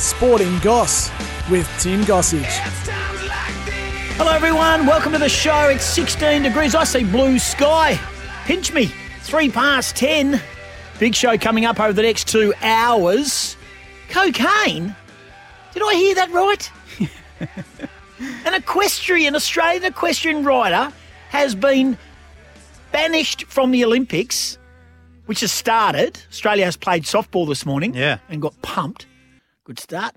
Sporting 0.00 0.58
Goss 0.60 1.10
with 1.50 1.68
Tim 1.78 2.00
Gossage. 2.02 2.44
Hello, 4.16 4.32
everyone. 4.32 4.86
Welcome 4.86 5.12
to 5.12 5.18
the 5.18 5.28
show. 5.28 5.68
It's 5.68 5.84
16 5.84 6.42
degrees. 6.42 6.74
I 6.74 6.84
see 6.84 7.04
blue 7.04 7.38
sky. 7.38 7.98
Pinch 8.46 8.72
me. 8.72 8.86
Three 9.20 9.50
past 9.50 9.96
10. 9.96 10.40
Big 10.98 11.14
show 11.14 11.36
coming 11.36 11.66
up 11.66 11.78
over 11.78 11.92
the 11.92 12.00
next 12.02 12.28
two 12.28 12.54
hours. 12.62 13.56
Cocaine? 14.08 14.96
Did 15.74 15.82
I 15.84 15.94
hear 15.94 16.14
that 16.14 16.30
right? 16.32 16.70
An 18.46 18.54
equestrian, 18.54 19.34
Australian 19.36 19.84
equestrian 19.84 20.44
rider, 20.44 20.92
has 21.28 21.54
been 21.54 21.96
banished 22.90 23.44
from 23.44 23.70
the 23.70 23.84
Olympics, 23.84 24.58
which 25.26 25.40
has 25.40 25.52
started. 25.52 26.20
Australia 26.30 26.64
has 26.64 26.76
played 26.76 27.04
softball 27.04 27.46
this 27.46 27.64
morning 27.66 27.94
Yeah. 27.94 28.18
and 28.30 28.40
got 28.42 28.60
pumped. 28.62 29.06
Good 29.70 29.78
start. 29.78 30.16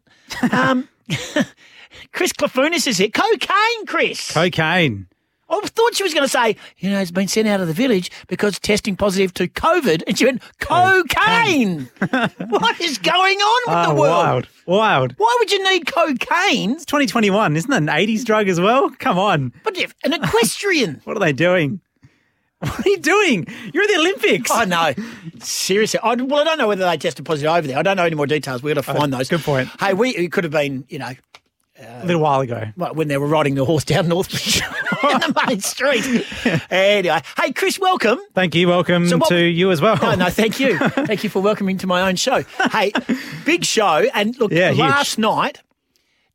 Um, 0.51 0.89
Chris 2.11 2.33
Clafunis 2.33 2.87
is 2.87 2.97
here. 2.97 3.09
Cocaine, 3.09 3.85
Chris. 3.85 4.31
Cocaine. 4.33 5.05
I 5.47 5.59
thought 5.61 5.93
she 5.93 6.01
was 6.01 6.11
going 6.11 6.25
to 6.25 6.27
say, 6.27 6.55
you 6.79 6.89
know, 6.89 6.99
it's 6.99 7.11
been 7.11 7.27
sent 7.27 7.47
out 7.47 7.61
of 7.61 7.67
the 7.67 7.73
village 7.73 8.09
because 8.27 8.57
testing 8.57 8.95
positive 8.95 9.31
to 9.35 9.47
COVID. 9.47 10.01
And 10.07 10.17
she 10.17 10.25
went, 10.25 10.41
cocaine. 10.59 11.87
what 12.49 12.81
is 12.81 12.97
going 12.97 13.37
on 13.37 13.61
with 13.67 13.87
Oh, 13.87 13.93
the 13.93 14.01
world? 14.01 14.09
wild. 14.25 14.47
Wild. 14.65 15.13
Why 15.17 15.35
would 15.39 15.51
you 15.51 15.63
need 15.71 15.85
cocaine? 15.85 16.71
It's 16.71 16.85
2021. 16.85 17.55
Isn't 17.55 17.69
that 17.69 17.77
an 17.83 17.89
80s 17.89 18.25
drug 18.25 18.47
as 18.47 18.59
well? 18.59 18.89
Come 18.97 19.19
on. 19.19 19.53
But 19.63 19.77
if 19.77 19.93
an 20.03 20.13
equestrian. 20.13 20.99
What 21.03 21.15
are 21.15 21.19
they 21.19 21.31
doing? 21.33 21.79
What 22.69 22.85
are 22.85 22.89
you 22.89 22.97
doing? 22.99 23.45
You're 23.73 23.83
at 23.83 23.89
the 23.89 23.97
Olympics. 23.99 24.49
I 24.51 24.65
know. 24.65 24.93
Seriously. 25.39 25.99
I, 26.01 26.15
well, 26.15 26.41
I 26.41 26.43
don't 26.43 26.57
know 26.57 26.67
whether 26.67 26.85
they 26.85 26.97
tested 26.97 27.25
positive 27.25 27.51
over 27.51 27.67
there. 27.67 27.77
I 27.77 27.81
don't 27.81 27.97
know 27.97 28.05
any 28.05 28.15
more 28.15 28.27
details. 28.27 28.63
We've 28.63 28.73
got 28.75 28.83
to 28.85 28.93
find 28.93 29.11
those. 29.13 29.27
good 29.29 29.41
point. 29.41 29.69
Hey, 29.79 29.93
we 29.93 30.09
it 30.11 30.31
could 30.31 30.43
have 30.45 30.51
been, 30.53 30.85
you 30.89 30.99
know, 30.99 31.11
uh, 31.79 31.85
a 32.01 32.05
little 32.05 32.21
while 32.21 32.39
ago. 32.41 32.65
When 32.75 33.07
they 33.09 33.17
were 33.17 33.27
riding 33.27 33.55
the 33.55 33.65
horse 33.65 33.83
down 33.83 34.05
Northbridge 34.07 34.61
in 35.13 35.19
the 35.19 35.43
main 35.47 35.59
street. 35.59 36.25
Anyway, 36.69 37.19
hey, 37.41 37.51
Chris, 37.51 37.79
welcome. 37.79 38.19
Thank 38.33 38.55
you. 38.55 38.67
Welcome 38.67 39.07
So 39.07 39.17
what- 39.17 39.29
to 39.29 39.37
you 39.43 39.71
as 39.71 39.81
well. 39.81 39.97
No, 39.97 40.15
no, 40.15 40.29
thank 40.29 40.59
you. 40.59 40.77
thank 40.77 41.23
you 41.23 41.29
for 41.29 41.41
welcoming 41.41 41.77
to 41.79 41.87
my 41.87 42.07
own 42.07 42.15
show. 42.15 42.43
Hey, 42.71 42.91
big 43.45 43.65
show. 43.65 44.05
And 44.13 44.37
look, 44.39 44.51
Yeah, 44.51 44.69
huge. 44.69 44.79
last 44.79 45.17
night, 45.17 45.61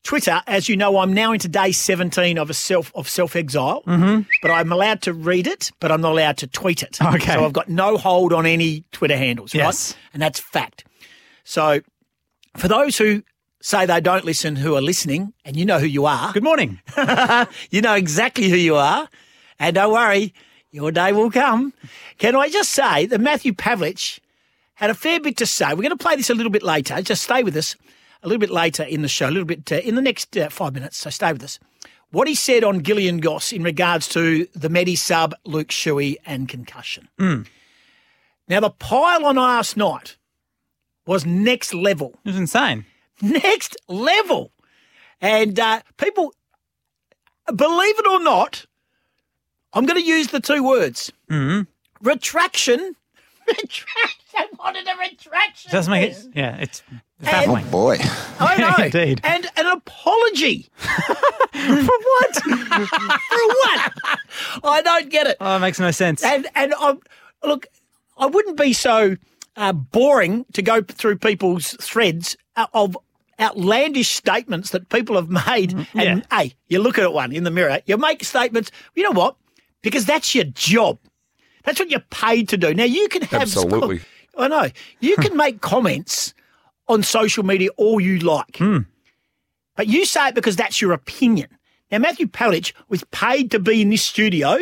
Twitter, 0.04 0.40
as 0.46 0.68
you 0.68 0.76
know, 0.76 0.98
I'm 0.98 1.12
now 1.12 1.32
into 1.32 1.48
day 1.48 1.72
17 1.72 2.38
of 2.38 2.48
a 2.50 2.54
self 2.54 2.92
of 2.94 3.08
self 3.08 3.36
exile, 3.36 3.82
mm-hmm. 3.86 4.22
but 4.40 4.50
I'm 4.50 4.72
allowed 4.72 5.02
to 5.02 5.12
read 5.12 5.46
it, 5.46 5.70
but 5.80 5.92
I'm 5.92 6.00
not 6.00 6.12
allowed 6.12 6.38
to 6.38 6.46
tweet 6.46 6.82
it. 6.82 6.98
Okay. 7.02 7.34
So 7.34 7.44
I've 7.44 7.52
got 7.52 7.68
no 7.68 7.96
hold 7.96 8.32
on 8.32 8.46
any 8.46 8.84
Twitter 8.92 9.16
handles, 9.16 9.54
Yes. 9.54 9.92
right? 9.92 9.98
And 10.14 10.22
that's 10.22 10.40
fact. 10.40 10.84
So 11.44 11.80
for 12.56 12.68
those 12.68 12.96
who 12.96 13.22
say 13.60 13.86
they 13.86 14.00
don't 14.00 14.24
listen 14.24 14.56
who 14.56 14.76
are 14.76 14.80
listening, 14.80 15.32
and 15.44 15.56
you 15.56 15.64
know 15.66 15.78
who 15.78 15.86
you 15.86 16.06
are, 16.06 16.32
Good 16.32 16.44
morning. 16.44 16.80
you 17.70 17.82
know 17.82 17.94
exactly 17.94 18.48
who 18.48 18.56
you 18.56 18.76
are. 18.76 19.08
And 19.58 19.74
don't 19.74 19.92
worry, 19.92 20.32
your 20.70 20.92
day 20.92 21.12
will 21.12 21.30
come. 21.30 21.72
Can 22.18 22.36
I 22.36 22.48
just 22.48 22.70
say 22.70 23.06
that 23.06 23.20
Matthew 23.20 23.52
Pavlich 23.52 24.20
had 24.78 24.90
a 24.90 24.94
fair 24.94 25.18
bit 25.18 25.36
to 25.36 25.44
say. 25.44 25.70
We're 25.70 25.82
going 25.82 25.90
to 25.90 25.96
play 25.96 26.14
this 26.14 26.30
a 26.30 26.34
little 26.34 26.52
bit 26.52 26.62
later. 26.62 27.02
Just 27.02 27.24
stay 27.24 27.42
with 27.42 27.56
us 27.56 27.74
a 28.22 28.28
little 28.28 28.40
bit 28.40 28.50
later 28.50 28.82
in 28.82 29.02
the 29.02 29.08
show, 29.08 29.28
a 29.28 29.30
little 29.30 29.44
bit 29.44 29.70
uh, 29.72 29.76
in 29.76 29.94
the 29.94 30.02
next 30.02 30.36
uh, 30.36 30.48
five 30.48 30.74
minutes. 30.74 30.96
So 30.96 31.10
stay 31.10 31.32
with 31.32 31.42
us. 31.44 31.58
What 32.10 32.26
he 32.26 32.34
said 32.34 32.64
on 32.64 32.82
Gillian 32.82 33.18
Goss 33.18 33.52
in 33.52 33.62
regards 33.62 34.08
to 34.08 34.46
the 34.54 34.68
Medi 34.70 34.96
sub, 34.96 35.34
Luke 35.44 35.68
Shuey, 35.68 36.16
and 36.24 36.48
concussion. 36.48 37.08
Now, 38.48 38.60
the 38.60 38.70
pile 38.70 39.26
on 39.26 39.36
last 39.36 39.76
night 39.76 40.16
was 41.06 41.26
next 41.26 41.74
level 41.74 42.14
It 42.24 42.28
was 42.30 42.36
insane. 42.38 42.86
next 43.20 43.76
level. 43.88 44.52
And 45.20 45.58
uh, 45.60 45.80
people, 45.98 46.32
believe 47.54 47.98
it 47.98 48.06
or 48.06 48.20
not, 48.22 48.64
I'm 49.74 49.84
going 49.84 50.00
to 50.00 50.06
use 50.06 50.28
the 50.28 50.40
two 50.40 50.62
words 50.64 51.12
retraction. 52.00 52.94
Retraction. 53.46 54.56
What 54.56 54.76
is 54.76 54.86
a 54.86 54.96
retraction? 54.98 55.70
Doesn't 55.72 55.90
make 55.90 56.10
it. 56.12 56.26
Yeah, 56.34 56.56
it's 56.56 56.82
And- 57.20 57.26
baffling. 57.26 57.70
Boy. 57.70 57.98
I 58.38 58.56
know. 58.56 58.84
Indeed. 58.84 59.20
And 59.24 59.46
an 59.56 59.66
apology. 59.66 60.68
For 60.78 61.84
what? 61.84 62.34
For 62.42 63.48
what? 63.48 63.92
I 64.64 64.82
don't 64.82 65.10
get 65.10 65.26
it. 65.26 65.36
Oh, 65.40 65.56
it 65.56 65.60
makes 65.60 65.80
no 65.80 65.90
sense. 65.90 66.22
And 66.22 66.46
and 66.54 66.74
I 66.78 66.96
look, 67.44 67.66
I 68.16 68.26
wouldn't 68.26 68.56
be 68.56 68.72
so 68.72 69.16
uh, 69.56 69.72
boring 69.72 70.44
to 70.52 70.62
go 70.62 70.82
through 70.82 71.18
people's 71.18 71.72
threads 71.80 72.36
uh, 72.56 72.66
of 72.74 72.96
outlandish 73.40 74.08
statements 74.10 74.70
that 74.70 74.88
people 74.88 75.16
have 75.16 75.28
made. 75.28 75.70
Mm-hmm. 75.70 76.00
And 76.00 76.26
hey, 76.30 76.54
you 76.68 76.80
look 76.80 76.98
at 76.98 77.04
it 77.04 77.12
one 77.12 77.32
in 77.32 77.44
the 77.44 77.50
mirror, 77.50 77.80
you 77.86 77.96
make 77.96 78.24
statements. 78.24 78.70
You 78.94 79.02
know 79.02 79.12
what? 79.12 79.36
Because 79.82 80.06
that's 80.06 80.34
your 80.34 80.44
job. 80.44 80.98
That's 81.64 81.78
what 81.80 81.90
you're 81.90 82.00
paid 82.10 82.48
to 82.50 82.56
do. 82.56 82.72
Now 82.72 82.84
you 82.84 83.08
can 83.08 83.22
have 83.22 83.42
Absolutely. 83.42 84.00
I 84.36 84.48
know 84.48 84.68
you 85.00 85.16
can 85.16 85.36
make 85.36 85.60
comments 85.60 86.32
on 86.88 87.02
social 87.02 87.44
media 87.44 87.68
all 87.76 88.00
you 88.00 88.18
like, 88.18 88.56
Hmm. 88.58 88.78
but 89.76 89.86
you 89.86 90.04
say 90.04 90.28
it 90.28 90.34
because 90.34 90.56
that's 90.56 90.80
your 90.80 90.92
opinion. 90.92 91.48
Now 91.90 91.98
Matthew 91.98 92.26
Pavlich 92.26 92.72
was 92.88 93.04
paid 93.12 93.50
to 93.52 93.58
be 93.58 93.80
in 93.82 93.90
this 93.90 94.02
studio 94.02 94.58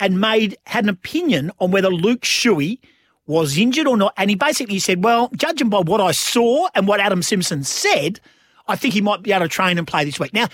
and 0.00 0.20
made 0.20 0.56
had 0.66 0.84
an 0.84 0.88
opinion 0.90 1.50
on 1.60 1.70
whether 1.70 1.88
Luke 1.88 2.22
Shuey 2.22 2.78
was 3.26 3.56
injured 3.56 3.86
or 3.86 3.96
not, 3.96 4.12
and 4.16 4.28
he 4.28 4.36
basically 4.36 4.78
said, 4.78 5.02
"Well, 5.04 5.30
judging 5.36 5.68
by 5.68 5.78
what 5.80 6.00
I 6.00 6.10
saw 6.12 6.68
and 6.74 6.86
what 6.88 7.00
Adam 7.00 7.22
Simpson 7.22 7.62
said, 7.64 8.20
I 8.68 8.76
think 8.76 8.92
he 8.92 9.00
might 9.00 9.22
be 9.22 9.32
able 9.32 9.44
to 9.46 9.48
train 9.48 9.78
and 9.78 9.86
play 9.86 10.04
this 10.04 10.18
week." 10.20 10.34
Now 10.34 10.48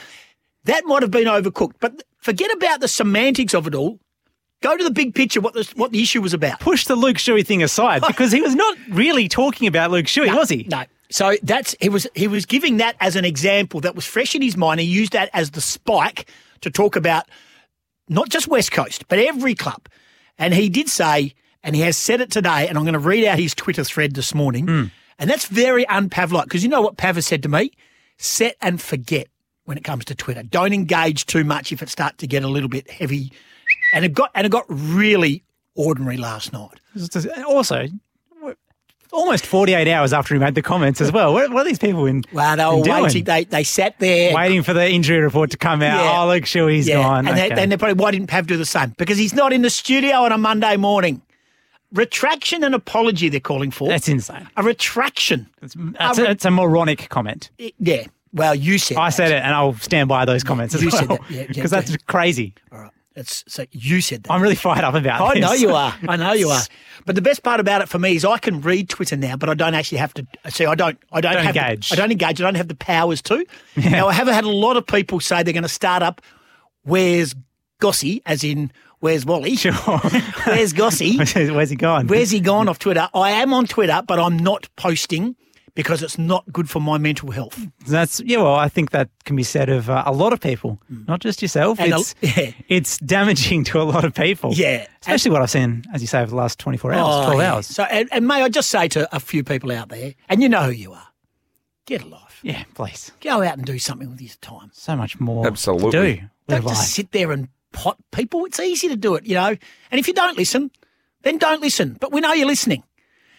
that 0.64 0.84
might 0.84 1.02
have 1.02 1.10
been 1.10 1.26
overcooked, 1.26 1.74
but 1.80 2.02
forget 2.18 2.52
about 2.52 2.80
the 2.80 2.88
semantics 2.88 3.54
of 3.54 3.66
it 3.66 3.74
all. 3.74 3.98
Go 4.62 4.76
to 4.76 4.84
the 4.84 4.90
big 4.90 5.14
picture. 5.14 5.40
What 5.40 5.54
the 5.54 5.66
what 5.74 5.90
the 5.90 6.02
issue 6.02 6.20
was 6.20 6.34
about. 6.34 6.60
Push 6.60 6.84
the 6.84 6.94
Luke 6.96 7.16
Shuey 7.16 7.46
thing 7.46 7.62
aside 7.62 8.02
because 8.06 8.30
he 8.30 8.42
was 8.42 8.54
not 8.54 8.76
really 8.90 9.26
talking 9.26 9.66
about 9.66 9.90
Luke 9.90 10.04
Shuey, 10.06 10.32
was 10.36 10.50
he? 10.50 10.66
No. 10.70 10.84
So 11.10 11.36
that's 11.42 11.74
he 11.80 11.88
was 11.88 12.06
he 12.14 12.28
was 12.28 12.46
giving 12.46 12.76
that 12.78 12.96
as 13.00 13.16
an 13.16 13.24
example 13.24 13.80
that 13.80 13.94
was 13.94 14.06
fresh 14.06 14.34
in 14.34 14.42
his 14.42 14.56
mind. 14.56 14.80
He 14.80 14.86
used 14.86 15.12
that 15.12 15.30
as 15.32 15.50
the 15.50 15.60
spike 15.60 16.30
to 16.60 16.70
talk 16.70 16.96
about 16.96 17.28
not 18.08 18.28
just 18.28 18.48
West 18.48 18.72
Coast, 18.72 19.08
but 19.08 19.18
every 19.18 19.54
club. 19.54 19.88
And 20.38 20.54
he 20.54 20.68
did 20.68 20.88
say, 20.88 21.34
and 21.62 21.76
he 21.76 21.82
has 21.82 21.96
said 21.96 22.20
it 22.20 22.30
today, 22.30 22.66
and 22.68 22.78
I'm 22.78 22.84
going 22.84 22.94
to 22.94 22.98
read 22.98 23.24
out 23.24 23.38
his 23.38 23.54
Twitter 23.54 23.84
thread 23.84 24.14
this 24.14 24.34
morning. 24.34 24.66
Hmm. 24.66 24.84
And 25.18 25.28
that's 25.28 25.46
very 25.46 25.86
un-Pav-like 25.86 26.44
because 26.44 26.62
you 26.62 26.70
know 26.70 26.80
what 26.80 26.96
Pav 26.96 27.16
has 27.16 27.26
said 27.26 27.42
to 27.42 27.48
me? 27.48 27.72
Set 28.16 28.56
and 28.62 28.80
forget 28.80 29.28
when 29.64 29.76
it 29.76 29.84
comes 29.84 30.06
to 30.06 30.14
Twitter. 30.14 30.42
Don't 30.42 30.72
engage 30.72 31.26
too 31.26 31.44
much 31.44 31.72
if 31.72 31.82
it 31.82 31.90
starts 31.90 32.16
to 32.18 32.26
get 32.26 32.42
a 32.42 32.48
little 32.48 32.70
bit 32.70 32.90
heavy. 32.90 33.32
And 33.92 34.04
it 34.04 34.14
got 34.14 34.30
and 34.34 34.46
it 34.46 34.50
got 34.50 34.64
really 34.68 35.44
ordinary 35.74 36.16
last 36.16 36.52
night. 36.52 36.80
Also, 37.46 37.86
almost 39.12 39.46
48 39.46 39.88
hours 39.88 40.12
after 40.12 40.34
he 40.34 40.40
made 40.40 40.54
the 40.54 40.62
comments 40.62 41.00
as 41.00 41.12
well. 41.12 41.32
What, 41.32 41.50
what 41.52 41.66
are 41.66 41.68
these 41.68 41.78
people 41.78 42.06
in? 42.06 42.24
Wow, 42.32 42.56
they 42.56 42.64
were 42.64 43.02
waiting. 43.02 43.24
They 43.24 43.44
they 43.44 43.64
sat 43.64 43.98
there 43.98 44.34
Waiting 44.34 44.62
for 44.62 44.72
the 44.72 44.88
injury 44.88 45.18
report 45.20 45.50
to 45.50 45.56
come 45.56 45.82
out. 45.82 46.02
Yeah. 46.02 46.22
Oh, 46.22 46.28
Luke 46.28 46.44
Shuey's 46.44 46.88
gone. 46.88 47.26
And, 47.26 47.38
okay. 47.38 47.54
they, 47.54 47.62
and 47.62 47.72
they 47.72 47.76
probably, 47.76 48.02
why 48.02 48.10
didn't 48.10 48.28
Pav 48.28 48.46
do 48.46 48.56
the 48.56 48.64
same? 48.64 48.94
Because 48.96 49.18
he's 49.18 49.34
not 49.34 49.52
in 49.52 49.62
the 49.62 49.70
studio 49.70 50.18
on 50.18 50.32
a 50.32 50.38
Monday 50.38 50.76
morning. 50.76 51.22
Retraction 51.92 52.62
and 52.62 52.74
apology 52.74 53.28
they're 53.28 53.40
calling 53.40 53.72
for. 53.72 53.88
That's 53.88 54.08
insane. 54.08 54.48
a 54.56 54.62
retraction. 54.62 55.48
It's, 55.60 55.74
that's 55.76 56.18
a, 56.18 56.30
it's 56.30 56.44
a 56.44 56.50
moronic 56.50 57.08
comment. 57.08 57.50
I- 57.60 57.72
Yeah. 57.78 58.04
Well, 58.32 58.54
you 58.54 58.78
said 58.78 58.96
I 58.96 59.06
that. 59.08 59.14
said 59.14 59.32
it, 59.32 59.42
and 59.42 59.52
I'll 59.52 59.74
stand 59.74 60.08
by 60.08 60.24
those 60.24 60.44
comments 60.44 60.72
as 60.76 60.82
you 60.82 60.90
well. 60.92 61.18
Yeah, 61.28 61.40
yeah, 61.40 61.46
Because 61.48 61.72
that's 61.72 61.96
crazy. 62.06 62.54
All 62.70 62.78
right. 62.78 62.90
That's, 63.14 63.42
so 63.48 63.64
you 63.72 64.00
said 64.00 64.22
that. 64.22 64.32
I'm 64.32 64.40
really 64.40 64.54
fired 64.54 64.84
up 64.84 64.94
about 64.94 65.20
I 65.20 65.34
this. 65.34 65.44
I 65.44 65.46
know 65.48 65.52
you 65.54 65.70
are. 65.74 65.94
I 66.08 66.16
know 66.16 66.32
you 66.32 66.48
are. 66.50 66.62
But 67.06 67.16
the 67.16 67.22
best 67.22 67.42
part 67.42 67.58
about 67.58 67.82
it 67.82 67.88
for 67.88 67.98
me 67.98 68.14
is 68.14 68.24
I 68.24 68.38
can 68.38 68.60
read 68.60 68.88
Twitter 68.88 69.16
now, 69.16 69.36
but 69.36 69.48
I 69.48 69.54
don't 69.54 69.74
actually 69.74 69.98
have 69.98 70.14
to. 70.14 70.26
See, 70.48 70.64
I 70.64 70.74
don't. 70.76 70.96
I 71.12 71.20
don't, 71.20 71.32
Don't 71.34 71.44
have 71.44 71.54
the- 71.54 71.60
engage. 71.60 71.92
I 71.92 71.96
don't 71.96 72.12
engage. 72.12 72.40
I 72.40 72.44
don't 72.44 72.54
have 72.54 72.68
the 72.68 72.76
powers 72.76 73.20
to. 73.22 73.44
Now 73.76 74.06
I 74.08 74.12
have 74.12 74.28
had 74.28 74.44
a 74.44 74.48
lot 74.48 74.76
of 74.76 74.86
people 74.86 75.18
say 75.20 75.42
they're 75.42 75.52
going 75.52 75.64
to 75.64 75.68
start 75.68 76.02
up. 76.04 76.22
Where's 76.84 77.34
Gossy? 77.80 78.22
As 78.26 78.44
in, 78.44 78.70
where's 79.00 79.26
Wally? 79.26 79.56
Sure. 79.56 79.72
Where's 79.72 80.72
Gossy? 80.72 81.16
Where's 81.34 81.70
he 81.70 81.76
gone? 81.76 82.06
Where's 82.06 82.30
he 82.30 82.40
gone 82.40 82.68
off 82.68 82.78
Twitter? 82.78 83.08
I 83.12 83.32
am 83.32 83.52
on 83.52 83.66
Twitter, 83.66 84.02
but 84.06 84.18
I'm 84.20 84.38
not 84.38 84.68
posting 84.76 85.34
because 85.74 86.02
it's 86.02 86.18
not 86.18 86.44
good 86.52 86.68
for 86.68 86.80
my 86.80 86.98
mental 86.98 87.30
health. 87.30 87.58
That's 87.86 88.20
yeah. 88.20 88.38
Well, 88.38 88.54
I 88.54 88.68
think 88.68 88.90
that 88.90 89.08
can 89.24 89.36
be 89.36 89.42
said 89.42 89.68
of 89.68 89.88
uh, 89.90 90.02
a 90.06 90.12
lot 90.12 90.32
of 90.32 90.40
people, 90.40 90.78
not 91.08 91.20
just 91.20 91.42
yourself. 91.42 91.78
Mm. 91.78 91.84
And 91.84 91.92
a- 91.92 91.96
it's 91.98 92.14
yeah. 92.20 92.52
it's 92.68 92.98
damaging 92.98 93.64
to 93.70 93.80
a 93.80 93.84
lot 93.84 94.04
of 94.04 94.14
people. 94.14 94.52
Yeah. 94.54 94.86
especially 95.02 95.30
what 95.30 95.42
I've 95.42 95.50
seen, 95.50 95.84
as 95.94 96.00
you 96.00 96.06
say, 96.06 96.20
over 96.20 96.30
the 96.30 96.36
last 96.36 96.58
24 96.58 96.92
hours, 96.92 97.14
Oh, 97.14 97.24
12 97.26 97.40
yeah. 97.40 97.52
hours. 97.54 97.66
So, 97.66 97.82
and, 97.84 98.08
and 98.12 98.26
may 98.26 98.42
I 98.42 98.48
just 98.48 98.68
say 98.68 98.88
to 98.88 99.14
a 99.14 99.20
few 99.20 99.42
people 99.44 99.72
out 99.72 99.88
there, 99.88 100.14
and 100.28 100.42
you 100.42 100.48
know 100.48 100.62
who 100.64 100.70
you 100.72 100.92
are, 100.92 101.08
get 101.86 102.02
a 102.02 102.06
life. 102.06 102.40
Yeah, 102.42 102.64
please. 102.74 103.12
Go 103.20 103.42
out 103.42 103.56
and 103.56 103.64
do 103.66 103.78
something 103.78 104.08
with 104.10 104.20
your 104.20 104.30
time. 104.40 104.70
So 104.72 104.96
much 104.96 105.20
more 105.20 105.46
Absolutely. 105.46 105.90
to 105.90 106.20
do. 106.20 106.20
Don't 106.48 106.58
with 106.58 106.64
life. 106.66 106.76
just 106.76 106.94
sit 106.94 107.12
there 107.12 107.32
and 107.32 107.48
pot 107.72 107.96
people. 108.12 108.44
It's 108.46 108.58
easy 108.58 108.88
to 108.88 108.96
do 108.96 109.14
it, 109.14 109.26
you 109.26 109.34
know. 109.34 109.48
And 109.90 109.98
if 109.98 110.08
you 110.08 110.14
don't 110.14 110.36
listen, 110.38 110.70
then 111.22 111.38
don't 111.38 111.60
listen. 111.60 111.96
But 112.00 112.12
we 112.12 112.20
know 112.20 112.32
you're 112.32 112.46
listening. 112.46 112.82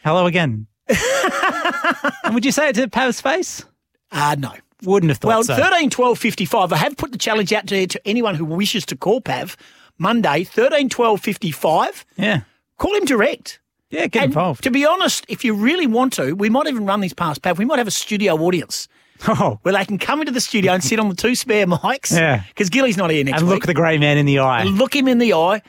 Hello 0.03 0.25
again. 0.27 0.67
and 2.23 2.33
would 2.33 2.45
you 2.45 2.51
say 2.51 2.69
it 2.69 2.75
to 2.75 2.87
Pav's 2.87 3.21
face? 3.21 3.63
Uh, 4.11 4.35
no. 4.37 4.53
Wouldn't 4.83 5.09
have 5.11 5.19
thought 5.19 5.27
Well, 5.27 5.43
so. 5.43 5.55
13 5.55 5.89
12 5.89 6.17
55. 6.17 6.73
I 6.73 6.77
have 6.77 6.97
put 6.97 7.11
the 7.11 7.17
challenge 7.17 7.53
out 7.53 7.67
to, 7.67 7.85
to 7.87 8.07
anyone 8.07 8.35
who 8.35 8.45
wishes 8.45 8.85
to 8.87 8.95
call 8.95 9.21
Pav 9.21 9.55
Monday, 9.97 10.43
13 10.43 10.89
12 10.89 11.21
55. 11.21 12.05
yeah. 12.17 12.41
Call 12.77 12.95
him 12.95 13.05
direct. 13.05 13.59
Yeah, 13.91 14.07
get 14.07 14.23
And 14.23 14.31
involved. 14.31 14.63
To 14.63 14.71
be 14.71 14.85
honest, 14.85 15.23
if 15.27 15.43
you 15.45 15.53
really 15.53 15.85
want 15.85 16.13
to, 16.13 16.33
we 16.33 16.49
might 16.49 16.65
even 16.67 16.85
run 16.87 17.01
these 17.01 17.13
past 17.13 17.43
Pav. 17.43 17.59
We 17.59 17.65
might 17.65 17.77
have 17.77 17.87
a 17.87 17.91
studio 17.91 18.35
audience 18.37 18.87
oh, 19.27 19.59
where 19.61 19.73
they 19.75 19.85
can 19.85 19.99
come 19.99 20.19
into 20.21 20.31
the 20.31 20.41
studio 20.41 20.71
and 20.73 20.83
sit 20.83 20.97
on 20.99 21.07
the 21.09 21.15
two 21.15 21.35
spare 21.35 21.67
mics. 21.67 22.11
Yeah. 22.11 22.43
Because 22.47 22.69
Gilly's 22.71 22.97
not 22.97 23.11
here 23.11 23.23
next 23.23 23.41
and 23.41 23.47
week. 23.49 23.57
look 23.57 23.65
the 23.67 23.75
grey 23.75 23.99
man 23.99 24.17
in 24.17 24.25
the 24.25 24.39
eye. 24.39 24.63
look 24.63 24.95
him 24.95 25.07
in 25.07 25.19
the 25.19 25.33
eye 25.33 25.61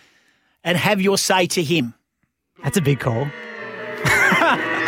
and 0.65 0.79
have 0.79 1.03
your 1.03 1.19
say 1.19 1.47
to 1.49 1.63
him. 1.63 1.93
That's 2.63 2.79
a 2.79 2.81
big 2.81 3.01
call. 3.01 3.27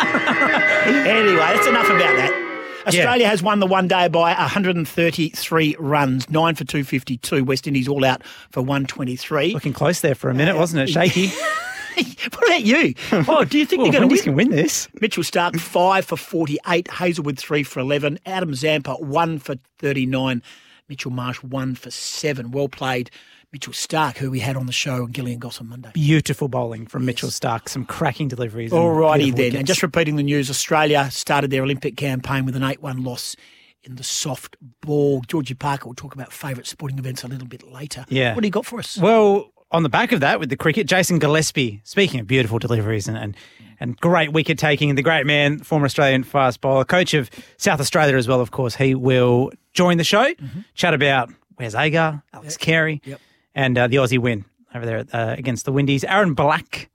Anyway, 0.85 1.37
that's 1.37 1.67
enough 1.67 1.87
about 1.87 2.15
that. 2.15 2.45
Australia 2.87 3.27
has 3.27 3.41
won 3.41 3.59
the 3.59 3.65
one 3.65 3.87
day 3.87 4.07
by 4.07 4.33
133 4.33 5.75
runs, 5.79 6.29
nine 6.29 6.53
for 6.55 6.63
252. 6.63 7.43
West 7.43 7.67
Indies 7.67 7.87
all 7.87 8.05
out 8.05 8.23
for 8.51 8.61
123. 8.61 9.53
Looking 9.53 9.73
close 9.73 10.01
there 10.01 10.15
for 10.15 10.29
a 10.29 10.33
minute, 10.33 10.55
wasn't 10.55 10.87
it? 10.87 10.91
Shaky. 10.91 11.27
what 11.95 12.47
about 12.47 12.63
you? 12.63 12.93
Oh, 13.11 13.43
do 13.43 13.57
you 13.57 13.65
think 13.65 13.81
well, 13.81 13.91
they're 13.91 14.01
going 14.01 14.09
to 14.09 14.15
win? 14.15 14.23
can 14.23 14.35
win 14.35 14.49
this. 14.51 14.87
Mitchell 15.01 15.23
Starc, 15.23 15.59
five 15.59 16.05
for 16.05 16.17
48. 16.17 16.89
Hazlewood, 16.89 17.39
three 17.39 17.63
for 17.63 17.79
11. 17.79 18.19
Adam 18.25 18.53
Zampa, 18.53 18.93
one 18.95 19.39
for 19.39 19.55
39. 19.79 20.43
Mitchell 20.87 21.11
Marsh, 21.11 21.41
one 21.41 21.73
for 21.75 21.89
seven. 21.89 22.51
Well 22.51 22.69
played. 22.69 23.09
Mitchell 23.55 23.71
Starc, 23.71 24.17
who 24.17 24.29
we 24.29 24.41
had 24.41 24.57
on 24.57 24.65
the 24.65 24.73
show 24.73 25.03
on 25.03 25.13
Gillian 25.13 25.39
Goss 25.39 25.61
on 25.61 25.69
Monday. 25.69 25.89
Beautiful 25.93 26.49
bowling 26.49 26.87
from 26.87 27.05
Mitchell 27.05 27.29
Starc. 27.29 27.69
Some 27.69 27.85
cracking 27.85 28.27
deliveries. 28.27 28.73
and 28.73 28.81
Alrighty 28.81 29.17
beautiful 29.17 29.37
then. 29.37 29.43
wickets. 29.45 29.55
And 29.59 29.65
just 29.67 29.81
repeating 29.81 30.17
the 30.17 30.23
news, 30.23 30.49
Australia 30.49 31.09
started 31.09 31.51
their 31.51 31.63
Olympic 31.63 31.95
campaign 31.95 32.43
with 32.43 32.57
an 32.57 32.63
8 32.63 32.81
1 32.81 33.01
loss 33.05 33.37
in 33.85 33.95
the 33.95 34.03
soft 34.03 34.57
ball. 34.81 35.21
Georgie 35.25 35.53
Parker 35.53 35.87
will 35.87 35.95
talk 35.95 36.13
about 36.13 36.33
favourite 36.33 36.67
sporting 36.67 36.99
events 36.99 37.23
a 37.23 37.29
little 37.29 37.47
bit 37.47 37.63
later. 37.71 38.05
Yeah. 38.09 38.35
What 38.35 38.41
do 38.41 38.47
you 38.47 38.51
got 38.51 38.65
for 38.65 38.77
us? 38.77 38.97
Well, 38.97 39.53
on 39.71 39.83
the 39.83 39.89
back 39.89 40.11
of 40.11 40.19
that, 40.19 40.37
with 40.37 40.49
the 40.49 40.57
cricket, 40.57 40.85
Jason 40.85 41.17
Gillespie, 41.17 41.79
speaking 41.85 42.19
of 42.19 42.27
beautiful 42.27 42.59
deliveries 42.59 43.07
and, 43.07 43.17
and, 43.17 43.37
and 43.79 43.95
great 44.01 44.33
wicket 44.33 44.57
taking, 44.59 44.93
the 44.95 45.01
great 45.01 45.25
man, 45.25 45.59
former 45.59 45.85
Australian 45.85 46.23
fast 46.23 46.59
bowler, 46.59 46.83
coach 46.83 47.13
of 47.13 47.29
South 47.55 47.79
Australia 47.79 48.17
as 48.17 48.27
well, 48.27 48.41
of 48.41 48.51
course, 48.51 48.75
he 48.75 48.95
will 48.95 49.49
join 49.71 49.97
the 49.97 50.03
show, 50.03 50.33
chat 50.73 50.93
about 50.93 51.29
Wes 51.57 51.73
Agar, 51.73 52.21
Alex 52.33 52.57
Carey, 52.57 52.97
Mm-hmm. 52.97 53.11
Yep. 53.11 53.21
And 53.55 53.77
uh, 53.77 53.87
the 53.87 53.95
Aussie 53.95 54.19
win 54.19 54.45
over 54.75 54.85
there 54.85 55.05
uh, 55.13 55.35
against 55.37 55.65
the 55.65 55.71
Windies. 55.71 56.03
Aaron 56.03 56.33
Black, 56.33 56.89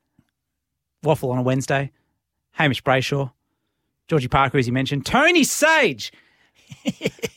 waffle 1.03 1.33
on 1.33 1.39
a 1.39 1.43
Wednesday, 1.43 1.91
Hamish 2.53 2.83
Brayshaw, 2.83 3.33
Georgie 4.07 4.29
Parker, 4.29 4.59
as 4.59 4.67
you 4.67 4.73
mentioned, 4.73 5.07
Tony 5.07 5.43
Sage. 5.43 6.12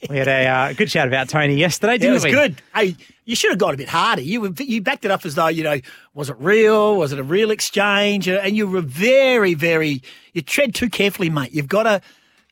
we 0.10 0.18
had 0.18 0.28
a 0.28 0.46
uh, 0.46 0.74
good 0.74 0.92
shout 0.92 1.08
about 1.08 1.28
Tony 1.30 1.56
yesterday, 1.56 1.98
didn't 1.98 2.12
it 2.12 2.14
was 2.14 2.24
we? 2.25 2.31
good. 2.31 2.62
Hey, 2.75 2.96
you 3.25 3.36
should 3.36 3.50
have 3.50 3.58
gone 3.58 3.74
a 3.74 3.78
bit 3.78 3.90
harder. 3.90 4.22
You 4.22 4.42
were, 4.42 4.52
you 4.58 4.81
backed 4.81 5.06
it 5.06 5.12
up 5.12 5.26
as 5.26 5.34
though 5.36 5.48
you 5.48 5.64
know 5.64 5.80
was 6.14 6.30
it 6.30 6.36
real? 6.40 6.98
Was 6.98 7.14
it 7.14 7.19
a 7.19 7.24
real 7.24 7.50
exchange? 7.50 8.30
Uh, 8.30 8.40
And 8.44 8.56
you 8.56 8.68
were 8.68 8.81
very, 8.81 9.56
very. 9.56 10.04
You 10.34 10.42
tread 10.44 10.76
too 10.76 10.90
carefully, 10.90 11.30
mate. 11.31 11.52
You've 11.52 11.68
got 11.68 11.84
to, 11.84 12.02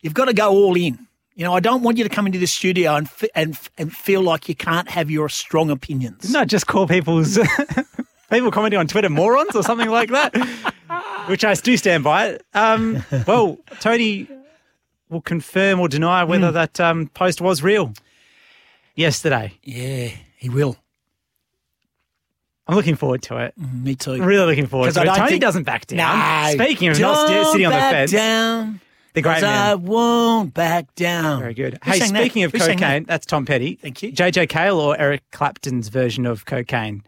you've 0.01 0.15
got 0.15 0.25
to 0.25 0.33
go 0.33 0.50
all 0.50 0.75
in. 0.75 1.07
You 1.35 1.45
know, 1.45 1.53
I 1.53 1.59
don't 1.61 1.81
want 1.81 1.97
you 1.97 2.03
to 2.03 2.09
come 2.09 2.25
into 2.25 2.39
the 2.39 2.45
studio 2.47 2.95
and 2.95 3.07
f- 3.07 3.23
and 3.35 3.53
f- 3.53 3.71
and 3.77 3.95
feel 3.95 4.21
like 4.21 4.49
you 4.49 4.55
can't 4.55 4.89
have 4.89 5.09
your 5.09 5.29
strong 5.29 5.69
opinions. 5.71 6.31
not 6.31 6.47
just 6.47 6.67
call 6.67 6.87
people's 6.87 7.39
people 8.29 8.51
commenting 8.51 8.79
on 8.79 8.87
Twitter 8.87 9.09
morons 9.09 9.55
or 9.55 9.63
something 9.63 9.89
like 9.89 10.09
that, 10.09 10.35
which 11.27 11.45
I 11.45 11.53
do 11.55 11.77
stand 11.77 12.03
by. 12.03 12.37
Um, 12.53 13.03
well, 13.25 13.57
Tony 13.79 14.27
will 15.09 15.21
confirm 15.21 15.79
or 15.79 15.87
deny 15.87 16.23
whether 16.25 16.47
Hmm. 16.49 16.53
that 16.53 16.79
um, 16.79 17.07
post 17.07 17.39
was 17.41 17.63
real 17.63 17.93
yesterday. 18.95 19.53
Yeah, 19.63 20.09
he 20.37 20.49
will. 20.49 20.77
I'm 22.67 22.75
looking 22.75 22.95
forward 22.95 23.21
to 23.23 23.37
it. 23.37 23.53
Me 23.57 23.95
too. 23.95 24.21
Really 24.23 24.45
looking 24.45 24.67
forward 24.67 24.93
to 24.93 25.01
it. 25.01 25.05
Tony 25.05 25.29
think- 25.29 25.41
doesn't 25.41 25.63
back 25.63 25.87
down. 25.87 25.97
No, 25.97 26.63
Speaking 26.63 26.89
of 26.89 26.99
not 26.99 27.27
sitting 27.51 27.65
on 27.65 27.71
the 27.73 27.77
back 27.77 27.91
fence, 27.91 28.11
down, 28.11 28.79
the 29.13 29.21
great 29.21 29.35
'cause 29.35 29.43
I 29.43 29.75
won't 29.75 30.53
back 30.53 30.93
down. 30.95 31.39
Very 31.41 31.53
good. 31.53 31.79
Who 31.83 31.91
hey, 31.91 31.99
sang 31.99 32.13
that? 32.13 32.19
speaking 32.21 32.43
of 32.43 32.51
Who 32.51 32.59
sang 32.59 32.77
that? 32.77 32.85
cocaine, 32.87 33.03
that's 33.05 33.25
Tom 33.25 33.45
Petty. 33.45 33.75
Thank 33.81 34.01
you. 34.03 34.11
JJ 34.11 34.47
Cale 34.49 34.79
or 34.79 34.97
Eric 34.99 35.23
Clapton's 35.31 35.89
version 35.89 36.25
of 36.25 36.45
cocaine? 36.45 37.03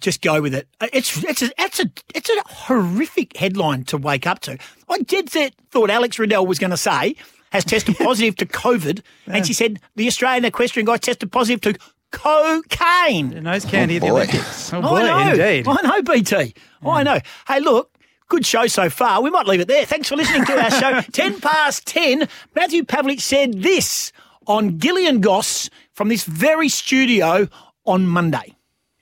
just 0.00 0.20
go 0.20 0.42
with 0.42 0.54
it. 0.54 0.68
Uh, 0.82 0.88
It's 0.92 1.16
it's 1.24 1.40
a 1.40 1.50
it's 1.58 1.80
a 1.80 1.90
it's 2.14 2.28
a 2.28 2.34
horrific 2.46 3.34
headline 3.38 3.84
to 3.84 3.96
wake 3.96 4.26
up 4.26 4.40
to. 4.40 4.58
I 4.88 4.98
did 4.98 5.30
set 5.30 5.54
thought 5.70 5.88
Alex 5.88 6.18
Riddell 6.18 6.46
was 6.46 6.58
going 6.58 6.72
to 6.72 6.76
say 6.76 7.14
has 7.50 7.64
tested 7.64 7.96
positive 7.98 8.36
to 8.36 8.44
COVID, 8.46 9.00
and 9.26 9.46
she 9.46 9.54
said 9.54 9.80
the 9.96 10.06
Australian 10.08 10.44
equestrian 10.44 10.84
guy 10.84 10.98
tested 10.98 11.32
positive 11.32 11.60
to 11.62 11.74
cocaine. 12.10 13.42
Nose 13.42 13.64
candy 13.64 13.96
at 13.96 14.02
the 14.02 14.08
boy. 14.08 14.14
Olympics. 14.22 14.72
Oh 14.72 14.82
boy, 14.82 14.96
I 14.96 15.24
know, 15.24 15.30
indeed. 15.32 15.66
I 15.68 15.76
know, 15.86 16.02
BT. 16.02 16.54
I 16.84 17.02
know. 17.02 17.18
Hey, 17.48 17.60
look. 17.60 17.90
Good 18.30 18.46
show 18.46 18.68
so 18.68 18.88
far. 18.88 19.20
We 19.22 19.28
might 19.28 19.46
leave 19.48 19.58
it 19.60 19.66
there. 19.66 19.84
Thanks 19.84 20.08
for 20.08 20.14
listening 20.16 20.44
to 20.46 20.52
our 20.62 20.70
show. 20.70 21.00
10 21.12 21.40
past 21.40 21.84
10. 21.86 22.28
Matthew 22.54 22.84
Pavlich 22.84 23.20
said 23.20 23.62
this 23.62 24.12
on 24.46 24.78
Gillian 24.78 25.20
Goss 25.20 25.68
from 25.92 26.08
this 26.08 26.22
very 26.22 26.68
studio 26.68 27.48
on 27.84 28.06
Monday. 28.06 28.54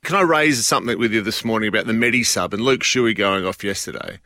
Can 0.03 0.17
I 0.17 0.23
raise 0.23 0.67
something 0.67 0.99
with 0.99 1.13
you 1.13 1.21
this 1.21 1.45
morning 1.45 1.69
about 1.69 1.87
the 1.87 1.93
Medi 1.93 2.25
sub 2.25 2.55
and 2.55 2.63
Luke 2.63 2.81
Shuey 2.81 3.15
going 3.15 3.45
off 3.45 3.63
yesterday? 3.63 4.19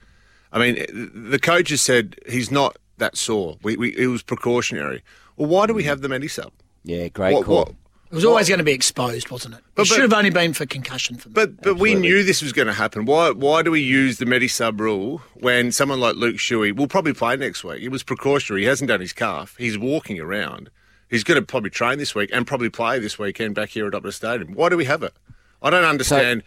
I 0.52 0.60
mean, 0.60 0.86
the 1.12 1.40
coaches 1.40 1.82
said 1.82 2.14
he's 2.28 2.52
not 2.52 2.76
that 2.98 3.16
sore. 3.16 3.56
We, 3.64 3.76
we, 3.76 3.96
it 3.96 4.06
was 4.06 4.22
precautionary. 4.22 5.02
Well, 5.36 5.48
why 5.48 5.66
do 5.66 5.74
we 5.74 5.82
have 5.82 6.00
the 6.02 6.08
Medi 6.08 6.28
sub? 6.28 6.52
Yeah, 6.84 7.08
great 7.08 7.34
What, 7.34 7.44
call. 7.44 7.56
what, 7.56 7.74
It 8.12 8.16
was 8.16 8.26
always 8.26 8.46
going 8.46 8.58
to 8.58 8.64
be 8.64 8.72
exposed, 8.72 9.30
wasn't 9.30 9.54
it? 9.54 9.62
It 9.78 9.86
should 9.86 9.96
but- 9.96 10.02
have 10.02 10.12
only 10.12 10.28
been 10.28 10.52
for 10.52 10.66
concussion 10.66 11.16
for 11.16 11.30
me. 11.30 11.32
but 11.32 11.62
but 11.62 11.76
we 11.78 11.94
knew 11.94 12.22
this 12.22 12.42
was 12.42 12.52
going 12.52 12.66
to 12.68 12.74
happen. 12.74 13.06
Why 13.06 13.30
why 13.30 13.62
do 13.62 13.70
we 13.70 13.80
use 13.80 14.18
the 14.18 14.26
Medisub 14.26 14.78
rule 14.78 15.22
when 15.32 15.72
someone 15.72 15.98
like 15.98 16.16
Luke 16.16 16.36
Shuey 16.36 16.76
will 16.76 16.88
probably 16.88 17.14
play 17.14 17.36
next 17.36 17.64
week? 17.64 17.80
It 17.82 17.88
was 17.88 18.02
precautionary. 18.02 18.62
He 18.62 18.68
hasn't 18.68 18.88
done 18.88 19.00
his 19.00 19.14
calf. 19.14 19.56
He's 19.58 19.78
walking 19.78 20.20
around. 20.20 20.68
He's 21.08 21.24
going 21.24 21.40
to 21.40 21.46
probably 21.46 21.70
train 21.70 21.98
this 21.98 22.14
week 22.14 22.28
and 22.34 22.46
probably 22.46 22.68
play 22.68 22.98
this 22.98 23.18
weekend 23.18 23.54
back 23.54 23.70
here 23.70 23.86
at 23.86 23.94
Optus 23.94 24.12
Stadium. 24.12 24.52
Why 24.52 24.68
do 24.68 24.76
we 24.76 24.84
have 24.84 25.02
it? 25.02 25.14
I 25.62 25.70
don't 25.70 25.84
understand. 25.84 26.42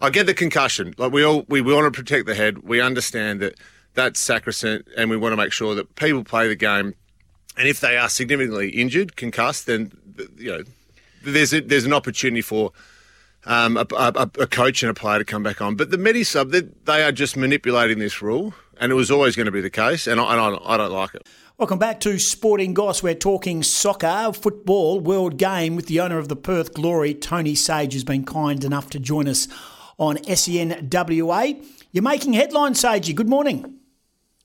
I 0.00 0.10
get 0.10 0.26
the 0.26 0.34
concussion. 0.34 0.94
Like 0.98 1.12
we 1.12 1.22
all 1.22 1.44
we, 1.48 1.60
we 1.60 1.72
want 1.72 1.92
to 1.92 1.96
protect 1.96 2.26
the 2.26 2.34
head. 2.34 2.64
We 2.64 2.80
understand 2.80 3.38
that 3.38 3.54
that's 3.94 4.18
sacrosanct, 4.18 4.88
and 4.96 5.10
we 5.10 5.16
want 5.16 5.32
to 5.32 5.36
make 5.36 5.52
sure 5.52 5.76
that 5.76 5.94
people 5.94 6.24
play 6.24 6.48
the 6.48 6.56
game. 6.56 6.94
And 7.56 7.68
if 7.68 7.78
they 7.78 7.96
are 7.96 8.08
significantly 8.08 8.70
injured, 8.70 9.14
concussed, 9.14 9.66
then 9.66 9.92
you 10.36 10.50
know 10.50 10.64
there's 11.24 11.52
a, 11.52 11.60
there's 11.60 11.84
an 11.84 11.92
opportunity 11.92 12.42
for 12.42 12.72
um, 13.46 13.76
a, 13.76 13.86
a, 13.96 14.30
a 14.40 14.46
coach 14.46 14.82
and 14.82 14.90
a 14.90 14.94
player 14.94 15.18
to 15.18 15.24
come 15.24 15.42
back 15.42 15.60
on. 15.60 15.74
But 15.74 15.90
the 15.90 15.98
Medi 15.98 16.24
sub, 16.24 16.50
they, 16.50 16.62
they 16.84 17.02
are 17.02 17.12
just 17.12 17.36
manipulating 17.36 17.98
this 17.98 18.22
rule, 18.22 18.54
and 18.80 18.92
it 18.92 18.94
was 18.94 19.10
always 19.10 19.36
going 19.36 19.46
to 19.46 19.52
be 19.52 19.60
the 19.60 19.70
case, 19.70 20.06
and 20.06 20.20
I, 20.20 20.32
and 20.32 20.40
I, 20.40 20.74
I 20.74 20.76
don't 20.76 20.92
like 20.92 21.14
it. 21.14 21.26
Welcome 21.56 21.78
back 21.78 22.00
to 22.00 22.18
Sporting 22.18 22.74
Goss. 22.74 23.02
We're 23.02 23.14
talking 23.14 23.62
soccer, 23.62 24.32
football, 24.32 24.98
world 24.98 25.36
game 25.36 25.76
with 25.76 25.86
the 25.86 26.00
owner 26.00 26.18
of 26.18 26.28
the 26.28 26.34
Perth 26.34 26.74
Glory, 26.74 27.14
Tony 27.14 27.54
Sage, 27.54 27.92
who's 27.92 28.02
been 28.02 28.24
kind 28.24 28.64
enough 28.64 28.90
to 28.90 28.98
join 28.98 29.28
us 29.28 29.46
on 29.96 30.18
E 30.28 30.34
SEN 30.34 30.88
WA. 30.90 31.52
You're 31.92 32.02
making 32.02 32.32
headlines, 32.32 32.82
Sagey. 32.82 33.14
Good 33.14 33.28
morning. 33.28 33.78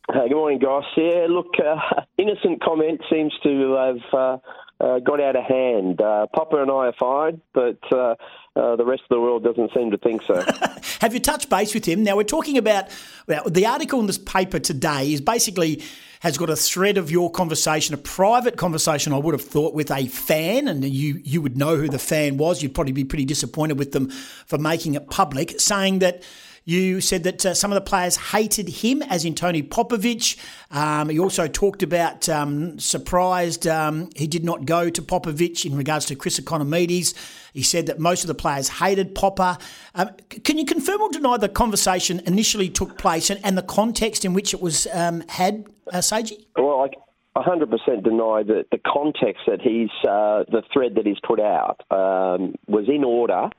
Uh, 0.08 0.28
good 0.28 0.36
morning, 0.36 0.60
Goss. 0.60 0.86
Yeah, 0.96 1.26
look, 1.28 1.54
uh, 1.58 2.02
innocent 2.20 2.62
comment 2.62 3.02
seems 3.12 3.34
to 3.42 3.74
have 3.74 4.14
uh, 4.14 4.38
uh, 4.80 5.00
got 5.00 5.20
out 5.20 5.36
of 5.36 5.44
hand. 5.44 6.02
Uh, 6.02 6.28
Popper 6.34 6.62
and 6.62 6.72
I 6.72 6.88
are 6.88 6.94
fine, 6.94 7.42
but 7.54 7.80
uh, 7.92 8.16
uh, 8.56 8.76
the 8.76 8.86
rest 8.86 9.04
of 9.04 9.10
the 9.10 9.20
world 9.20 9.44
doesn't 9.44 9.74
seem 9.74 9.92
to 9.92 9.98
think 9.98 10.22
so. 10.22 10.44
Have 11.02 11.14
you 11.14 11.20
touched 11.20 11.50
base 11.50 11.74
with 11.74 11.86
him? 11.86 12.04
Now, 12.04 12.16
we're 12.16 12.24
talking 12.24 12.58
about 12.58 12.86
well, 13.28 13.44
the 13.50 13.66
article 13.66 14.00
in 14.00 14.08
this 14.08 14.18
paper 14.18 14.60
today 14.60 15.12
is 15.12 15.22
basically 15.22 15.84
has 16.22 16.38
got 16.38 16.50
a 16.50 16.56
thread 16.56 16.98
of 16.98 17.10
your 17.10 17.32
conversation, 17.32 17.96
a 17.96 17.98
private 17.98 18.58
conversation, 18.58 19.14
I 19.14 19.18
would 19.18 19.34
have 19.34 19.44
thought, 19.44 19.74
with 19.74 19.90
a 19.90 20.08
fan, 20.08 20.68
and 20.68 20.84
you, 20.84 21.22
you 21.24 21.42
would 21.42 21.58
know 21.58 21.78
who 21.78 21.88
the 21.88 22.00
fan 22.00 22.36
was. 22.36 22.62
You'd 22.62 22.76
probably 22.76 22.92
be 22.92 23.06
pretty 23.06 23.24
disappointed 23.24 23.80
with 23.80 23.94
them 23.94 24.10
for 24.10 24.58
making 24.58 24.96
it 24.96 25.10
public, 25.10 25.62
saying 25.62 26.00
that 26.00 26.24
you 26.70 27.02
said 27.02 27.24
that 27.24 27.46
uh, 27.48 27.54
some 27.56 27.72
of 27.72 27.76
the 27.76 27.82
players 27.82 28.16
hated 28.16 28.70
him, 28.70 29.02
as 29.02 29.26
in 29.26 29.34
Tony 29.34 29.64
Popovic. 29.64 30.38
Um, 30.70 31.10
he 31.10 31.20
also 31.20 31.48
talked 31.48 31.82
about 31.82 32.30
um, 32.30 32.78
surprised 32.78 33.66
um, 33.66 34.12
he 34.16 34.28
did 34.28 34.44
not 34.44 34.66
go 34.66 34.92
to 34.92 35.02
Popovic 35.02 35.66
in 35.66 35.76
regards 35.76 36.06
to 36.06 36.16
Chris 36.16 36.40
Ikonomidis. 36.40 37.16
He 37.54 37.64
said 37.64 37.88
that 37.88 37.98
most 37.98 38.24
of 38.24 38.28
the 38.28 38.36
players 38.36 38.70
hated 38.70 39.16
Popper. 39.16 39.58
Um, 39.96 40.12
can 40.44 40.60
you 40.60 40.66
confirm 40.66 41.02
or 41.02 41.10
deny 41.10 41.38
the 41.38 41.50
conversation 41.50 42.22
initially 42.28 42.70
took 42.70 43.00
place 43.00 43.32
and, 43.32 43.40
and 43.44 43.58
the 43.58 43.64
context 43.64 44.24
in 44.24 44.34
which 44.34 44.54
it 44.54 44.62
was 44.62 44.86
um, 44.94 45.24
had, 45.28 45.66
uh, 45.92 45.98
Sagey? 45.98 46.46
well, 46.56 46.88
I 47.36 47.42
100% 47.42 48.04
deny 48.04 48.44
that 48.44 48.66
the 48.72 48.80
context 48.86 49.44
that 49.48 49.62
he's, 49.62 49.90
uh, 50.08 50.44
the 50.52 50.62
thread 50.72 50.96
that 50.96 51.06
he's 51.08 51.20
put 51.26 51.40
out 51.40 51.82
um, 51.90 52.54
was 52.68 52.88
in 52.88 53.04
order, 53.04 53.50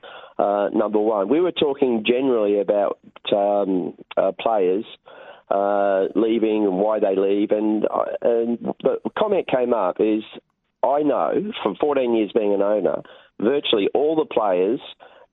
uh, 0.41 0.69
number 0.73 0.99
one. 0.99 1.29
We 1.29 1.39
were 1.39 1.51
talking 1.51 2.03
generally 2.05 2.59
about 2.59 2.99
um, 3.35 3.93
uh, 4.17 4.31
players. 4.39 4.85
Uh, 5.49 6.07
leaving 6.15 6.63
and 6.63 6.77
why 6.77 6.97
they 6.97 7.13
leave, 7.17 7.51
and 7.51 7.83
uh, 7.83 8.05
and 8.21 8.57
the 8.83 8.99
comment 9.19 9.45
came 9.49 9.73
up 9.73 9.97
is 9.99 10.23
I 10.81 11.01
know 11.01 11.51
from 11.61 11.75
14 11.75 12.15
years 12.15 12.31
being 12.33 12.53
an 12.53 12.61
owner, 12.61 13.01
virtually 13.37 13.89
all 13.93 14.15
the 14.15 14.23
players 14.23 14.79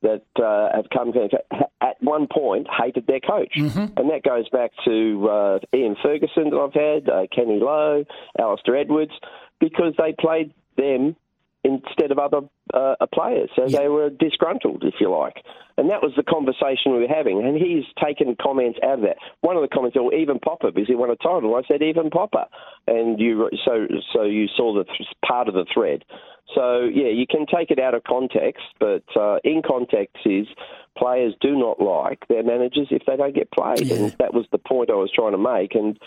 that 0.02 0.24
uh, 0.42 0.74
have 0.74 0.86
come 0.92 1.12
at 1.80 2.02
one 2.02 2.26
point 2.26 2.66
hated 2.68 3.06
their 3.06 3.20
coach, 3.20 3.52
mm-hmm. 3.56 3.96
and 3.96 4.10
that 4.10 4.24
goes 4.24 4.48
back 4.48 4.72
to 4.86 5.28
uh, 5.28 5.58
Ian 5.72 5.94
Ferguson 6.02 6.50
that 6.50 6.56
I've 6.56 6.74
had, 6.74 7.08
uh, 7.08 7.26
Kenny 7.32 7.60
Lowe, 7.60 8.04
Alistair 8.40 8.76
Edwards, 8.76 9.12
because 9.60 9.94
they 9.98 10.14
played 10.18 10.52
them 10.76 11.14
instead 11.64 12.10
of 12.10 12.18
other 12.18 12.40
uh, 12.72 12.94
players. 13.12 13.50
So 13.56 13.66
yeah. 13.66 13.80
they 13.80 13.88
were 13.88 14.10
disgruntled, 14.10 14.84
if 14.84 14.94
you 15.00 15.10
like. 15.10 15.42
And 15.76 15.90
that 15.90 16.02
was 16.02 16.12
the 16.16 16.22
conversation 16.22 16.92
we 16.92 17.00
were 17.00 17.14
having. 17.14 17.44
And 17.44 17.56
he's 17.56 17.84
taken 18.02 18.36
comments 18.40 18.78
out 18.82 18.98
of 18.98 19.00
that. 19.02 19.16
One 19.42 19.56
of 19.56 19.62
the 19.62 19.68
comments, 19.68 19.96
oh, 19.98 20.12
even 20.12 20.38
Popper, 20.38 20.70
because 20.72 20.88
he 20.88 20.94
won 20.94 21.10
a 21.10 21.16
title. 21.16 21.54
I 21.54 21.62
said, 21.68 21.82
even 21.82 22.10
Popper. 22.10 22.46
And 22.86 23.20
you, 23.20 23.48
so, 23.64 23.86
so 24.12 24.22
you 24.22 24.46
saw 24.56 24.74
the 24.74 24.84
th- 24.84 25.08
part 25.26 25.48
of 25.48 25.54
the 25.54 25.66
thread. 25.72 26.04
So, 26.54 26.88
yeah, 26.92 27.08
you 27.08 27.26
can 27.28 27.46
take 27.46 27.70
it 27.70 27.78
out 27.78 27.94
of 27.94 28.04
context, 28.04 28.64
but 28.80 29.04
uh, 29.16 29.38
in 29.44 29.62
context 29.66 30.16
is 30.24 30.46
players 30.96 31.34
do 31.40 31.56
not 31.56 31.80
like 31.80 32.26
their 32.28 32.42
managers 32.42 32.88
if 32.90 33.02
they 33.06 33.16
don't 33.16 33.34
get 33.34 33.50
played. 33.52 33.86
Yeah. 33.86 33.96
And 33.96 34.16
that 34.18 34.34
was 34.34 34.46
the 34.50 34.58
point 34.58 34.90
I 34.90 34.94
was 34.94 35.10
trying 35.14 35.32
to 35.32 35.38
make. 35.38 35.74
And, 35.74 35.98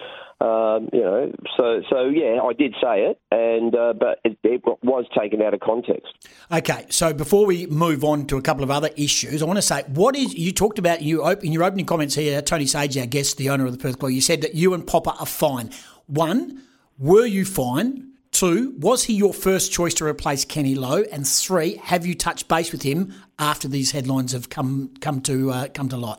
um, 0.41 0.89
you 0.91 1.01
know, 1.01 1.31
so, 1.55 1.81
so 1.89 2.05
yeah, 2.07 2.39
I 2.41 2.53
did 2.53 2.73
say 2.81 3.05
it, 3.05 3.19
and 3.31 3.75
uh, 3.75 3.93
but 3.93 4.19
it, 4.23 4.37
it, 4.43 4.61
was 4.83 5.05
taken 5.17 5.41
out 5.41 5.53
of 5.53 5.59
context. 5.59 6.11
Okay, 6.51 6.85
so 6.89 7.13
before 7.13 7.45
we 7.45 7.67
move 7.67 8.03
on 8.03 8.25
to 8.27 8.37
a 8.37 8.41
couple 8.41 8.63
of 8.63 8.71
other 8.71 8.89
issues, 8.95 9.41
I 9.41 9.45
want 9.45 9.57
to 9.57 9.61
say, 9.61 9.83
what 9.87 10.15
is, 10.15 10.33
you 10.33 10.51
talked 10.51 10.79
about, 10.79 11.01
you 11.01 11.25
in 11.27 11.51
your 11.51 11.63
opening 11.63 11.85
comments 11.85 12.15
here, 12.15 12.41
Tony 12.41 12.65
Sage, 12.65 12.97
our 12.97 13.05
guest, 13.05 13.37
the 13.37 13.49
owner 13.49 13.65
of 13.65 13.71
the 13.71 13.77
Perth 13.77 13.99
Glory, 13.99 14.15
you 14.15 14.21
said 14.21 14.41
that 14.41 14.55
you 14.55 14.73
and 14.73 14.85
Popper 14.85 15.13
are 15.19 15.25
fine. 15.25 15.69
One, 16.07 16.63
were 16.97 17.25
you 17.25 17.45
fine? 17.45 18.10
Two, 18.41 18.73
was 18.79 19.03
he 19.03 19.13
your 19.13 19.35
first 19.35 19.71
choice 19.71 19.93
to 19.93 20.03
replace 20.03 20.45
Kenny 20.45 20.73
Lowe? 20.73 21.03
And 21.11 21.27
three, 21.27 21.75
have 21.75 22.07
you 22.07 22.15
touched 22.15 22.47
base 22.47 22.71
with 22.71 22.81
him 22.81 23.13
after 23.37 23.67
these 23.67 23.91
headlines 23.91 24.31
have 24.31 24.49
come 24.49 24.95
come 24.99 25.21
to 25.21 25.51
uh, 25.51 25.67
come 25.67 25.89
to 25.89 25.97
light? 25.97 26.17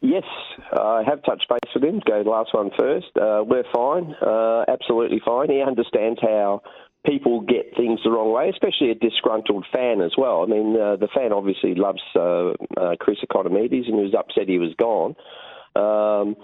Yes, 0.00 0.22
I 0.72 1.02
have 1.04 1.24
touched 1.24 1.48
base 1.48 1.74
with 1.74 1.82
him. 1.82 2.00
Go 2.06 2.20
last 2.20 2.54
one 2.54 2.70
first. 2.78 3.08
Uh, 3.16 3.42
we're 3.44 3.64
fine, 3.74 4.14
uh, 4.22 4.64
absolutely 4.68 5.20
fine. 5.26 5.50
He 5.50 5.60
understands 5.60 6.20
how 6.22 6.62
people 7.04 7.40
get 7.40 7.76
things 7.76 7.98
the 8.04 8.12
wrong 8.12 8.32
way, 8.32 8.48
especially 8.50 8.92
a 8.92 8.94
disgruntled 8.94 9.66
fan 9.74 10.00
as 10.00 10.12
well. 10.16 10.44
I 10.44 10.46
mean, 10.46 10.80
uh, 10.80 10.94
the 10.94 11.08
fan 11.12 11.32
obviously 11.32 11.74
loves 11.74 12.02
uh, 12.14 12.50
uh, 12.76 12.94
Chris 13.00 13.18
Ikonomidis 13.28 13.88
and 13.88 13.96
he 13.96 14.04
was 14.04 14.14
upset 14.16 14.48
he 14.48 14.60
was 14.60 14.72
gone. 14.78 15.16
Um, 15.74 16.36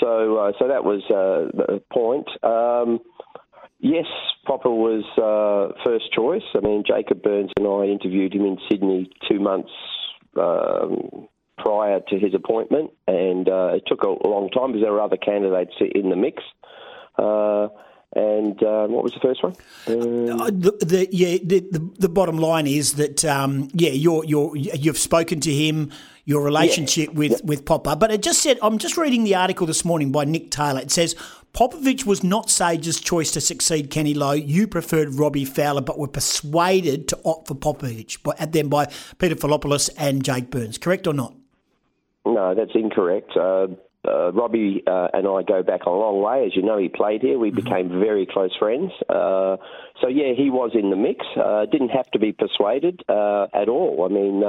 so, 0.00 0.54
so 0.58 0.68
that 0.68 0.82
was 0.82 1.02
the 1.10 1.82
point. 1.92 2.26
Um, 2.42 3.00
Yes, 3.84 4.06
Popper 4.46 4.70
was 4.70 5.04
uh, 5.18 5.78
first 5.84 6.10
choice. 6.10 6.42
I 6.54 6.60
mean, 6.60 6.84
Jacob 6.86 7.22
Burns 7.22 7.50
and 7.58 7.68
I 7.68 7.84
interviewed 7.84 8.34
him 8.34 8.46
in 8.46 8.56
Sydney 8.66 9.10
two 9.28 9.38
months 9.38 9.68
um, 10.40 11.28
prior 11.58 12.00
to 12.08 12.18
his 12.18 12.32
appointment, 12.32 12.92
and 13.06 13.46
uh, 13.46 13.74
it 13.74 13.82
took 13.86 14.02
a 14.02 14.26
long 14.26 14.48
time 14.48 14.72
because 14.72 14.84
there 14.84 14.92
were 14.92 15.02
other 15.02 15.18
candidates 15.18 15.74
in 15.94 16.08
the 16.08 16.16
mix. 16.16 16.42
Uh, 17.18 17.68
and 18.16 18.62
um, 18.62 18.92
what 18.92 19.04
was 19.04 19.12
the 19.12 19.20
first 19.20 19.42
one? 19.42 19.54
Um, 19.86 20.40
uh, 20.40 20.46
the, 20.46 20.70
the, 20.80 21.08
yeah, 21.10 21.36
the, 21.42 21.60
the, 21.70 21.90
the 21.98 22.08
bottom 22.08 22.38
line 22.38 22.66
is 22.66 22.94
that 22.94 23.22
um, 23.26 23.68
yeah, 23.74 23.90
you're 23.90 24.24
you're 24.24 24.56
you've 24.56 24.96
spoken 24.96 25.40
to 25.40 25.52
him, 25.52 25.90
your 26.24 26.42
relationship 26.42 27.08
yeah. 27.08 27.18
with 27.18 27.32
yeah. 27.32 27.38
with 27.42 27.66
Popper, 27.66 27.96
but 27.96 28.10
it 28.10 28.22
just 28.22 28.40
said 28.40 28.58
I'm 28.62 28.78
just 28.78 28.96
reading 28.96 29.24
the 29.24 29.34
article 29.34 29.66
this 29.66 29.84
morning 29.84 30.10
by 30.10 30.24
Nick 30.24 30.50
Taylor. 30.50 30.80
It 30.80 30.90
says 30.90 31.16
Popovic 31.54 32.04
was 32.04 32.24
not 32.24 32.50
Sage's 32.50 32.98
choice 32.98 33.30
to 33.30 33.40
succeed 33.40 33.88
Kenny 33.88 34.12
Lowe. 34.12 34.32
You 34.32 34.66
preferred 34.66 35.14
Robbie 35.14 35.44
Fowler, 35.44 35.82
but 35.82 36.00
were 36.00 36.08
persuaded 36.08 37.06
to 37.08 37.18
opt 37.24 37.46
for 37.46 37.54
Popovic, 37.54 38.18
at 38.40 38.50
them 38.50 38.68
by 38.68 38.86
Peter 39.18 39.36
Filopoulos 39.36 39.88
and 39.96 40.24
Jake 40.24 40.50
Burns. 40.50 40.78
Correct 40.78 41.06
or 41.06 41.14
not? 41.14 41.32
No, 42.26 42.56
that's 42.56 42.72
incorrect. 42.74 43.36
Uh, 43.36 43.68
uh, 44.04 44.32
Robbie 44.32 44.82
uh, 44.84 45.08
and 45.12 45.28
I 45.28 45.42
go 45.44 45.62
back 45.62 45.84
a 45.86 45.90
long 45.90 46.20
way. 46.20 46.44
As 46.44 46.56
you 46.56 46.62
know, 46.62 46.76
he 46.76 46.88
played 46.88 47.22
here. 47.22 47.38
We 47.38 47.50
mm-hmm. 47.50 47.56
became 47.56 47.88
very 47.88 48.26
close 48.26 48.50
friends. 48.58 48.90
Uh, 49.08 49.56
so, 50.00 50.08
yeah, 50.08 50.32
he 50.36 50.50
was 50.50 50.72
in 50.74 50.90
the 50.90 50.96
mix. 50.96 51.24
Uh, 51.36 51.66
didn't 51.70 51.90
have 51.90 52.10
to 52.10 52.18
be 52.18 52.32
persuaded 52.32 53.02
uh, 53.08 53.46
at 53.54 53.68
all. 53.68 54.04
I 54.04 54.12
mean, 54.12 54.42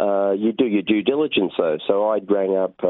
uh, 0.00 0.32
you 0.32 0.52
do 0.52 0.66
your 0.66 0.82
due 0.82 1.02
diligence, 1.02 1.52
though. 1.56 1.78
So 1.86 2.08
I 2.08 2.18
rang 2.28 2.56
up 2.56 2.82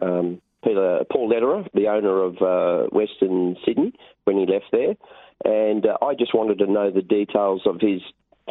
um, 0.00 0.40
Peter 0.64 1.04
Paul 1.12 1.28
Lederer, 1.28 1.64
the 1.74 1.88
owner 1.88 2.22
of 2.22 2.40
uh, 2.42 2.88
Western 2.90 3.56
Sydney, 3.64 3.92
when 4.24 4.38
he 4.38 4.46
left 4.46 4.66
there, 4.72 4.94
and 5.44 5.86
uh, 5.86 5.98
I 6.02 6.14
just 6.14 6.34
wanted 6.34 6.58
to 6.58 6.66
know 6.66 6.90
the 6.90 7.02
details 7.02 7.62
of 7.66 7.80
his 7.80 8.00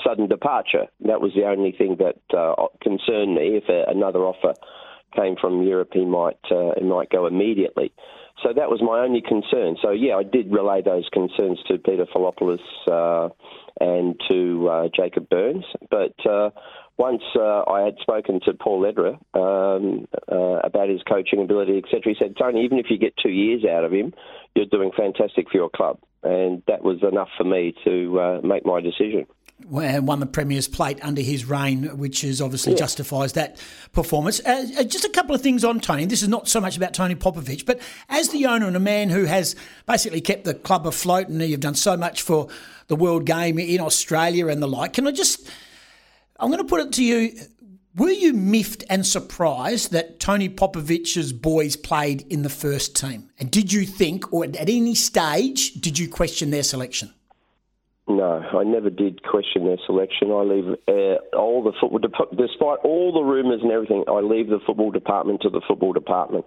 sudden 0.06 0.28
departure. 0.28 0.86
That 1.02 1.22
was 1.22 1.32
the 1.36 1.46
only 1.46 1.72
thing 1.72 1.98
that 2.00 2.38
uh, 2.38 2.68
concerned 2.82 3.36
me. 3.36 3.58
If 3.58 3.70
a, 3.70 3.90
another 3.90 4.20
offer 4.20 4.54
came 5.16 5.36
from 5.40 5.64
Europe, 5.64 5.90
he 5.94 6.06
might 6.06 6.40
uh, 6.52 6.72
he 6.78 6.86
might 6.86 7.10
go 7.10 7.28
immediately. 7.28 7.94
So 8.42 8.52
that 8.54 8.70
was 8.70 8.82
my 8.82 9.00
only 9.00 9.22
concern. 9.22 9.78
So 9.82 9.92
yeah, 9.92 10.16
I 10.16 10.24
did 10.24 10.52
relay 10.52 10.82
those 10.82 11.08
concerns 11.14 11.60
to 11.68 11.78
Peter 11.78 12.06
Filopoulos 12.06 12.60
uh, 12.92 13.30
and 13.80 14.20
to 14.30 14.70
uh, 14.70 14.90
Jacob 14.94 15.30
Burns, 15.30 15.66
but 15.90 16.16
once 16.98 17.24
uh, 17.36 17.64
I 17.68 17.82
had 17.82 17.96
spoken 18.02 18.40
to 18.46 18.54
Paul 18.54 18.82
Lederer 18.82 19.18
um, 19.34 20.08
uh, 20.32 20.60
about 20.64 20.90
his 20.90 21.02
coaching 21.04 21.42
ability, 21.42 21.78
etc., 21.78 22.02
he 22.14 22.16
said, 22.20 22.36
Tony, 22.38 22.64
even 22.64 22.78
if 22.78 22.88
you 22.90 22.98
get 22.98 23.14
two 23.18 23.32
years 23.32 23.66
out 23.66 23.84
of 23.84 23.92
him, 23.92 24.14
you're 24.56 24.66
doing 24.66 24.92
fantastic 24.96 25.50
for 25.50 25.58
your 25.58 25.70
club. 25.70 25.98
And 26.22 26.62
that 26.68 26.84
was 26.84 27.02
enough 27.02 27.30
for 27.38 27.44
me 27.44 27.74
to 27.84 28.20
uh, 28.20 28.42
make 28.44 28.66
my 28.66 28.80
decision. 28.80 29.26
And 29.72 30.08
won 30.08 30.20
the 30.20 30.26
Premier's 30.26 30.68
plate 30.68 31.00
under 31.04 31.22
his 31.22 31.46
reign, 31.46 31.98
which 31.98 32.24
is 32.24 32.42
obviously 32.42 32.74
yeah. 32.74 32.80
justifies 32.80 33.34
that 33.34 33.58
performance. 33.92 34.40
Uh, 34.46 34.68
uh, 34.80 34.84
just 34.84 35.06
a 35.06 35.10
couple 35.10 35.34
of 35.34 35.42
things 35.42 35.64
on 35.64 35.80
Tony. 35.80 36.06
This 36.06 36.22
is 36.22 36.28
not 36.28 36.48
so 36.48 36.60
much 36.60 36.76
about 36.76 36.94
Tony 36.94 37.16
Popovic, 37.16 37.66
but 37.66 37.80
as 38.10 38.30
the 38.30 38.46
owner 38.46 38.68
and 38.68 38.76
a 38.76 38.82
man 38.82 39.10
who 39.10 39.26
has 39.26 39.56
basically 39.88 40.22
kept 40.22 40.44
the 40.44 40.54
club 40.54 40.86
afloat, 40.86 41.30
and 41.30 41.42
you've 41.42 41.60
done 41.60 41.76
so 41.76 41.96
much 41.96 42.22
for 42.22 42.50
the 42.88 42.96
World 42.96 43.26
Game 43.26 43.58
in 43.58 43.80
Australia 43.80 44.48
and 44.48 44.62
the 44.62 44.68
like. 44.68 44.94
Can 44.94 45.08
I 45.08 45.12
just 45.12 45.50
I'm 46.44 46.50
going 46.50 46.62
to 46.62 46.68
put 46.68 46.82
it 46.82 46.92
to 46.94 47.04
you. 47.04 47.32
Were 47.96 48.10
you 48.10 48.34
miffed 48.34 48.84
and 48.90 49.06
surprised 49.06 49.94
that 49.94 50.20
Tony 50.20 50.50
Popovic's 50.50 51.32
boys 51.32 51.78
played 51.78 52.24
in 52.30 52.42
the 52.42 52.50
first 52.50 52.98
team? 52.98 53.30
And 53.40 53.50
did 53.50 53.72
you 53.72 53.86
think, 53.86 54.34
or 54.34 54.44
at 54.44 54.58
any 54.60 54.94
stage, 54.94 55.76
did 55.76 55.98
you 55.98 56.10
question 56.10 56.52
their 56.52 56.64
selection? 56.64 57.14
No, 58.10 58.42
I 58.54 58.64
never 58.64 58.90
did 58.90 59.24
question 59.24 59.66
their 59.66 59.78
selection. 59.86 60.32
I 60.32 60.42
leave 60.42 60.66
uh, 60.90 61.38
all 61.38 61.64
the 61.64 61.72
football, 61.80 62.00
despite 62.36 62.80
all 62.84 63.14
the 63.14 63.22
rumours 63.22 63.62
and 63.64 63.72
everything, 63.72 64.04
I 64.10 64.20
leave 64.20 64.50
the 64.50 64.60
football 64.66 64.92
department 64.92 65.42
to 65.44 65.50
the 65.50 65.62
football 65.66 65.94
department. 65.94 66.44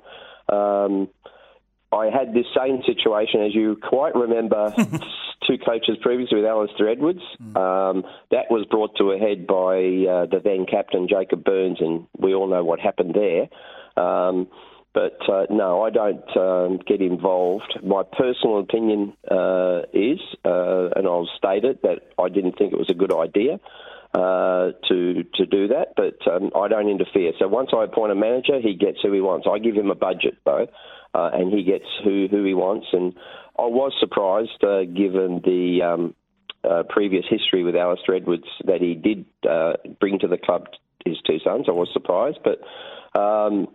Um, 0.51 1.09
I 1.93 2.07
had 2.07 2.35
this 2.35 2.47
same 2.57 2.83
situation, 2.85 3.43
as 3.43 3.55
you 3.55 3.77
quite 3.83 4.15
remember, 4.15 4.75
two 5.47 5.59
coaches 5.59 5.97
previously 6.03 6.39
with 6.39 6.47
Alistair 6.47 6.89
Edwards. 6.89 7.21
Mm. 7.41 7.57
Um, 7.57 8.05
that 8.31 8.51
was 8.51 8.67
brought 8.71 8.97
to 8.97 9.13
a 9.13 9.19
head 9.19 9.47
by 9.47 9.77
uh, 9.77 10.27
the 10.27 10.41
then 10.43 10.67
captain 10.67 11.09
Jacob 11.09 11.45
Burns, 11.45 11.79
and 11.81 12.07
we 12.19 12.35
all 12.35 12.49
know 12.49 12.65
what 12.65 12.81
happened 12.81 13.15
there. 13.15 13.49
Um, 14.03 14.49
but 14.97 15.19
uh, 15.29 15.45
no, 15.51 15.83
I 15.83 15.91
don't 15.91 16.37
um, 16.37 16.79
get 16.87 17.03
involved. 17.03 17.79
My 17.85 18.03
personal 18.03 18.61
opinion 18.61 19.13
uh, 19.31 19.83
is, 19.93 20.19
uh, 20.43 20.89
and 20.97 21.07
I'll 21.07 21.29
state 21.37 21.65
it, 21.65 21.83
that 21.83 22.01
I 22.19 22.31
didn't 22.31 22.57
think 22.57 22.73
it 22.73 22.79
was 22.79 22.91
a 22.91 22.95
good 22.95 23.13
idea. 23.13 23.61
Uh, 24.15 24.73
to 24.89 25.25
to 25.35 25.45
do 25.45 25.69
that, 25.69 25.89
but 25.95 26.17
um, 26.33 26.51
I 26.57 26.69
don't 26.69 26.89
interfere. 26.89 27.33
So 27.39 27.49
once 27.49 27.71
I 27.77 27.85
appoint 27.85 28.13
a 28.13 28.15
manager, 28.15 28.59
he 28.63 28.75
gets 28.75 28.99
who 29.03 29.13
he 29.13 29.21
wants. 29.21 29.47
I 29.51 29.59
give 29.59 29.75
him 29.75 29.91
a 29.91 29.95
budget 29.95 30.39
though, 30.47 30.69
uh, 31.17 31.31
and 31.33 31.53
he 31.53 31.65
gets 31.65 31.87
who 32.05 32.29
who 32.31 32.45
he 32.45 32.55
wants. 32.55 32.87
And 32.93 33.15
I 33.59 33.63
was 33.63 33.93
surprised, 33.99 34.63
uh, 34.63 34.85
given 34.85 35.41
the 35.43 35.81
um, 35.83 36.15
uh, 36.63 36.83
previous 36.89 37.25
history 37.29 37.65
with 37.65 37.75
Alistair 37.75 38.17
Edwards, 38.17 38.49
that 38.67 38.81
he 38.81 38.95
did 38.95 39.25
uh, 39.49 39.75
bring 39.99 40.19
to 40.19 40.29
the 40.29 40.37
club 40.37 40.67
his 41.05 41.17
two 41.27 41.39
sons. 41.43 41.67
I 41.69 41.73
was 41.73 41.89
surprised, 41.93 42.39
but. 42.45 42.61
Um, 43.19 43.69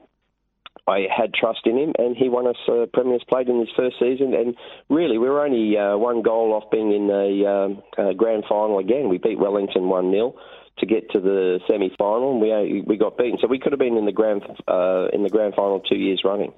I 0.88 1.06
had 1.16 1.34
trust 1.34 1.62
in 1.66 1.78
him, 1.78 1.94
and 2.00 2.18
he 2.18 2.28
won 2.28 2.48
us 2.48 2.56
uh, 2.68 2.86
Premier's 2.92 3.24
Plate 3.30 3.48
in 3.48 3.60
his 3.60 3.70
first 3.78 3.98
season. 4.00 4.34
And 4.34 4.56
really, 4.90 5.18
we 5.20 5.30
were 5.30 5.46
only 5.46 5.78
uh, 5.78 5.96
one 5.96 6.24
goal 6.24 6.54
off 6.54 6.72
being 6.72 6.92
in 6.92 7.10
a 7.10 7.46
um, 7.46 7.84
uh, 7.98 8.14
grand 8.14 8.46
final 8.50 8.80
again. 8.80 9.08
We 9.08 9.20
beat 9.20 9.40
Wellington 9.40 9.90
one 9.90 10.12
0 10.12 10.36
to 10.80 10.86
get 10.86 11.12
to 11.12 11.20
the 11.20 11.60
semi 11.70 11.92
final, 11.98 12.32
and 12.32 12.42
we 12.42 12.82
we 12.82 12.98
got 12.98 13.18
beaten. 13.18 13.38
So 13.40 13.48
we 13.48 13.60
could 13.60 13.74
have 13.74 13.80
been 13.80 13.98
in 13.98 14.06
the 14.06 14.12
grand 14.12 14.44
uh, 14.68 15.08
in 15.14 15.24
the 15.24 15.30
grand 15.30 15.54
final 15.54 15.80
two 15.80 15.98
years 15.98 16.22
running. 16.26 16.52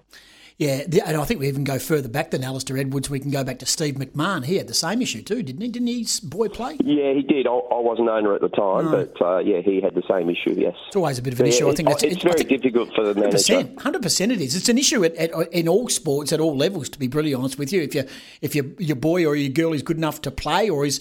Yeah, 0.63 1.03
and 1.05 1.17
I 1.17 1.25
think 1.25 1.39
we 1.39 1.47
even 1.47 1.63
go 1.63 1.79
further 1.79 2.07
back 2.09 2.31
than 2.31 2.43
Alistair 2.43 2.77
Edwards. 2.77 3.09
We 3.09 3.19
can 3.19 3.31
go 3.31 3.43
back 3.43 3.59
to 3.59 3.65
Steve 3.65 3.95
McMahon. 3.95 4.45
He 4.45 4.57
had 4.57 4.67
the 4.67 4.73
same 4.73 5.01
issue 5.01 5.21
too, 5.21 5.43
didn't 5.43 5.61
he? 5.61 5.67
Didn't 5.67 5.87
his 5.87 6.19
boy 6.19 6.47
play? 6.49 6.77
Yeah, 6.83 7.13
he 7.13 7.21
did. 7.21 7.47
I, 7.47 7.51
I 7.51 7.79
wasn't 7.79 8.09
owner 8.09 8.33
at 8.33 8.41
the 8.41 8.49
time, 8.49 8.91
but 8.91 9.21
uh, 9.21 9.39
yeah, 9.39 9.61
he 9.61 9.81
had 9.81 9.95
the 9.95 10.03
same 10.09 10.29
issue. 10.29 10.55
Yes, 10.57 10.75
It's 10.87 10.95
always 10.95 11.19
a 11.19 11.21
bit 11.21 11.33
of 11.33 11.39
an 11.39 11.47
issue. 11.47 11.69
I 11.69 11.73
think 11.73 11.89
that's 11.89 12.03
it's 12.03 12.17
I 12.17 12.29
very 12.29 12.37
think- 12.43 12.49
difficult 12.61 12.93
for 12.95 13.03
the 13.03 13.19
manager. 13.19 13.69
Hundred 13.79 14.01
percent, 14.01 14.31
it 14.31 14.41
is. 14.41 14.55
It's 14.55 14.69
an 14.69 14.77
issue 14.77 15.03
at, 15.03 15.15
at, 15.15 15.31
in 15.51 15.67
all 15.67 15.89
sports 15.89 16.31
at 16.31 16.39
all 16.39 16.55
levels. 16.55 16.89
To 16.89 16.99
be 16.99 17.07
brutally 17.07 17.33
honest 17.33 17.57
with 17.57 17.73
you, 17.73 17.81
if 17.81 17.93
you 17.95 18.05
if 18.41 18.55
your 18.55 18.65
your 18.79 18.95
boy 18.95 19.25
or 19.25 19.35
your 19.35 19.49
girl 19.49 19.73
is 19.73 19.81
good 19.81 19.97
enough 19.97 20.21
to 20.21 20.31
play 20.31 20.69
or 20.69 20.85
is 20.85 20.99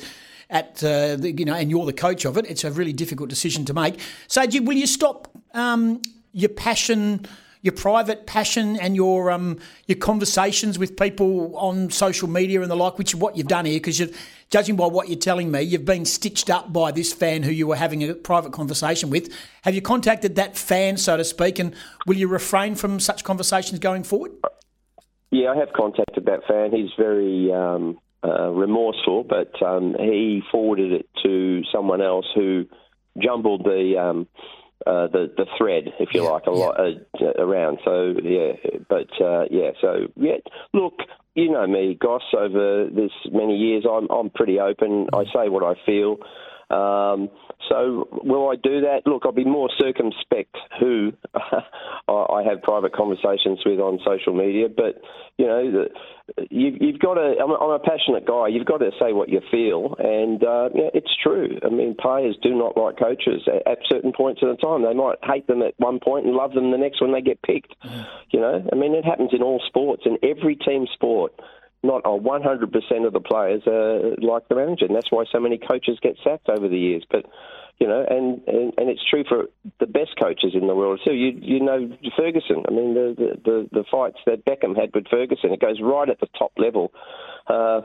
at 0.50 0.82
uh, 0.84 1.16
the, 1.16 1.32
you 1.32 1.44
know, 1.44 1.54
and 1.54 1.70
you're 1.70 1.86
the 1.86 1.92
coach 1.94 2.24
of 2.26 2.36
it, 2.36 2.44
it's 2.46 2.62
a 2.62 2.70
really 2.70 2.92
difficult 2.92 3.30
decision 3.30 3.64
to 3.64 3.72
make. 3.72 3.98
So, 4.28 4.44
will 4.60 4.76
you 4.76 4.86
stop 4.86 5.28
um, 5.54 6.02
your 6.32 6.50
passion? 6.50 7.26
Your 7.62 7.72
private 7.72 8.26
passion 8.26 8.76
and 8.76 8.96
your 8.96 9.30
um, 9.30 9.58
your 9.86 9.98
conversations 9.98 10.78
with 10.80 10.96
people 10.96 11.56
on 11.56 11.90
social 11.90 12.28
media 12.28 12.60
and 12.60 12.70
the 12.70 12.74
like, 12.76 12.98
which 12.98 13.14
is 13.14 13.16
what 13.16 13.36
you've 13.36 13.46
done 13.46 13.64
here, 13.64 13.76
because 13.76 14.00
you've, 14.00 14.16
judging 14.50 14.74
by 14.74 14.86
what 14.86 15.08
you're 15.08 15.18
telling 15.18 15.50
me, 15.50 15.62
you've 15.62 15.84
been 15.84 16.04
stitched 16.04 16.50
up 16.50 16.72
by 16.72 16.90
this 16.90 17.12
fan 17.12 17.44
who 17.44 17.52
you 17.52 17.68
were 17.68 17.76
having 17.76 18.02
a 18.02 18.14
private 18.14 18.52
conversation 18.52 19.10
with. 19.10 19.32
Have 19.62 19.76
you 19.76 19.80
contacted 19.80 20.34
that 20.34 20.58
fan, 20.58 20.96
so 20.96 21.16
to 21.16 21.24
speak, 21.24 21.60
and 21.60 21.72
will 22.04 22.16
you 22.16 22.26
refrain 22.26 22.74
from 22.74 22.98
such 22.98 23.22
conversations 23.22 23.78
going 23.78 24.02
forward? 24.02 24.32
Yeah, 25.30 25.50
I 25.50 25.56
have 25.56 25.72
contacted 25.72 26.26
that 26.26 26.40
fan. 26.48 26.72
He's 26.72 26.90
very 26.98 27.52
um, 27.52 27.98
uh, 28.24 28.50
remorseful, 28.50 29.24
but 29.24 29.50
um, 29.62 29.94
he 29.98 30.42
forwarded 30.50 30.92
it 30.92 31.08
to 31.22 31.62
someone 31.72 32.02
else 32.02 32.26
who 32.34 32.66
jumbled 33.18 33.64
the 33.64 33.96
um, 33.98 34.28
uh, 34.86 35.06
the 35.08 35.32
the 35.36 35.46
thread, 35.58 35.84
if 36.00 36.10
you 36.14 36.22
like, 36.22 36.46
a 36.46 36.50
lot 36.50 36.78
uh, 36.78 37.42
around. 37.42 37.78
So 37.84 38.14
yeah, 38.22 38.52
but 38.88 39.08
uh, 39.20 39.44
yeah, 39.50 39.70
so 39.80 40.08
yeah. 40.16 40.36
Look, 40.72 40.94
you 41.34 41.50
know 41.50 41.66
me, 41.66 41.96
Goss. 42.00 42.22
Over 42.36 42.88
this 42.90 43.12
many 43.30 43.56
years, 43.56 43.84
I'm 43.90 44.08
I'm 44.10 44.30
pretty 44.30 44.58
open. 44.60 45.08
I 45.12 45.24
say 45.24 45.48
what 45.48 45.64
I 45.64 45.74
feel. 45.86 46.16
Um, 46.72 47.28
so 47.68 48.08
will 48.24 48.48
I 48.50 48.56
do 48.56 48.80
that? 48.80 49.02
Look, 49.06 49.22
I'll 49.24 49.32
be 49.32 49.44
more 49.44 49.68
circumspect 49.78 50.56
who 50.80 51.12
I 51.34 51.62
I 52.08 52.42
have 52.48 52.62
private 52.62 52.92
conversations 52.92 53.60
with 53.64 53.78
on 53.78 53.98
social 54.04 54.34
media, 54.34 54.68
but 54.74 55.00
you 55.38 55.46
know, 55.46 55.70
the, 55.70 56.46
you, 56.50 56.76
you've 56.80 56.98
got 56.98 57.14
to. 57.14 57.34
I'm, 57.42 57.50
a- 57.50 57.58
I'm 57.58 57.70
a 57.70 57.78
passionate 57.78 58.26
guy. 58.26 58.48
You've 58.48 58.66
got 58.66 58.78
to 58.78 58.90
say 59.00 59.12
what 59.12 59.28
you 59.28 59.40
feel, 59.50 59.94
and 59.98 60.42
uh, 60.42 60.68
yeah, 60.74 60.90
it's 60.94 61.12
true. 61.22 61.58
I 61.64 61.68
mean, 61.68 61.94
players 61.98 62.36
do 62.42 62.54
not 62.54 62.76
like 62.76 62.98
coaches 62.98 63.42
at, 63.46 63.66
at 63.70 63.78
certain 63.88 64.12
points 64.12 64.40
in 64.42 64.48
the 64.48 64.56
time. 64.56 64.82
They 64.82 64.94
might 64.94 65.18
hate 65.22 65.46
them 65.46 65.62
at 65.62 65.74
one 65.78 66.00
point 66.00 66.26
and 66.26 66.34
love 66.34 66.52
them 66.52 66.70
the 66.70 66.78
next 66.78 67.00
when 67.00 67.12
they 67.12 67.20
get 67.20 67.42
picked. 67.42 67.74
You 68.30 68.40
know, 68.40 68.66
I 68.72 68.76
mean, 68.76 68.94
it 68.94 69.04
happens 69.04 69.30
in 69.32 69.42
all 69.42 69.60
sports, 69.66 70.02
in 70.06 70.18
every 70.22 70.56
team 70.56 70.86
sport 70.92 71.32
not 71.82 72.02
a 72.04 72.10
100% 72.10 73.06
of 73.06 73.12
the 73.12 73.20
players 73.20 73.62
uh, 73.66 74.14
like 74.24 74.48
the 74.48 74.54
manager, 74.54 74.86
and 74.86 74.94
that's 74.94 75.10
why 75.10 75.24
so 75.32 75.40
many 75.40 75.58
coaches 75.58 75.98
get 76.00 76.16
sacked 76.22 76.48
over 76.48 76.68
the 76.68 76.78
years. 76.78 77.04
But 77.10 77.26
you 77.78 77.88
know, 77.88 78.04
and, 78.08 78.40
and, 78.46 78.72
and 78.76 78.88
it's 78.88 79.02
true 79.08 79.24
for 79.28 79.46
the 79.80 79.86
best 79.86 80.10
coaches 80.20 80.52
in 80.54 80.68
the 80.68 80.74
world 80.74 81.00
too. 81.04 81.14
You 81.14 81.32
you 81.40 81.60
know 81.60 81.90
Ferguson. 82.16 82.62
I 82.68 82.70
mean, 82.70 82.94
the 82.94 83.14
the, 83.16 83.40
the, 83.44 83.68
the 83.72 83.84
fights 83.90 84.18
that 84.26 84.44
Beckham 84.44 84.78
had 84.78 84.94
with 84.94 85.08
Ferguson, 85.10 85.52
it 85.52 85.60
goes 85.60 85.80
right 85.82 86.08
at 86.08 86.20
the 86.20 86.28
top 86.38 86.52
level. 86.56 86.92
Uh, 87.48 87.80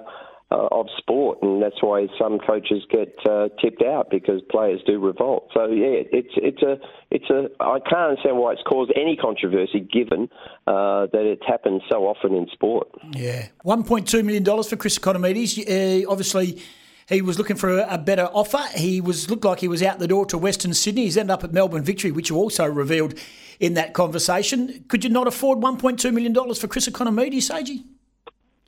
uh, 0.49 0.67
of 0.71 0.87
sport, 0.97 1.39
and 1.41 1.61
that's 1.61 1.81
why 1.81 2.07
some 2.19 2.39
coaches 2.39 2.83
get 2.89 3.13
uh, 3.29 3.49
tipped 3.61 3.83
out 3.83 4.09
because 4.09 4.41
players 4.49 4.81
do 4.85 4.97
revolt. 4.99 5.49
So 5.53 5.65
yeah, 5.67 6.03
it's 6.11 6.33
it's 6.37 6.61
a 6.61 6.77
it's 7.11 7.29
a 7.29 7.49
I 7.59 7.79
can't 7.79 8.11
understand 8.11 8.37
why 8.37 8.53
it's 8.53 8.61
caused 8.63 8.91
any 8.95 9.17
controversy 9.17 9.81
given 9.81 10.29
uh, 10.65 11.07
that 11.07 11.25
it's 11.25 11.45
happened 11.45 11.81
so 11.89 12.07
often 12.07 12.33
in 12.33 12.47
sport. 12.53 12.87
Yeah, 13.11 13.47
one 13.63 13.83
point 13.83 14.07
two 14.07 14.23
million 14.23 14.43
dollars 14.43 14.69
for 14.69 14.77
Chris 14.77 14.97
Ikonomidis. 14.97 15.67
Uh, 15.67 16.09
obviously, 16.09 16.61
he 17.09 17.21
was 17.21 17.37
looking 17.37 17.57
for 17.57 17.79
a, 17.79 17.95
a 17.95 17.97
better 17.97 18.29
offer. 18.31 18.63
He 18.73 19.01
was 19.01 19.29
looked 19.29 19.43
like 19.43 19.59
he 19.59 19.67
was 19.67 19.83
out 19.83 19.99
the 19.99 20.07
door 20.07 20.25
to 20.27 20.37
Western 20.37 20.73
Sydney. 20.73 21.03
He's 21.03 21.17
ended 21.17 21.31
up 21.31 21.43
at 21.43 21.51
Melbourne 21.51 21.83
Victory, 21.83 22.11
which 22.11 22.29
you 22.29 22.37
also 22.37 22.65
revealed 22.65 23.15
in 23.59 23.73
that 23.73 23.93
conversation. 23.93 24.85
Could 24.87 25.03
you 25.03 25.09
not 25.09 25.27
afford 25.27 25.61
one 25.61 25.77
point 25.77 25.99
two 25.99 26.13
million 26.13 26.31
dollars 26.31 26.57
for 26.57 26.69
Chris 26.69 26.87
Ikonomidis, 26.87 27.49
Sagey? 27.49 27.83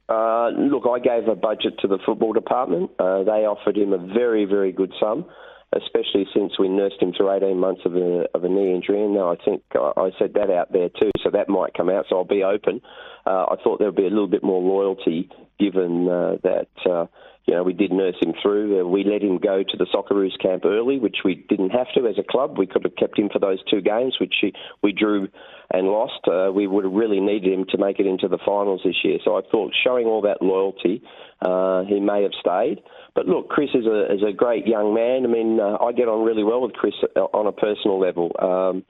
Uh, 0.10 0.50
look, 0.58 0.84
I 0.90 0.98
gave 1.00 1.28
a 1.28 1.36
budget 1.36 1.78
to 1.82 1.88
the 1.88 2.00
football 2.04 2.34
department. 2.34 2.90
Uh, 2.98 3.24
they 3.24 3.46
offered 3.46 3.78
him 3.78 3.94
a 3.94 4.00
very, 4.00 4.46
very 4.46 4.72
good 4.72 4.92
sum, 5.00 5.26
especially 5.72 6.26
since 6.34 6.58
we 6.58 6.68
nursed 6.68 7.00
him 7.00 7.14
through 7.16 7.32
18 7.32 7.60
months 7.60 7.82
of 7.86 7.96
a, 7.96 8.26
of 8.34 8.44
a 8.44 8.50
knee 8.50 8.74
injury. 8.74 9.04
And 9.04 9.14
now 9.14 9.32
I 9.32 9.36
think 9.46 9.62
I 9.76 9.92
I 9.96 10.10
said 10.18 10.34
that 10.34 10.50
out 10.50 10.74
there 10.74 10.90
too, 10.90 11.12
so 11.24 11.30
that 11.30 11.48
might 11.48 11.76
come 11.76 11.90
out. 11.90 12.06
So 12.10 12.18
I'll 12.18 12.26
be 12.26 12.44
open. 12.44 12.82
Uh, 13.26 13.46
I 13.52 13.56
thought 13.64 13.78
there 13.78 13.90
would 13.90 13.96
be 13.96 14.08
a 14.08 14.10
little 14.10 14.28
bit 14.28 14.44
more 14.44 14.62
loyalty 14.62 15.30
given 15.60 16.10
uh, 16.10 16.38
that. 16.44 16.70
Uh, 16.90 17.06
you 17.46 17.56
know, 17.56 17.64
we 17.64 17.74
did 17.74 17.92
nurse 17.92 18.16
him 18.22 18.34
through. 18.40 18.80
Uh, 18.80 18.88
we 18.88 19.04
let 19.04 19.24
him 19.24 19.40
go 19.40 19.64
to 19.64 19.78
the 19.78 19.88
Socceroos 19.92 20.40
camp 20.40 20.66
early, 20.66 21.00
which 21.00 21.18
we 21.26 21.34
didn't 21.50 21.72
have 21.72 21.88
to 21.96 22.06
as 22.06 22.20
a 22.20 22.24
club. 22.24 22.60
We 22.60 22.68
could 22.68 22.84
have 22.84 22.96
kept 22.96 23.18
him 23.18 23.28
for 23.34 23.40
those 23.40 23.58
two 23.68 23.82
games, 23.82 24.18
which 24.22 24.36
we 24.84 24.92
drew 24.92 25.30
and 25.72 25.88
lost. 25.88 26.28
Uh, 26.28 26.52
we 26.52 26.68
would 26.68 26.84
have 26.84 26.94
really 26.94 27.20
needed 27.20 27.54
him 27.54 27.66
to 27.70 27.78
make 27.78 28.00
it 28.00 28.08
into 28.08 28.28
the 28.28 28.40
finals 28.46 28.82
this 28.84 28.96
year. 29.04 29.20
So 29.24 29.38
I 29.38 29.42
thought, 29.52 29.72
showing 29.84 30.08
all 30.08 30.22
that 30.22 30.42
loyalty, 30.42 31.04
uh, 31.42 31.84
he 31.84 32.00
may 32.00 32.24
have 32.24 32.32
stayed. 32.40 32.82
But 33.16 33.28
look, 33.28 33.50
Chris 33.50 33.70
is 33.74 33.86
a 33.86 34.14
is 34.14 34.22
a 34.28 34.34
great 34.34 34.66
young 34.66 34.94
man. 34.94 35.26
I 35.26 35.28
mean, 35.28 35.60
uh, 35.60 35.78
I 35.84 35.92
get 35.92 36.08
on 36.08 36.26
really 36.26 36.44
well 36.44 36.62
with 36.62 36.74
Chris 36.74 36.94
uh, 37.16 37.20
on 37.20 37.48
a 37.48 37.52
personal 37.52 38.00
level. 38.00 38.32
Um, 38.40 38.84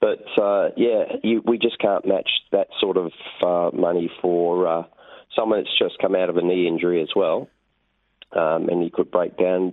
but 0.00 0.24
uh, 0.42 0.70
yeah, 0.76 1.04
you, 1.22 1.42
we 1.46 1.58
just 1.58 1.78
can't 1.78 2.06
match 2.06 2.28
that 2.52 2.68
sort 2.80 2.96
of 2.96 3.12
uh, 3.44 3.76
money 3.76 4.10
for 4.20 4.86
someone 5.36 5.60
that's 5.60 5.78
just 5.78 5.98
come 6.00 6.14
out 6.14 6.28
of 6.28 6.36
a 6.36 6.42
knee 6.42 6.68
injury 6.68 7.02
as 7.02 7.08
well 7.16 7.48
um, 8.32 8.68
and 8.68 8.82
he 8.82 8.90
could 8.90 9.10
break 9.10 9.36
down 9.36 9.72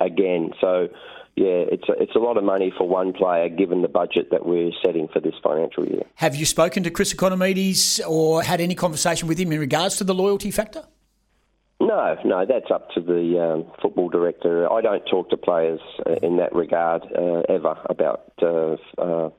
again. 0.00 0.50
So, 0.60 0.88
yeah, 1.36 1.64
it's 1.72 1.88
a, 1.88 1.92
it's 1.92 2.14
a 2.14 2.18
lot 2.18 2.36
of 2.36 2.44
money 2.44 2.72
for 2.76 2.86
one 2.86 3.12
player 3.12 3.48
given 3.48 3.82
the 3.82 3.88
budget 3.88 4.30
that 4.30 4.44
we're 4.44 4.70
setting 4.84 5.08
for 5.08 5.20
this 5.20 5.34
financial 5.42 5.86
year. 5.86 6.02
Have 6.16 6.36
you 6.36 6.44
spoken 6.44 6.82
to 6.82 6.90
Chris 6.90 7.14
Ikonomidis 7.14 8.00
or 8.06 8.42
had 8.42 8.60
any 8.60 8.74
conversation 8.74 9.28
with 9.28 9.38
him 9.38 9.50
in 9.52 9.58
regards 9.58 9.96
to 9.96 10.04
the 10.04 10.14
loyalty 10.14 10.50
factor? 10.50 10.84
No, 11.80 12.16
no, 12.24 12.46
that's 12.46 12.70
up 12.70 12.90
to 12.90 13.00
the 13.00 13.42
um, 13.42 13.72
football 13.80 14.08
director. 14.08 14.70
I 14.72 14.80
don't 14.82 15.04
talk 15.06 15.30
to 15.30 15.36
players 15.36 15.80
uh, 16.06 16.14
in 16.22 16.36
that 16.36 16.54
regard 16.54 17.02
uh, 17.02 17.42
ever 17.48 17.76
about 17.90 18.32
uh, 18.40 18.76
uh, 18.98 19.30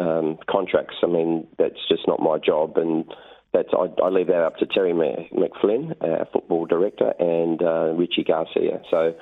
um, 0.00 0.38
contracts. 0.48 0.96
I 1.02 1.06
mean, 1.06 1.46
that's 1.58 1.86
just 1.88 2.08
not 2.08 2.20
my 2.20 2.38
job, 2.38 2.78
and 2.78 3.04
that's 3.52 3.68
I, 3.74 3.88
I 4.02 4.08
leave 4.08 4.28
that 4.28 4.42
up 4.42 4.56
to 4.58 4.66
Terry 4.66 4.92
McFlynn, 4.92 5.94
our 6.00 6.26
football 6.32 6.64
director, 6.64 7.12
and 7.18 7.60
uh, 7.60 7.92
Richie 7.94 8.24
Garcia. 8.24 8.80
So, 8.90 9.14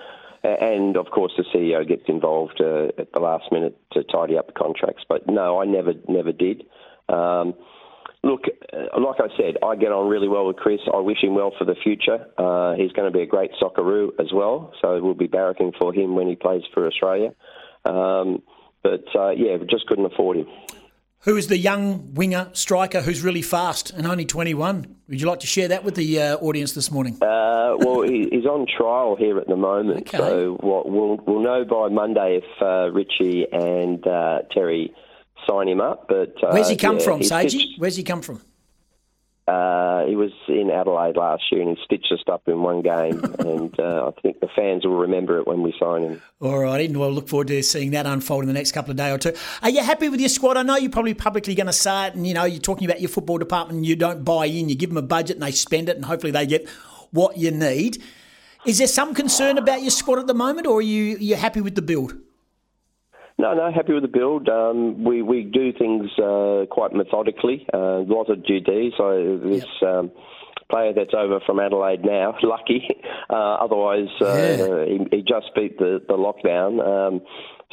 and 0.42 0.96
of 0.96 1.07
course, 1.07 1.33
the 1.37 1.44
CEO 1.55 1.87
gets 1.87 2.05
involved 2.09 2.61
uh, 2.61 2.88
at 2.98 3.12
the 3.12 3.20
last 3.20 3.50
minute 3.53 3.76
to 3.92 4.05
tidy 4.05 4.37
up 4.38 4.46
the 4.46 4.53
contracts. 4.53 5.05
But 5.09 5.29
no, 5.29 5.61
I 5.61 5.64
never, 5.64 5.94
never 6.09 6.33
did. 6.33 6.64
Um, 7.09 7.55
Look, 8.22 8.42
uh, 8.72 9.00
like 9.00 9.18
I 9.18 9.35
said, 9.37 9.57
I 9.64 9.76
get 9.76 9.92
on 9.92 10.09
really 10.09 10.29
well 10.29 10.46
with 10.46 10.57
Chris. 10.57 10.81
I 10.92 10.98
wish 10.98 11.22
him 11.22 11.35
well 11.35 11.53
for 11.59 11.64
the 11.64 11.74
future. 11.74 12.26
Uh, 12.37 12.74
he's 12.74 12.92
going 12.92 13.11
to 13.11 13.16
be 13.16 13.22
a 13.22 13.26
great 13.26 13.50
Socceroo 13.61 14.11
as 14.18 14.31
well, 14.33 14.72
so 14.83 15.00
we'll 15.03 15.14
be 15.14 15.29
barracking 15.29 15.72
for 15.79 15.94
him 15.94 16.14
when 16.14 16.29
he 16.29 16.37
plays 16.37 16.62
for 16.74 16.87
Australia. 16.87 17.33
Um, 17.87 18.42
but 18.83 19.05
uh, 19.14 19.31
yeah, 19.31 19.57
we 19.57 19.66
just 19.66 19.87
couldn't 19.87 20.05
afford 20.05 20.37
him. 20.37 20.46
Who 21.24 21.37
is 21.37 21.48
the 21.48 21.59
young 21.59 22.14
winger 22.14 22.48
striker 22.54 23.02
who's 23.02 23.20
really 23.22 23.42
fast 23.42 23.90
and 23.90 24.06
only 24.06 24.24
21? 24.24 24.96
Would 25.09 25.20
you 25.20 25.26
like 25.28 25.40
to 25.40 25.46
share 25.46 25.68
that 25.68 25.85
with 25.85 25.94
the 25.94 26.18
uh, 26.18 26.37
audience 26.38 26.72
this 26.72 26.90
morning? 26.90 27.14
Uh, 27.20 27.76
well, 27.78 28.00
he's 28.02 28.46
on 28.46 28.66
trial 28.66 29.16
here 29.16 29.38
at 29.38 29.46
the 29.46 29.56
moment, 29.56 30.09
Okay. 30.09 30.16
so 30.16 30.56
what, 30.61 30.88
we'll 30.88 31.18
we'll 31.26 31.42
know 31.42 31.62
by 31.66 31.88
Monday 31.88 32.40
if 32.42 32.62
uh, 32.62 32.90
Richie 32.90 33.44
and 33.52 34.06
uh, 34.06 34.38
Terry 34.50 34.94
sign 35.46 35.68
him 35.68 35.83
up. 35.83 36.06
But 36.09 36.35
uh, 36.42 36.52
Where's 36.52 36.70
he 36.70 36.76
come 36.76 36.96
yeah, 36.98 37.04
from, 37.04 37.20
Sagey? 37.20 37.66
Where's 37.76 37.96
he 37.96 38.02
come 38.02 38.22
from? 38.22 38.40
Uh, 39.50 40.06
he 40.06 40.14
was 40.14 40.30
in 40.46 40.70
Adelaide 40.70 41.16
last 41.16 41.42
year 41.50 41.60
and 41.60 41.76
he 41.76 41.84
stitched 41.84 42.12
us 42.12 42.20
up 42.30 42.46
in 42.46 42.62
one 42.62 42.82
game, 42.82 43.18
and 43.40 43.78
uh, 43.80 44.12
I 44.16 44.20
think 44.20 44.38
the 44.38 44.48
fans 44.54 44.84
will 44.84 44.98
remember 44.98 45.38
it 45.38 45.46
when 45.46 45.62
we 45.62 45.74
sign 45.80 46.02
him. 46.02 46.22
All 46.40 46.58
righty, 46.60 46.94
well, 46.94 47.10
look 47.10 47.28
forward 47.28 47.48
to 47.48 47.60
seeing 47.62 47.90
that 47.90 48.06
unfold 48.06 48.44
in 48.44 48.48
the 48.48 48.54
next 48.54 48.72
couple 48.72 48.92
of 48.92 48.96
days 48.96 49.12
or 49.12 49.18
two. 49.18 49.32
Are 49.62 49.70
you 49.70 49.82
happy 49.82 50.08
with 50.08 50.20
your 50.20 50.28
squad? 50.28 50.56
I 50.56 50.62
know 50.62 50.76
you're 50.76 50.90
probably 50.90 51.14
publicly 51.14 51.56
going 51.56 51.66
to 51.66 51.72
say 51.72 52.06
it, 52.08 52.14
and 52.14 52.26
you 52.26 52.34
know 52.34 52.44
you're 52.44 52.60
talking 52.60 52.88
about 52.88 53.00
your 53.00 53.08
football 53.08 53.38
department. 53.38 53.78
and 53.78 53.86
You 53.86 53.96
don't 53.96 54.24
buy 54.24 54.46
in. 54.46 54.68
You 54.68 54.76
give 54.76 54.90
them 54.90 54.98
a 54.98 55.02
budget 55.02 55.36
and 55.36 55.42
they 55.42 55.50
spend 55.50 55.88
it, 55.88 55.96
and 55.96 56.04
hopefully 56.04 56.30
they 56.30 56.46
get 56.46 56.68
what 57.10 57.36
you 57.36 57.50
need. 57.50 58.00
Is 58.66 58.78
there 58.78 58.86
some 58.86 59.14
concern 59.14 59.58
about 59.58 59.80
your 59.82 59.90
squad 59.90 60.20
at 60.20 60.26
the 60.28 60.34
moment, 60.34 60.68
or 60.68 60.78
are 60.78 60.82
you 60.82 61.16
you 61.18 61.34
happy 61.34 61.60
with 61.60 61.74
the 61.74 61.82
build? 61.82 62.14
No, 63.40 63.55
no, 63.55 63.72
happy 63.72 63.94
with 63.94 64.03
the 64.03 64.09
build. 64.09 64.50
Um, 64.50 65.03
we 65.03 65.22
we 65.22 65.44
do 65.44 65.72
things 65.72 66.11
uh, 66.18 66.66
quite 66.70 66.92
methodically. 66.92 67.66
Uh, 67.72 68.05
a 68.05 68.07
lot 68.07 68.29
of 68.29 68.44
due 68.44 68.61
D. 68.61 68.92
So 68.98 69.40
this 69.42 69.64
um, 69.81 70.11
player 70.70 70.92
that's 70.94 71.14
over 71.16 71.40
from 71.46 71.59
Adelaide 71.59 72.05
now, 72.05 72.35
lucky. 72.42 72.87
Uh, 73.31 73.55
otherwise, 73.64 74.09
uh, 74.20 74.37
Yeah. 74.37 74.85
he, 74.85 75.16
he 75.16 75.22
just 75.22 75.55
beat 75.55 75.79
the 75.79 76.03
the 76.07 76.18
lockdown. 76.18 76.85
Um, 76.87 77.22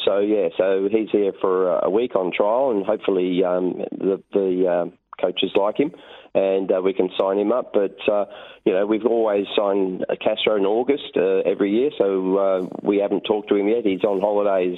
so 0.06 0.20
yeah, 0.20 0.48
so 0.58 0.88
he's 0.90 1.10
here 1.12 1.34
for 1.42 1.80
a 1.80 1.90
week 1.90 2.16
on 2.16 2.32
trial, 2.32 2.72
and 2.72 2.86
hopefully 2.86 3.44
um, 3.44 3.84
the 3.92 4.24
the 4.32 4.72
um 4.72 4.94
coaches 5.20 5.52
like 5.56 5.78
him, 5.78 5.92
and 6.36 6.72
uh, 6.72 6.80
we 6.82 6.94
can 6.94 7.10
sign 7.20 7.38
him 7.40 7.52
up. 7.52 7.74
But 7.74 7.98
uh, 8.10 8.26
you 8.64 8.72
know, 8.72 8.86
we've 8.86 9.06
always 9.06 9.46
signed 9.58 10.06
Castro 10.24 10.56
in 10.56 10.66
August 10.66 11.12
uh, 11.18 11.40
every 11.50 11.72
year, 11.72 11.90
so 11.98 12.38
uh, 12.38 12.78
we 12.84 13.00
haven't 13.00 13.24
talked 13.24 13.50
to 13.50 13.56
him 13.56 13.68
yet. 13.68 13.84
He's 13.86 14.04
on 14.06 14.22
holidays. 14.22 14.78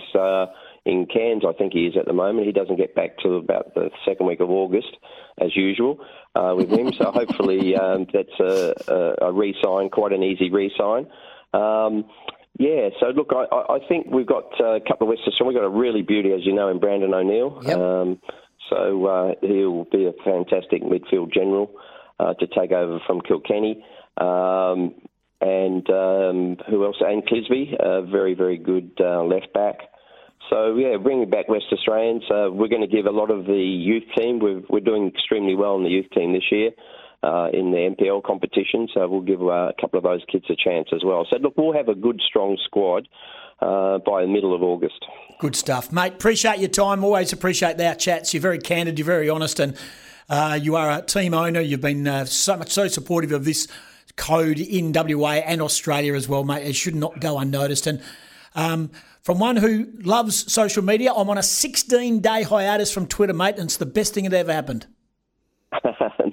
Uh, 0.89 0.91
in 0.91 1.05
Cairns, 1.05 1.43
I 1.47 1.53
think 1.53 1.73
he 1.73 1.85
is 1.85 1.95
at 1.97 2.05
the 2.05 2.13
moment. 2.13 2.47
He 2.47 2.53
doesn't 2.53 2.77
get 2.77 2.95
back 2.95 3.17
till 3.21 3.37
about 3.37 3.73
the 3.75 3.89
second 4.05 4.25
week 4.25 4.39
of 4.39 4.49
August, 4.49 4.97
as 5.39 5.55
usual, 5.55 5.99
uh, 6.35 6.53
with 6.55 6.69
him. 6.69 6.91
So 6.93 7.11
hopefully 7.13 7.75
um, 7.75 8.07
that's 8.11 8.39
a, 8.39 8.73
a, 8.87 9.27
a 9.27 9.31
re-sign, 9.31 9.89
quite 9.89 10.13
an 10.13 10.23
easy 10.23 10.49
re-sign. 10.49 11.07
Um, 11.53 12.05
yeah, 12.57 12.89
so 12.99 13.07
look, 13.07 13.31
I, 13.31 13.73
I 13.73 13.79
think 13.87 14.07
we've 14.11 14.27
got 14.27 14.59
a 14.59 14.79
couple 14.81 15.07
of 15.07 15.09
West 15.09 15.21
Australians. 15.27 15.55
We've 15.55 15.61
got 15.61 15.67
a 15.67 15.79
really 15.79 16.01
beauty, 16.01 16.33
as 16.33 16.41
you 16.45 16.53
know, 16.53 16.69
in 16.69 16.79
Brandon 16.79 17.13
O'Neill. 17.13 17.61
Yep. 17.63 17.77
Um, 17.77 18.19
so 18.69 19.05
uh, 19.05 19.33
he'll 19.41 19.85
be 19.85 20.05
a 20.05 20.13
fantastic 20.23 20.83
midfield 20.83 21.33
general 21.33 21.71
uh, 22.19 22.33
to 22.33 22.47
take 22.47 22.71
over 22.71 22.99
from 23.07 23.21
Kilkenny. 23.21 23.83
Um, 24.17 24.95
and 25.41 25.89
um, 25.89 26.57
who 26.69 26.83
else? 26.83 26.97
And 26.99 27.25
Clisby, 27.25 27.75
a 27.79 28.01
very, 28.05 28.33
very 28.33 28.57
good 28.57 28.91
uh, 28.99 29.23
left 29.23 29.53
back. 29.53 29.77
So 30.49 30.75
yeah, 30.75 30.97
bringing 30.97 31.29
back 31.29 31.47
West 31.47 31.65
Australians. 31.71 32.23
Uh, 32.29 32.49
we're 32.51 32.67
going 32.67 32.81
to 32.81 32.87
give 32.87 33.05
a 33.05 33.11
lot 33.11 33.29
of 33.29 33.45
the 33.45 33.53
youth 33.53 34.03
team. 34.17 34.39
We're, 34.39 34.61
we're 34.69 34.79
doing 34.79 35.07
extremely 35.07 35.55
well 35.55 35.75
in 35.77 35.83
the 35.83 35.89
youth 35.89 36.09
team 36.11 36.33
this 36.33 36.51
year. 36.51 36.71
Uh, 37.21 37.49
in 37.51 37.71
the 37.71 37.77
NPL 37.77 38.23
competition, 38.23 38.87
so 38.93 39.05
we'll 39.05 39.19
give 39.19 39.41
uh, 39.41 39.67
a 39.67 39.73
couple 39.81 39.97
of 39.97 40.05
those 40.05 40.23
kids 40.31 40.45
a 40.49 40.55
chance 40.55 40.87
as 40.95 41.01
well. 41.03 41.27
So 41.29 41.37
look, 41.37 41.53
we'll 41.57 41.73
have 41.73 41.89
a 41.89 41.93
good, 41.93 42.21
strong 42.25 42.57
squad 42.63 43.09
uh, 43.61 43.97
by 43.97 44.21
the 44.21 44.27
middle 44.29 44.55
of 44.55 44.63
August. 44.63 45.05
Good 45.37 45.57
stuff, 45.57 45.91
mate. 45.91 46.13
Appreciate 46.13 46.59
your 46.59 46.69
time. 46.69 47.03
Always 47.03 47.33
appreciate 47.33 47.77
our 47.81 47.95
chats. 47.95 48.33
You're 48.33 48.39
very 48.39 48.57
candid. 48.57 48.97
You're 48.97 49.05
very 49.05 49.29
honest, 49.29 49.59
and 49.59 49.75
uh, 50.29 50.57
you 50.61 50.77
are 50.77 50.89
a 50.91 51.01
team 51.01 51.33
owner. 51.33 51.59
You've 51.59 51.81
been 51.81 52.07
uh, 52.07 52.23
so 52.23 52.55
much 52.55 52.71
so 52.71 52.87
supportive 52.87 53.33
of 53.33 53.43
this 53.43 53.67
code 54.15 54.59
in 54.59 54.93
WA 54.93 55.41
and 55.45 55.61
Australia 55.61 56.13
as 56.13 56.29
well, 56.29 56.45
mate. 56.45 56.65
It 56.65 56.75
should 56.77 56.95
not 56.95 57.19
go 57.19 57.37
unnoticed. 57.37 57.85
And 57.85 58.01
um, 58.59 58.91
from 59.21 59.39
one 59.39 59.55
who 59.57 59.87
loves 60.03 60.51
social 60.51 60.83
media, 60.83 61.13
I'm 61.13 61.29
on 61.29 61.37
a 61.37 61.43
16 61.43 62.19
day 62.19 62.43
hiatus 62.43 62.91
from 62.91 63.07
Twitter, 63.07 63.33
mate, 63.33 63.55
and 63.55 63.65
it's 63.65 63.77
the 63.77 63.85
best 63.85 64.13
thing 64.13 64.23
that 64.25 64.33
ever 64.33 64.53
happened. 64.53 64.87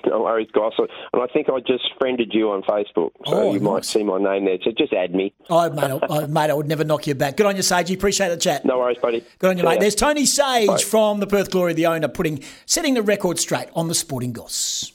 no 0.06 0.22
worries, 0.22 0.48
guys. 0.52 0.72
And 0.78 1.22
I 1.22 1.26
think 1.26 1.48
I 1.50 1.60
just 1.60 1.84
friended 1.98 2.30
you 2.32 2.50
on 2.50 2.62
Facebook, 2.62 3.10
so 3.26 3.34
Oh, 3.34 3.52
you 3.52 3.60
might 3.60 3.84
see 3.84 4.02
my 4.02 4.18
name 4.18 4.46
there. 4.46 4.56
So 4.64 4.70
just 4.72 4.92
add 4.94 5.14
me. 5.14 5.34
Oh, 5.50 5.68
mate, 5.70 5.90
I, 6.10 6.16
I- 6.22 6.26
mate, 6.26 6.50
I 6.50 6.54
would 6.54 6.66
never 6.68 6.84
knock 6.84 7.06
you 7.06 7.14
back. 7.14 7.36
Good 7.36 7.44
on 7.46 7.54
you, 7.54 7.62
Sagey. 7.62 7.94
Appreciate 7.94 8.30
the 8.30 8.36
chat. 8.38 8.64
No 8.64 8.78
worries, 8.78 8.98
buddy. 9.00 9.22
Good 9.38 9.50
on 9.50 9.56
you, 9.58 9.62
See 9.62 9.68
mate. 9.68 9.74
ya. 9.74 9.80
There's 9.80 9.94
Tony 9.94 10.24
Sage 10.26 10.66
Bye. 10.68 10.78
from 10.78 11.20
the 11.20 11.26
Perth 11.26 11.50
Glory, 11.50 11.74
the 11.74 11.86
owner, 11.86 12.08
putting 12.08 12.42
setting 12.64 12.94
the 12.94 13.02
record 13.02 13.38
straight 13.38 13.68
on 13.74 13.88
the 13.88 13.94
Sporting 13.94 14.32
Goss. 14.32 14.92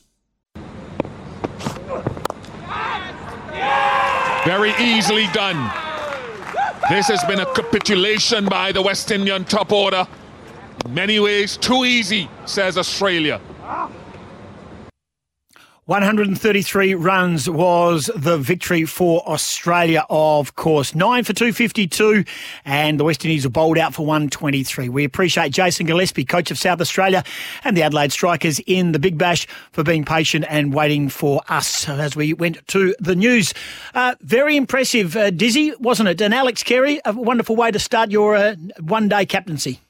Very 4.43 4.73
easily 4.79 5.27
done. 5.33 5.90
This 6.89 7.07
has 7.07 7.23
been 7.25 7.39
a 7.39 7.45
capitulation 7.53 8.45
by 8.45 8.71
the 8.71 8.81
West 8.81 9.11
Indian 9.11 9.45
top 9.45 9.71
order. 9.71 10.07
In 10.85 10.93
many 10.93 11.19
ways, 11.19 11.55
too 11.55 11.85
easy, 11.85 12.29
says 12.45 12.77
Australia. 12.77 13.39
133 15.85 16.93
runs 16.93 17.49
was 17.49 18.11
the 18.15 18.37
victory 18.37 18.85
for 18.85 19.27
Australia, 19.27 20.05
of 20.11 20.55
course. 20.55 20.93
Nine 20.93 21.23
for 21.23 21.33
252, 21.33 22.23
and 22.63 22.99
the 22.99 23.03
West 23.03 23.25
Indies 23.25 23.45
were 23.45 23.49
bowled 23.49 23.79
out 23.79 23.95
for 23.95 24.05
123. 24.05 24.89
We 24.89 25.03
appreciate 25.03 25.51
Jason 25.51 25.87
Gillespie, 25.87 26.23
coach 26.23 26.51
of 26.51 26.59
South 26.59 26.81
Australia, 26.81 27.23
and 27.63 27.75
the 27.75 27.81
Adelaide 27.81 28.11
Strikers 28.11 28.59
in 28.67 28.91
the 28.91 28.99
Big 28.99 29.17
Bash 29.17 29.47
for 29.71 29.83
being 29.83 30.05
patient 30.05 30.45
and 30.47 30.71
waiting 30.71 31.09
for 31.09 31.41
us 31.49 31.89
as 31.89 32.15
we 32.15 32.33
went 32.33 32.65
to 32.67 32.95
the 32.99 33.15
news. 33.15 33.51
Uh, 33.95 34.13
very 34.21 34.55
impressive, 34.55 35.17
uh, 35.17 35.31
Dizzy, 35.31 35.73
wasn't 35.79 36.09
it? 36.09 36.21
And 36.21 36.31
Alex 36.31 36.61
Carey, 36.61 37.01
a 37.05 37.11
wonderful 37.11 37.55
way 37.55 37.71
to 37.71 37.79
start 37.79 38.11
your 38.11 38.35
uh, 38.35 38.55
one 38.79 39.09
day 39.09 39.25
captaincy. 39.25 39.81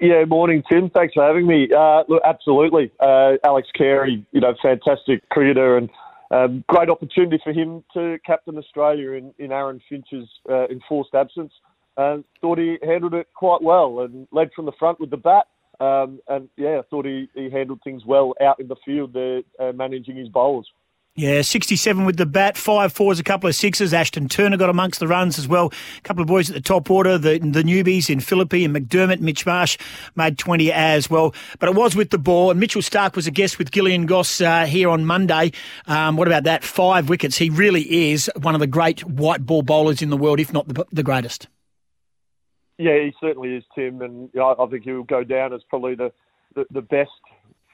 Yeah, 0.00 0.24
morning, 0.24 0.62
Tim. 0.70 0.90
Thanks 0.90 1.14
for 1.14 1.24
having 1.24 1.46
me. 1.46 1.68
Uh, 1.74 2.02
look, 2.08 2.22
absolutely. 2.24 2.90
Uh, 2.98 3.34
Alex 3.44 3.68
Carey, 3.76 4.26
you 4.32 4.40
know, 4.40 4.54
fantastic 4.60 5.28
cricketer 5.28 5.76
and 5.76 5.88
um, 6.30 6.64
great 6.68 6.90
opportunity 6.90 7.38
for 7.44 7.52
him 7.52 7.84
to 7.94 8.18
captain 8.26 8.58
Australia 8.58 9.12
in, 9.12 9.32
in 9.38 9.52
Aaron 9.52 9.80
Finch's 9.88 10.28
uh, 10.50 10.66
enforced 10.66 11.14
absence. 11.14 11.52
Uh, 11.96 12.18
thought 12.40 12.58
he 12.58 12.76
handled 12.82 13.14
it 13.14 13.28
quite 13.34 13.62
well 13.62 14.00
and 14.00 14.26
led 14.32 14.50
from 14.54 14.66
the 14.66 14.72
front 14.78 14.98
with 14.98 15.10
the 15.10 15.16
bat. 15.16 15.46
Um, 15.78 16.20
and 16.28 16.48
yeah, 16.56 16.80
I 16.80 16.82
thought 16.90 17.06
he, 17.06 17.28
he 17.34 17.48
handled 17.50 17.80
things 17.84 18.04
well 18.04 18.34
out 18.40 18.58
in 18.58 18.66
the 18.66 18.76
field 18.84 19.12
there, 19.12 19.42
uh, 19.60 19.72
managing 19.72 20.16
his 20.16 20.28
bowlers. 20.28 20.68
Yeah, 21.16 21.42
67 21.42 22.04
with 22.04 22.16
the 22.16 22.26
bat, 22.26 22.56
five 22.56 22.92
fours, 22.92 23.20
a 23.20 23.22
couple 23.22 23.48
of 23.48 23.54
sixes. 23.54 23.94
Ashton 23.94 24.28
Turner 24.28 24.56
got 24.56 24.68
amongst 24.68 24.98
the 24.98 25.06
runs 25.06 25.38
as 25.38 25.46
well. 25.46 25.72
A 25.98 26.00
couple 26.00 26.22
of 26.22 26.26
boys 26.26 26.50
at 26.50 26.56
the 26.56 26.60
top 26.60 26.90
order, 26.90 27.16
the 27.16 27.38
the 27.38 27.62
newbies 27.62 28.10
in 28.10 28.18
Philippe 28.18 28.64
and 28.64 28.74
McDermott. 28.74 29.20
Mitch 29.20 29.46
Marsh 29.46 29.78
made 30.16 30.38
20 30.38 30.72
as 30.72 31.08
well. 31.08 31.32
But 31.60 31.68
it 31.68 31.76
was 31.76 31.94
with 31.94 32.10
the 32.10 32.18
ball. 32.18 32.50
And 32.50 32.58
Mitchell 32.58 32.82
Starc 32.82 33.14
was 33.14 33.28
a 33.28 33.30
guest 33.30 33.60
with 33.60 33.70
Gillian 33.70 34.06
Goss 34.06 34.40
uh, 34.40 34.66
here 34.66 34.90
on 34.90 35.06
Monday. 35.06 35.52
Um, 35.86 36.16
what 36.16 36.26
about 36.26 36.42
that? 36.44 36.64
Five 36.64 37.08
wickets. 37.08 37.38
He 37.38 37.48
really 37.48 38.10
is 38.10 38.28
one 38.42 38.54
of 38.54 38.60
the 38.60 38.66
great 38.66 39.04
white 39.04 39.46
ball 39.46 39.62
bowlers 39.62 40.02
in 40.02 40.10
the 40.10 40.16
world, 40.16 40.40
if 40.40 40.52
not 40.52 40.66
the, 40.66 40.84
the 40.90 41.04
greatest. 41.04 41.46
Yeah, 42.76 42.94
he 42.94 43.14
certainly 43.20 43.54
is, 43.54 43.62
Tim, 43.76 44.02
and 44.02 44.34
know, 44.34 44.56
I 44.58 44.66
think 44.66 44.82
he'll 44.82 45.04
go 45.04 45.22
down 45.22 45.52
as 45.52 45.62
probably 45.68 45.94
the, 45.94 46.10
the, 46.56 46.66
the 46.72 46.82
best 46.82 47.10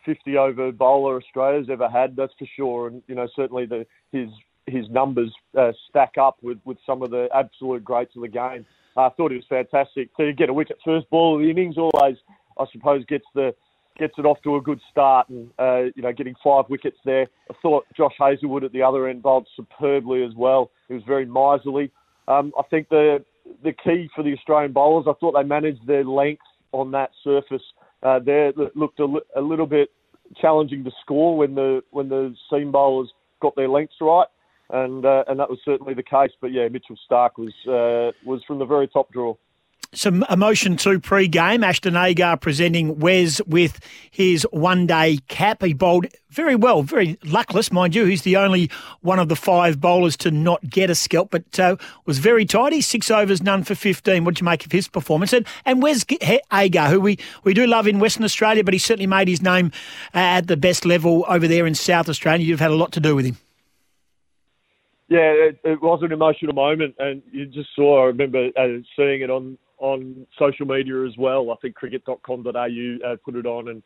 50 0.05 0.37
over 0.37 0.73
bowler 0.73 1.17
Australia's 1.17 1.69
ever 1.71 1.89
had. 1.89 2.17
That's 2.17 2.33
for 2.39 2.47
sure, 2.57 2.89
and 2.89 3.03
you 3.07 3.15
know 3.15 3.29
certainly 3.35 3.67
the 3.67 3.87
his 4.13 4.29
his 4.67 4.89
numbers 4.91 5.33
uh, 5.59 5.73
stack 5.89 6.15
up 6.21 6.37
with, 6.43 6.59
with 6.65 6.79
some 6.87 7.03
of 7.03 7.11
the 7.11 7.29
absolute 7.35 7.85
greats 7.85 8.15
of 8.15 8.23
the 8.23 8.29
game. 8.29 8.65
I 8.97 9.09
thought 9.11 9.31
he 9.31 9.37
was 9.37 9.47
fantastic 9.49 10.15
to 10.17 10.33
get 10.33 10.49
a 10.49 10.53
wicket 10.53 10.79
first 10.85 11.09
ball 11.11 11.37
of 11.37 11.43
the 11.43 11.51
innings. 11.51 11.77
Always, 11.79 12.17
I 12.59 12.65
suppose, 12.73 13.05
gets 13.07 13.27
the 13.35 13.55
gets 13.99 14.15
it 14.19 14.25
off 14.25 14.41
to 14.43 14.57
a 14.57 14.61
good 14.61 14.81
start, 14.91 15.29
and 15.29 15.51
uh, 15.59 15.83
you 15.95 16.03
know 16.03 16.13
getting 16.13 16.35
five 16.43 16.65
wickets 16.69 16.99
there. 17.05 17.27
I 17.51 17.55
thought 17.63 17.87
Josh 17.97 18.15
Hazlewood 18.19 18.65
at 18.65 18.73
the 18.73 18.83
other 18.83 19.09
end 19.09 19.23
bowled 19.23 19.49
superbly 19.57 20.25
as 20.25 20.35
well. 20.35 20.71
He 20.89 20.95
was 20.95 21.03
very 21.07 21.27
miserly. 21.27 21.91
Um, 22.29 22.53
I 22.59 22.63
think 22.71 22.89
the 22.89 23.25
the 23.63 23.73
key 23.73 24.09
for 24.15 24.23
the 24.23 24.33
Australian 24.33 24.73
bowlers, 24.73 25.07
I 25.09 25.13
thought 25.19 25.33
they 25.33 25.47
managed 25.47 25.87
their 25.87 26.05
length 26.05 26.43
on 26.73 26.91
that 26.93 27.11
surface. 27.23 27.63
Uh, 28.03 28.19
there 28.19 28.53
that 28.53 28.77
looked 28.77 29.01
a, 29.01 29.05
li- 29.05 29.21
a 29.37 29.41
little 29.41 29.67
bit 29.67 29.91
challenging 30.41 30.85
to 30.85 30.91
score 31.03 31.37
when 31.37 31.55
the 31.55 31.83
when 31.91 32.09
the 32.09 32.35
seam 32.51 32.73
bowlers 32.73 33.13
got 33.41 33.55
their 33.57 33.69
lengths 33.69 33.97
right, 34.01 34.27
and 34.71 35.05
uh, 35.05 35.25
and 35.29 35.39
that 35.39 35.51
was 35.51 35.59
certainly 35.65 35.95
the 35.95 36.03
case. 36.03 36.31
But 36.41 36.53
yeah, 36.53 36.69
Mitchell 36.69 36.97
Starc 37.11 37.31
was 37.37 37.53
uh, 37.67 38.13
was 38.25 38.43
from 38.47 38.59
the 38.59 38.65
very 38.65 38.89
top 38.89 39.13
draw. 39.13 39.35
Some 39.93 40.25
emotion 40.31 40.77
too 40.77 41.01
pre-game. 41.01 41.65
Ashton 41.65 41.97
Agar 41.97 42.37
presenting 42.37 43.01
Wes 43.01 43.41
with 43.43 43.81
his 44.09 44.47
one-day 44.53 45.19
cap. 45.27 45.65
He 45.65 45.75
bowled 45.75 46.07
very 46.29 46.55
well, 46.55 46.83
very 46.83 47.19
luckless, 47.25 47.73
mind 47.73 47.97
you. 47.97 48.05
He's 48.05 48.23
the 48.23 48.37
only 48.37 48.71
one 49.01 49.19
of 49.19 49.29
the 49.29 49.35
five 49.35 49.81
bowlers 49.81 50.17
to 50.19 50.31
not 50.31 50.63
get 50.71 50.91
a 50.91 50.95
scalp, 50.95 51.31
but 51.33 51.59
uh, 51.59 51.75
was 52.07 52.19
very 52.19 52.45
tidy. 52.45 52.81
Six 52.81 53.11
overs, 53.11 53.43
none 53.43 53.65
for 53.65 53.75
15. 53.75 54.25
What 54.25 54.37
do 54.37 54.43
you 54.43 54.45
make 54.45 54.65
of 54.65 54.71
his 54.71 54.87
performance? 54.87 55.33
And, 55.33 55.45
and 55.65 55.83
Wes 55.83 56.07
Agar, 56.53 56.89
who 56.89 57.01
we, 57.01 57.19
we 57.43 57.53
do 57.53 57.67
love 57.67 57.89
in 57.89 57.99
Western 57.99 58.23
Australia, 58.23 58.63
but 58.63 58.75
he 58.75 58.79
certainly 58.79 59.09
made 59.09 59.27
his 59.27 59.43
name 59.43 59.73
uh, 60.15 60.19
at 60.19 60.47
the 60.47 60.57
best 60.57 60.85
level 60.85 61.25
over 61.27 61.49
there 61.49 61.67
in 61.67 61.75
South 61.75 62.09
Australia. 62.09 62.47
You've 62.47 62.61
had 62.61 62.71
a 62.71 62.77
lot 62.77 62.93
to 62.93 63.01
do 63.01 63.17
with 63.17 63.27
him. 63.27 63.39
Yeah, 65.09 65.33
it, 65.33 65.59
it 65.65 65.83
was 65.83 66.05
an 66.05 66.13
emotional 66.13 66.55
moment, 66.55 66.95
and 67.01 67.21
you 67.33 67.45
just 67.45 67.71
saw. 67.75 68.05
I 68.05 68.07
remember 68.07 68.51
uh, 68.57 68.69
seeing 68.95 69.23
it 69.23 69.31
on 69.31 69.59
on 69.81 70.27
social 70.39 70.67
media 70.67 71.05
as 71.05 71.17
well. 71.19 71.51
I 71.51 71.57
think 71.57 71.75
cricket.com.au 71.75 72.53
uh, 72.53 73.17
put 73.25 73.35
it 73.35 73.47
on, 73.47 73.69
and 73.69 73.83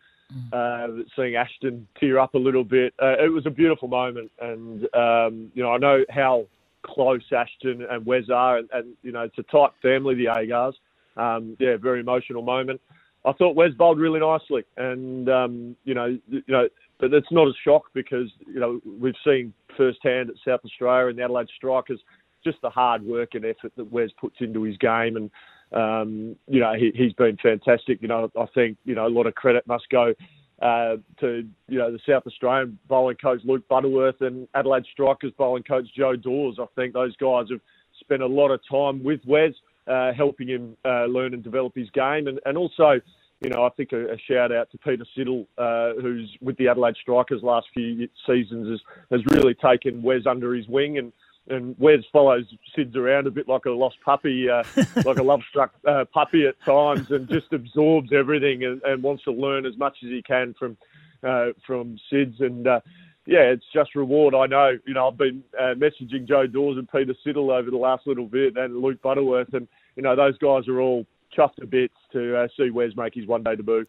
uh, 0.52 1.04
seeing 1.16 1.36
Ashton 1.36 1.86
tear 1.98 2.18
up 2.18 2.34
a 2.34 2.38
little 2.38 2.64
bit. 2.64 2.92
Uh, 3.00 3.16
it 3.24 3.32
was 3.32 3.46
a 3.46 3.50
beautiful 3.50 3.88
moment, 3.88 4.30
and 4.40 4.84
um, 4.94 5.50
you 5.54 5.62
know 5.62 5.72
I 5.72 5.78
know 5.78 6.04
how 6.10 6.46
close 6.82 7.22
Ashton 7.32 7.86
and 7.88 8.04
Wes 8.04 8.24
are, 8.32 8.58
and, 8.58 8.68
and 8.72 8.94
you 9.02 9.12
know 9.12 9.22
it's 9.22 9.38
a 9.38 9.44
tight 9.44 9.70
family, 9.80 10.14
the 10.14 10.26
Agars. 10.26 10.74
Um, 11.16 11.56
yeah, 11.60 11.76
very 11.76 12.00
emotional 12.00 12.42
moment. 12.42 12.80
I 13.24 13.32
thought 13.32 13.54
Wes 13.56 13.72
bowled 13.72 13.98
really 13.98 14.20
nicely, 14.20 14.64
and 14.76 15.28
um, 15.28 15.76
you 15.84 15.94
know, 15.94 16.18
you 16.28 16.42
know, 16.48 16.68
but 16.98 17.14
it's 17.14 17.30
not 17.30 17.48
a 17.48 17.52
shock 17.64 17.84
because 17.94 18.28
you 18.46 18.60
know 18.60 18.80
we've 19.00 19.14
seen 19.24 19.52
firsthand 19.76 20.30
at 20.30 20.36
South 20.44 20.60
Australia 20.64 21.08
and 21.08 21.18
the 21.18 21.22
Adelaide 21.22 21.48
Strikers 21.56 22.00
just 22.44 22.60
the 22.60 22.68
hard 22.70 23.02
work 23.02 23.30
and 23.34 23.44
effort 23.44 23.72
that 23.76 23.90
Wes 23.90 24.10
puts 24.20 24.36
into 24.40 24.62
his 24.62 24.76
game, 24.76 25.16
and 25.16 25.30
um, 25.74 26.36
you 26.46 26.60
know 26.60 26.74
he, 26.74 26.92
he's 26.94 27.12
been 27.12 27.36
fantastic. 27.42 28.00
You 28.00 28.08
know, 28.08 28.30
I 28.38 28.46
think 28.54 28.78
you 28.84 28.94
know 28.94 29.06
a 29.06 29.08
lot 29.08 29.26
of 29.26 29.34
credit 29.34 29.66
must 29.66 29.88
go 29.90 30.14
uh, 30.62 30.96
to 31.20 31.46
you 31.68 31.78
know 31.78 31.92
the 31.92 31.98
South 32.08 32.26
Australian 32.26 32.78
bowling 32.88 33.16
coach 33.16 33.40
Luke 33.44 33.66
Butterworth 33.68 34.20
and 34.20 34.48
Adelaide 34.54 34.86
Strikers 34.92 35.32
bowling 35.36 35.64
coach 35.64 35.86
Joe 35.96 36.16
Dawes. 36.16 36.58
I 36.60 36.66
think 36.76 36.94
those 36.94 37.16
guys 37.16 37.46
have 37.50 37.60
spent 38.00 38.22
a 38.22 38.26
lot 38.26 38.50
of 38.50 38.60
time 38.70 39.02
with 39.02 39.20
Wes, 39.26 39.52
uh, 39.86 40.12
helping 40.12 40.48
him 40.48 40.76
uh, 40.84 41.06
learn 41.06 41.34
and 41.34 41.42
develop 41.42 41.74
his 41.74 41.90
game, 41.90 42.28
and, 42.28 42.40
and 42.44 42.56
also 42.56 43.00
you 43.40 43.50
know, 43.50 43.64
I 43.64 43.68
think 43.70 43.92
a, 43.92 44.12
a 44.12 44.18
shout 44.18 44.52
out 44.52 44.70
to 44.70 44.78
Peter 44.78 45.04
Siddle, 45.16 45.46
uh, 45.58 46.00
who's 46.00 46.34
with 46.40 46.56
the 46.56 46.68
Adelaide 46.68 46.96
Strikers 47.00 47.42
last 47.42 47.66
few 47.74 48.08
seasons, 48.26 48.68
has, 48.68 48.80
has 49.10 49.20
really 49.36 49.54
taken 49.54 50.02
Wes 50.02 50.22
under 50.26 50.54
his 50.54 50.66
wing 50.66 50.98
and 50.98 51.12
and 51.48 51.76
Wes 51.78 52.00
follows 52.12 52.44
Sids 52.76 52.96
around 52.96 53.26
a 53.26 53.30
bit 53.30 53.48
like 53.48 53.66
a 53.66 53.70
lost 53.70 53.96
puppy, 54.04 54.48
uh, 54.48 54.64
like 55.04 55.18
a 55.18 55.22
love-struck 55.22 55.74
uh, 55.86 56.04
puppy 56.12 56.46
at 56.46 56.60
times, 56.64 57.10
and 57.10 57.28
just 57.28 57.52
absorbs 57.52 58.12
everything 58.12 58.64
and, 58.64 58.82
and, 58.82 59.02
wants 59.02 59.24
to 59.24 59.32
learn 59.32 59.66
as 59.66 59.76
much 59.76 59.96
as 60.02 60.10
he 60.10 60.22
can 60.22 60.54
from 60.58 60.76
uh, 61.22 61.48
from 61.66 61.98
Sids. 62.10 62.40
And 62.40 62.66
uh, 62.66 62.80
yeah, 63.26 63.42
it's 63.42 63.64
just 63.72 63.94
reward. 63.94 64.34
I 64.34 64.46
know, 64.46 64.78
you 64.86 64.94
know, 64.94 65.08
I've 65.08 65.18
been 65.18 65.42
uh, 65.58 65.74
messaging 65.74 66.26
Joe 66.26 66.46
Dawes 66.46 66.78
and 66.78 66.90
Peter 66.90 67.14
Siddle 67.24 67.56
over 67.56 67.70
the 67.70 67.76
last 67.76 68.06
little 68.06 68.26
bit, 68.26 68.56
and 68.56 68.78
Luke 68.78 69.02
Butterworth, 69.02 69.52
and 69.52 69.68
you 69.96 70.02
know, 70.02 70.16
those 70.16 70.38
guys 70.38 70.66
are 70.68 70.80
all 70.80 71.06
chuffed 71.36 71.56
to 71.56 71.66
bits 71.66 71.94
to 72.12 72.36
uh, 72.36 72.48
see 72.56 72.70
Wes 72.70 72.92
make 72.96 73.14
his 73.14 73.26
one-day 73.26 73.56
debut. 73.56 73.86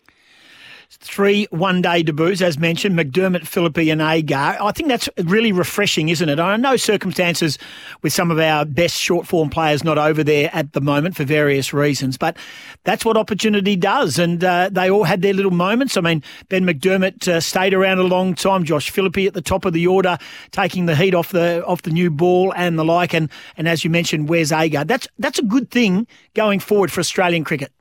Three 1.00 1.48
one 1.52 1.82
day 1.82 2.04
debuts, 2.04 2.42
as 2.42 2.58
mentioned, 2.58 2.98
McDermott, 2.98 3.46
Philippe, 3.46 3.90
and 3.90 4.02
Agar. 4.02 4.58
I 4.60 4.72
think 4.72 4.90
that's 4.90 5.08
really 5.24 5.52
refreshing, 5.52 6.10
isn't 6.10 6.28
it? 6.28 6.40
I 6.40 6.56
know 6.58 6.78
circumstances 6.78 7.58
with 8.02 8.14
some 8.14 8.32
of 8.32 8.40
our 8.40 8.66
best 8.66 8.96
short 8.96 9.28
form 9.28 9.50
players 9.50 9.84
not 9.84 9.98
over 9.98 10.24
there 10.24 10.50
at 10.54 10.74
the 10.74 10.82
moment 10.82 11.16
for 11.16 11.24
various 11.24 11.74
reasons, 11.74 12.18
but 12.18 12.38
that's 12.86 13.06
what 13.06 13.18
opportunity 13.18 13.76
does. 13.76 14.18
And 14.18 14.44
uh, 14.44 14.70
they 14.72 14.90
all 14.90 15.04
had 15.04 15.22
their 15.22 15.34
little 15.34 15.52
moments. 15.52 15.98
I 15.98 16.02
mean, 16.02 16.24
Ben 16.50 16.66
McDermott 16.66 17.28
uh, 17.28 17.40
stayed 17.40 17.74
around 17.74 18.00
a 18.00 18.04
long 18.04 18.34
time. 18.34 18.64
Josh 18.64 18.90
Philippe 18.90 19.28
at 19.28 19.34
the 19.34 19.42
top 19.42 19.66
of 19.66 19.74
the 19.74 19.88
order, 19.88 20.18
taking 20.52 20.86
the 20.86 20.96
heat 20.96 21.14
off 21.14 21.32
the 21.32 21.64
off 21.66 21.84
the 21.84 21.92
new 21.92 22.10
ball 22.10 22.54
and 22.56 22.80
the 22.80 22.86
like. 22.86 23.14
And, 23.14 23.30
and 23.58 23.68
as 23.68 23.84
you 23.84 23.90
mentioned, 23.90 24.30
Wes 24.30 24.52
Agar? 24.52 24.86
That's, 24.86 25.08
that's 25.20 25.40
a 25.40 25.44
good 25.44 25.70
thing 25.70 26.08
going 26.34 26.60
forward 26.60 26.92
for 26.92 27.00
Australian 27.00 27.44
cricket. 27.44 27.72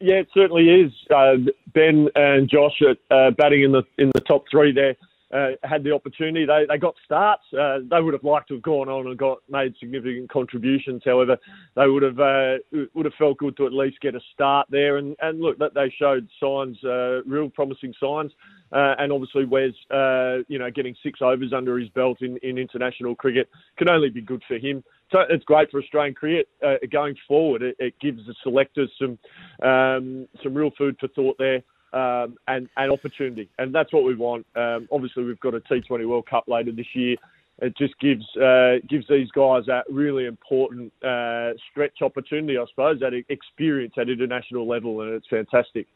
Yeah, 0.00 0.16
it 0.16 0.28
certainly 0.32 0.68
is. 0.68 0.92
Uh, 1.10 1.50
ben 1.74 2.08
and 2.14 2.48
Josh 2.48 2.80
uh, 3.10 3.30
batting 3.32 3.62
in 3.62 3.72
the 3.72 3.82
in 3.98 4.10
the 4.14 4.20
top 4.20 4.44
three 4.50 4.72
there 4.72 4.96
uh, 5.32 5.50
had 5.62 5.84
the 5.84 5.92
opportunity. 5.92 6.46
They 6.46 6.64
they 6.68 6.78
got 6.78 6.94
starts. 7.04 7.42
Uh, 7.52 7.78
they 7.90 8.00
would 8.00 8.14
have 8.14 8.24
liked 8.24 8.48
to 8.48 8.54
have 8.54 8.62
gone 8.62 8.88
on 8.88 9.06
and 9.06 9.18
got 9.18 9.38
made 9.48 9.74
significant 9.78 10.30
contributions. 10.30 11.02
However, 11.04 11.36
they 11.76 11.86
would 11.86 12.02
have 12.02 12.18
uh, 12.18 12.56
would 12.94 13.04
have 13.04 13.14
felt 13.14 13.38
good 13.38 13.56
to 13.58 13.66
at 13.66 13.72
least 13.72 14.00
get 14.00 14.14
a 14.14 14.20
start 14.32 14.66
there. 14.70 14.96
And 14.96 15.16
and 15.20 15.40
look, 15.40 15.58
that 15.58 15.74
they 15.74 15.92
showed 15.98 16.28
signs, 16.40 16.82
uh, 16.84 17.22
real 17.24 17.50
promising 17.50 17.92
signs. 18.00 18.32
Uh, 18.72 18.94
and 18.98 19.12
obviously, 19.12 19.44
Wes, 19.44 19.72
uh, 19.90 20.38
you 20.48 20.58
know, 20.58 20.70
getting 20.70 20.94
six 21.02 21.20
overs 21.22 21.52
under 21.56 21.78
his 21.78 21.88
belt 21.90 22.20
in, 22.20 22.36
in 22.42 22.58
international 22.58 23.14
cricket 23.14 23.48
can 23.76 23.88
only 23.88 24.10
be 24.10 24.20
good 24.20 24.42
for 24.46 24.58
him. 24.58 24.84
So 25.10 25.20
it's 25.28 25.44
great 25.44 25.70
for 25.70 25.80
Australian 25.80 26.14
cricket 26.14 26.48
uh, 26.64 26.74
going 26.90 27.16
forward. 27.26 27.62
It, 27.62 27.76
it, 27.78 27.94
gives 28.00 28.26
the 28.26 28.34
selectors 28.42 28.90
some 28.98 29.18
um, 29.66 30.28
some 30.42 30.54
real 30.54 30.70
food 30.76 30.96
for 31.00 31.08
thought 31.08 31.36
there 31.38 31.62
um, 31.92 32.36
and, 32.46 32.68
and 32.76 32.92
opportunity. 32.92 33.48
And 33.58 33.74
that's 33.74 33.92
what 33.92 34.04
we 34.04 34.14
want. 34.14 34.46
Um, 34.54 34.88
obviously, 34.92 35.24
we've 35.24 35.40
got 35.40 35.54
a 35.54 35.60
T20 35.60 36.06
World 36.06 36.26
Cup 36.28 36.44
later 36.46 36.72
this 36.72 36.94
year. 36.94 37.16
It 37.60 37.76
just 37.76 37.98
gives 37.98 38.24
uh, 38.36 38.76
gives 38.88 39.08
these 39.08 39.30
guys 39.32 39.64
that 39.66 39.84
really 39.90 40.26
important 40.26 40.92
uh, 41.02 41.54
stretch 41.70 42.02
opportunity, 42.02 42.56
I 42.56 42.64
suppose, 42.70 43.00
that 43.00 43.14
experience 43.28 43.94
at 43.98 44.08
international 44.08 44.68
level, 44.68 45.00
and 45.00 45.14
it's 45.14 45.26
fantastic. 45.28 45.88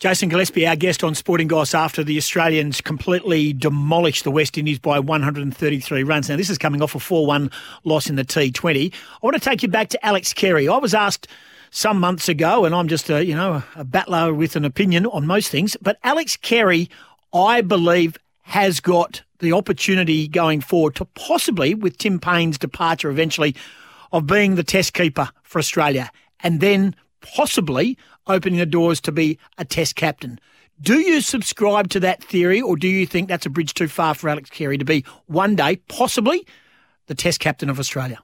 Jason 0.00 0.30
Gillespie, 0.30 0.66
our 0.66 0.76
guest 0.76 1.04
on 1.04 1.14
Sporting 1.14 1.46
Goss 1.46 1.74
after 1.74 2.02
the 2.02 2.16
Australians 2.16 2.80
completely 2.80 3.52
demolished 3.52 4.24
the 4.24 4.30
West 4.30 4.56
Indies 4.56 4.78
by 4.78 4.98
133 4.98 6.02
runs. 6.04 6.26
Now, 6.26 6.36
this 6.38 6.48
is 6.48 6.56
coming 6.56 6.80
off 6.80 6.94
a 6.94 6.98
4 6.98 7.26
1 7.26 7.50
loss 7.84 8.08
in 8.08 8.16
the 8.16 8.24
T20. 8.24 8.94
I 8.94 9.18
want 9.20 9.34
to 9.34 9.40
take 9.40 9.62
you 9.62 9.68
back 9.68 9.90
to 9.90 10.02
Alex 10.06 10.32
Carey. 10.32 10.68
I 10.68 10.78
was 10.78 10.94
asked 10.94 11.28
some 11.70 12.00
months 12.00 12.30
ago, 12.30 12.64
and 12.64 12.74
I'm 12.74 12.88
just 12.88 13.10
a 13.10 13.22
you 13.22 13.34
know 13.34 13.62
a 13.76 13.84
battler 13.84 14.32
with 14.32 14.56
an 14.56 14.64
opinion 14.64 15.04
on 15.04 15.26
most 15.26 15.50
things. 15.50 15.76
But 15.82 15.98
Alex 16.02 16.34
Carey, 16.34 16.88
I 17.34 17.60
believe, 17.60 18.16
has 18.44 18.80
got 18.80 19.20
the 19.40 19.52
opportunity 19.52 20.28
going 20.28 20.62
forward 20.62 20.94
to 20.94 21.04
possibly, 21.04 21.74
with 21.74 21.98
Tim 21.98 22.18
Paine's 22.18 22.56
departure 22.56 23.10
eventually, 23.10 23.54
of 24.12 24.26
being 24.26 24.54
the 24.54 24.64
Test 24.64 24.94
keeper 24.94 25.28
for 25.42 25.58
Australia, 25.58 26.10
and 26.42 26.60
then 26.60 26.96
possibly 27.20 27.98
opening 28.30 28.58
the 28.58 28.66
doors 28.66 29.00
to 29.02 29.12
be 29.12 29.38
a 29.58 29.64
Test 29.64 29.96
captain. 29.96 30.40
Do 30.80 30.98
you 30.98 31.20
subscribe 31.20 31.90
to 31.90 32.00
that 32.00 32.22
theory, 32.24 32.60
or 32.60 32.76
do 32.76 32.88
you 32.88 33.06
think 33.06 33.28
that's 33.28 33.44
a 33.44 33.50
bridge 33.50 33.74
too 33.74 33.88
far 33.88 34.14
for 34.14 34.28
Alex 34.30 34.48
Carey 34.48 34.78
to 34.78 34.84
be 34.84 35.04
one 35.26 35.54
day, 35.54 35.76
possibly, 35.88 36.46
the 37.06 37.14
Test 37.14 37.40
captain 37.40 37.68
of 37.68 37.78
Australia? 37.78 38.18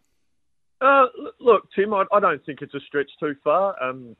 Uh, 0.81 1.07
look, 1.41 1.69
Tim, 1.75 1.93
I, 1.93 2.05
I, 2.13 2.21
don't 2.21 2.45
think 2.45 2.63
it's 2.63 2.75
a 2.75 2.81
stretch 2.81 3.11
too 3.19 3.35
far. 3.43 3.83
Um, 3.83 4.17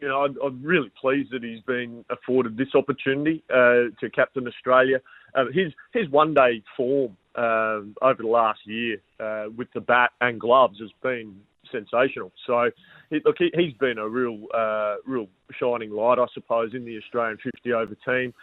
you 0.00 0.08
know, 0.08 0.22
I, 0.22 0.46
am 0.46 0.60
really 0.62 0.90
pleased 1.00 1.30
that 1.32 1.42
he's 1.42 1.60
been 1.62 2.04
afforded 2.10 2.56
this 2.56 2.74
opportunity 2.74 3.42
uh, 3.50 3.92
to 4.00 4.10
captain 4.12 4.46
Australia. 4.46 5.00
Uh, 5.34 5.46
his 5.52 5.72
his 5.92 6.08
one 6.08 6.34
day 6.34 6.62
form 6.76 7.16
um, 7.34 7.94
over 8.02 8.22
the 8.22 8.28
last 8.28 8.60
year 8.64 8.98
uh, 9.20 9.46
with 9.54 9.68
the 9.74 9.80
bat 9.80 10.10
and 10.20 10.40
gloves 10.40 10.80
has 10.80 10.90
been 11.02 11.36
sensational. 11.70 12.32
So, 12.46 12.70
look, 13.24 13.36
he, 13.38 13.50
has 13.54 13.72
been 13.74 13.98
a 13.98 14.08
real 14.08 14.46
uh, 14.54 14.96
real 15.06 15.28
shining 15.58 15.90
light, 15.90 16.18
I 16.18 16.26
suppose, 16.34 16.74
in 16.74 16.84
the 16.84 16.96
Australian 16.98 17.38
50 17.42 17.72
over 17.72 17.96
team 18.06 18.34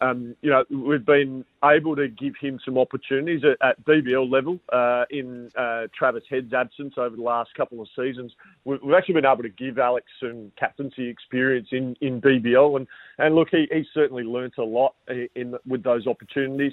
um, 0.00 0.36
you 0.42 0.50
know, 0.50 0.64
we've 0.70 1.04
been 1.04 1.44
able 1.64 1.96
to 1.96 2.08
give 2.08 2.34
him 2.40 2.58
some 2.64 2.76
opportunities 2.76 3.42
at, 3.44 3.66
at 3.66 3.84
BBL 3.84 4.30
level 4.30 4.58
uh, 4.72 5.04
in 5.10 5.50
uh, 5.56 5.86
Travis 5.96 6.22
Head's 6.28 6.52
absence 6.52 6.94
over 6.98 7.16
the 7.16 7.22
last 7.22 7.50
couple 7.56 7.80
of 7.80 7.88
seasons. 7.96 8.32
We've, 8.64 8.78
we've, 8.82 8.94
actually 8.94 9.14
been 9.14 9.26
able 9.26 9.42
to 9.42 9.48
give 9.48 9.78
Alex 9.78 10.06
some 10.20 10.52
captaincy 10.58 11.08
experience 11.08 11.68
in, 11.72 11.96
in 12.00 12.20
BBL, 12.20 12.76
and, 12.76 12.86
and 13.18 13.34
look, 13.34 13.48
he, 13.50 13.66
he's 13.72 13.86
certainly 13.94 14.22
learnt 14.22 14.54
a 14.58 14.64
lot 14.64 14.94
in, 15.08 15.28
in 15.34 15.54
with 15.66 15.82
those 15.82 16.06
opportunities, 16.06 16.72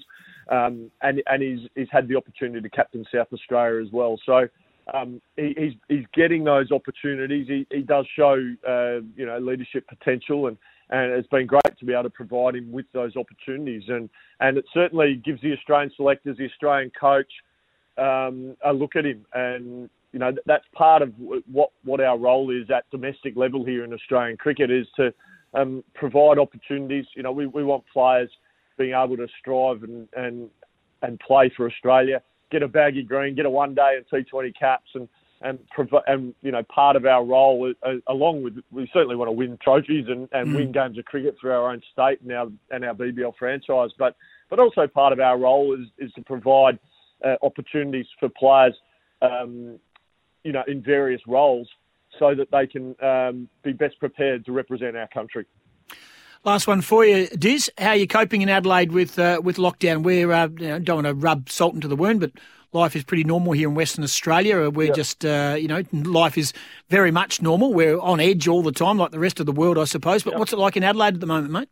um, 0.49 0.91
and 1.01 1.21
and 1.27 1.41
he's 1.41 1.69
he's 1.75 1.87
had 1.91 2.07
the 2.07 2.15
opportunity 2.15 2.61
to 2.61 2.69
captain 2.69 3.05
South 3.13 3.27
Australia 3.33 3.81
as 3.81 3.91
well. 3.91 4.19
So. 4.25 4.47
Um, 4.93 5.21
he, 5.37 5.53
he's 5.57 5.73
he's 5.87 6.05
getting 6.13 6.43
those 6.43 6.71
opportunities. 6.71 7.47
He, 7.47 7.65
he 7.71 7.81
does 7.81 8.05
show 8.15 8.33
uh, 8.67 9.05
you 9.15 9.25
know 9.25 9.37
leadership 9.39 9.87
potential, 9.87 10.47
and 10.47 10.57
and 10.89 11.11
it's 11.13 11.27
been 11.29 11.47
great 11.47 11.77
to 11.79 11.85
be 11.85 11.93
able 11.93 12.03
to 12.03 12.09
provide 12.09 12.55
him 12.55 12.71
with 12.71 12.85
those 12.93 13.15
opportunities. 13.15 13.83
And 13.87 14.09
and 14.39 14.57
it 14.57 14.65
certainly 14.73 15.15
gives 15.15 15.41
the 15.41 15.53
Australian 15.53 15.91
selectors, 15.95 16.37
the 16.37 16.45
Australian 16.45 16.91
coach, 16.99 17.31
um, 17.97 18.57
a 18.65 18.73
look 18.73 18.95
at 18.95 19.05
him. 19.05 19.25
And 19.33 19.89
you 20.11 20.19
know 20.19 20.33
that's 20.45 20.65
part 20.73 21.01
of 21.01 21.13
what 21.17 21.71
what 21.83 22.01
our 22.01 22.17
role 22.17 22.49
is 22.51 22.69
at 22.69 22.89
domestic 22.91 23.37
level 23.37 23.63
here 23.63 23.83
in 23.83 23.93
Australian 23.93 24.37
cricket 24.37 24.69
is 24.69 24.87
to 24.97 25.13
um, 25.53 25.83
provide 25.93 26.39
opportunities. 26.39 27.05
You 27.15 27.23
know, 27.23 27.31
we, 27.31 27.47
we 27.47 27.63
want 27.63 27.83
players 27.91 28.29
being 28.77 28.93
able 28.93 29.17
to 29.17 29.27
strive 29.39 29.83
and 29.83 30.07
and 30.15 30.49
and 31.01 31.19
play 31.19 31.51
for 31.55 31.67
Australia, 31.67 32.21
get 32.53 32.63
a 32.63 32.67
baggy 32.67 33.03
green, 33.03 33.35
get 33.35 33.45
a 33.45 33.49
one 33.49 33.73
day 33.73 33.97
and 33.97 34.25
T20 34.25 34.53
caps, 34.57 34.89
and 34.93 35.09
and 35.41 35.59
and 36.07 36.33
you 36.41 36.51
know 36.51 36.63
part 36.63 36.95
of 36.95 37.05
our 37.05 37.25
role, 37.25 37.73
uh, 37.83 37.93
along 38.07 38.43
with 38.43 38.57
we 38.71 38.89
certainly 38.93 39.15
want 39.17 39.27
to 39.27 39.33
win 39.33 39.57
trophies 39.61 40.05
and, 40.07 40.29
and 40.31 40.49
mm. 40.49 40.55
win 40.55 40.71
games 40.71 40.97
of 40.97 41.05
cricket 41.05 41.35
for 41.41 41.51
our 41.51 41.71
own 41.71 41.81
state 41.91 42.21
and 42.21 42.31
our 42.31 42.47
and 42.71 42.85
our 42.85 42.93
BBL 42.93 43.33
franchise, 43.37 43.89
but 43.97 44.15
but 44.49 44.59
also 44.59 44.87
part 44.87 45.11
of 45.11 45.19
our 45.19 45.37
role 45.37 45.73
is 45.73 45.87
is 45.97 46.13
to 46.13 46.21
provide 46.21 46.79
uh, 47.25 47.35
opportunities 47.41 48.05
for 48.19 48.29
players, 48.29 48.75
um, 49.21 49.79
you 50.43 50.51
know, 50.51 50.63
in 50.67 50.81
various 50.81 51.21
roles, 51.27 51.67
so 52.19 52.35
that 52.35 52.51
they 52.51 52.67
can 52.67 52.95
um, 53.03 53.49
be 53.63 53.73
best 53.73 53.99
prepared 53.99 54.45
to 54.45 54.51
represent 54.51 54.95
our 54.95 55.07
country. 55.07 55.45
Last 56.45 56.67
one 56.67 56.81
for 56.81 57.05
you, 57.05 57.27
Diz. 57.27 57.71
How 57.77 57.89
are 57.89 57.95
you 57.95 58.05
coping 58.05 58.41
in 58.41 58.49
Adelaide 58.49 58.91
with 58.91 59.17
uh, 59.17 59.39
with 59.41 59.55
lockdown? 59.55 60.03
We 60.03 60.25
uh, 60.25 60.49
you 60.49 60.67
know, 60.67 60.79
don't 60.79 61.03
want 61.03 61.07
to 61.07 61.13
rub 61.13 61.49
salt 61.49 61.73
into 61.73 61.87
the 61.87 61.95
wound, 61.95 62.19
but 62.19 62.31
life 62.73 62.97
is 62.97 63.03
pretty 63.05 63.23
normal 63.23 63.53
here 63.53 63.69
in 63.69 63.75
Western 63.75 64.03
Australia. 64.03 64.69
We're 64.69 64.87
yep. 64.87 64.95
just, 64.95 65.23
uh, 65.23 65.55
you 65.57 65.69
know, 65.69 65.83
life 65.93 66.37
is 66.37 66.51
very 66.89 67.11
much 67.11 67.41
normal. 67.41 67.73
We're 67.73 67.97
on 67.97 68.19
edge 68.19 68.47
all 68.49 68.61
the 68.61 68.73
time, 68.73 68.97
like 68.97 69.11
the 69.11 69.19
rest 69.19 69.39
of 69.39 69.45
the 69.45 69.53
world, 69.53 69.77
I 69.77 69.85
suppose. 69.85 70.23
But 70.23 70.31
yep. 70.31 70.39
what's 70.39 70.51
it 70.51 70.59
like 70.59 70.75
in 70.75 70.83
Adelaide 70.83 71.13
at 71.13 71.19
the 71.21 71.27
moment, 71.27 71.53
mate? 71.53 71.69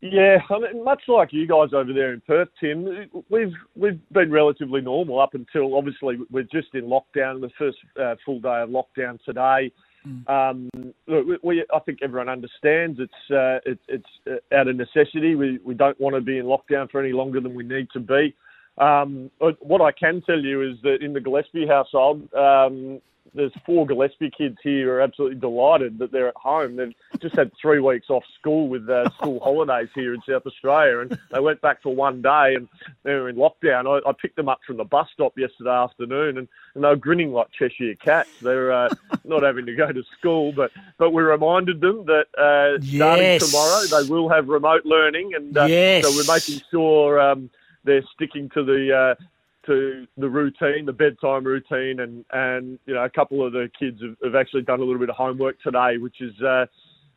Yeah, 0.00 0.38
I 0.48 0.58
mean, 0.60 0.84
much 0.84 1.02
like 1.08 1.32
you 1.32 1.46
guys 1.46 1.70
over 1.74 1.92
there 1.92 2.14
in 2.14 2.22
Perth, 2.22 2.48
Tim, 2.60 3.10
we've 3.28 3.52
we've 3.74 4.00
been 4.12 4.30
relatively 4.30 4.80
normal 4.80 5.20
up 5.20 5.34
until 5.34 5.76
obviously 5.76 6.18
we're 6.30 6.44
just 6.44 6.68
in 6.72 6.84
lockdown. 6.84 7.40
The 7.40 7.50
first 7.58 7.78
uh, 8.00 8.14
full 8.24 8.40
day 8.40 8.62
of 8.62 8.70
lockdown 8.70 9.22
today. 9.24 9.72
Mm. 10.06 10.28
Um, 10.28 10.70
we, 11.06 11.38
we, 11.42 11.64
I 11.74 11.78
think 11.80 11.98
everyone 12.02 12.28
understands 12.28 12.98
it's 13.00 13.30
uh, 13.30 13.58
it, 13.70 13.78
it's 13.88 14.06
uh, 14.30 14.54
out 14.54 14.68
of 14.68 14.76
necessity. 14.76 15.34
We 15.34 15.58
we 15.64 15.74
don't 15.74 16.00
want 16.00 16.14
to 16.14 16.20
be 16.20 16.38
in 16.38 16.46
lockdown 16.46 16.90
for 16.90 17.02
any 17.02 17.12
longer 17.12 17.40
than 17.40 17.54
we 17.54 17.64
need 17.64 17.88
to 17.92 18.00
be. 18.00 18.34
Um, 18.78 19.30
what 19.60 19.80
I 19.80 19.92
can 19.92 20.22
tell 20.22 20.38
you 20.38 20.62
is 20.62 20.76
that 20.82 21.02
in 21.02 21.12
the 21.12 21.20
Gillespie 21.20 21.66
household, 21.66 22.32
um, 22.34 23.00
there's 23.34 23.52
four 23.66 23.86
Gillespie 23.86 24.30
kids 24.36 24.56
here 24.62 24.86
who 24.86 24.90
are 24.90 25.00
absolutely 25.00 25.38
delighted 25.38 25.98
that 25.98 26.12
they're 26.12 26.28
at 26.28 26.36
home. 26.36 26.76
They've 26.76 26.94
just 27.20 27.36
had 27.36 27.50
three 27.60 27.80
weeks 27.80 28.08
off 28.10 28.24
school 28.38 28.68
with 28.68 28.88
uh, 28.88 29.10
school 29.10 29.40
holidays 29.42 29.88
here 29.94 30.14
in 30.14 30.20
South 30.28 30.46
Australia, 30.46 31.00
and 31.00 31.18
they 31.30 31.40
went 31.40 31.60
back 31.60 31.82
for 31.82 31.94
one 31.94 32.22
day 32.22 32.54
and 32.56 32.68
they 33.02 33.12
were 33.12 33.28
in 33.28 33.36
lockdown. 33.36 33.86
I, 33.86 34.08
I 34.08 34.12
picked 34.12 34.36
them 34.36 34.48
up 34.48 34.60
from 34.66 34.76
the 34.78 34.84
bus 34.84 35.08
stop 35.12 35.38
yesterday 35.38 35.70
afternoon, 35.70 36.38
and, 36.38 36.48
and 36.74 36.84
they 36.84 36.88
were 36.88 36.96
grinning 36.96 37.32
like 37.32 37.48
Cheshire 37.52 37.94
cats. 37.96 38.30
They're 38.40 38.72
uh, 38.72 38.88
not 39.24 39.42
having 39.42 39.66
to 39.66 39.74
go 39.74 39.92
to 39.92 40.02
school, 40.18 40.52
but 40.52 40.70
but 40.96 41.10
we 41.10 41.22
reminded 41.22 41.80
them 41.80 42.06
that 42.06 42.26
uh, 42.36 42.82
starting 42.82 43.38
tomorrow 43.38 43.82
they 43.84 44.08
will 44.08 44.28
have 44.28 44.48
remote 44.48 44.84
learning, 44.84 45.34
and 45.34 45.56
uh, 45.56 45.66
Yes. 45.66 46.04
so 46.04 46.16
we're 46.16 46.32
making 46.34 46.62
sure 46.70 47.20
um, 47.20 47.50
they're 47.88 48.04
sticking 48.14 48.48
to 48.50 48.62
the. 48.62 49.16
Uh, 49.18 49.24
to 49.66 50.06
the 50.16 50.28
routine, 50.28 50.86
the 50.86 50.92
bedtime 50.94 51.44
routine, 51.44 52.00
and 52.00 52.24
and 52.32 52.78
you 52.86 52.94
know 52.94 53.04
a 53.04 53.10
couple 53.10 53.44
of 53.44 53.52
the 53.52 53.68
kids 53.78 54.00
have, 54.00 54.16
have 54.24 54.34
actually 54.34 54.62
done 54.62 54.80
a 54.80 54.82
little 54.82 54.98
bit 54.98 55.10
of 55.10 55.16
homework 55.16 55.60
today, 55.60 55.98
which 55.98 56.22
is 56.22 56.32
uh, 56.40 56.64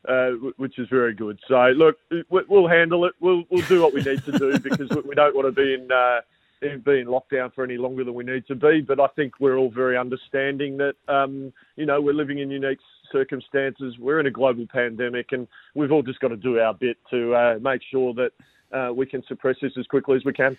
uh, 0.06 0.32
which 0.58 0.78
is 0.78 0.86
very 0.90 1.14
good. 1.14 1.38
So 1.48 1.54
look, 1.74 1.96
we- 2.10 2.44
we'll 2.48 2.68
handle 2.68 3.06
it. 3.06 3.14
We'll 3.20 3.44
we'll 3.48 3.66
do 3.68 3.80
what 3.80 3.94
we 3.94 4.02
need 4.02 4.22
to 4.24 4.32
do 4.32 4.58
because 4.68 4.90
we- 4.90 5.00
we 5.00 5.14
don't 5.14 5.34
want 5.34 5.46
to 5.46 5.52
be 5.52 5.72
in. 5.74 5.90
Uh, 5.90 6.20
in- 6.60 6.80
be 6.80 7.00
in 7.00 7.06
lockdown 7.06 7.52
for 7.54 7.64
any 7.64 7.76
longer 7.76 8.04
than 8.04 8.14
we 8.14 8.22
need 8.22 8.46
to 8.46 8.54
be, 8.54 8.82
but 8.82 9.00
I 9.00 9.08
think 9.16 9.40
we're 9.40 9.56
all 9.56 9.70
very 9.70 9.96
understanding 9.96 10.76
that 10.76 10.94
um, 11.08 11.52
you 11.76 11.86
know 11.86 12.00
we're 12.02 12.12
living 12.14 12.38
in 12.40 12.50
unique 12.50 12.78
circumstances. 13.10 13.98
We're 13.98 14.20
in 14.20 14.26
a 14.26 14.30
global 14.30 14.66
pandemic, 14.66 15.32
and 15.32 15.48
we've 15.74 15.90
all 15.92 16.02
just 16.02 16.20
got 16.20 16.28
to 16.28 16.36
do 16.36 16.58
our 16.60 16.74
bit 16.74 16.98
to 17.10 17.34
uh, 17.34 17.58
make 17.62 17.82
sure 17.90 18.12
that 18.14 18.30
uh, 18.72 18.92
we 18.94 19.06
can 19.06 19.22
suppress 19.26 19.56
this 19.60 19.72
as 19.78 19.86
quickly 19.86 20.16
as 20.16 20.24
we 20.24 20.32
can. 20.32 20.56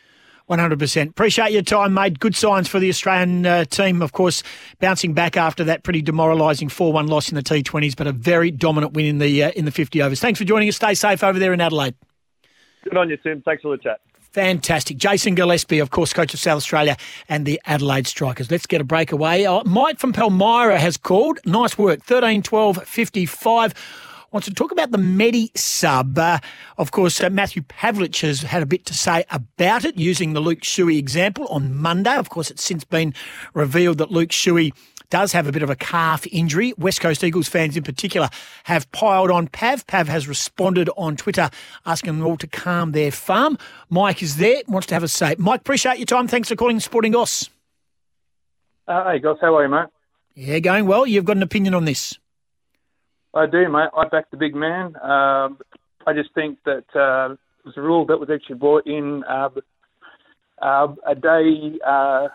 100%. 0.50 1.10
Appreciate 1.10 1.52
your 1.52 1.62
time, 1.62 1.94
mate. 1.94 2.20
Good 2.20 2.36
signs 2.36 2.68
for 2.68 2.80
the 2.80 2.90
Australian 2.90 3.46
uh, 3.46 3.64
team, 3.66 4.02
of 4.02 4.12
course, 4.12 4.44
bouncing 4.80 5.14
back 5.14 5.38
after 5.38 5.64
that 5.64 5.84
pretty 5.84 6.02
demoralising 6.02 6.68
4-1 6.68 7.08
loss 7.08 7.30
in 7.30 7.36
the 7.36 7.44
T20s, 7.44 7.96
but 7.96 8.08
a 8.08 8.12
very 8.12 8.52
dominant 8.52 8.94
win 8.94 9.06
in 9.06 9.18
the 9.20 9.44
uh, 9.44 9.52
in 9.52 9.66
the 9.66 9.72
50 9.72 10.02
overs. 10.02 10.20
Thanks 10.20 10.40
for 10.40 10.46
joining 10.46 10.68
us. 10.68 10.76
Stay 10.76 10.96
safe 10.96 11.24
over 11.24 11.40
there 11.40 11.54
in 11.54 11.62
Adelaide. 11.62 11.96
Good 12.84 12.98
on 12.98 13.10
you, 13.10 13.18
Tim. 13.18 13.42
Thanks 13.42 13.62
for 13.62 13.76
the 13.76 13.82
chat. 13.82 14.02
Fantastic. 14.34 14.98
Jason 14.98 15.36
Gillespie, 15.36 15.80
of 15.80 15.92
course, 15.92 16.12
coach 16.12 16.34
of 16.34 16.40
South 16.40 16.58
Australia 16.58 16.98
and 17.30 17.46
the 17.46 17.62
Adelaide 17.66 18.08
Strikers. 18.08 18.50
Let's 18.50 18.66
get 18.66 18.82
a 18.82 18.84
breakaway. 18.84 19.46
Uh, 19.46 19.64
Mike 19.64 20.00
from 20.00 20.12
Palmyra 20.12 20.80
has 20.80 20.98
called. 20.98 21.40
Nice 21.46 21.78
work. 21.78 22.02
13 22.04 22.42
12 22.42 22.84
55. 22.84 23.74
Wants 24.34 24.48
to 24.48 24.54
talk 24.56 24.72
about 24.72 24.90
the 24.90 24.98
Medi 24.98 25.52
sub. 25.54 26.18
Uh, 26.18 26.40
of 26.80 26.90
course, 26.90 27.22
uh, 27.22 27.30
Matthew 27.30 27.62
Pavlich 27.62 28.22
has 28.22 28.42
had 28.42 28.64
a 28.64 28.66
bit 28.66 28.84
to 28.88 28.94
say 28.96 29.26
about 29.30 29.86
it 29.86 29.96
using 29.96 30.34
the 30.34 30.40
Luke 30.40 30.62
Shuey 30.62 30.98
example 30.98 31.46
on 31.50 31.76
Monday. 31.76 32.16
Of 32.16 32.30
course, 32.30 32.50
it's 32.50 32.64
since 32.64 32.84
been 32.84 33.14
revealed 33.54 34.00
that 34.00 34.10
Luke 34.10 34.32
Shuey 34.32 34.74
does 35.12 35.34
have 35.34 35.46
a 35.46 35.52
bit 35.52 35.62
of 35.62 35.70
a 35.70 35.76
calf 35.76 36.26
injury. 36.32 36.74
West 36.80 37.00
Coast 37.00 37.24
Eagles 37.24 37.48
fans 37.48 37.78
in 37.78 37.84
particular 37.84 38.28
have 38.64 38.92
piled 38.92 39.30
on 39.30 39.50
Pav. 39.50 39.86
Pav 39.86 40.08
has 40.08 40.28
responded 40.28 40.90
on 40.98 41.16
Twitter 41.16 41.52
asking 41.86 42.18
them 42.18 42.26
all 42.26 42.38
to 42.38 42.48
calm 42.48 42.92
their 42.92 43.12
farm. 43.12 43.56
Mike 43.92 44.24
is 44.24 44.38
there, 44.38 44.64
wants 44.68 44.88
to 44.88 44.96
have 44.96 45.04
a 45.04 45.08
say. 45.08 45.36
Mike, 45.38 45.60
appreciate 45.60 46.00
your 46.00 46.08
time. 46.08 46.28
Thanks 46.28 46.50
for 46.50 46.56
calling 46.56 46.80
Sporting 46.80 47.12
Goss. 47.12 47.52
Uh, 48.88 49.12
hey, 49.12 49.20
guys, 49.20 49.36
how 49.40 49.56
are 49.56 49.64
you, 49.64 49.70
mate? 49.70 49.90
Yeah, 50.34 50.58
going 50.58 50.88
well. 50.88 51.06
You've 51.06 51.26
got 51.26 51.38
an 51.38 51.44
opinion 51.44 51.76
on 51.76 51.86
this. 51.86 52.18
I 53.36 53.48
do, 53.48 53.68
mate. 53.70 53.90
I 53.98 54.08
back 54.10 54.30
the 54.30 54.38
big 54.38 54.54
man. 54.54 54.96
Um, 55.02 55.58
I 56.06 56.14
just 56.14 56.34
think 56.36 56.60
that 56.66 56.86
uh, 56.96 57.34
it 57.34 57.66
was 57.66 57.74
a 57.78 57.82
rule 57.82 58.06
that 58.06 58.20
was 58.20 58.30
actually 58.32 58.58
brought 58.58 58.86
in 58.86 59.24
uh, 59.28 59.50
uh, 60.62 60.88
a 61.08 61.16
day 61.16 61.80
uh, 61.86 62.28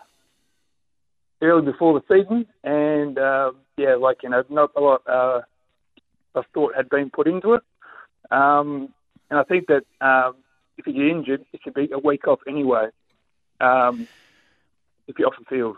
early 1.41 1.71
before 1.71 1.99
the 1.99 2.05
season, 2.07 2.45
and 2.63 3.17
uh, 3.17 3.51
yeah, 3.77 3.95
like 3.95 4.23
you 4.23 4.29
know, 4.29 4.43
not 4.49 4.71
a 4.75 4.81
lot 4.81 5.01
uh, 5.07 5.41
of 6.35 6.43
thought 6.53 6.75
had 6.75 6.89
been 6.89 7.09
put 7.09 7.27
into 7.27 7.53
it. 7.53 7.61
Um, 8.29 8.89
and 9.29 9.39
I 9.39 9.43
think 9.43 9.67
that 9.67 9.83
um, 10.05 10.35
if 10.77 10.85
you 10.85 10.93
get 10.93 11.07
injured, 11.07 11.45
it 11.53 11.61
should 11.63 11.75
be 11.75 11.89
a 11.93 11.99
week 11.99 12.27
off 12.27 12.39
anyway. 12.47 12.87
Um, 13.61 14.07
if 15.07 15.17
you're 15.17 15.27
off 15.27 15.35
the 15.39 15.45
field. 15.45 15.77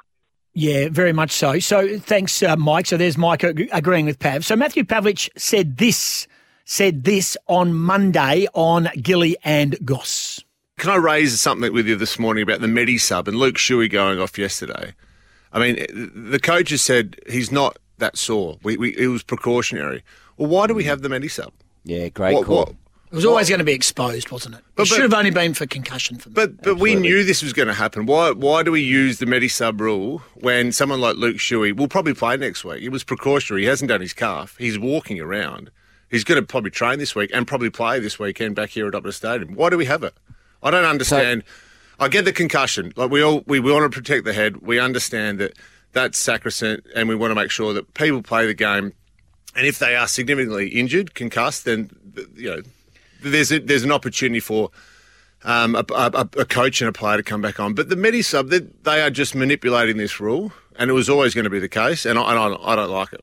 Yeah, 0.54 0.90
very 0.90 1.14
much 1.14 1.32
so. 1.32 1.60
So 1.60 1.98
thanks, 1.98 2.44
uh, 2.44 2.56
Mike. 2.58 2.86
So 2.88 2.98
there's 2.98 3.18
Mike 3.18 3.44
ag- 3.44 3.70
agreeing 3.72 4.06
with 4.06 4.20
Pav. 4.20 4.46
So 4.46 4.56
Matthew 4.56 4.84
Pavlich 4.84 5.30
said 5.38 5.78
this, 5.78 6.28
said 6.66 7.04
this 7.06 7.38
on 7.48 7.74
Monday 7.74 8.48
on 8.54 8.90
Gilly 9.02 9.38
and 9.44 9.78
Goss. 9.86 10.44
Can 10.78 10.90
I 10.90 10.96
raise 10.96 11.40
something 11.40 11.72
with 11.72 11.88
you 11.88 11.96
this 11.96 12.18
morning 12.20 12.42
about 12.44 12.60
the 12.60 12.68
Medi 12.68 12.98
sub 12.98 13.28
and 13.28 13.38
Luke 13.38 13.56
Shuey 13.56 13.90
going 13.90 14.20
off 14.20 14.38
yesterday? 14.38 14.94
I 15.54 15.60
mean, 15.60 15.86
the 16.32 16.40
coach 16.40 16.70
has 16.72 16.82
said 16.82 17.18
he's 17.30 17.52
not 17.52 17.78
that 18.00 18.18
sore. 18.18 18.58
We, 18.64 18.78
we, 18.78 18.98
it 18.98 19.08
was 19.08 19.22
precautionary. 19.24 20.04
Well, 20.38 20.50
why 20.50 20.68
do 20.68 20.74
we 20.74 20.84
have 20.86 21.02
the 21.02 21.10
Medi 21.10 21.28
sub? 21.28 21.54
Yeah, 21.84 22.10
great 22.10 22.34
What- 22.34 22.46
call. 22.46 22.56
what- 22.58 22.76
It 23.12 23.16
was 23.16 23.26
always 23.26 23.50
going 23.50 23.60
to 23.60 23.66
be 23.66 23.74
exposed, 23.74 24.32
wasn't 24.32 24.56
it? 24.56 24.62
But- 24.76 24.84
it 24.84 24.86
should 24.88 24.96
but- 24.98 25.02
have 25.04 25.14
only 25.14 25.32
been 25.32 25.54
for 25.54 25.66
concussion 25.66 26.18
for 26.18 26.30
me. 26.30 26.34
But 26.36 26.62
but 26.64 26.76
we 26.76 26.96
knew 26.96 27.24
this 27.26 27.44
was 27.44 27.52
going 27.52 27.68
to 27.68 27.74
happen. 27.74 28.06
Why 28.06 28.32
why 28.32 28.64
do 28.64 28.72
we 28.72 28.82
use 28.82 29.20
the 29.20 29.26
Medisub 29.26 29.80
rule 29.82 30.20
when 30.36 30.72
someone 30.72 31.02
like 31.02 31.18
Luke 31.18 31.36
Shuey 31.38 31.76
will 31.76 31.90
probably 31.90 32.14
play 32.14 32.38
next 32.38 32.64
week? 32.64 32.82
It 32.82 32.90
was 32.90 33.04
precautionary. 33.04 33.64
He 33.64 33.68
hasn't 33.68 33.90
done 33.90 34.00
his 34.02 34.14
calf. 34.14 34.56
He's 34.58 34.80
walking 34.80 35.20
around. 35.20 35.72
He's 36.10 36.24
going 36.24 36.40
to 36.42 36.46
probably 36.46 36.72
train 36.72 37.00
this 37.00 37.14
week 37.16 37.32
and 37.34 37.46
probably 37.48 37.70
play 37.70 38.00
this 38.00 38.18
weekend 38.20 38.56
back 38.56 38.70
here 38.70 38.88
at 38.88 38.94
Optus 38.94 39.14
Stadium. 39.16 39.56
Why 39.56 39.70
do 39.70 39.78
we 39.78 39.86
have 39.86 40.04
it? 40.04 40.14
I 40.64 40.72
don't 40.72 40.86
understand. 40.86 41.44
I 42.00 42.08
get 42.08 42.26
the 42.26 42.34
concussion. 42.34 42.94
Like 42.96 43.12
we 43.12 43.22
all 43.22 43.44
we 43.46 43.60
want 43.60 43.92
to 43.92 43.96
protect 43.96 44.24
the 44.26 44.34
head. 44.34 44.58
We 44.62 44.80
understand 44.80 45.40
that 45.40 45.58
that's 45.94 46.18
sacrosanct, 46.18 46.88
and 46.96 47.10
we 47.10 47.16
want 47.16 47.32
to 47.32 47.36
make 47.36 47.52
sure 47.52 47.74
that 47.74 47.94
people 47.94 48.22
play 48.22 48.46
the 48.46 48.54
game. 48.54 48.94
And 49.54 49.68
if 49.68 49.80
they 49.80 49.96
are 49.98 50.08
significantly 50.08 50.70
injured, 50.70 51.14
concussed, 51.14 51.66
then 51.66 51.92
you 52.36 52.50
know 52.50 52.62
there's 53.22 53.52
a, 53.52 53.60
there's 53.60 53.84
an 53.84 53.92
opportunity 53.92 54.40
for 54.40 54.72
um, 55.44 55.76
a, 55.76 55.86
a, 55.94 56.30
a 56.38 56.46
coach 56.46 56.82
and 56.82 56.90
a 56.90 56.94
player 56.94 57.18
to 57.18 57.24
come 57.24 57.42
back 57.42 57.60
on. 57.60 57.74
But 57.74 57.90
the 57.90 57.96
Medi 57.96 58.22
sub, 58.22 58.50
they, 58.50 58.60
they 58.60 59.02
are 59.02 59.10
just 59.10 59.36
manipulating 59.36 59.98
this 59.98 60.20
rule, 60.20 60.52
and 60.78 60.90
it 60.90 60.94
was 60.94 61.10
always 61.10 61.34
going 61.34 61.46
to 61.46 61.50
be 61.50 61.60
the 61.60 61.70
case, 61.70 62.06
and 62.06 62.18
I, 62.18 62.32
and 62.32 62.40
I, 62.40 62.72
I 62.72 62.76
don't 62.76 62.92
like 62.92 63.14
it. 63.14 63.22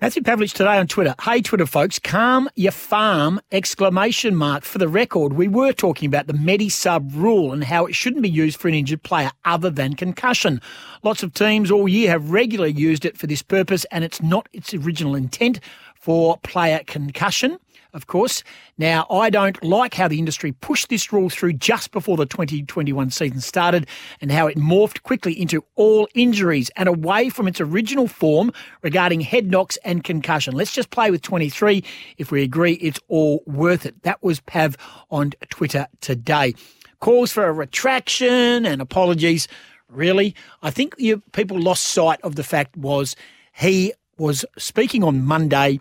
Matthew 0.00 0.22
Pavlich 0.22 0.52
today 0.52 0.78
on 0.78 0.86
Twitter. 0.86 1.12
Hey, 1.22 1.42
Twitter 1.42 1.66
folks, 1.66 1.98
calm 1.98 2.48
your 2.54 2.70
farm! 2.70 3.40
Exclamation 3.50 4.36
mark. 4.36 4.62
For 4.62 4.78
the 4.78 4.86
record, 4.86 5.32
we 5.32 5.48
were 5.48 5.72
talking 5.72 6.06
about 6.06 6.28
the 6.28 6.34
Medi 6.34 6.68
sub 6.68 7.10
rule 7.16 7.52
and 7.52 7.64
how 7.64 7.84
it 7.84 7.96
shouldn't 7.96 8.22
be 8.22 8.30
used 8.30 8.60
for 8.60 8.68
an 8.68 8.74
injured 8.74 9.02
player 9.02 9.32
other 9.44 9.70
than 9.70 9.94
concussion. 9.94 10.62
Lots 11.02 11.24
of 11.24 11.34
teams 11.34 11.72
all 11.72 11.88
year 11.88 12.10
have 12.10 12.30
regularly 12.30 12.74
used 12.74 13.04
it 13.04 13.18
for 13.18 13.26
this 13.26 13.42
purpose, 13.42 13.84
and 13.86 14.04
it's 14.04 14.22
not 14.22 14.48
its 14.52 14.72
original 14.72 15.16
intent 15.16 15.58
for 15.96 16.38
player 16.44 16.80
concussion. 16.86 17.58
Of 17.94 18.06
course. 18.06 18.44
Now, 18.76 19.06
I 19.10 19.30
don't 19.30 19.62
like 19.64 19.94
how 19.94 20.08
the 20.08 20.18
industry 20.18 20.52
pushed 20.52 20.90
this 20.90 21.10
rule 21.10 21.30
through 21.30 21.54
just 21.54 21.90
before 21.90 22.18
the 22.18 22.26
2021 22.26 23.10
season 23.10 23.40
started 23.40 23.86
and 24.20 24.30
how 24.30 24.46
it 24.46 24.58
morphed 24.58 25.02
quickly 25.04 25.32
into 25.40 25.64
all 25.74 26.06
injuries 26.14 26.70
and 26.76 26.86
away 26.86 27.30
from 27.30 27.48
its 27.48 27.62
original 27.62 28.06
form 28.06 28.52
regarding 28.82 29.22
head 29.22 29.50
knocks 29.50 29.78
and 29.84 30.04
concussion. 30.04 30.54
Let's 30.54 30.72
just 30.72 30.90
play 30.90 31.10
with 31.10 31.22
23 31.22 31.82
if 32.18 32.30
we 32.30 32.42
agree 32.42 32.74
it's 32.74 33.00
all 33.08 33.42
worth 33.46 33.86
it. 33.86 34.02
That 34.02 34.22
was 34.22 34.40
Pav 34.40 34.76
on 35.10 35.30
Twitter 35.48 35.86
today. 36.02 36.54
Calls 37.00 37.32
for 37.32 37.46
a 37.46 37.52
retraction 37.52 38.66
and 38.66 38.82
apologies. 38.82 39.48
Really? 39.88 40.34
I 40.62 40.70
think 40.70 40.94
you, 40.98 41.22
people 41.32 41.58
lost 41.58 41.84
sight 41.84 42.20
of 42.22 42.34
the 42.34 42.44
fact 42.44 42.76
was 42.76 43.16
he 43.54 43.94
was 44.18 44.44
speaking 44.58 45.02
on 45.02 45.24
Monday 45.24 45.80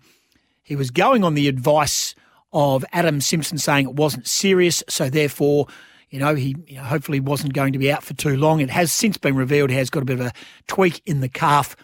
he 0.67 0.75
was 0.75 0.91
going 0.91 1.23
on 1.23 1.33
the 1.33 1.47
advice 1.47 2.13
of 2.51 2.83
Adam 2.91 3.21
Simpson 3.21 3.57
saying 3.57 3.87
it 3.87 3.95
wasn't 3.95 4.27
serious, 4.27 4.83
so 4.89 5.09
therefore, 5.09 5.67
you 6.09 6.19
know, 6.19 6.35
he 6.35 6.57
you 6.67 6.75
know, 6.75 6.83
hopefully 6.83 7.21
wasn't 7.21 7.53
going 7.53 7.71
to 7.71 7.79
be 7.79 7.89
out 7.89 8.03
for 8.03 8.13
too 8.15 8.35
long. 8.35 8.59
It 8.59 8.69
has 8.69 8.91
since 8.91 9.15
been 9.17 9.37
revealed 9.37 9.69
he 9.69 9.77
has 9.77 9.89
got 9.89 10.03
a 10.03 10.05
bit 10.05 10.19
of 10.19 10.25
a 10.25 10.33
tweak 10.67 11.01
in 11.05 11.21
the 11.21 11.29
calf. 11.29 11.77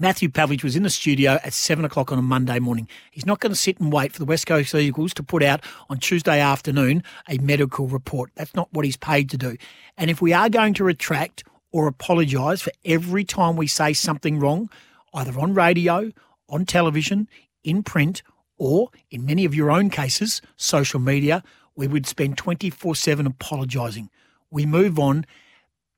Matthew 0.00 0.28
Pavlich 0.28 0.64
was 0.64 0.74
in 0.74 0.82
the 0.82 0.90
studio 0.90 1.38
at 1.44 1.52
seven 1.52 1.84
o'clock 1.84 2.10
on 2.10 2.18
a 2.18 2.22
Monday 2.22 2.58
morning. 2.58 2.88
He's 3.12 3.26
not 3.26 3.38
going 3.38 3.52
to 3.52 3.58
sit 3.58 3.78
and 3.78 3.92
wait 3.92 4.12
for 4.12 4.18
the 4.18 4.24
West 4.24 4.44
Coast 4.44 4.74
Eagles 4.74 5.14
to 5.14 5.22
put 5.22 5.44
out 5.44 5.62
on 5.88 5.98
Tuesday 5.98 6.40
afternoon 6.40 7.04
a 7.28 7.38
medical 7.38 7.86
report. 7.86 8.32
That's 8.34 8.56
not 8.56 8.72
what 8.72 8.84
he's 8.84 8.96
paid 8.96 9.30
to 9.30 9.38
do. 9.38 9.56
And 9.96 10.10
if 10.10 10.20
we 10.20 10.32
are 10.32 10.48
going 10.48 10.74
to 10.74 10.82
retract 10.82 11.44
or 11.70 11.86
apologise 11.86 12.60
for 12.60 12.72
every 12.84 13.22
time 13.22 13.54
we 13.54 13.68
say 13.68 13.92
something 13.92 14.40
wrong, 14.40 14.68
either 15.14 15.38
on 15.38 15.54
radio, 15.54 16.10
on 16.48 16.66
television, 16.66 17.28
in 17.64 17.82
print, 17.82 18.22
or 18.56 18.90
in 19.10 19.24
many 19.24 19.44
of 19.44 19.54
your 19.54 19.70
own 19.70 19.90
cases, 19.90 20.42
social 20.56 21.00
media, 21.00 21.42
we 21.74 21.88
would 21.88 22.06
spend 22.06 22.36
24 22.36 22.94
7 22.94 23.26
apologising. 23.26 24.10
We 24.50 24.66
move 24.66 24.98
on, 24.98 25.24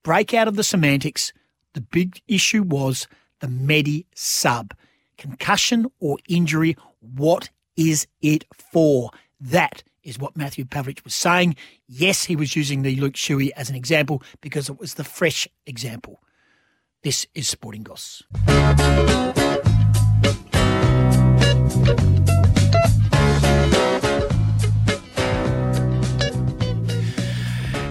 break 0.02 0.34
out 0.34 0.48
of 0.48 0.56
the 0.56 0.64
semantics. 0.64 1.32
The 1.74 1.80
big 1.80 2.20
issue 2.28 2.62
was 2.62 3.08
the 3.40 3.48
Medi 3.48 4.06
sub. 4.14 4.74
Concussion 5.18 5.90
or 6.00 6.18
injury, 6.28 6.76
what 7.00 7.50
is 7.76 8.06
it 8.20 8.44
for? 8.52 9.10
That 9.40 9.82
is 10.02 10.18
what 10.18 10.36
Matthew 10.36 10.64
Pavlich 10.64 11.04
was 11.04 11.14
saying. 11.14 11.56
Yes, 11.86 12.24
he 12.24 12.36
was 12.36 12.56
using 12.56 12.82
the 12.82 12.96
Luke 12.96 13.14
Shuey 13.14 13.50
as 13.56 13.70
an 13.70 13.76
example 13.76 14.22
because 14.40 14.68
it 14.68 14.78
was 14.78 14.94
the 14.94 15.04
fresh 15.04 15.48
example. 15.66 16.20
This 17.02 17.26
is 17.34 17.48
Sporting 17.48 17.82
Goss. 17.82 18.22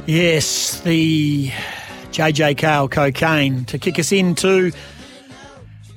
Yes, 0.08 0.82
the 0.82 1.52
JJ 2.12 2.58
Cale 2.58 2.90
cocaine. 2.90 3.64
To 3.64 3.78
kick 3.78 3.98
us 3.98 4.12
into 4.12 4.74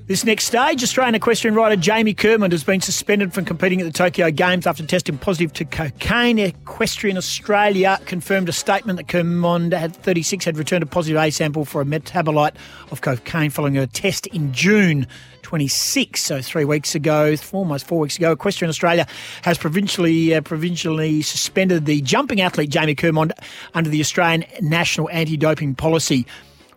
this 0.07 0.23
next 0.23 0.45
stage, 0.45 0.83
Australian 0.83 1.15
equestrian 1.15 1.55
rider 1.55 1.77
Jamie 1.77 2.15
Kermond 2.15 2.53
has 2.53 2.63
been 2.63 2.83
suspended 2.83 3.33
from 3.33 3.47
competing 3.47 3.81
at 3.81 3.85
the 3.85 3.93
Tokyo 3.93 4.31
Games 4.31 4.67
after 4.67 4.85
testing 4.85 5.17
positive 5.17 5.55
to 5.55 5.65
cocaine. 5.65 6.39
Equestrian 6.39 7.17
Australia 7.17 7.99
confirmed 8.05 8.51
a 8.51 8.53
statement 8.53 8.99
that 8.99 9.07
Kermond 9.07 9.73
had 9.73 9.97
36 9.97 10.45
had 10.45 10.59
returned 10.59 10.83
a 10.83 10.87
positive 10.87 11.17
A 11.17 11.31
sample 11.31 11.65
for 11.65 11.81
a 11.81 11.87
metabolite 11.87 12.55
of 12.91 13.01
cocaine 13.01 13.49
following 13.49 13.79
a 13.79 13.87
test 13.87 14.27
in 14.27 14.53
June 14.53 15.07
26, 15.41 16.21
so 16.21 16.43
three 16.43 16.67
weeks 16.67 16.95
ago, 16.95 17.35
almost 17.53 17.87
four 17.87 17.99
weeks 18.01 18.19
ago. 18.19 18.33
Equestrian 18.33 18.69
Australia 18.69 19.07
has 19.41 19.57
provincially 19.57 20.35
uh, 20.35 20.43
provincially 20.43 21.23
suspended 21.23 21.87
the 21.87 22.03
jumping 22.03 22.43
athlete 22.43 22.69
Jamie 22.69 22.95
Kermond 22.95 23.33
under 23.73 23.89
the 23.89 24.01
Australian 24.01 24.45
National 24.61 25.09
Anti-Doping 25.09 25.77
Policy. 25.77 26.27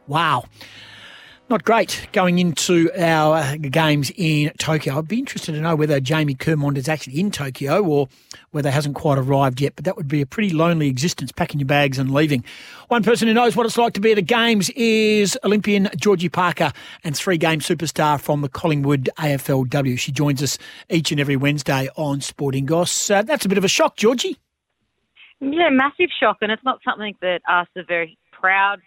Wow 0.07 0.45
not 1.50 1.64
great 1.64 2.08
going 2.12 2.39
into 2.39 2.91
our 2.98 3.56
games 3.58 4.12
in 4.16 4.52
Tokyo. 4.58 4.98
I'd 4.98 5.08
be 5.08 5.20
interested 5.20 5.54
to 5.54 5.62
know 5.62 5.76
whether 5.76 6.00
Jamie 6.00 6.36
Kermond 6.36 6.78
is 6.78 6.89
actually 6.89 7.20
in 7.20 7.32
Tokyo 7.32 7.84
or 7.84 8.10
whether 8.52 8.70
he 8.70 8.74
hasn't 8.74 8.95
quite 8.95 9.18
arrived 9.18 9.62
yet, 9.62 9.74
but 9.76 9.86
that 9.86 9.95
would 9.95 10.08
be 10.08 10.22
a 10.22 10.26
pretty 10.26 10.50
lonely 10.50 10.88
existence, 10.89 11.32
packing 11.32 11.60
your 11.60 11.68
bags 11.68 11.98
and 11.98 12.14
leaving. 12.14 12.43
One 12.89 13.02
person 13.04 13.28
who 13.28 13.34
knows 13.34 13.56
what 13.56 13.66
it's 13.66 13.78
like 13.78 13.93
to 13.93 14.02
be 14.02 14.12
at 14.12 14.16
the 14.16 14.22
games 14.22 14.70
is 14.72 15.38
Olympian 15.43 15.89
Georgie 15.95 16.30
Parker 16.30 16.74
and 17.04 17.16
three-game 17.16 17.62
superstar 17.62 18.20
from 18.20 18.41
the 18.41 18.50
Collingwood 18.50 19.10
AFLW. 19.18 19.98
She 19.98 20.12
joins 20.12 20.43
us 20.43 20.58
each 20.89 21.12
and 21.12 21.20
every 21.20 21.38
Wednesday 21.38 21.88
on 21.95 22.20
Sporting 22.20 22.66
Goss. 22.66 23.10
Uh, 23.10 23.22
that's 23.22 23.45
a 23.45 23.50
bit 23.50 23.58
of 23.58 23.64
a 23.64 23.70
shock, 23.70 23.95
Georgie. 23.95 24.38
Yeah, 25.39 25.70
massive 25.70 26.10
shock, 26.20 26.38
and 26.41 26.52
it's 26.52 26.64
not 26.64 26.80
something 26.84 27.16
that 27.22 27.41
us 27.48 27.68
are 27.78 27.86
very 27.88 28.18
proud– 28.34 28.82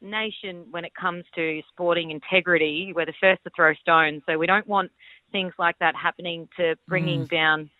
nation 0.00 0.66
when 0.70 0.84
it 0.84 0.92
comes 0.94 1.24
to 1.34 1.60
sporting 1.72 2.10
integrity. 2.10 2.92
We're 2.94 3.06
the 3.06 3.14
first 3.20 3.42
to 3.44 3.50
throw 3.54 3.74
stones, 3.74 4.22
so 4.26 4.38
we 4.38 4.46
don't 4.46 4.66
want 4.66 4.90
things 5.32 5.52
like 5.58 5.78
that 5.78 5.94
happening 5.96 6.48
to 6.56 6.76
bringing 6.86 7.24
mm. 7.24 7.30
down 7.30 7.70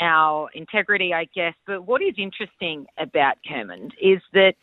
our 0.00 0.48
integrity, 0.54 1.12
I 1.12 1.26
guess. 1.34 1.54
But 1.66 1.86
what 1.86 2.02
is 2.02 2.14
interesting 2.16 2.86
about 2.98 3.34
Kermond 3.48 3.92
is 4.00 4.20
that 4.32 4.54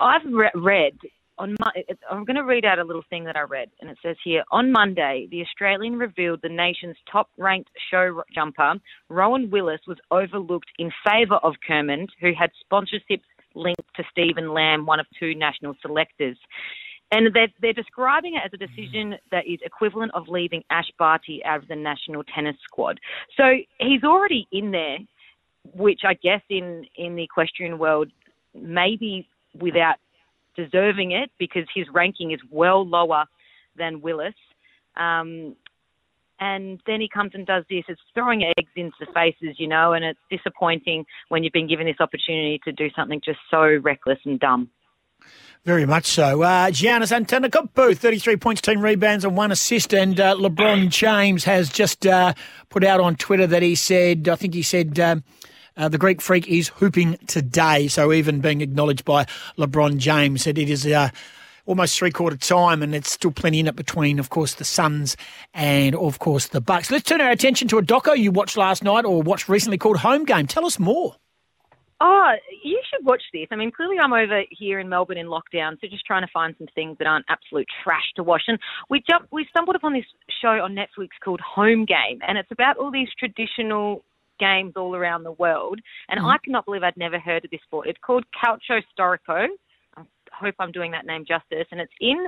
I've 0.00 0.22
re- 0.32 0.50
read 0.54 0.98
on 1.38 1.56
my, 1.58 1.72
I'm 2.10 2.24
going 2.24 2.36
to 2.36 2.44
read 2.44 2.64
out 2.66 2.78
a 2.78 2.84
little 2.84 3.04
thing 3.08 3.24
that 3.24 3.36
I 3.36 3.42
read, 3.42 3.70
and 3.80 3.88
it 3.90 3.96
says 4.02 4.16
here 4.22 4.44
on 4.50 4.70
Monday, 4.72 5.26
the 5.30 5.40
Australian 5.42 5.96
revealed 5.96 6.40
the 6.42 6.50
nation's 6.50 6.96
top-ranked 7.10 7.70
show 7.90 8.22
jumper, 8.34 8.74
Rowan 9.08 9.50
Willis, 9.50 9.80
was 9.86 9.96
overlooked 10.10 10.70
in 10.78 10.90
favour 11.04 11.36
of 11.36 11.54
Kermond, 11.66 12.08
who 12.20 12.32
had 12.38 12.50
sponsorships 12.70 13.22
linked 13.54 13.82
to 13.96 14.04
Stephen 14.10 14.52
Lamb, 14.52 14.86
one 14.86 15.00
of 15.00 15.06
two 15.18 15.34
national 15.34 15.74
selectors. 15.82 16.36
And 17.12 17.34
they're, 17.34 17.48
they're 17.60 17.72
describing 17.72 18.36
it 18.36 18.42
as 18.44 18.52
a 18.52 18.56
decision 18.56 19.16
that 19.32 19.44
is 19.46 19.58
equivalent 19.64 20.12
of 20.14 20.28
leaving 20.28 20.62
Ash 20.70 20.90
Barty 20.98 21.42
out 21.44 21.62
of 21.62 21.68
the 21.68 21.74
national 21.74 22.22
tennis 22.24 22.56
squad. 22.62 23.00
So 23.36 23.44
he's 23.78 24.04
already 24.04 24.46
in 24.52 24.70
there, 24.70 24.98
which 25.74 26.02
I 26.06 26.14
guess 26.14 26.42
in, 26.48 26.84
in 26.96 27.16
the 27.16 27.24
equestrian 27.24 27.78
world, 27.78 28.08
maybe 28.54 29.26
without 29.60 29.96
deserving 30.56 31.12
it 31.12 31.30
because 31.38 31.64
his 31.74 31.86
ranking 31.92 32.30
is 32.30 32.40
well 32.50 32.86
lower 32.86 33.24
than 33.76 34.00
Willis. 34.00 34.34
Um, 34.96 35.56
and 36.40 36.80
then 36.86 37.00
he 37.00 37.08
comes 37.08 37.32
and 37.34 37.46
does 37.46 37.64
this. 37.68 37.84
It's 37.88 38.00
throwing 38.14 38.42
eggs 38.42 38.70
into 38.74 38.96
the 38.98 39.06
faces, 39.12 39.56
you 39.58 39.68
know, 39.68 39.92
and 39.92 40.04
it's 40.04 40.18
disappointing 40.30 41.04
when 41.28 41.44
you've 41.44 41.52
been 41.52 41.68
given 41.68 41.86
this 41.86 42.00
opportunity 42.00 42.60
to 42.64 42.72
do 42.72 42.88
something 42.96 43.20
just 43.22 43.38
so 43.50 43.78
reckless 43.82 44.18
and 44.24 44.40
dumb. 44.40 44.70
Very 45.66 45.84
much 45.84 46.06
so. 46.06 46.42
Uh, 46.42 46.70
Giannis 46.70 47.12
Antetokounmpo, 47.12 47.94
33 47.94 48.36
points, 48.36 48.62
10 48.62 48.80
rebounds 48.80 49.26
and 49.26 49.36
one 49.36 49.52
assist. 49.52 49.92
And 49.92 50.18
uh, 50.18 50.34
LeBron 50.36 50.88
James 50.88 51.44
has 51.44 51.68
just 51.68 52.06
uh, 52.06 52.32
put 52.70 52.82
out 52.82 53.00
on 53.00 53.16
Twitter 53.16 53.46
that 53.46 53.62
he 53.62 53.74
said, 53.74 54.26
I 54.26 54.36
think 54.36 54.54
he 54.54 54.62
said, 54.62 54.98
um, 54.98 55.22
uh, 55.76 55.90
the 55.90 55.98
Greek 55.98 56.22
freak 56.22 56.48
is 56.48 56.68
hooping 56.68 57.18
today. 57.26 57.88
So 57.88 58.10
even 58.14 58.40
being 58.40 58.62
acknowledged 58.62 59.04
by 59.04 59.26
LeBron 59.58 59.98
James, 59.98 60.44
that 60.44 60.56
it 60.56 60.70
is 60.70 60.86
uh, 60.86 61.10
almost 61.66 61.98
three 61.98 62.10
quarter 62.10 62.36
time, 62.36 62.82
and 62.82 62.94
it's 62.94 63.10
still 63.10 63.30
plenty 63.30 63.60
in 63.60 63.66
it 63.66 63.76
between, 63.76 64.18
of 64.18 64.30
course, 64.30 64.54
the 64.54 64.64
Suns 64.64 65.16
and, 65.54 65.94
of 65.94 66.18
course, 66.18 66.48
the 66.48 66.60
Bucks. 66.60 66.90
Let's 66.90 67.04
turn 67.04 67.20
our 67.20 67.30
attention 67.30 67.68
to 67.68 67.78
a 67.78 67.82
doco 67.82 68.16
you 68.16 68.30
watched 68.30 68.56
last 68.56 68.82
night 68.82 69.04
or 69.04 69.22
watched 69.22 69.48
recently 69.48 69.78
called 69.78 69.98
Home 69.98 70.24
Game. 70.24 70.46
Tell 70.46 70.66
us 70.66 70.78
more. 70.78 71.16
Oh, 72.02 72.32
you 72.64 72.80
should 72.88 73.04
watch 73.04 73.22
this. 73.34 73.46
I 73.50 73.56
mean, 73.56 73.70
clearly 73.70 73.96
I'm 73.98 74.14
over 74.14 74.42
here 74.50 74.80
in 74.80 74.88
Melbourne 74.88 75.18
in 75.18 75.26
lockdown, 75.26 75.78
so 75.80 75.86
just 75.86 76.06
trying 76.06 76.22
to 76.22 76.32
find 76.32 76.54
some 76.56 76.66
things 76.74 76.96
that 76.98 77.06
aren't 77.06 77.26
absolute 77.28 77.66
trash 77.84 78.04
to 78.16 78.22
watch. 78.22 78.42
And 78.48 78.58
we 78.88 79.02
jumped, 79.08 79.30
we 79.30 79.46
stumbled 79.50 79.76
upon 79.76 79.92
this 79.92 80.06
show 80.40 80.62
on 80.62 80.74
Netflix 80.74 81.08
called 81.22 81.40
Home 81.40 81.84
Game, 81.84 82.20
and 82.26 82.38
it's 82.38 82.50
about 82.50 82.78
all 82.78 82.90
these 82.90 83.08
traditional 83.18 84.02
games 84.38 84.72
all 84.76 84.96
around 84.96 85.24
the 85.24 85.32
world. 85.32 85.78
And 86.08 86.18
mm-hmm. 86.18 86.28
I 86.28 86.38
cannot 86.42 86.64
believe 86.64 86.82
I'd 86.82 86.96
never 86.96 87.18
heard 87.18 87.44
of 87.44 87.50
this 87.50 87.60
sport. 87.66 87.86
It's 87.86 87.98
called 88.02 88.24
Calcio 88.32 88.80
Storico 88.98 89.48
hope 90.40 90.54
I'm 90.58 90.72
doing 90.72 90.90
that 90.92 91.06
name 91.06 91.24
justice. 91.26 91.66
And 91.70 91.80
it's 91.80 91.92
in 92.00 92.26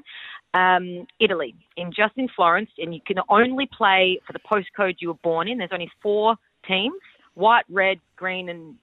um, 0.55 1.07
Italy, 1.21 1.55
in 1.77 1.93
just 1.93 2.15
in 2.17 2.29
Florence, 2.35 2.71
and 2.79 2.95
you 2.95 3.01
can 3.07 3.17
only 3.29 3.69
play 3.77 4.21
for 4.27 4.33
the 4.33 4.39
postcode 4.41 4.97
you 5.01 5.09
were 5.09 5.21
born 5.23 5.49
in. 5.49 5.59
There's 5.59 5.71
only 5.73 5.91
four 6.03 6.37
teams: 6.67 7.01
white, 7.35 7.65
red, 7.69 7.99
green, 8.17 8.49
and 8.49 8.77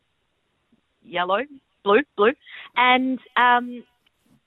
yellow, 1.03 1.39
blue, 1.83 2.01
blue, 2.17 2.33
and 2.75 3.19
um, 3.37 3.83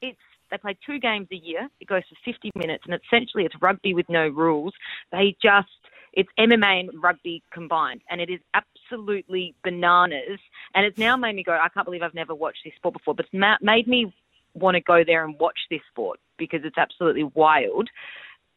it's 0.00 0.18
they 0.50 0.58
play 0.58 0.76
two 0.84 0.98
games 0.98 1.28
a 1.32 1.36
year. 1.36 1.68
It 1.80 1.88
goes 1.88 2.02
for 2.08 2.30
50 2.30 2.50
minutes, 2.56 2.84
and 2.86 2.94
essentially 2.94 3.44
it's 3.44 3.54
rugby 3.60 3.94
with 3.94 4.08
no 4.08 4.28
rules. 4.28 4.74
They 5.10 5.34
just 5.42 5.68
it's 6.12 6.28
MMA 6.38 6.80
and 6.80 7.02
rugby 7.02 7.42
combined, 7.52 8.02
and 8.10 8.20
it 8.20 8.28
is 8.30 8.40
absolutely 8.54 9.54
bananas. 9.64 10.38
And 10.74 10.84
it's 10.84 10.98
now 10.98 11.16
made 11.16 11.34
me 11.34 11.42
go, 11.42 11.52
I 11.52 11.68
can't 11.68 11.86
believe 11.86 12.02
I've 12.02 12.14
never 12.14 12.34
watched 12.34 12.60
this 12.64 12.74
sport 12.76 12.94
before, 12.94 13.14
but 13.14 13.24
it's 13.24 13.34
ma- 13.34 13.56
made 13.62 13.88
me 13.88 14.12
want 14.54 14.74
to 14.74 14.80
go 14.80 15.02
there 15.04 15.24
and 15.24 15.38
watch 15.38 15.58
this 15.70 15.80
sport 15.90 16.20
because 16.38 16.60
it's 16.64 16.78
absolutely 16.78 17.24
wild. 17.24 17.88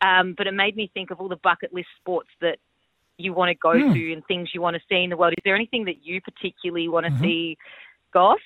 Um, 0.02 0.34
but 0.38 0.48
it 0.48 0.54
made 0.54 0.76
me 0.76 0.92
think 0.94 1.12
of 1.12 1.20
all 1.20 1.30
the 1.30 1.38
bucket 1.38 1.74
list 1.74 1.88
sports 2.00 2.30
that 2.42 2.58
you 3.18 3.34
want 3.34 3.50
to 3.50 3.56
go 3.56 3.70
mm. 3.70 3.94
to 3.94 4.14
and 4.14 4.26
things 4.26 4.50
you 4.54 4.62
want 4.62 4.76
to 4.76 4.82
see 4.90 5.04
in 5.04 5.10
the 5.10 5.18
world. 5.18 5.34
Is 5.34 5.42
there 5.46 5.56
anything 5.56 5.86
that 5.86 6.04
you 6.04 6.20
particularly 6.22 6.90
want 6.90 7.06
to 7.06 7.12
mm-hmm. 7.12 7.24
see, 7.24 7.58
Goss? 8.14 8.40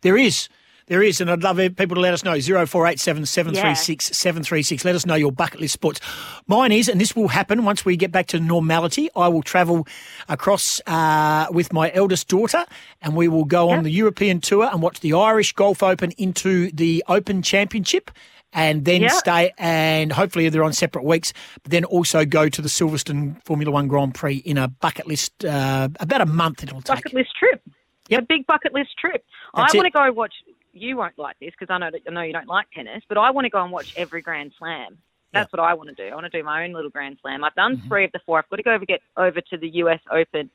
There 0.00 0.16
is. 0.16 0.48
There 0.90 1.04
is, 1.04 1.20
and 1.20 1.30
I'd 1.30 1.44
love 1.44 1.58
people 1.76 1.94
to 1.94 2.00
let 2.00 2.12
us 2.12 2.24
know. 2.24 2.32
0487 2.32 3.24
736 3.24 4.06
736. 4.06 4.84
Let 4.84 4.96
us 4.96 5.06
know 5.06 5.14
your 5.14 5.30
bucket 5.30 5.60
list 5.60 5.72
sports. 5.72 6.00
Mine 6.48 6.72
is, 6.72 6.88
and 6.88 7.00
this 7.00 7.14
will 7.14 7.28
happen 7.28 7.64
once 7.64 7.84
we 7.84 7.96
get 7.96 8.10
back 8.10 8.26
to 8.26 8.40
normality, 8.40 9.08
I 9.14 9.28
will 9.28 9.44
travel 9.44 9.86
across 10.28 10.80
uh, 10.88 11.46
with 11.52 11.72
my 11.72 11.92
eldest 11.94 12.26
daughter 12.26 12.64
and 13.00 13.14
we 13.14 13.28
will 13.28 13.44
go 13.44 13.70
on 13.70 13.84
the 13.84 13.90
European 13.92 14.40
tour 14.40 14.68
and 14.68 14.82
watch 14.82 14.98
the 14.98 15.12
Irish 15.12 15.52
Golf 15.52 15.80
Open 15.80 16.10
into 16.18 16.72
the 16.72 17.04
Open 17.06 17.40
Championship 17.40 18.10
and 18.52 18.84
then 18.84 19.08
stay 19.10 19.52
and 19.58 20.12
hopefully 20.12 20.48
they're 20.48 20.64
on 20.64 20.72
separate 20.72 21.04
weeks, 21.04 21.32
but 21.62 21.70
then 21.70 21.84
also 21.84 22.24
go 22.24 22.48
to 22.48 22.60
the 22.60 22.68
Silverstone 22.68 23.40
Formula 23.44 23.70
One 23.70 23.86
Grand 23.86 24.16
Prix 24.16 24.38
in 24.38 24.58
a 24.58 24.66
bucket 24.66 25.06
list, 25.06 25.44
uh, 25.44 25.88
about 26.00 26.20
a 26.20 26.26
month 26.26 26.64
it'll 26.64 26.82
take. 26.82 26.96
Bucket 26.96 27.14
list 27.14 27.30
trip. 27.38 27.62
Yep. 28.08 28.22
A 28.22 28.26
big 28.26 28.46
bucket 28.48 28.74
list 28.74 28.90
trip. 28.98 29.24
That's 29.54 29.72
I 29.72 29.76
want 29.76 29.86
to 29.86 29.90
go 29.92 30.12
watch 30.12 30.34
you 30.72 30.96
won't 30.96 31.18
like 31.18 31.36
this 31.40 31.52
because 31.58 31.72
I 31.72 31.78
know 31.78 31.90
that 31.90 32.02
I 32.06 32.10
know 32.12 32.22
you 32.22 32.32
don't 32.32 32.48
like 32.48 32.70
tennis, 32.70 33.02
but 33.08 33.18
I 33.18 33.30
want 33.30 33.44
to 33.44 33.50
go 33.50 33.62
and 33.62 33.72
watch 33.72 33.94
every 33.96 34.22
Grand 34.22 34.52
Slam. 34.58 34.98
That's 35.32 35.52
what 35.52 35.60
I 35.60 35.74
want 35.74 35.88
to 35.90 35.94
do. 35.94 36.10
I 36.10 36.14
want 36.14 36.30
to 36.30 36.38
do 36.38 36.42
my 36.42 36.64
own 36.64 36.72
little 36.72 36.90
Grand 36.90 37.18
Slam. 37.22 37.44
I've 37.44 37.54
done 37.54 37.76
mm-hmm. 37.76 37.88
three 37.88 38.04
of 38.04 38.12
the 38.12 38.20
four. 38.26 38.38
I've 38.38 38.48
got 38.48 38.56
to 38.56 38.62
go 38.62 38.74
over 38.74 38.84
get 38.84 39.00
over 39.16 39.40
to 39.40 39.56
the 39.56 39.68
US 39.68 40.00
Open. 40.10 40.50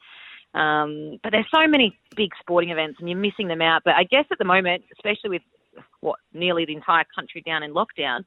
Um, 0.53 1.19
but 1.21 1.31
there's 1.31 1.47
so 1.53 1.67
many 1.67 1.97
big 2.15 2.31
sporting 2.39 2.69
events, 2.69 2.99
and 2.99 3.09
you're 3.09 3.17
missing 3.17 3.47
them 3.47 3.61
out. 3.61 3.83
But 3.83 3.95
I 3.95 4.03
guess 4.03 4.25
at 4.31 4.37
the 4.37 4.45
moment, 4.45 4.83
especially 4.93 5.29
with 5.29 5.41
what 5.99 6.19
nearly 6.33 6.65
the 6.65 6.75
entire 6.75 7.05
country 7.13 7.41
down 7.45 7.63
in 7.63 7.73
lockdown, 7.73 8.23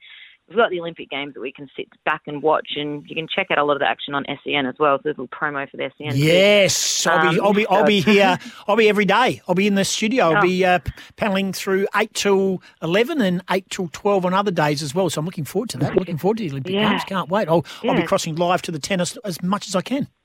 we've 0.48 0.56
got 0.56 0.70
the 0.70 0.80
Olympic 0.80 1.10
Games 1.10 1.34
that 1.34 1.40
we 1.40 1.52
can 1.52 1.68
sit 1.76 1.88
back 2.04 2.22
and 2.26 2.42
watch, 2.42 2.70
and 2.76 3.04
you 3.08 3.14
can 3.14 3.26
check 3.28 3.50
out 3.50 3.58
a 3.58 3.64
lot 3.64 3.74
of 3.74 3.80
the 3.80 3.88
action 3.88 4.14
on 4.14 4.24
SEN 4.44 4.66
as 4.66 4.74
well. 4.78 4.98
So 5.02 5.08
a 5.08 5.10
little 5.10 5.28
promo 5.28 5.68
for 5.70 5.76
the 5.76 5.90
SEN. 5.98 6.16
Yes, 6.16 7.06
I'll 7.06 7.30
be, 7.30 7.38
um, 7.38 7.46
I'll 7.46 7.52
be, 7.52 7.66
I'll 7.66 7.84
be 7.84 8.00
here. 8.12 8.38
I'll 8.66 8.76
be 8.76 8.88
every 8.88 9.04
day. 9.04 9.40
I'll 9.46 9.54
be 9.54 9.66
in 9.66 9.74
the 9.74 9.84
studio. 9.84 10.30
I'll 10.30 10.38
oh. 10.38 10.42
be 10.42 10.64
uh, 10.64 10.80
paneling 11.16 11.52
through 11.52 11.86
eight 11.96 12.14
till 12.14 12.62
eleven 12.82 13.20
and 13.20 13.42
eight 13.50 13.68
till 13.70 13.88
twelve 13.88 14.24
on 14.24 14.34
other 14.34 14.50
days 14.50 14.82
as 14.82 14.94
well. 14.94 15.10
So 15.10 15.20
I'm 15.20 15.26
looking 15.26 15.44
forward 15.44 15.70
to 15.70 15.78
that. 15.78 15.94
looking 15.96 16.18
forward 16.18 16.38
to 16.38 16.44
the 16.44 16.50
Olympic 16.50 16.72
yeah. 16.74 16.90
Games. 16.90 17.04
Can't 17.04 17.28
wait. 17.28 17.48
I'll, 17.48 17.64
yeah. 17.82 17.92
I'll 17.92 17.96
be 17.96 18.06
crossing 18.06 18.36
live 18.36 18.62
to 18.62 18.72
the 18.72 18.78
tennis 18.78 19.16
as 19.24 19.42
much 19.42 19.68
as 19.68 19.74
I 19.74 19.82
can. 19.82 20.08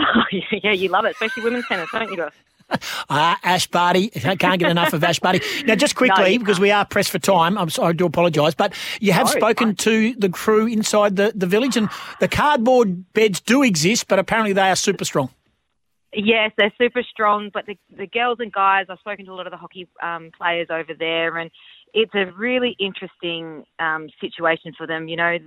Oh, 0.00 0.22
yeah, 0.62 0.72
you 0.72 0.88
love 0.88 1.06
it, 1.06 1.12
especially 1.12 1.42
women's 1.42 1.66
tennis, 1.66 1.88
don't 1.90 2.08
you, 2.08 2.16
guys? 2.16 2.30
Uh, 2.70 2.76
Ash 3.42 3.66
Barty, 3.66 4.10
I 4.24 4.36
can't 4.36 4.58
get 4.60 4.70
enough 4.70 4.92
of 4.92 5.02
Ash 5.02 5.18
Barty. 5.20 5.40
Now, 5.64 5.74
just 5.74 5.94
quickly, 5.94 6.32
you 6.32 6.38
because 6.38 6.60
we 6.60 6.70
are 6.70 6.84
pressed 6.84 7.10
for 7.10 7.18
time, 7.18 7.56
I'm 7.58 7.70
sorry, 7.70 7.90
I 7.90 7.92
do 7.92 8.06
apologise, 8.06 8.54
but 8.54 8.74
you 9.00 9.12
have 9.12 9.26
No, 9.26 9.32
spoken 9.32 9.74
to 9.76 10.14
the 10.14 10.28
crew 10.28 10.66
inside 10.66 11.16
the, 11.16 11.32
the 11.34 11.46
village, 11.46 11.76
and 11.76 11.88
the 12.20 12.28
cardboard 12.28 13.12
beds 13.12 13.40
do 13.40 13.62
exist, 13.62 14.08
but 14.08 14.18
apparently 14.18 14.52
they 14.52 14.70
are 14.70 14.76
super 14.76 15.04
strong. 15.04 15.30
Yes, 16.12 16.52
they're 16.56 16.72
super 16.78 17.02
strong, 17.02 17.50
but 17.52 17.66
the, 17.66 17.76
the 17.94 18.06
girls 18.06 18.38
and 18.40 18.50
guys, 18.50 18.86
I've 18.88 18.98
spoken 18.98 19.26
to 19.26 19.32
a 19.32 19.34
lot 19.34 19.46
of 19.46 19.50
the 19.50 19.58
hockey 19.58 19.86
um, 20.02 20.30
players 20.36 20.68
over 20.70 20.94
there, 20.98 21.36
and 21.36 21.50
it's 21.92 22.14
a 22.14 22.32
really 22.32 22.76
interesting 22.78 23.64
um, 23.78 24.08
situation 24.20 24.72
for 24.76 24.86
them. 24.86 25.08
You 25.08 25.16
know, 25.16 25.38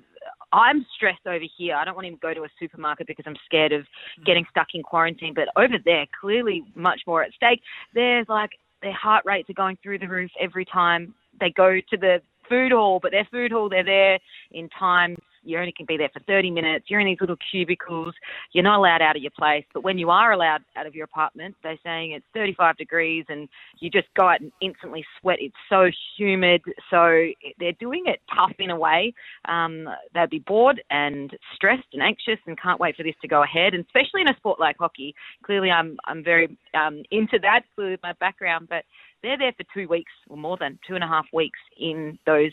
I'm 0.53 0.85
stressed 0.95 1.25
over 1.25 1.45
here. 1.57 1.75
I 1.75 1.85
don't 1.85 1.95
want 1.95 2.07
to 2.07 2.15
go 2.17 2.33
to 2.33 2.43
a 2.43 2.49
supermarket 2.59 3.07
because 3.07 3.25
I'm 3.27 3.37
scared 3.45 3.71
of 3.71 3.81
mm. 3.81 4.25
getting 4.25 4.45
stuck 4.49 4.67
in 4.73 4.83
quarantine, 4.83 5.33
but 5.33 5.47
over 5.55 5.75
there, 5.83 6.05
clearly 6.19 6.63
much 6.75 7.01
more 7.07 7.23
at 7.23 7.33
stake. 7.33 7.61
There's 7.93 8.27
like 8.27 8.51
their 8.81 8.93
heart 8.93 9.23
rates 9.25 9.49
are 9.49 9.53
going 9.53 9.77
through 9.81 9.99
the 9.99 10.07
roof 10.07 10.31
every 10.39 10.65
time 10.65 11.13
they 11.39 11.51
go 11.51 11.79
to 11.89 11.97
the 11.97 12.21
food 12.49 12.71
hall, 12.71 12.99
but 13.01 13.11
their 13.11 13.27
food 13.31 13.51
hall, 13.51 13.69
they're 13.69 13.83
there 13.83 14.19
in 14.51 14.67
times 14.77 15.17
you 15.43 15.57
only 15.57 15.71
can 15.71 15.85
be 15.85 15.97
there 15.97 16.09
for 16.13 16.19
30 16.21 16.51
minutes. 16.51 16.85
You're 16.87 16.99
in 16.99 17.07
these 17.07 17.19
little 17.19 17.37
cubicles. 17.51 18.13
You're 18.51 18.63
not 18.63 18.77
allowed 18.77 19.01
out 19.01 19.15
of 19.15 19.21
your 19.21 19.31
place. 19.31 19.65
But 19.73 19.83
when 19.83 19.97
you 19.97 20.09
are 20.09 20.31
allowed 20.31 20.63
out 20.75 20.85
of 20.85 20.95
your 20.95 21.05
apartment, 21.05 21.55
they're 21.63 21.79
saying 21.83 22.11
it's 22.11 22.25
35 22.33 22.77
degrees 22.77 23.25
and 23.29 23.49
you 23.79 23.89
just 23.89 24.07
go 24.15 24.27
out 24.27 24.41
and 24.41 24.51
instantly 24.61 25.03
sweat. 25.19 25.37
It's 25.39 25.55
so 25.69 25.89
humid. 26.17 26.61
So 26.89 27.27
they're 27.59 27.71
doing 27.73 28.03
it 28.05 28.21
tough 28.33 28.53
in 28.59 28.69
a 28.69 28.77
way. 28.77 29.13
Um, 29.45 29.87
they'd 30.13 30.29
be 30.29 30.39
bored 30.39 30.81
and 30.89 31.31
stressed 31.55 31.87
and 31.93 32.01
anxious 32.01 32.39
and 32.45 32.59
can't 32.59 32.79
wait 32.79 32.95
for 32.95 33.03
this 33.03 33.15
to 33.21 33.27
go 33.27 33.43
ahead. 33.43 33.73
And 33.73 33.85
especially 33.85 34.21
in 34.21 34.29
a 34.29 34.35
sport 34.37 34.59
like 34.59 34.77
hockey, 34.79 35.15
clearly 35.43 35.71
I'm, 35.71 35.97
I'm 36.05 36.23
very 36.23 36.55
um, 36.73 37.03
into 37.11 37.39
that 37.41 37.61
with 37.77 37.99
my 38.03 38.13
background. 38.13 38.67
But 38.69 38.85
they're 39.23 39.37
there 39.37 39.53
for 39.53 39.65
two 39.73 39.87
weeks 39.87 40.11
or 40.29 40.37
more 40.37 40.57
than 40.57 40.79
two 40.87 40.95
and 40.95 41.03
a 41.03 41.07
half 41.07 41.25
weeks 41.33 41.59
in 41.77 42.17
those 42.25 42.51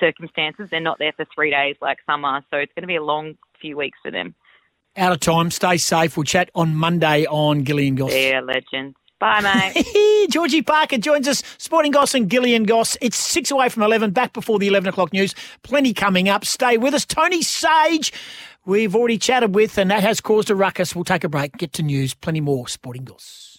circumstances. 0.00 0.68
They're 0.70 0.80
not 0.80 0.98
there 0.98 1.12
for 1.12 1.26
three 1.34 1.50
days 1.50 1.76
like 1.80 1.98
some 2.06 2.24
are. 2.24 2.44
So 2.50 2.56
it's 2.56 2.72
going 2.74 2.82
to 2.82 2.88
be 2.88 2.96
a 2.96 3.02
long 3.02 3.34
few 3.60 3.76
weeks 3.76 3.98
for 4.02 4.10
them. 4.10 4.34
Out 4.96 5.12
of 5.12 5.20
time, 5.20 5.50
stay 5.50 5.76
safe. 5.76 6.16
We'll 6.16 6.24
chat 6.24 6.50
on 6.54 6.74
Monday 6.74 7.24
on 7.26 7.62
Gilly 7.62 7.88
and 7.88 7.96
Goss. 7.96 8.10
They're 8.10 8.42
legends. 8.42 8.96
Bye, 9.20 9.40
mate. 9.74 10.28
Georgie 10.30 10.62
Parker 10.62 10.98
joins 10.98 11.26
us, 11.26 11.42
Sporting 11.58 11.90
Goss 11.90 12.14
and 12.14 12.28
Gilly 12.28 12.54
and 12.54 12.66
Goss. 12.66 12.96
It's 13.00 13.16
six 13.16 13.50
away 13.50 13.68
from 13.68 13.82
11, 13.82 14.12
back 14.12 14.32
before 14.32 14.60
the 14.60 14.68
11 14.68 14.88
o'clock 14.88 15.12
news. 15.12 15.34
Plenty 15.62 15.92
coming 15.92 16.28
up. 16.28 16.44
Stay 16.44 16.78
with 16.78 16.94
us. 16.94 17.04
Tony 17.04 17.42
Sage, 17.42 18.12
we've 18.64 18.94
already 18.94 19.18
chatted 19.18 19.54
with, 19.54 19.76
and 19.76 19.90
that 19.90 20.02
has 20.02 20.20
caused 20.20 20.50
a 20.50 20.54
ruckus. 20.54 20.94
We'll 20.94 21.04
take 21.04 21.24
a 21.24 21.28
break, 21.28 21.56
get 21.56 21.72
to 21.74 21.82
news. 21.82 22.14
Plenty 22.14 22.40
more 22.40 22.68
Sporting 22.68 23.04
Goss. 23.04 23.57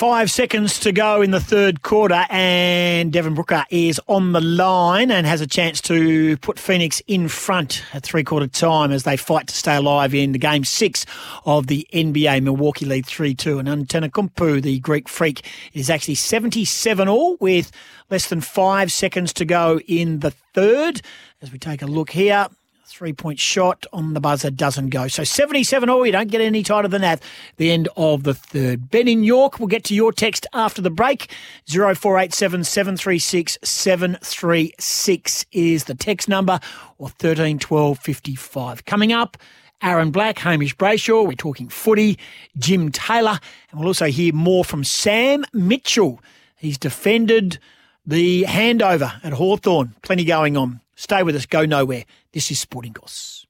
Five 0.00 0.30
seconds 0.30 0.80
to 0.80 0.92
go 0.92 1.20
in 1.20 1.30
the 1.30 1.40
third 1.40 1.82
quarter, 1.82 2.24
and 2.30 3.12
Devin 3.12 3.34
Booker 3.34 3.66
is 3.68 4.00
on 4.06 4.32
the 4.32 4.40
line 4.40 5.10
and 5.10 5.26
has 5.26 5.42
a 5.42 5.46
chance 5.46 5.82
to 5.82 6.38
put 6.38 6.58
Phoenix 6.58 7.02
in 7.06 7.28
front 7.28 7.84
at 7.92 8.02
three 8.02 8.24
quarter 8.24 8.46
time 8.46 8.92
as 8.92 9.02
they 9.02 9.18
fight 9.18 9.48
to 9.48 9.54
stay 9.54 9.76
alive 9.76 10.14
in 10.14 10.32
the 10.32 10.38
game 10.38 10.64
six 10.64 11.04
of 11.44 11.66
the 11.66 11.86
NBA. 11.92 12.42
Milwaukee 12.42 12.86
lead 12.86 13.04
3 13.04 13.34
2. 13.34 13.58
And 13.58 13.68
Antetokounmpo, 13.68 14.62
the 14.62 14.78
Greek 14.78 15.06
freak, 15.06 15.46
is 15.74 15.90
actually 15.90 16.14
77 16.14 17.06
all 17.06 17.36
with 17.36 17.70
less 18.08 18.26
than 18.26 18.40
five 18.40 18.90
seconds 18.90 19.34
to 19.34 19.44
go 19.44 19.80
in 19.80 20.20
the 20.20 20.30
third. 20.30 21.02
As 21.42 21.52
we 21.52 21.58
take 21.58 21.82
a 21.82 21.86
look 21.86 22.08
here, 22.08 22.48
Three 22.90 23.12
point 23.12 23.38
shot 23.38 23.86
on 23.92 24.14
the 24.14 24.20
buzzer 24.20 24.50
doesn't 24.50 24.90
go. 24.90 25.06
So 25.06 25.22
77 25.22 25.88
all. 25.88 26.04
You 26.04 26.10
don't 26.10 26.28
get 26.28 26.40
any 26.40 26.64
tighter 26.64 26.88
than 26.88 27.02
that. 27.02 27.22
The 27.56 27.70
end 27.70 27.88
of 27.96 28.24
the 28.24 28.34
third. 28.34 28.90
Ben 28.90 29.06
in 29.06 29.22
York, 29.22 29.60
we'll 29.60 29.68
get 29.68 29.84
to 29.84 29.94
your 29.94 30.12
text 30.12 30.44
after 30.52 30.82
the 30.82 30.90
break. 30.90 31.32
0487 31.66 32.64
736 32.64 33.58
736 33.62 35.46
is 35.52 35.84
the 35.84 35.94
text 35.94 36.28
number 36.28 36.58
or 36.98 37.06
1312 37.06 37.98
55. 37.98 38.84
Coming 38.84 39.12
up, 39.12 39.38
Aaron 39.82 40.10
Black, 40.10 40.38
Hamish 40.38 40.76
Brayshaw. 40.76 41.24
We're 41.24 41.34
talking 41.34 41.68
footy, 41.68 42.18
Jim 42.58 42.90
Taylor, 42.90 43.38
and 43.70 43.78
we'll 43.78 43.88
also 43.88 44.06
hear 44.06 44.34
more 44.34 44.64
from 44.64 44.82
Sam 44.82 45.44
Mitchell. 45.52 46.20
He's 46.56 46.76
defended 46.76 47.60
the 48.04 48.42
handover 48.42 49.24
at 49.24 49.32
Hawthorn. 49.32 49.94
Plenty 50.02 50.24
going 50.24 50.56
on. 50.56 50.80
Stay 51.00 51.22
with 51.22 51.34
us, 51.34 51.46
go 51.46 51.64
nowhere. 51.64 52.04
This 52.32 52.50
is 52.50 52.60
Sporting 52.60 52.92
Goss. 52.92 53.46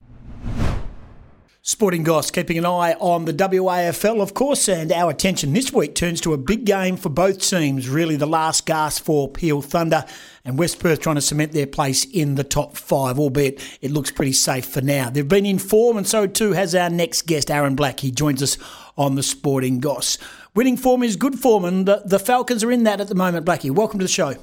Sporting 1.62 2.05
Goss 2.05 2.30
keeping 2.30 2.57
an 2.59 2.64
eye 2.64 2.94
on 3.01 3.24
the 3.24 3.32
WAFL, 3.32 4.22
of 4.22 4.34
course, 4.34 4.68
and 4.68 4.92
our 4.92 5.11
attention 5.11 5.53
this 5.53 5.72
week 5.72 5.96
turns 5.96 6.20
to 6.20 6.32
a 6.32 6.38
big 6.38 6.64
game 6.64 6.96
for 6.96 7.09
both 7.09 7.40
teams. 7.40 7.88
Really, 7.88 8.14
the 8.14 8.24
last 8.24 8.66
gasp 8.66 9.03
for 9.03 9.28
Peel 9.28 9.62
Thunder 9.62 10.05
and 10.44 10.61
West 10.61 10.78
Perth 10.78 11.01
trying 11.01 11.16
to 11.16 11.20
cement 11.20 11.51
their 11.51 11.66
place 11.66 12.05
in 12.05 12.36
the 12.36 12.44
top 12.44 12.76
five, 12.76 13.18
albeit 13.18 13.61
it 13.80 13.90
looks 13.90 14.12
pretty 14.12 14.32
safe 14.32 14.66
for 14.66 14.80
now. 14.80 15.11
They've 15.11 15.26
been 15.26 15.44
in 15.44 15.59
form, 15.59 15.96
and 15.96 16.07
so 16.07 16.28
too 16.28 16.53
has 16.53 16.72
our 16.76 16.88
next 16.88 17.22
guest, 17.22 17.51
Aaron 17.51 17.74
Black. 17.74 17.98
He 17.98 18.12
joins 18.12 18.44
us 18.44 18.59
on 18.96 19.16
the 19.16 19.24
Sporting 19.24 19.80
Goss. 19.80 20.18
Winning 20.55 20.76
form 20.76 21.03
is 21.03 21.16
good 21.16 21.36
form, 21.36 21.64
and 21.64 21.84
the, 21.84 22.03
the 22.05 22.20
Falcons 22.20 22.62
are 22.62 22.70
in 22.70 22.84
that 22.84 23.01
at 23.01 23.09
the 23.09 23.16
moment, 23.16 23.44
Blackie. 23.44 23.72
Welcome 23.72 23.98
to 23.98 24.05
the 24.05 24.09
show. 24.09 24.36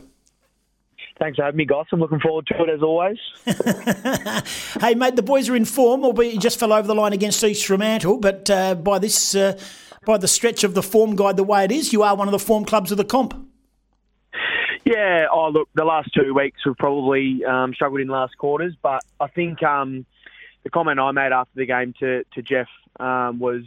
Thanks 1.20 1.38
for 1.38 1.43
having 1.43 1.57
me, 1.57 1.65
Goss. 1.65 1.88
I'm 1.91 1.99
looking 1.99 2.20
forward 2.20 2.45
to 2.47 2.63
it 2.63 2.70
as 2.70 2.82
always. 2.82 3.18
Hey, 4.80 4.93
mate, 4.93 5.15
the 5.15 5.24
boys 5.24 5.49
are 5.49 5.55
in 5.55 5.65
form, 5.65 6.05
albeit 6.05 6.34
you 6.34 6.39
just 6.39 6.59
fell 6.59 6.72
over 6.72 6.88
the 6.88 6.93
line 6.93 7.11
against 7.11 7.43
East 7.43 7.65
Fremantle. 7.65 8.20
But 8.20 8.49
uh, 8.49 8.76
by 8.76 8.99
this, 8.99 9.34
uh, 9.34 9.59
by 10.05 10.18
the 10.18 10.28
stretch 10.28 10.63
of 10.63 10.76
the 10.76 10.84
form 10.84 11.15
guide, 11.15 11.36
the 11.36 11.43
way 11.43 11.63
it 11.65 11.72
is, 11.72 11.91
you 11.91 12.03
are 12.03 12.15
one 12.15 12.28
of 12.28 12.32
the 12.32 12.39
form 12.39 12.63
clubs 12.63 12.91
of 12.91 12.97
the 12.97 13.05
comp. 13.05 13.34
Yeah, 14.86 15.26
oh, 15.32 15.49
look, 15.49 15.68
the 15.74 15.84
last 15.84 16.13
two 16.13 16.34
weeks 16.34 16.65
we've 16.65 16.78
probably 16.78 17.43
um, 17.43 17.74
struggled 17.74 18.01
in 18.01 18.07
last 18.07 18.38
quarters, 18.38 18.74
but 18.82 19.01
I 19.20 19.28
think 19.28 19.63
um, 19.63 20.05
the 20.63 20.70
comment 20.70 20.99
I 20.99 21.11
made 21.11 21.32
after 21.32 21.51
the 21.55 21.65
game 21.65 21.93
to, 21.99 22.24
to 22.36 22.41
Jeff 22.41 22.68
um, 22.99 23.39
was 23.39 23.63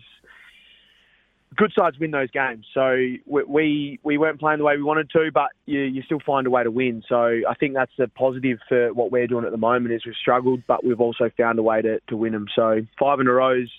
good 1.57 1.73
sides 1.77 1.99
win 1.99 2.11
those 2.11 2.31
games. 2.31 2.67
So 2.73 2.97
we, 3.27 3.45
we 3.45 4.01
we 4.03 4.19
weren't 4.19 4.41
playing 4.41 4.59
the 4.59 4.65
way 4.65 4.77
we 4.77 4.83
wanted 4.83 5.11
to, 5.11 5.31
but 5.33 5.51
you, 5.67 5.81
you 5.81 6.03
still 6.03 6.21
find 6.25 6.47
a 6.47 6.51
way 6.51 6.63
to 6.63 6.71
win. 6.71 7.03
So 7.09 7.41
I 7.49 7.55
think 7.59 7.75
that's 7.75 7.93
a 7.99 8.09
positive 8.09 8.59
for 8.69 8.93
what 8.93 9.11
we're 9.11 9.27
doing 9.27 9.45
at 9.45 9.51
the 9.51 9.59
moment 9.59 9.93
is 9.95 10.05
we've 10.07 10.15
struggled, 10.15 10.63
but 10.67 10.85
we've 10.85 11.01
also 11.01 11.31
found 11.37 11.59
a 11.59 11.63
way 11.63 11.83
to, 11.83 12.01
to 12.09 12.17
win 12.17 12.33
them. 12.33 12.47
So 12.55 12.87
five 12.99 13.21
in 13.21 13.27
a 13.27 13.33
row's 13.33 13.71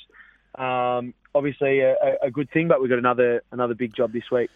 um, 0.56 1.14
obviously 1.34 1.80
a, 1.80 1.96
a 2.22 2.32
good 2.32 2.50
thing, 2.52 2.68
but 2.68 2.82
we've 2.82 2.90
got 2.90 3.00
another 3.00 3.44
another 3.52 3.74
big 3.74 3.96
job 3.96 4.12
this 4.12 4.30
week. 4.32 4.50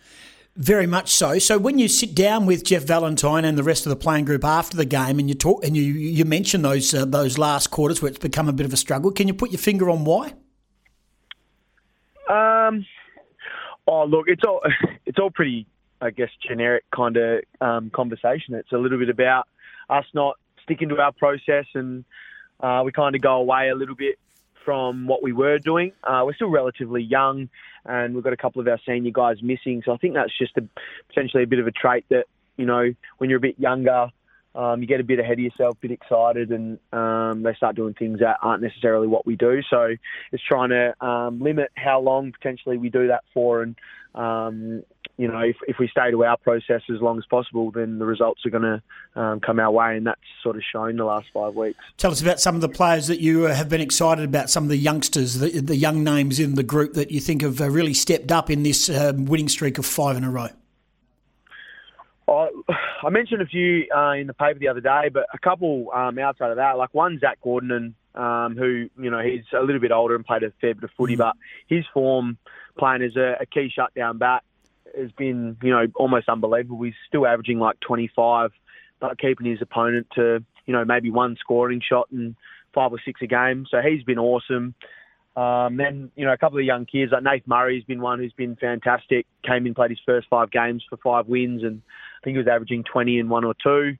Very 0.57 0.87
much 0.87 1.09
so. 1.11 1.37
So 1.37 1.57
when 1.57 1.79
you 1.79 1.89
sit 1.89 2.15
down 2.15 2.45
with 2.45 2.63
Jeff 2.63 2.83
Valentine 2.83 3.43
and 3.43 3.57
the 3.57 3.63
rest 3.63 3.85
of 3.85 3.89
the 3.89 3.97
playing 3.97 4.23
group 4.23 4.45
after 4.45 4.77
the 4.77 4.85
game, 4.85 5.19
and 5.19 5.27
you 5.27 5.35
talk 5.35 5.65
and 5.65 5.75
you 5.75 5.83
you 5.83 6.25
mention 6.25 6.61
those 6.61 6.93
uh, 6.93 7.05
those 7.05 7.37
last 7.37 7.71
quarters 7.71 8.01
where 8.01 8.09
it's 8.09 8.19
become 8.19 8.47
a 8.47 8.53
bit 8.53 8.65
of 8.65 8.73
a 8.73 8.77
struggle, 8.77 9.11
can 9.11 9.27
you 9.27 9.33
put 9.33 9.51
your 9.51 9.59
finger 9.59 9.89
on 9.89 10.05
why? 10.05 10.33
Um, 12.29 12.85
oh, 13.87 14.05
look, 14.05 14.25
it's 14.27 14.43
all 14.47 14.61
it's 15.05 15.19
all 15.19 15.31
pretty, 15.31 15.67
I 16.01 16.09
guess, 16.11 16.29
generic 16.47 16.83
kind 16.95 17.17
of 17.17 17.41
um, 17.61 17.89
conversation. 17.89 18.55
It's 18.55 18.71
a 18.71 18.77
little 18.77 18.97
bit 18.97 19.09
about 19.09 19.47
us 19.89 20.05
not 20.13 20.35
sticking 20.63 20.89
to 20.89 20.97
our 20.97 21.11
process, 21.11 21.65
and 21.73 22.05
uh, 22.59 22.81
we 22.85 22.91
kind 22.91 23.15
of 23.15 23.21
go 23.21 23.35
away 23.35 23.69
a 23.69 23.75
little 23.75 23.95
bit 23.95 24.17
from 24.63 25.05
what 25.05 25.21
we 25.21 25.31
were 25.31 25.59
doing. 25.59 25.91
Uh, 26.03 26.23
we're 26.25 26.33
still 26.33 26.49
relatively 26.49 27.03
young, 27.03 27.49
and 27.85 28.15
we've 28.15 28.23
got 28.23 28.33
a 28.33 28.37
couple 28.37 28.61
of 28.61 28.67
our 28.67 28.79
senior 28.85 29.11
guys 29.11 29.37
missing. 29.41 29.83
So 29.85 29.93
I 29.93 29.97
think 29.97 30.15
that's 30.15 30.35
just 30.37 30.57
a, 30.57 30.67
potentially 31.09 31.43
a 31.43 31.47
bit 31.47 31.59
of 31.59 31.67
a 31.67 31.71
trait 31.71 32.05
that 32.09 32.25
you 32.57 32.65
know 32.65 32.93
when 33.19 33.29
you're 33.29 33.37
a 33.37 33.41
bit 33.41 33.59
younger. 33.59 34.09
Um, 34.55 34.81
you 34.81 34.87
get 34.87 35.01
a 35.01 35.03
bit 35.03 35.19
ahead 35.19 35.33
of 35.33 35.39
yourself, 35.39 35.75
a 35.75 35.87
bit 35.87 35.91
excited, 35.91 36.51
and 36.51 36.79
um, 36.93 37.43
they 37.43 37.53
start 37.55 37.75
doing 37.75 37.93
things 37.93 38.19
that 38.19 38.37
aren't 38.41 38.63
necessarily 38.63 39.07
what 39.07 39.25
we 39.25 39.35
do. 39.35 39.61
So 39.69 39.95
it's 40.31 40.43
trying 40.43 40.69
to 40.69 41.05
um, 41.05 41.41
limit 41.41 41.71
how 41.75 41.99
long 41.99 42.31
potentially 42.31 42.77
we 42.77 42.89
do 42.89 43.07
that 43.07 43.23
for, 43.33 43.61
and 43.61 43.75
um, 44.15 44.83
you 45.17 45.27
know, 45.27 45.39
if, 45.39 45.55
if 45.67 45.77
we 45.79 45.87
stay 45.87 46.11
to 46.11 46.25
our 46.25 46.37
process 46.37 46.81
as 46.93 47.01
long 47.01 47.17
as 47.17 47.25
possible, 47.25 47.71
then 47.71 47.99
the 47.99 48.05
results 48.05 48.45
are 48.45 48.49
going 48.49 48.63
to 48.63 49.19
um, 49.19 49.39
come 49.39 49.59
our 49.59 49.71
way, 49.71 49.95
and 49.95 50.07
that's 50.07 50.19
sort 50.43 50.57
of 50.57 50.63
shown 50.71 50.97
the 50.97 51.05
last 51.05 51.27
five 51.33 51.55
weeks. 51.55 51.79
Tell 51.97 52.11
us 52.11 52.21
about 52.21 52.39
some 52.39 52.55
of 52.55 52.61
the 52.61 52.69
players 52.69 53.07
that 53.07 53.19
you 53.19 53.47
uh, 53.47 53.53
have 53.53 53.69
been 53.69 53.81
excited 53.81 54.25
about, 54.25 54.49
some 54.49 54.63
of 54.63 54.69
the 54.69 54.77
youngsters, 54.77 55.35
the, 55.35 55.61
the 55.61 55.75
young 55.75 56.03
names 56.03 56.39
in 56.39 56.55
the 56.55 56.63
group 56.63 56.93
that 56.93 57.11
you 57.11 57.19
think 57.21 57.41
have 57.41 57.61
uh, 57.61 57.69
really 57.69 57.93
stepped 57.93 58.31
up 58.31 58.49
in 58.49 58.63
this 58.63 58.89
um, 58.89 59.25
winning 59.25 59.47
streak 59.47 59.77
of 59.77 59.85
five 59.85 60.17
in 60.17 60.23
a 60.23 60.31
row. 60.31 60.49
I, 62.27 62.49
I 63.03 63.09
mentioned 63.09 63.41
a 63.41 63.45
few 63.45 63.85
uh, 63.95 64.13
in 64.13 64.27
the 64.27 64.33
paper 64.33 64.59
the 64.59 64.67
other 64.67 64.81
day, 64.81 65.09
but 65.13 65.27
a 65.33 65.37
couple 65.37 65.91
um, 65.93 66.17
outside 66.19 66.51
of 66.51 66.57
that, 66.57 66.77
like 66.77 66.93
one 66.93 67.19
Zach 67.19 67.39
Gordon, 67.43 67.71
and 67.71 67.93
um, 68.15 68.55
who 68.57 68.89
you 68.99 69.11
know 69.11 69.19
he's 69.19 69.43
a 69.53 69.61
little 69.61 69.81
bit 69.81 69.91
older 69.91 70.15
and 70.15 70.25
played 70.25 70.43
a 70.43 70.51
fair 70.61 70.73
bit 70.73 70.83
of 70.83 70.91
footy, 70.97 71.15
but 71.15 71.35
his 71.67 71.85
form 71.93 72.37
playing 72.77 73.01
as 73.03 73.15
a, 73.15 73.37
a 73.41 73.45
key 73.45 73.71
shutdown 73.73 74.17
back 74.17 74.43
has 74.97 75.11
been 75.11 75.57
you 75.61 75.71
know 75.71 75.85
almost 75.95 76.29
unbelievable. 76.29 76.83
He's 76.83 76.93
still 77.07 77.27
averaging 77.27 77.59
like 77.59 77.79
25, 77.81 78.51
but 78.99 79.19
keeping 79.19 79.45
his 79.45 79.61
opponent 79.61 80.07
to 80.15 80.43
you 80.65 80.73
know 80.73 80.85
maybe 80.85 81.11
one 81.11 81.37
scoring 81.39 81.81
shot 81.87 82.07
and 82.11 82.35
five 82.73 82.91
or 82.91 82.99
six 83.03 83.21
a 83.21 83.27
game. 83.27 83.65
So 83.69 83.81
he's 83.81 84.03
been 84.03 84.19
awesome. 84.19 84.75
Um, 85.35 85.75
then 85.75 86.11
you 86.15 86.25
know 86.25 86.31
a 86.31 86.37
couple 86.37 86.59
of 86.59 86.65
young 86.65 86.85
kids 86.85 87.11
like 87.11 87.23
Nate 87.23 87.47
Murray's 87.47 87.83
been 87.83 88.01
one 88.01 88.19
who's 88.19 88.33
been 88.33 88.55
fantastic. 88.55 89.27
Came 89.43 89.67
in, 89.67 89.73
played 89.73 89.91
his 89.91 89.99
first 90.05 90.27
five 90.29 90.49
games 90.49 90.83
for 90.89 90.97
five 90.97 91.27
wins, 91.27 91.63
and 91.63 91.81
think 92.25 92.35
he 92.35 92.39
was 92.39 92.47
averaging 92.47 92.83
20 92.83 93.19
in 93.19 93.29
one 93.29 93.45
or 93.45 93.53
two. 93.53 93.97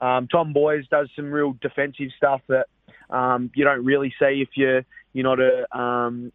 Um, 0.00 0.28
Tom 0.28 0.52
Boys 0.52 0.86
does 0.88 1.08
some 1.16 1.30
real 1.30 1.56
defensive 1.60 2.10
stuff 2.16 2.42
that 2.48 2.66
um, 3.08 3.50
you 3.54 3.64
don't 3.64 3.84
really 3.84 4.12
see 4.18 4.42
if 4.42 4.48
you're 4.54 4.84
you're 5.12 5.24
not 5.24 5.40
a, 5.40 5.76
um, 5.76 6.32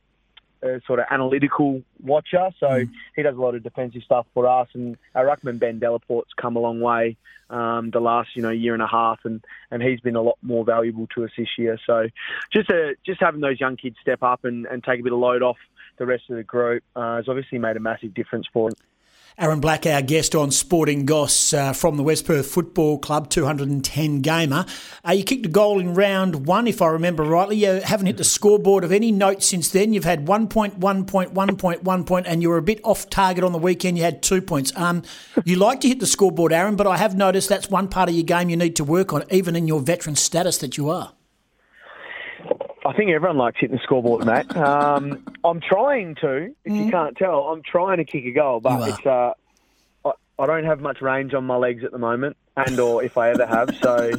a 0.62 0.82
sort 0.86 1.00
of 1.00 1.06
analytical 1.10 1.82
watcher. 2.04 2.50
So 2.60 2.86
he 3.16 3.22
does 3.22 3.36
a 3.36 3.40
lot 3.40 3.56
of 3.56 3.64
defensive 3.64 4.04
stuff 4.04 4.26
for 4.34 4.48
us, 4.48 4.68
and 4.74 4.98
our 5.14 5.26
ruckman 5.26 5.60
Ben 5.60 5.80
Delaporte's 5.80 6.34
come 6.36 6.56
a 6.56 6.60
long 6.60 6.80
way 6.82 7.18
um, 7.50 7.92
the 7.92 8.00
last 8.00 8.36
you 8.36 8.42
know 8.42 8.50
year 8.50 8.74
and 8.74 8.84
a 8.84 8.88
half, 8.88 9.20
and, 9.24 9.44
and 9.72 9.82
he's 9.82 10.00
been 10.00 10.16
a 10.16 10.22
lot 10.22 10.38
more 10.42 10.64
valuable 10.64 11.08
to 11.16 11.26
us 11.26 11.32
this 11.38 11.58
year. 11.58 11.80
So 11.86 12.08
just 12.52 12.70
uh 12.70 12.94
just 13.06 13.22
having 13.22 13.42
those 13.42 13.60
young 13.60 13.78
kids 13.78 13.98
step 14.02 14.24
up 14.24 14.46
and, 14.46 14.66
and 14.66 14.84
take 14.84 15.00
a 15.00 15.04
bit 15.04 15.14
of 15.14 15.20
load 15.20 15.42
off 15.42 15.58
the 15.98 16.06
rest 16.06 16.30
of 16.30 16.36
the 16.36 16.44
group 16.44 16.84
uh, 16.96 17.18
has 17.18 17.30
obviously 17.30 17.58
made 17.58 17.78
a 17.78 17.80
massive 17.80 18.14
difference 18.14 18.48
for 18.52 18.70
them. 18.70 18.80
Aaron 19.38 19.60
Black, 19.60 19.86
our 19.86 20.02
guest 20.02 20.34
on 20.34 20.50
Sporting 20.50 21.06
Goss 21.06 21.54
uh, 21.54 21.74
from 21.74 21.98
the 21.98 22.04
West 22.04 22.26
Perth 22.26 22.48
Football 22.48 23.00
Club, 23.00 23.30
210 23.30 24.22
gamer. 24.22 24.66
Uh, 25.06 25.12
you 25.12 25.26
kicked 25.26 25.46
a 25.46 25.50
goal 25.50 25.78
in 25.78 25.94
round 25.94 26.46
one, 26.48 26.68
if 26.68 26.82
I 26.82 26.88
remember 26.88 27.24
rightly. 27.24 27.58
You 27.58 27.82
haven't 27.82 28.08
hit 28.08 28.16
the 28.16 28.24
scoreboard 28.24 28.86
of 28.86 28.94
any 28.94 29.12
note 29.12 29.44
since 29.44 29.70
then. 29.70 29.92
You've 29.92 30.06
had 30.06 30.26
one 30.26 30.48
point, 30.48 30.78
one 30.78 31.06
point, 31.06 31.34
one 31.34 31.58
point, 31.58 31.84
one 31.84 32.06
point, 32.06 32.28
and 32.28 32.42
you 32.42 32.48
were 32.48 32.58
a 32.58 32.62
bit 32.62 32.80
off 32.86 33.10
target 33.10 33.44
on 33.44 33.52
the 33.52 33.58
weekend. 33.58 33.98
You 33.98 34.06
had 34.06 34.24
two 34.24 34.42
points. 34.42 34.72
Um, 34.78 35.04
you 35.44 35.58
like 35.58 35.82
to 35.82 35.90
hit 35.90 36.00
the 36.00 36.08
scoreboard, 36.08 36.54
Aaron, 36.54 36.78
but 36.78 36.88
I 36.88 36.96
have 36.96 37.16
noticed 37.16 37.50
that's 37.50 37.70
one 37.70 37.90
part 37.90 38.08
of 38.08 38.16
your 38.16 38.24
game 38.24 38.50
you 38.50 38.56
need 38.56 38.78
to 38.78 38.86
work 38.86 39.12
on, 39.12 39.26
even 39.32 39.58
in 39.58 39.68
your 39.68 39.82
veteran 39.82 40.16
status 40.16 40.58
that 40.60 40.78
you 40.78 40.90
are. 40.90 41.12
I 42.86 42.94
think 42.94 43.10
everyone 43.10 43.38
likes 43.38 43.60
hitting 43.60 43.76
the 43.76 43.82
scoreboard, 43.82 44.26
mate. 44.26 44.56
Um, 44.56 45.24
I'm 45.44 45.60
trying 45.60 46.16
to. 46.16 46.56
If 46.64 46.74
you 46.74 46.92
can't 46.92 47.18
tell, 47.18 47.46
I'm 47.46 47.64
trying 47.64 47.98
to 47.98 48.06
kick 48.06 48.26
a 48.26 48.32
goal, 48.32 48.60
but 48.60 48.90
it's 48.90 49.06
uh, 49.06 49.34
I, 50.06 50.12
I 50.38 50.46
don't 50.46 50.66
have 50.66 50.82
much 50.82 51.02
range 51.02 51.34
on 51.34 51.46
my 51.46 51.56
legs 51.56 51.84
at 51.84 51.92
the 51.92 51.98
moment, 51.98 52.38
and 52.56 52.80
or 52.80 53.04
if 53.04 53.18
I 53.18 53.32
ever 53.32 53.48
have. 53.48 53.76
So 53.82 54.12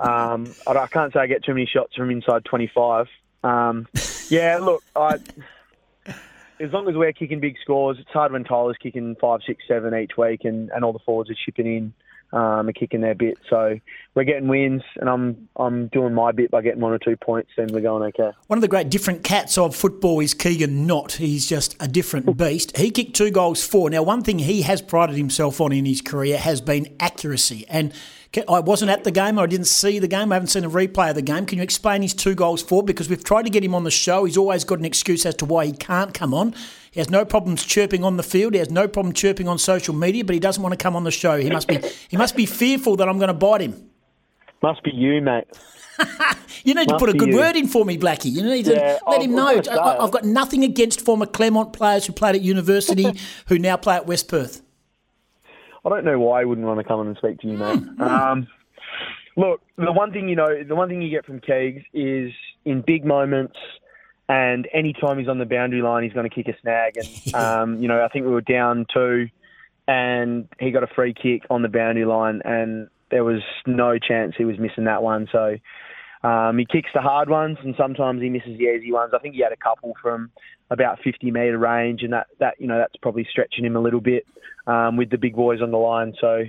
um, 0.00 0.52
I, 0.66 0.72
I 0.72 0.86
can't 0.88 1.12
say 1.12 1.20
I 1.20 1.28
get 1.28 1.44
too 1.44 1.54
many 1.54 1.66
shots 1.66 1.94
from 1.94 2.10
inside 2.10 2.44
25. 2.44 3.06
Um, 3.44 3.86
yeah, 4.28 4.58
look, 4.58 4.82
I, 4.96 5.18
as 6.58 6.72
long 6.72 6.88
as 6.88 6.96
we're 6.96 7.12
kicking 7.12 7.38
big 7.38 7.58
scores, 7.62 7.98
it's 8.00 8.10
hard 8.10 8.32
when 8.32 8.42
Tyler's 8.42 8.76
kicking 8.82 9.14
five, 9.20 9.40
six, 9.46 9.62
seven 9.68 9.94
each 9.94 10.16
week, 10.16 10.44
and, 10.44 10.70
and 10.70 10.84
all 10.84 10.92
the 10.92 10.98
forwards 10.98 11.30
are 11.30 11.36
chipping 11.44 11.66
in 11.66 11.94
um, 12.32 12.68
and 12.68 12.74
kicking 12.74 13.00
their 13.00 13.14
bit. 13.14 13.38
So 13.48 13.78
we're 14.14 14.24
getting 14.24 14.48
wins, 14.48 14.82
and 14.96 15.08
I'm 15.08 15.48
I'm 15.56 15.88
doing 15.88 16.14
my 16.14 16.32
bit 16.32 16.50
by 16.50 16.62
getting 16.62 16.80
one 16.80 16.92
or 16.92 16.98
two 16.98 17.16
points, 17.16 17.50
and 17.56 17.70
we're 17.70 17.80
going 17.80 18.02
okay. 18.04 18.30
One 18.46 18.58
of 18.58 18.62
the 18.62 18.68
great 18.68 18.88
different 18.88 19.24
cats 19.24 19.58
of 19.58 19.74
football 19.74 20.20
is 20.20 20.34
Keegan 20.34 20.86
Knott. 20.86 21.12
He's 21.12 21.48
just 21.48 21.76
a 21.80 21.88
different 21.88 22.36
beast. 22.38 22.76
He 22.76 22.90
kicked 22.90 23.14
two 23.16 23.30
goals 23.30 23.66
for. 23.66 23.90
Now, 23.90 24.02
one 24.02 24.22
thing 24.22 24.38
he 24.38 24.62
has 24.62 24.82
prided 24.82 25.16
himself 25.16 25.60
on 25.60 25.72
in 25.72 25.84
his 25.84 26.00
career 26.00 26.38
has 26.38 26.60
been 26.60 26.94
accuracy. 27.00 27.64
And 27.68 27.92
I 28.48 28.60
wasn't 28.60 28.92
at 28.92 29.02
the 29.02 29.10
game, 29.10 29.38
or 29.38 29.42
I 29.42 29.46
didn't 29.46 29.66
see 29.66 29.98
the 29.98 30.06
game. 30.06 30.30
I 30.30 30.36
haven't 30.36 30.48
seen 30.48 30.64
a 30.64 30.70
replay 30.70 31.10
of 31.10 31.16
the 31.16 31.22
game. 31.22 31.46
Can 31.46 31.58
you 31.58 31.64
explain 31.64 32.02
his 32.02 32.14
two 32.14 32.36
goals 32.36 32.62
for? 32.62 32.82
Because 32.82 33.08
we've 33.08 33.24
tried 33.24 33.42
to 33.42 33.50
get 33.50 33.64
him 33.64 33.74
on 33.74 33.82
the 33.82 33.90
show. 33.90 34.24
He's 34.24 34.36
always 34.36 34.62
got 34.62 34.78
an 34.78 34.84
excuse 34.84 35.26
as 35.26 35.34
to 35.36 35.44
why 35.44 35.66
he 35.66 35.72
can't 35.72 36.14
come 36.14 36.32
on. 36.32 36.54
He 36.92 37.00
has 37.00 37.10
no 37.10 37.24
problems 37.24 37.64
chirping 37.64 38.04
on 38.04 38.16
the 38.16 38.22
field. 38.22 38.52
He 38.54 38.60
has 38.60 38.70
no 38.70 38.86
problem 38.86 39.14
chirping 39.14 39.48
on 39.48 39.58
social 39.58 39.94
media, 39.94 40.24
but 40.24 40.34
he 40.34 40.40
doesn't 40.40 40.62
want 40.62 40.72
to 40.72 40.82
come 40.82 40.94
on 40.94 41.02
the 41.02 41.10
show. 41.10 41.40
He 41.40 41.50
must 41.50 41.66
be 41.66 41.78
he 42.08 42.16
must 42.16 42.36
be 42.36 42.46
fearful 42.46 42.96
that 42.96 43.08
I'm 43.08 43.18
going 43.18 43.28
to 43.28 43.34
bite 43.34 43.62
him. 43.62 43.90
Must 44.62 44.82
be 44.84 44.92
you, 44.92 45.20
mate. 45.20 45.46
You 46.64 46.74
need 46.74 46.88
to 46.88 46.98
put 46.98 47.08
a 47.08 47.14
good 47.14 47.28
you. 47.28 47.36
word 47.36 47.56
in 47.56 47.68
for 47.68 47.84
me, 47.84 47.96
Blackie. 47.96 48.30
You 48.30 48.42
need 48.42 48.64
to 48.66 48.74
Yeah, 48.74 48.98
let 49.06 49.22
him 49.22 49.34
know. 49.34 49.48
I, 49.48 49.96
I've 49.98 50.10
got 50.10 50.24
nothing 50.24 50.62
against 50.62 51.00
former 51.00 51.26
Claremont 51.26 51.72
players 51.72 52.06
who 52.06 52.12
played 52.12 52.34
at 52.34 52.42
university 52.42 53.18
who 53.46 53.58
now 53.58 53.76
play 53.78 53.96
at 53.96 54.06
West 54.06 54.28
Perth. 54.28 54.60
I 55.84 55.88
don't 55.88 56.04
know 56.04 56.18
why 56.18 56.42
I 56.42 56.44
wouldn't 56.44 56.66
want 56.66 56.78
to 56.78 56.84
come 56.84 57.00
in 57.00 57.06
and 57.08 57.16
speak 57.16 57.40
to 57.40 57.46
you, 57.46 57.56
mate. 57.56 57.82
um, 58.00 58.46
look, 59.36 59.62
the 59.76 59.92
one 59.92 60.12
thing 60.12 60.28
you 60.28 60.36
know, 60.36 60.62
the 60.62 60.74
one 60.74 60.88
thing 60.88 61.02
you 61.02 61.10
get 61.10 61.24
from 61.24 61.40
Keegs 61.40 61.84
is 61.94 62.32
in 62.64 62.82
big 62.86 63.04
moments, 63.04 63.56
and 64.28 64.68
any 64.72 64.92
time 64.92 65.18
he's 65.18 65.28
on 65.28 65.38
the 65.38 65.46
boundary 65.46 65.82
line, 65.82 66.04
he's 66.04 66.12
going 66.12 66.28
to 66.28 66.34
kick 66.34 66.48
a 66.48 66.58
snag. 66.60 66.96
And 66.96 67.34
um, 67.34 67.82
you 67.82 67.88
know, 67.88 68.04
I 68.04 68.08
think 68.08 68.26
we 68.26 68.32
were 68.32 68.40
down 68.40 68.86
two, 68.92 69.28
and 69.88 70.48
he 70.58 70.70
got 70.70 70.82
a 70.82 70.88
free 70.94 71.14
kick 71.14 71.42
on 71.50 71.62
the 71.62 71.68
boundary 71.68 72.04
line, 72.04 72.42
and 72.44 72.88
there 73.10 73.24
was 73.24 73.42
no 73.66 73.98
chance 73.98 74.34
he 74.36 74.44
was 74.44 74.58
missing 74.58 74.84
that 74.84 75.02
one. 75.02 75.28
So. 75.32 75.56
Um, 76.22 76.58
he 76.58 76.66
kicks 76.66 76.90
the 76.94 77.00
hard 77.00 77.30
ones, 77.30 77.58
and 77.64 77.74
sometimes 77.78 78.20
he 78.20 78.28
misses 78.28 78.58
the 78.58 78.64
easy 78.64 78.92
ones. 78.92 79.12
I 79.14 79.18
think 79.18 79.34
he 79.34 79.42
had 79.42 79.52
a 79.52 79.56
couple 79.56 79.94
from 80.02 80.30
about 80.70 80.98
50 81.02 81.30
metre 81.30 81.58
range, 81.58 82.02
and 82.02 82.12
that, 82.12 82.26
that 82.38 82.54
you 82.58 82.66
know 82.66 82.78
that's 82.78 82.96
probably 82.96 83.26
stretching 83.30 83.64
him 83.64 83.76
a 83.76 83.80
little 83.80 84.00
bit 84.00 84.26
um, 84.66 84.96
with 84.96 85.10
the 85.10 85.16
big 85.16 85.34
boys 85.34 85.62
on 85.62 85.70
the 85.70 85.78
line. 85.78 86.14
So, 86.20 86.44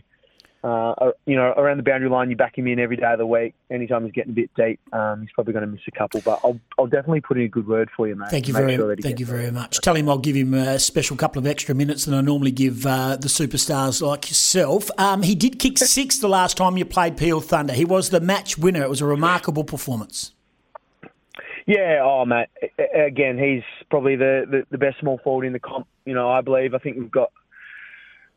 uh, 0.63 1.11
you 1.25 1.35
know, 1.35 1.53
around 1.57 1.77
the 1.77 1.83
boundary 1.83 2.09
line, 2.09 2.29
you 2.29 2.35
back 2.35 2.55
him 2.55 2.67
in 2.67 2.79
every 2.79 2.95
day 2.95 3.11
of 3.11 3.17
the 3.17 3.25
week. 3.25 3.55
Anytime 3.71 4.03
he's 4.03 4.13
getting 4.13 4.31
a 4.31 4.35
bit 4.35 4.51
deep, 4.55 4.79
um, 4.93 5.21
he's 5.21 5.31
probably 5.31 5.53
going 5.53 5.65
to 5.65 5.71
miss 5.71 5.81
a 5.87 5.91
couple. 5.91 6.21
But 6.23 6.39
I'll, 6.43 6.59
I'll 6.77 6.87
definitely 6.87 7.21
put 7.21 7.37
in 7.37 7.43
a 7.43 7.47
good 7.47 7.67
word 7.67 7.89
for 7.95 8.07
you, 8.07 8.15
mate. 8.15 8.29
Thank 8.29 8.47
you 8.47 8.53
very, 8.53 8.75
sure 8.75 8.95
thank 8.95 9.19
you 9.19 9.25
very 9.25 9.49
much. 9.49 9.81
Tell 9.81 9.95
him 9.95 10.07
I'll 10.07 10.19
give 10.19 10.35
him 10.35 10.53
a 10.53 10.77
special 10.77 11.17
couple 11.17 11.39
of 11.39 11.47
extra 11.47 11.73
minutes 11.73 12.05
than 12.05 12.13
I 12.13 12.21
normally 12.21 12.51
give 12.51 12.85
uh, 12.85 13.15
the 13.15 13.27
superstars 13.27 14.01
like 14.01 14.29
yourself. 14.29 14.91
Um, 14.99 15.23
he 15.23 15.33
did 15.33 15.57
kick 15.57 15.77
six 15.79 16.19
the 16.19 16.29
last 16.29 16.57
time 16.57 16.77
you 16.77 16.85
played 16.85 17.17
Peel 17.17 17.41
Thunder. 17.41 17.73
He 17.73 17.85
was 17.85 18.11
the 18.11 18.19
match 18.19 18.57
winner. 18.57 18.83
It 18.83 18.89
was 18.89 19.01
a 19.01 19.05
remarkable 19.07 19.63
performance. 19.63 20.33
Yeah, 21.65 22.01
oh 22.03 22.25
mate. 22.25 22.49
Again, 22.93 23.37
he's 23.37 23.63
probably 23.89 24.15
the, 24.15 24.45
the, 24.49 24.65
the 24.71 24.77
best 24.77 24.99
small 24.99 25.19
forward 25.23 25.45
in 25.45 25.53
the 25.53 25.59
comp. 25.59 25.87
You 26.05 26.13
know, 26.13 26.29
I 26.29 26.41
believe. 26.41 26.73
I 26.75 26.79
think 26.79 26.97
we've 26.97 27.11
got 27.11 27.31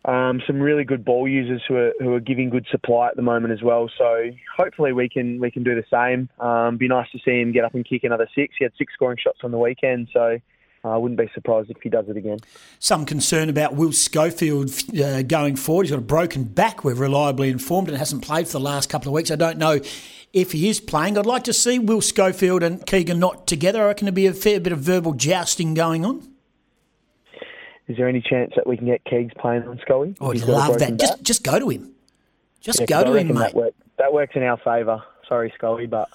um, 0.05 0.43
some 0.47 0.61
really 0.61 0.85
good 0.85 1.05
ball 1.05 1.27
users 1.27 1.63
who 1.67 1.77
are 1.77 1.93
who 1.99 2.13
are 2.15 2.21
giving 2.21 2.51
good 2.51 2.67
supply 2.71 3.09
at 3.09 3.17
the 3.17 3.23
moment 3.23 3.53
as 3.53 3.63
well. 3.63 3.91
So 3.97 4.31
hopefully 4.57 4.93
we 4.93 5.09
can 5.09 5.41
we 5.41 5.51
can 5.51 5.63
do 5.63 5.75
the 5.75 5.85
same. 5.91 6.29
Um, 6.45 6.77
be 6.77 6.89
nice 6.89 7.11
to 7.13 7.19
see 7.25 7.41
him 7.41 7.53
get 7.53 7.65
up 7.65 7.75
and 7.75 7.85
kick 7.85 8.05
another 8.05 8.29
six. 8.35 8.55
He 8.59 8.65
had 8.65 8.73
six 8.77 8.93
scoring 8.93 9.19
shots 9.23 9.39
on 9.43 9.51
the 9.51 9.59
weekend, 9.59 10.09
so 10.13 10.39
uh, 10.85 10.89
I 10.89 10.97
wouldn't 10.99 11.19
be 11.19 11.31
surprised 11.33 11.71
if 11.71 11.79
he 11.83 11.89
does 11.89 12.09
it 12.09 12.17
again. 12.19 12.39
Some 12.79 13.07
concern 13.07 13.49
about 13.49 13.77
Will 13.77 13.93
Schofield 13.93 14.71
uh, 15.01 15.23
going 15.23 15.57
forward. 15.57 15.85
He's 15.85 15.93
got 15.93 15.99
a 15.99 16.03
broken 16.03 16.45
back. 16.45 16.85
We're 16.85 16.95
reliably 16.95 17.49
informed 17.49 17.89
and 17.89 17.97
hasn't 17.97 18.23
played 18.23 18.47
for 18.47 18.55
the 18.55 18.61
last 18.61 18.91
couple 18.91 19.09
of 19.09 19.15
weeks. 19.15 19.31
I 19.31 19.37
don't 19.37 19.57
know 19.57 19.81
if 20.35 20.53
he 20.53 20.69
is 20.69 20.81
playing. 20.81 21.17
I'd 21.17 21.25
like 21.25 21.45
to 21.45 21.55
see 21.55 21.79
Will 21.79 22.03
Schofield 22.03 22.63
and 22.63 22.85
Keegan 22.85 23.19
Knott 23.19 23.47
together. 23.47 23.83
I 23.83 23.87
reckon 23.87 24.05
there'd 24.05 24.15
be 24.15 24.27
a 24.27 24.35
fair 24.35 24.61
bit 24.61 24.73
of 24.73 24.81
verbal 24.81 25.15
jousting 25.15 25.73
going 25.73 26.05
on. 26.05 26.34
Is 27.89 27.97
there 27.97 28.09
any 28.09 28.21
chance 28.23 28.53
that 28.57 28.67
we 28.67 28.77
can 28.77 28.87
get 28.87 29.05
Keegs 29.05 29.35
playing 29.37 29.65
on 29.69 29.79
Scully? 29.83 30.17
Oh, 30.21 30.31
I'd 30.31 30.35
He's 30.35 30.45
got 30.45 30.51
a 30.51 30.71
love 30.71 30.79
that. 30.79 30.97
Just 30.97 31.13
back? 31.17 31.23
just 31.23 31.45
go 31.45 31.59
to 31.59 31.69
him. 31.69 31.93
Just 32.61 32.81
Yeah, 32.81 32.87
go 32.87 33.05
to 33.05 33.15
him, 33.15 33.29
mate. 33.29 33.35
That, 33.39 33.55
work, 33.55 33.75
that 33.99 34.13
works 34.13 34.37
in 34.37 34.43
our 34.43 34.57
favour. 34.57 35.03
Sorry, 35.29 35.51
Scully, 35.57 35.87
but 35.87 36.09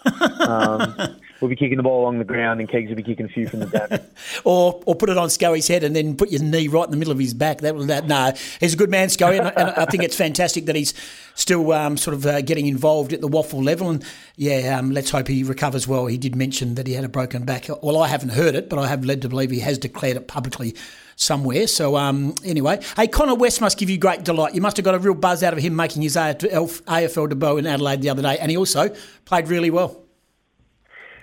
um, 0.48 0.96
we'll 1.42 1.50
be 1.50 1.56
kicking 1.56 1.78
the 1.78 1.84
ball 1.84 2.02
along 2.02 2.20
the 2.20 2.24
ground, 2.24 2.60
and 2.60 2.70
Keegs 2.70 2.90
will 2.90 2.96
be 2.96 3.02
kicking 3.02 3.26
a 3.26 3.30
few 3.30 3.48
from 3.48 3.60
the 3.60 3.66
back. 3.66 4.04
or 4.44 4.82
or 4.86 4.94
put 4.96 5.10
it 5.10 5.18
on 5.18 5.32
Scully's 5.32 5.68
head 5.68 5.84
and 5.84 5.96
then 5.96 6.16
put 6.16 6.30
your 6.30 6.44
knee 6.44 6.68
right 6.68 6.86
in 6.86 6.92
the 6.92 6.98
middle 6.98 7.12
of 7.12 7.18
his 7.18 7.34
back. 7.34 7.62
That 7.62 7.76
that. 7.88 8.08
No, 8.08 8.34
he's 8.60 8.76
a 8.76 8.78
good 8.78 8.92
man, 8.92 9.10
Scully, 9.10 9.40
and, 9.40 9.48
I- 9.48 9.52
and 9.52 9.70
I 9.72 9.86
think 9.86 10.04
it's 10.04 10.16
fantastic 10.16 10.66
that 10.68 10.76
he's 10.76 10.94
still 11.34 11.72
um, 11.72 11.98
sort 11.98 12.14
of 12.16 12.26
uh, 12.28 12.42
getting 12.42 12.68
involved 12.68 13.12
at 13.14 13.22
the 13.22 13.28
WAFL 13.28 13.64
level. 13.64 13.90
And 13.90 14.06
yeah, 14.36 14.78
um, 14.78 14.92
let's 14.92 15.10
hope 15.10 15.28
he 15.28 15.44
recovers 15.44 15.88
well. 15.88 16.06
He 16.06 16.18
did 16.20 16.36
mention 16.36 16.76
that 16.76 16.86
he 16.86 16.94
had 16.94 17.04
a 17.04 17.10
broken 17.10 17.46
back. 17.46 17.68
Well, 17.82 17.98
I 17.98 18.08
haven't 18.10 18.30
heard 18.30 18.54
it, 18.54 18.70
but 18.70 18.78
I 18.78 18.88
have 18.88 19.04
led 19.06 19.24
to 19.24 19.30
believe 19.30 19.50
he 19.50 19.60
has 19.62 19.80
declared 19.80 20.18
it 20.18 20.28
publicly 20.28 20.76
somewhere. 21.20 21.68
So 21.68 21.98
um, 21.98 22.34
anyway, 22.44 22.80
hey, 22.96 23.08
Connor 23.08 23.36
West 23.36 23.62
must 23.62 23.78
give 23.78 23.90
you 23.90 23.98
great 23.98 24.24
delight. 24.24 24.56
You 24.56 24.62
must 24.62 24.78
have 24.78 24.86
got 24.86 24.96
a 24.96 25.00
real 25.00 25.14
buzz 25.14 25.44
out 25.44 25.54
of 25.54 25.60
him 25.60 25.76
making 25.76 26.02
his 26.02 26.16
AFL, 26.16 27.30
debut 27.30 27.58
in 27.58 27.68
Adelaide 27.68 28.02
the 28.02 28.10
other 28.10 28.22
day, 28.22 28.38
and 28.40 28.50
he 28.50 28.58
also 28.58 28.90
played 29.26 29.48
really 29.50 29.70
well. 29.70 30.02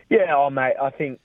Yeah, 0.08 0.36
oh 0.36 0.50
mate, 0.50 0.74
I 0.80 0.90
think 0.90 1.18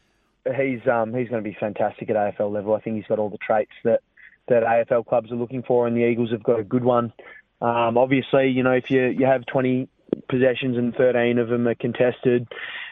he's 0.45 0.79
um, 0.87 1.13
he's 1.13 1.29
going 1.29 1.43
to 1.43 1.49
be 1.49 1.55
fantastic 1.59 2.09
at 2.09 2.15
AFL 2.15 2.51
level. 2.51 2.73
I 2.73 2.79
think 2.79 2.95
he's 2.95 3.05
got 3.05 3.19
all 3.19 3.29
the 3.29 3.37
traits 3.37 3.73
that 3.83 4.01
that 4.47 4.63
AFL 4.63 5.05
clubs 5.05 5.31
are 5.31 5.35
looking 5.35 5.63
for, 5.63 5.85
and 5.85 5.95
the 5.95 6.01
Eagles 6.01 6.31
have 6.31 6.43
got 6.43 6.59
a 6.59 6.63
good 6.63 6.83
one. 6.83 7.13
Um, 7.61 7.97
obviously, 7.97 8.49
you 8.49 8.63
know, 8.63 8.71
if 8.71 8.89
you 8.89 9.07
you 9.07 9.25
have 9.25 9.45
20 9.45 9.87
possessions 10.29 10.77
and 10.77 10.95
13 10.95 11.37
of 11.37 11.49
them 11.49 11.67
are 11.67 11.75
contested, 11.75 12.47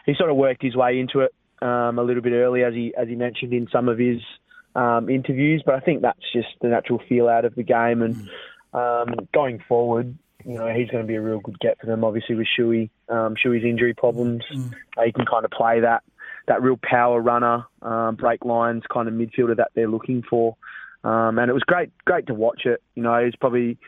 he 0.06 0.14
sort 0.14 0.30
of 0.30 0.36
worked 0.36 0.62
his 0.62 0.76
way 0.76 1.00
into 1.00 1.20
it 1.20 1.34
um, 1.60 1.98
a 1.98 2.02
little 2.02 2.22
bit 2.22 2.32
early, 2.32 2.62
as 2.62 2.74
he 2.74 2.94
as 2.96 3.08
he 3.08 3.16
mentioned 3.16 3.52
in 3.52 3.66
some 3.72 3.88
of 3.88 3.98
his 3.98 4.20
um, 4.74 5.08
interviews. 5.08 5.62
But 5.64 5.74
I 5.74 5.80
think 5.80 6.02
that's 6.02 6.32
just 6.32 6.48
the 6.60 6.68
natural 6.68 7.00
feel 7.08 7.28
out 7.28 7.44
of 7.44 7.54
the 7.54 7.62
game, 7.62 8.02
and 8.02 8.28
um, 8.72 9.28
going 9.32 9.62
forward, 9.68 10.16
you 10.44 10.54
know, 10.54 10.68
he's 10.68 10.88
going 10.88 11.02
to 11.04 11.08
be 11.08 11.16
a 11.16 11.20
real 11.20 11.40
good 11.40 11.58
get 11.60 11.78
for 11.80 11.86
them. 11.86 12.04
Obviously, 12.04 12.34
with 12.34 12.46
Shuey, 12.58 12.90
um, 13.08 13.34
Shuey's 13.34 13.64
injury 13.64 13.94
problems, 13.94 14.42
uh, 14.96 15.02
he 15.02 15.12
can 15.12 15.26
kind 15.26 15.44
of 15.44 15.50
play 15.50 15.80
that 15.80 16.02
that 16.46 16.62
real 16.62 16.78
power 16.82 17.20
runner, 17.20 17.64
um, 17.82 18.16
break 18.16 18.44
lines 18.44 18.82
kind 18.92 19.06
of 19.06 19.14
midfielder 19.14 19.56
that 19.56 19.70
they're 19.74 19.88
looking 19.88 20.22
for. 20.28 20.56
Um, 21.04 21.38
and 21.38 21.48
it 21.48 21.52
was 21.52 21.62
great, 21.62 21.90
great 22.04 22.26
to 22.26 22.34
watch 22.34 22.62
it. 22.64 22.82
You 22.94 23.02
know, 23.02 23.14
it's 23.14 23.36
probably, 23.36 23.78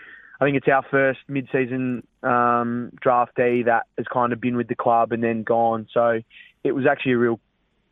I 0.41 0.45
think 0.45 0.57
it's 0.57 0.69
our 0.69 0.85
first 0.91 1.21
mid-season 1.29 2.07
um, 2.23 2.93
draftee 3.05 3.65
that 3.65 3.87
has 3.99 4.07
kind 4.13 4.33
of 4.33 4.41
been 4.41 4.57
with 4.57 4.69
the 4.69 4.77
club 4.77 5.13
and 5.13 5.25
then 5.25 5.43
gone. 5.43 5.89
So 5.93 6.21
it 6.63 6.73
was 6.73 6.87
actually 6.87 7.13
a 7.13 7.19
real 7.19 7.41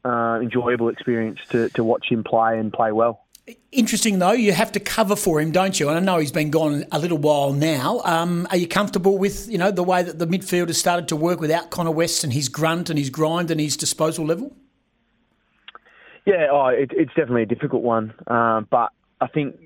uh, 0.05 0.39
enjoyable 0.41 0.89
experience 0.89 1.39
to, 1.51 1.69
to 1.71 1.85
watch 1.85 2.07
him 2.11 2.25
play 2.25 2.59
and 2.59 2.73
play 2.73 2.93
well. 2.93 3.25
Interesting 3.73 4.19
though, 4.19 4.33
you 4.33 4.53
have 4.53 4.73
to 4.73 4.81
cover 4.81 5.17
for 5.17 5.41
him, 5.41 5.51
don't 5.51 5.79
you? 5.79 5.89
And 5.89 5.97
I 5.97 6.01
know 6.01 6.19
he's 6.19 6.33
been 6.33 6.51
gone 6.51 6.85
a 6.93 6.99
little 6.99 7.19
while 7.19 7.53
now. 7.53 8.01
Um, 8.05 8.47
are 8.51 8.57
you 8.57 8.69
comfortable 8.69 9.19
with 9.19 9.49
you 9.49 9.59
know 9.59 9.71
the 9.71 9.83
way 9.83 10.03
that 10.03 10.19
the 10.19 10.27
midfield 10.27 10.69
has 10.69 10.79
started 10.79 11.09
to 11.09 11.17
work 11.17 11.41
without 11.41 11.71
Connor 11.71 11.91
West 11.91 12.23
and 12.23 12.33
his 12.33 12.49
grunt 12.49 12.91
and 12.91 12.99
his 12.99 13.11
grind 13.11 13.51
and 13.51 13.61
his 13.61 13.77
disposal 13.77 14.25
level? 14.25 14.55
Yeah, 16.27 16.49
oh, 16.51 16.67
it, 16.67 16.91
it's 16.93 17.11
definitely 17.15 17.43
a 17.43 17.47
difficult 17.47 17.83
one, 17.83 18.15
um, 18.27 18.69
but 18.71 18.93
I 19.21 19.27
think 19.27 19.57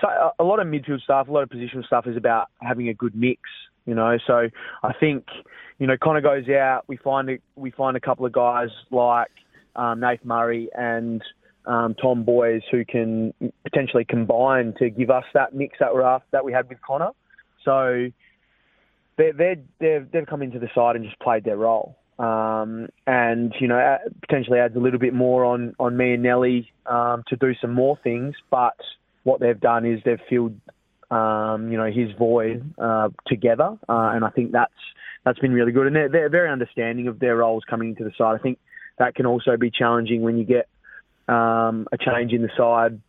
so. 0.00 0.08
A, 0.08 0.30
a 0.38 0.44
lot 0.44 0.60
of 0.60 0.66
midfield 0.66 1.02
stuff, 1.02 1.28
a 1.28 1.32
lot 1.32 1.42
of 1.42 1.50
positional 1.50 1.84
stuff 1.84 2.06
is 2.06 2.16
about 2.16 2.48
having 2.60 2.88
a 2.88 2.94
good 2.94 3.14
mix. 3.14 3.42
You 3.84 3.94
know, 3.94 4.16
so 4.26 4.48
I 4.82 4.92
think 4.94 5.26
you 5.78 5.86
know 5.86 5.96
Connor 6.02 6.20
goes 6.20 6.48
out. 6.48 6.84
We 6.86 6.96
find 6.96 7.28
a, 7.28 7.38
we 7.56 7.72
find 7.72 7.96
a 7.96 8.00
couple 8.00 8.24
of 8.24 8.32
guys 8.32 8.68
like 8.90 9.28
um, 9.76 10.04
Murray 10.24 10.68
and 10.74 11.22
um, 11.66 11.94
Tom 11.94 12.24
Boys 12.24 12.62
who 12.70 12.84
can 12.84 13.32
potentially 13.64 14.04
combine 14.04 14.74
to 14.78 14.90
give 14.90 15.10
us 15.10 15.24
that 15.34 15.54
mix 15.54 15.78
that 15.80 15.94
we 15.94 16.02
that 16.32 16.44
we 16.44 16.52
had 16.52 16.68
with 16.68 16.78
Connor. 16.82 17.10
So 17.64 18.08
they 19.16 19.30
they 19.32 19.56
they've 19.78 20.10
they've 20.10 20.26
come 20.26 20.42
into 20.42 20.58
the 20.58 20.68
side 20.74 20.96
and 20.96 21.04
just 21.04 21.18
played 21.20 21.44
their 21.44 21.56
role. 21.56 21.98
Um, 22.18 22.88
and 23.06 23.54
you 23.58 23.68
know 23.68 23.98
potentially 24.20 24.58
adds 24.58 24.76
a 24.76 24.78
little 24.78 24.98
bit 24.98 25.14
more 25.14 25.44
on 25.44 25.74
on 25.78 25.96
me 25.96 26.14
and 26.14 26.22
Nelly 26.22 26.70
um, 26.86 27.22
to 27.28 27.36
do 27.36 27.52
some 27.60 27.72
more 27.72 27.98
things. 28.02 28.34
But 28.50 28.76
what 29.24 29.40
they've 29.40 29.58
done 29.58 29.86
is 29.86 30.00
they've 30.04 30.20
filled 30.28 30.58
um, 31.10 31.70
you 31.70 31.78
know 31.78 31.90
his 31.90 32.10
void 32.18 32.74
uh, 32.78 33.08
together, 33.26 33.76
uh, 33.88 34.12
and 34.14 34.24
I 34.24 34.30
think 34.30 34.52
that's 34.52 34.72
that's 35.24 35.38
been 35.38 35.52
really 35.52 35.72
good. 35.72 35.86
And 35.86 35.96
they're, 35.96 36.08
they're 36.08 36.28
very 36.28 36.50
understanding 36.50 37.08
of 37.08 37.18
their 37.18 37.36
roles 37.36 37.62
coming 37.68 37.90
into 37.90 38.04
the 38.04 38.12
side. 38.18 38.34
I 38.34 38.42
think 38.42 38.58
that 38.98 39.14
can 39.14 39.26
also 39.26 39.56
be 39.56 39.70
challenging 39.70 40.22
when 40.22 40.36
you 40.36 40.44
get 40.44 40.68
um, 41.28 41.86
a 41.92 41.98
change 41.98 42.32
in 42.32 42.42
the 42.42 42.50
side. 42.56 43.00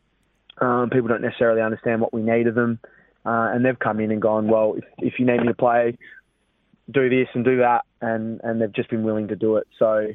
Um, 0.59 0.89
people 0.89 1.07
don't 1.07 1.21
necessarily 1.21 1.61
understand 1.61 2.01
what 2.01 2.13
we 2.13 2.21
need 2.21 2.47
of 2.47 2.55
them, 2.55 2.79
uh, 3.25 3.49
and 3.53 3.65
they've 3.65 3.77
come 3.77 3.99
in 3.99 4.11
and 4.11 4.21
gone, 4.21 4.47
well, 4.47 4.75
if, 4.77 4.83
if 4.99 5.19
you 5.19 5.25
need 5.25 5.41
me 5.41 5.47
to 5.47 5.53
play, 5.53 5.97
do 6.91 7.09
this 7.09 7.27
and 7.33 7.43
do 7.43 7.57
that, 7.57 7.85
and, 8.01 8.39
and 8.43 8.61
they've 8.61 8.73
just 8.73 8.89
been 8.89 9.03
willing 9.03 9.29
to 9.29 9.35
do 9.35 9.57
it. 9.57 9.67
So 9.79 10.07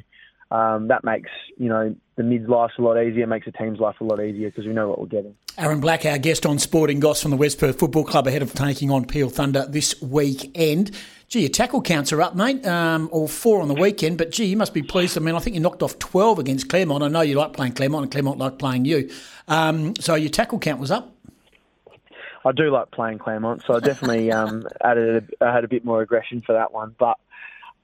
um, 0.51 0.87
that 0.87 1.03
makes 1.03 1.29
you 1.57 1.69
know 1.69 1.95
the 2.15 2.23
mid's 2.23 2.49
life 2.49 2.71
a 2.77 2.81
lot 2.81 3.01
easier, 3.01 3.27
makes 3.27 3.45
the 3.45 3.51
team's 3.51 3.79
life 3.79 3.95
a 4.01 4.03
lot 4.03 4.21
easier 4.21 4.49
because 4.49 4.65
we 4.65 4.73
know 4.73 4.89
what 4.89 4.99
we're 4.99 5.07
getting. 5.07 5.35
Aaron 5.57 5.79
Black, 5.79 6.05
our 6.05 6.17
guest 6.17 6.45
on 6.45 6.57
Sporting 6.57 6.99
Goss 6.99 7.21
from 7.21 7.31
the 7.31 7.37
West 7.37 7.59
Perth 7.59 7.79
Football 7.79 8.05
Club, 8.05 8.27
ahead 8.27 8.41
of 8.41 8.53
taking 8.53 8.91
on 8.91 9.05
Peel 9.05 9.29
Thunder 9.29 9.65
this 9.67 10.01
weekend. 10.01 10.91
Gee, 11.27 11.41
your 11.41 11.49
tackle 11.49 11.81
counts 11.81 12.11
are 12.11 12.21
up, 12.21 12.35
mate, 12.35 12.65
um, 12.65 13.07
or 13.11 13.27
four 13.27 13.61
on 13.61 13.67
the 13.67 13.75
weekend, 13.75 14.17
but 14.17 14.31
gee, 14.31 14.45
you 14.45 14.57
must 14.57 14.73
be 14.73 14.81
pleased. 14.81 15.15
I 15.15 15.21
mean, 15.21 15.35
I 15.35 15.39
think 15.39 15.55
you 15.55 15.59
knocked 15.61 15.83
off 15.83 15.99
12 15.99 16.39
against 16.39 16.69
Claremont. 16.69 17.03
I 17.03 17.07
know 17.07 17.21
you 17.21 17.35
like 17.35 17.53
playing 17.53 17.73
Claremont, 17.73 18.05
and 18.05 18.11
Claremont 18.11 18.39
like 18.39 18.57
playing 18.57 18.85
you. 18.85 19.09
Um, 19.47 19.95
so 19.97 20.15
your 20.15 20.31
tackle 20.31 20.57
count 20.57 20.79
was 20.79 20.89
up? 20.89 21.15
I 22.43 22.51
do 22.51 22.71
like 22.71 22.89
playing 22.91 23.19
Claremont, 23.19 23.63
so 23.67 23.75
I 23.75 23.79
definitely 23.79 24.31
um, 24.31 24.67
added 24.83 25.31
a, 25.39 25.45
I 25.45 25.53
had 25.53 25.63
a 25.63 25.67
bit 25.67 25.85
more 25.85 26.01
aggression 26.01 26.41
for 26.41 26.53
that 26.53 26.73
one. 26.73 26.95
But 26.97 27.17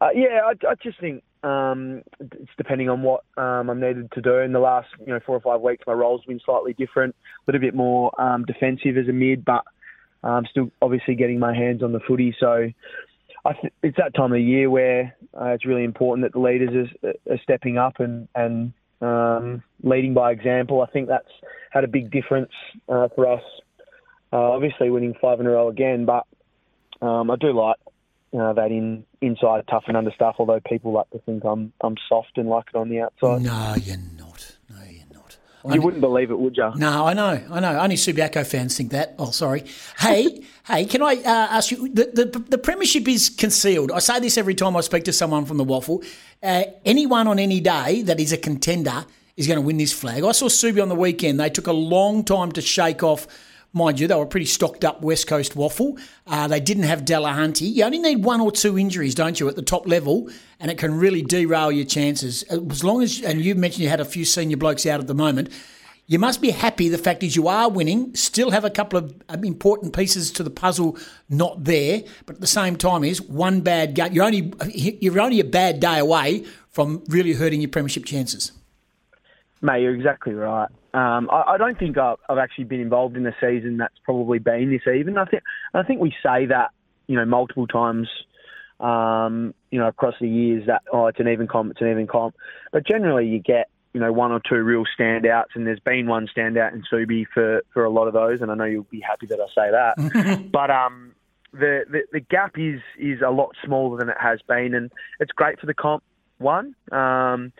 uh, 0.02 0.10
yeah, 0.16 0.42
I, 0.46 0.52
I, 0.68 0.76
just 0.82 1.00
think 1.00 1.24
um, 1.46 2.02
it's 2.20 2.52
depending 2.58 2.90
on 2.90 3.04
what 3.04 3.24
um, 3.38 3.70
I'm 3.70 3.80
needed 3.80 4.12
to 4.14 4.22
do. 4.22 4.38
In 4.40 4.52
the 4.52 4.60
last 4.60 4.88
you 5.00 5.14
know 5.14 5.20
four 5.26 5.36
or 5.36 5.42
five 5.42 5.62
weeks, 5.62 5.84
my 5.86 5.94
role's 5.94 6.26
been 6.26 6.40
slightly 6.44 6.74
different, 6.74 7.16
a 7.16 7.52
little 7.52 7.62
bit 7.62 7.76
more 7.76 8.20
um, 8.20 8.46
defensive 8.46 8.98
as 8.98 9.08
a 9.08 9.14
mid, 9.14 9.46
but 9.46 9.64
I'm 10.24 10.46
still 10.48 10.72
obviously 10.82 11.16
getting 11.16 11.38
my 11.38 11.54
hands 11.54 11.84
on 11.84 11.92
the 11.92 12.00
footy. 12.00 12.36
So 12.40 12.72
th- 13.62 13.74
it's 13.84 13.98
that 13.98 14.16
time 14.16 14.34
of 14.34 14.40
year 14.40 14.70
where 14.70 15.16
uh, 15.40 15.50
it's 15.50 15.66
really 15.66 15.84
important 15.84 16.26
that 16.26 16.34
the 16.34 16.40
leaders 16.40 16.90
are, 17.04 17.34
are 17.34 17.40
stepping 17.44 17.78
up 17.78 18.00
and 18.00 18.28
and 18.34 18.74
um, 19.02 19.62
leading 19.84 20.14
by 20.14 20.32
example. 20.32 20.82
I 20.82 20.88
think 20.88 21.08
that's 21.08 21.30
had 21.70 21.84
a 21.84 21.88
big 21.88 22.12
difference 22.12 22.52
uh, 22.90 23.10
for 23.16 23.32
us. 23.32 23.44
Uh, 24.34 24.52
obviously, 24.52 24.90
winning 24.90 25.14
five 25.22 25.40
in 25.40 25.46
a 25.46 25.52
row 25.52 25.70
again, 25.70 26.06
but 26.06 26.26
um, 27.06 27.30
I 27.30 27.36
do 27.36 27.54
like 27.54 27.78
uh, 28.38 28.54
that 28.54 28.72
in 28.72 29.06
inside 29.22 29.64
tough 29.70 29.84
and 29.88 29.98
under 29.98 30.12
stuff. 30.12 30.36
Although 30.40 30.60
people 30.60 30.92
like 30.92 31.10
to 31.12 31.20
think 31.20 31.44
I'm 31.44 31.74
I'm 31.82 31.96
soft 32.10 32.38
and 32.38 32.50
like 32.50 32.66
it 32.74 32.78
on 32.78 32.90
the 32.90 33.02
outside. 33.02 33.42
No, 33.42 33.76
you're 33.82 33.98
not. 34.18 34.56
No, 34.70 34.78
you're 34.90 35.04
not. 35.14 35.38
You 35.66 35.72
I 35.72 35.78
wouldn't 35.80 36.02
believe 36.02 36.32
it, 36.32 36.38
would 36.38 36.56
you? 36.58 36.72
No, 36.76 37.06
I 37.06 37.14
know, 37.14 37.42
I 37.50 37.60
know. 37.60 37.80
Only 37.80 37.96
Subiaco 37.96 38.46
fans 38.46 38.78
think 38.78 38.92
that. 38.92 39.16
Oh, 39.18 39.32
sorry. 39.32 39.64
Hey, 39.98 40.44
hey, 40.68 40.86
can 40.86 41.02
I 41.02 41.16
uh, 41.16 41.48
ask 41.58 41.72
you? 41.72 41.90
The, 41.90 42.06
the 42.14 42.40
the 42.40 42.58
premiership 42.58 43.08
is 43.08 43.30
concealed. 43.30 43.92
I 43.92 44.00
say 44.00 44.20
this 44.20 44.38
every 44.38 44.56
time 44.56 44.76
I 44.76 44.82
speak 44.82 45.04
to 45.06 45.14
someone 45.14 45.46
from 45.46 45.58
the 45.58 45.66
WAFL. 45.66 46.06
Uh, 46.44 46.64
anyone 46.86 47.28
on 47.28 47.40
any 47.40 47.60
day 47.60 48.02
that 48.04 48.20
is 48.20 48.32
a 48.32 48.38
contender 48.38 49.06
is 49.38 49.48
going 49.48 49.58
to 49.58 49.66
win 49.66 49.78
this 49.78 49.92
flag. 49.92 50.24
I 50.24 50.32
saw 50.32 50.48
Subi 50.48 50.82
on 50.82 50.90
the 50.90 50.96
weekend. 50.96 51.40
They 51.40 51.50
took 51.50 51.68
a 51.68 51.74
long 51.74 52.24
time 52.24 52.52
to 52.54 52.62
shake 52.62 53.04
off 53.04 53.28
Mind 53.76 54.00
you, 54.00 54.08
they 54.08 54.16
were 54.16 54.26
pretty 54.26 54.46
stocked 54.46 54.86
up 54.86 55.02
West 55.02 55.28
Coast 55.28 55.54
WAFL. 55.54 56.00
Uh, 56.26 56.48
they 56.48 56.62
didn't 56.62 56.84
have 56.84 57.02
Delahunty. 57.02 57.74
You 57.74 57.84
only 57.84 58.00
need 58.00 58.24
one 58.24 58.40
or 58.40 58.50
two 58.50 58.80
injuries, 58.80 59.14
don't 59.14 59.38
you, 59.38 59.50
at 59.50 59.58
the 59.58 59.62
top 59.62 59.86
level, 59.86 60.30
and 60.62 60.72
it 60.72 60.78
can 60.78 60.98
really 60.98 61.22
derail 61.22 61.74
your 61.74 61.84
chances. 61.84 62.44
As 62.44 62.86
long 62.86 63.04
as, 63.04 63.22
and 63.22 63.42
you 63.42 63.54
mentioned 63.54 63.84
you 63.84 63.90
had 63.90 64.00
a 64.00 64.06
few 64.06 64.24
senior 64.24 64.56
blokes 64.56 64.86
out 64.86 65.02
at 65.02 65.08
the 65.08 65.14
moment, 65.14 65.50
you 66.08 66.18
must 66.18 66.42
be 66.42 66.52
happy. 66.52 66.88
The 66.88 66.98
fact 66.98 67.22
is, 67.22 67.36
you 67.36 67.50
are 67.50 67.70
winning. 67.70 68.16
Still 68.16 68.52
have 68.52 68.64
a 68.64 68.70
couple 68.70 68.98
of 68.98 69.14
um, 69.28 69.44
important 69.44 69.94
pieces 69.94 70.32
to 70.32 70.44
the 70.44 70.50
puzzle 70.50 70.98
not 71.28 71.66
there, 71.66 72.04
but 72.26 72.36
at 72.36 72.42
the 72.42 72.48
same 72.48 72.78
time, 72.78 73.04
is 73.04 73.22
one 73.22 73.60
bad 73.60 73.94
game. 73.94 74.14
You're 74.14 74.24
only 74.24 74.54
you're 74.74 75.20
only 75.20 75.42
a 75.42 75.46
bad 75.46 75.82
day 75.82 76.00
away 76.00 76.46
from 76.70 77.04
really 77.10 77.34
hurting 77.34 77.60
your 77.60 77.72
premiership 77.72 78.06
chances. 78.06 78.54
Mate, 79.62 79.82
you're 79.82 79.96
exactly 79.96 80.34
right. 80.34 80.70
Um, 80.94 81.30
I, 81.30 81.54
I, 81.54 81.58
don't 81.58 81.78
think 81.78 81.98
I've, 81.98 82.18
I've, 82.30 82.38
actually 82.38 82.66
been 82.66 82.80
involved 82.80 83.18
in 83.18 83.26
a 83.26 83.36
season 83.42 83.78
that's 83.78 83.98
probably 84.04 84.40
been 84.40 84.70
this 84.72 84.94
even. 84.94 85.18
I 85.18 85.26
think 85.26 85.44
I 85.74 85.84
think 85.84 86.00
we 86.00 86.14
say 86.24 86.46
that 86.46 86.72
you 87.08 87.16
know 87.16 87.26
multiple 87.26 87.68
times, 87.68 88.08
um, 88.80 89.54
you 89.72 89.80
know, 89.80 89.88
across 89.88 90.16
the 90.22 90.30
years 90.30 90.68
that 90.68 90.84
oh 90.94 91.08
it's 91.08 91.20
an 91.20 91.28
even 91.28 91.48
comp, 91.48 91.72
it's 91.72 91.82
an 91.82 91.92
even 91.92 92.08
comp. 92.08 92.36
But 92.72 92.86
generally, 92.86 93.28
you 93.28 93.40
get 93.40 93.70
you 93.94 94.00
know 94.00 94.12
one 94.12 94.32
or 94.32 94.40
two 94.48 94.56
real 94.56 94.84
standouts, 94.98 95.56
and 95.56 95.68
there's 95.68 95.80
been 95.80 96.08
one 96.08 96.28
standout 96.28 96.74
in 96.74 96.84
Subi 96.92 97.26
for 97.34 97.62
for 97.74 97.84
a 97.84 97.90
lot 97.90 98.08
of 98.08 98.14
those, 98.14 98.42
and 98.42 98.52
I 98.52 98.56
know 98.56 98.66
you'll 98.66 98.84
be 98.84 99.02
happy 99.02 99.26
that 99.28 99.40
I 99.40 99.48
say 99.48 99.72
that. 99.72 100.50
but 100.52 100.70
um, 100.70 101.14
the, 101.52 101.86
the 101.90 102.02
the 102.12 102.20
gap 102.20 102.58
is 102.58 102.82
is 102.98 103.22
a 103.26 103.32
lot 103.32 103.56
smaller 103.66 103.98
than 103.98 104.10
it 104.10 104.18
has 104.20 104.40
been, 104.48 104.74
and 104.74 104.92
it's 105.20 105.32
great 105.32 105.60
for 105.60 105.66
the 105.66 105.74
comp 105.74 106.04
one. 106.38 106.76
Um, 106.92 107.52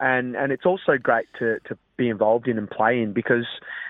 and 0.00 0.36
and 0.36 0.52
it's 0.52 0.66
also 0.66 0.96
great 1.00 1.26
to, 1.38 1.58
to 1.66 1.76
be 1.96 2.08
involved 2.08 2.46
in 2.48 2.58
and 2.58 2.70
play 2.70 3.00
in 3.00 3.12
because 3.12 3.46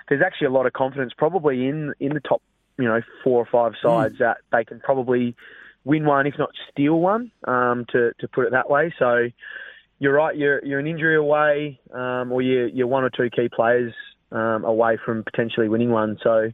there's 0.09 0.23
actually 0.23 0.47
a 0.47 0.51
lot 0.51 0.67
of 0.67 0.73
confidence 0.73 1.13
probably 1.17 1.67
in 1.67 1.93
in 2.01 2.15
the 2.15 2.21
top 2.21 2.43
you 2.79 2.87
know 2.87 3.01
four 3.23 3.41
or 3.41 3.47
five 3.51 3.73
hmm. 3.81 3.89
sides 3.89 4.15
mm. 4.15 4.19
that 4.19 4.39
they 4.53 4.65
can 4.65 4.81
probably 4.81 5.35
win 5.85 6.05
one 6.05 6.27
if 6.27 6.35
not 6.39 6.51
steal 6.71 6.99
one 6.99 7.31
um, 7.47 7.85
to 7.91 8.13
to 8.21 8.29
put 8.29 8.47
it 8.47 8.53
that 8.53 8.71
way. 8.71 8.93
So 8.99 9.29
you're 9.99 10.15
right, 10.15 10.37
you're 10.37 10.65
you're 10.65 10.79
an 10.79 10.87
injury 10.87 11.17
away 11.17 11.81
um, 11.93 12.33
or 12.33 12.43
you're 12.43 12.69
you're 12.69 12.87
one 12.87 13.05
or 13.05 13.11
two 13.11 13.31
key 13.31 13.49
players 13.49 13.93
um, 14.33 14.65
away 14.65 14.99
from 15.05 15.25
potentially 15.25 15.69
winning 15.69 15.91
one. 15.91 16.19
So. 16.23 16.51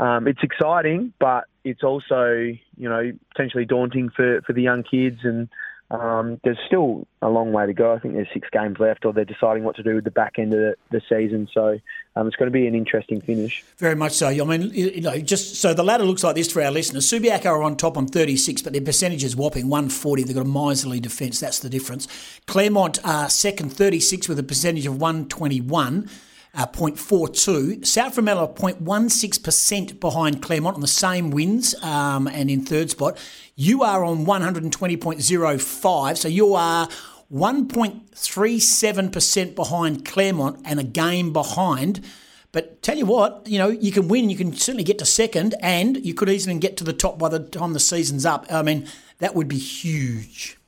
Um, 0.00 0.26
it's 0.26 0.42
exciting, 0.42 1.12
but 1.20 1.44
it's 1.64 1.84
also, 1.84 2.32
you 2.32 2.88
know, 2.88 3.12
potentially 3.30 3.66
daunting 3.66 4.08
for, 4.08 4.40
for 4.40 4.54
the 4.54 4.62
young 4.62 4.82
kids 4.82 5.18
and 5.22 5.48
um, 5.92 6.40
there's 6.42 6.58
still 6.66 7.06
a 7.20 7.28
long 7.28 7.52
way 7.52 7.66
to 7.66 7.74
go. 7.74 7.92
I 7.92 7.98
think 7.98 8.14
there's 8.14 8.28
six 8.32 8.48
games 8.50 8.78
left, 8.78 9.04
or 9.04 9.12
they're 9.12 9.26
deciding 9.26 9.62
what 9.62 9.76
to 9.76 9.82
do 9.82 9.94
with 9.94 10.04
the 10.04 10.10
back 10.10 10.38
end 10.38 10.54
of 10.54 10.58
the, 10.58 10.74
the 10.90 11.02
season. 11.06 11.48
So 11.52 11.78
um, 12.16 12.26
it's 12.26 12.36
going 12.36 12.50
to 12.50 12.52
be 12.52 12.66
an 12.66 12.74
interesting 12.74 13.20
finish. 13.20 13.62
Very 13.76 13.94
much 13.94 14.12
so. 14.12 14.28
I 14.28 14.44
mean, 14.44 14.70
you 14.72 15.02
know, 15.02 15.18
just 15.18 15.56
so 15.56 15.74
the 15.74 15.84
ladder 15.84 16.04
looks 16.04 16.24
like 16.24 16.34
this 16.34 16.50
for 16.50 16.62
our 16.62 16.70
listeners. 16.70 17.04
Subiaco 17.04 17.44
are 17.44 17.62
on 17.62 17.76
top 17.76 17.98
on 17.98 18.06
36, 18.06 18.62
but 18.62 18.72
their 18.72 18.80
percentage 18.80 19.22
is 19.22 19.36
whopping 19.36 19.68
140. 19.68 20.24
They've 20.24 20.34
got 20.34 20.46
a 20.46 20.48
miserly 20.48 20.98
defence. 20.98 21.40
That's 21.40 21.58
the 21.58 21.68
difference. 21.68 22.08
Claremont 22.46 22.98
are 23.04 23.28
second, 23.28 23.70
36, 23.70 24.30
with 24.30 24.38
a 24.38 24.42
percentage 24.42 24.86
of 24.86 24.98
121 24.98 26.08
uh, 26.54 26.66
0.42. 26.66 27.86
South 27.86 28.14
Fremantle 28.14 28.48
0.16% 28.48 30.00
behind 30.00 30.42
Claremont 30.42 30.74
on 30.74 30.80
the 30.80 30.86
same 30.86 31.30
wins 31.30 31.74
um, 31.82 32.26
and 32.28 32.50
in 32.50 32.64
third 32.64 32.90
spot. 32.90 33.18
You 33.54 33.82
are 33.82 34.02
on 34.04 34.24
120.05, 34.26 36.16
so 36.16 36.28
you 36.28 36.54
are 36.54 36.88
1.37% 37.32 39.54
behind 39.54 40.04
Claremont 40.04 40.60
and 40.64 40.78
a 40.78 40.84
game 40.84 41.32
behind. 41.32 42.04
But 42.52 42.82
tell 42.82 42.98
you 42.98 43.06
what, 43.06 43.46
you 43.46 43.58
know, 43.58 43.68
you 43.68 43.92
can 43.92 44.08
win, 44.08 44.28
you 44.28 44.36
can 44.36 44.54
certainly 44.54 44.84
get 44.84 44.98
to 44.98 45.06
second, 45.06 45.54
and 45.60 46.04
you 46.04 46.12
could 46.12 46.28
easily 46.28 46.58
get 46.58 46.76
to 46.76 46.84
the 46.84 46.92
top 46.92 47.18
by 47.18 47.30
the 47.30 47.40
time 47.40 47.72
the 47.72 47.80
season's 47.80 48.26
up. 48.26 48.44
I 48.52 48.60
mean, 48.60 48.86
that 49.20 49.34
would 49.34 49.48
be 49.48 49.56
huge. 49.56 50.58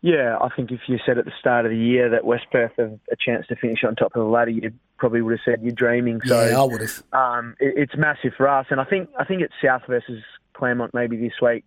Yeah, 0.00 0.38
I 0.40 0.48
think 0.54 0.70
if 0.70 0.80
you 0.86 0.98
said 1.04 1.18
at 1.18 1.24
the 1.24 1.32
start 1.40 1.64
of 1.64 1.72
the 1.72 1.76
year 1.76 2.08
that 2.10 2.24
West 2.24 2.46
Perth 2.52 2.72
have 2.78 2.98
a 3.10 3.16
chance 3.18 3.46
to 3.48 3.56
finish 3.56 3.82
on 3.82 3.96
top 3.96 4.14
of 4.14 4.22
the 4.22 4.28
ladder, 4.28 4.50
you 4.50 4.72
probably 4.96 5.22
would 5.22 5.32
have 5.32 5.40
said 5.44 5.62
you're 5.62 5.72
dreaming. 5.72 6.20
So 6.24 6.40
yeah, 6.40 6.60
I 6.60 6.62
would 6.62 6.80
have. 6.80 7.02
Um, 7.12 7.56
it, 7.58 7.74
it's 7.76 7.96
massive 7.96 8.32
for 8.36 8.48
us, 8.48 8.66
and 8.70 8.80
I 8.80 8.84
think 8.84 9.08
I 9.18 9.24
think 9.24 9.42
it's 9.42 9.54
South 9.62 9.82
versus 9.88 10.22
Claremont 10.54 10.94
maybe 10.94 11.16
this 11.16 11.32
week, 11.42 11.64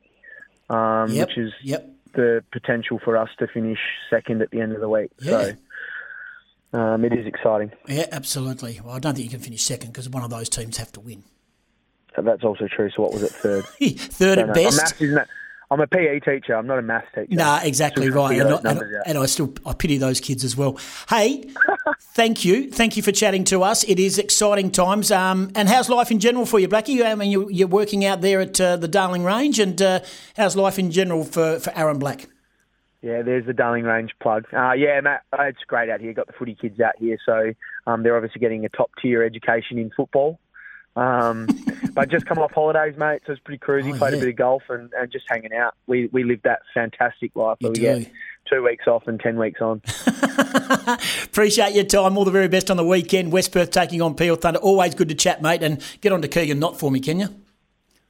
um, 0.70 1.12
yep, 1.12 1.28
which 1.28 1.38
is 1.38 1.52
yep. 1.62 1.90
the 2.14 2.42
potential 2.54 3.00
for 3.04 3.18
us 3.18 3.30
to 3.40 3.48
finish 3.48 3.80
second 4.10 4.42
at 4.42 4.52
the 4.52 4.62
end 4.62 4.72
of 4.72 4.80
the 4.80 4.90
week. 4.90 5.12
Yeah. 5.20 5.52
So 6.72 6.80
um, 6.80 7.04
it 7.04 7.12
is 7.12 7.26
exciting. 7.26 7.74
Yeah, 7.88 8.06
absolutely. 8.14 8.80
Well, 8.82 8.96
I 8.96 9.00
don't 9.00 9.16
think 9.16 9.26
you 9.26 9.32
can 9.32 9.42
finish 9.42 9.62
second 9.62 9.92
because 9.92 10.10
one 10.10 10.24
of 10.24 10.30
those 10.30 10.48
teams 10.48 10.78
have 10.78 10.92
to 10.94 11.02
win. 11.02 11.24
So 12.16 12.22
that's 12.22 12.44
also 12.44 12.68
true. 12.68 12.90
So 12.96 13.02
what 13.02 13.14
was 13.14 13.24
it? 13.24 13.32
Third. 13.32 13.66
Third 13.90 14.38
at 14.38 14.48
know. 14.48 14.54
best. 14.54 15.02
Maths 15.72 15.92
isn't 15.94 16.02
it? 16.02 16.04
I'm 16.04 16.10
a 16.12 16.20
PE 16.20 16.20
teacher. 16.20 16.56
I'm 16.56 16.68
not 16.68 16.80
a 16.80 16.82
maths 16.82 17.08
teacher. 17.16 17.28
Nah, 17.30 17.60
exactly 17.64 18.08
Still 18.08 18.28
right. 18.28 18.40
And 18.40 18.54
I, 18.54 18.72
and, 18.72 18.82
and 19.06 19.18
I 19.18 19.26
still 19.26 19.54
I 19.66 19.74
pity 19.74 19.98
those 19.98 20.20
kids 20.20 20.44
as 20.44 20.58
well. 20.58 20.78
Hey, 21.10 21.50
thank 22.14 22.46
you, 22.46 22.70
thank 22.70 22.98
you 22.98 23.04
for 23.04 23.12
chatting 23.12 23.44
to 23.46 23.64
us. 23.64 23.84
It 23.84 24.00
is 24.00 24.18
exciting 24.18 24.72
times. 24.72 25.12
Um, 25.12 25.52
and 25.56 25.70
how's 25.70 25.90
life 25.90 26.12
in 26.12 26.20
general 26.20 26.46
for 26.46 26.60
you, 26.60 26.68
Blackie? 26.68 27.06
I 27.06 27.16
mean, 27.16 27.32
you, 27.32 27.50
you're 27.50 27.68
working 27.68 28.06
out 28.06 28.22
there 28.22 28.42
at 28.42 28.60
uh, 28.60 28.78
the 28.78 28.88
Darling 28.88 29.24
Range, 29.24 29.60
and 29.60 29.82
uh, 29.82 30.00
how's 30.36 30.56
life 30.56 30.78
in 30.78 30.92
general 30.92 31.24
for 31.24 31.60
for 31.60 31.72
Aaron 31.76 32.00
Black? 32.00 32.28
Yeah, 33.02 33.24
there's 33.24 33.48
the 33.48 33.54
Darling 33.54 33.86
Range 33.86 34.12
plug. 34.22 34.46
Uh, 34.54 34.74
yeah, 34.74 35.02
Matt, 35.02 35.24
uh, 35.34 35.44
it's 35.44 35.64
great 35.66 35.90
out 35.90 36.02
here. 36.02 36.14
Got 36.14 36.28
the 36.28 36.34
footy 36.34 36.56
kids 36.56 36.80
out 36.80 36.94
here, 37.00 37.18
so 37.26 37.54
um, 37.88 38.04
they're 38.04 38.16
obviously 38.16 38.40
getting 38.40 38.64
a 38.64 38.70
top 38.70 38.92
tier 39.02 39.24
education 39.24 39.80
in 39.80 39.90
football. 39.96 40.40
Um, 40.96 41.48
but 41.94 42.10
just 42.10 42.26
come 42.26 42.38
off 42.40 42.52
holidays, 42.52 42.96
mate. 42.98 43.22
So 43.26 43.34
it's 43.34 43.42
pretty 43.42 43.60
cruisy. 43.60 43.94
Oh, 43.94 43.98
Played 43.98 44.14
yeah. 44.14 44.18
a 44.18 44.22
bit 44.22 44.30
of 44.30 44.36
golf 44.36 44.64
and, 44.70 44.92
and 44.94 45.12
just 45.12 45.26
hanging 45.30 45.54
out. 45.54 45.76
We 45.88 46.08
we 46.12 46.24
live 46.24 46.42
that 46.44 46.62
fantastic 46.74 47.32
life 47.36 47.58
You 47.60 47.68
where 47.70 47.72
we 47.72 47.76
do. 47.76 48.00
get 48.06 48.12
two 48.50 48.64
weeks 48.64 48.88
off 48.88 49.08
and 49.08 49.20
ten 49.20 49.38
weeks 49.38 49.62
on. 49.62 49.82
Appreciate 51.24 51.74
your 51.74 51.84
time. 51.86 52.18
All 52.18 52.26
the 52.26 52.32
very 52.32 52.48
best 52.48 52.70
on 52.72 52.78
the 52.78 52.86
weekend. 52.86 53.32
West 53.32 53.52
Perth 53.52 53.72
taking 53.72 54.02
on 54.02 54.16
Peel 54.16 54.36
Thunder. 54.36 54.60
Always 54.60 54.96
good 54.96 55.10
to 55.10 55.16
chat, 55.16 55.42
mate. 55.42 55.64
And 55.64 55.82
get 56.02 56.12
on 56.12 56.22
to 56.22 56.28
Keegan 56.28 56.60
Knott 56.60 56.80
for 56.80 56.92
me, 56.92 57.00
can 57.00 57.20
you? 57.20 57.28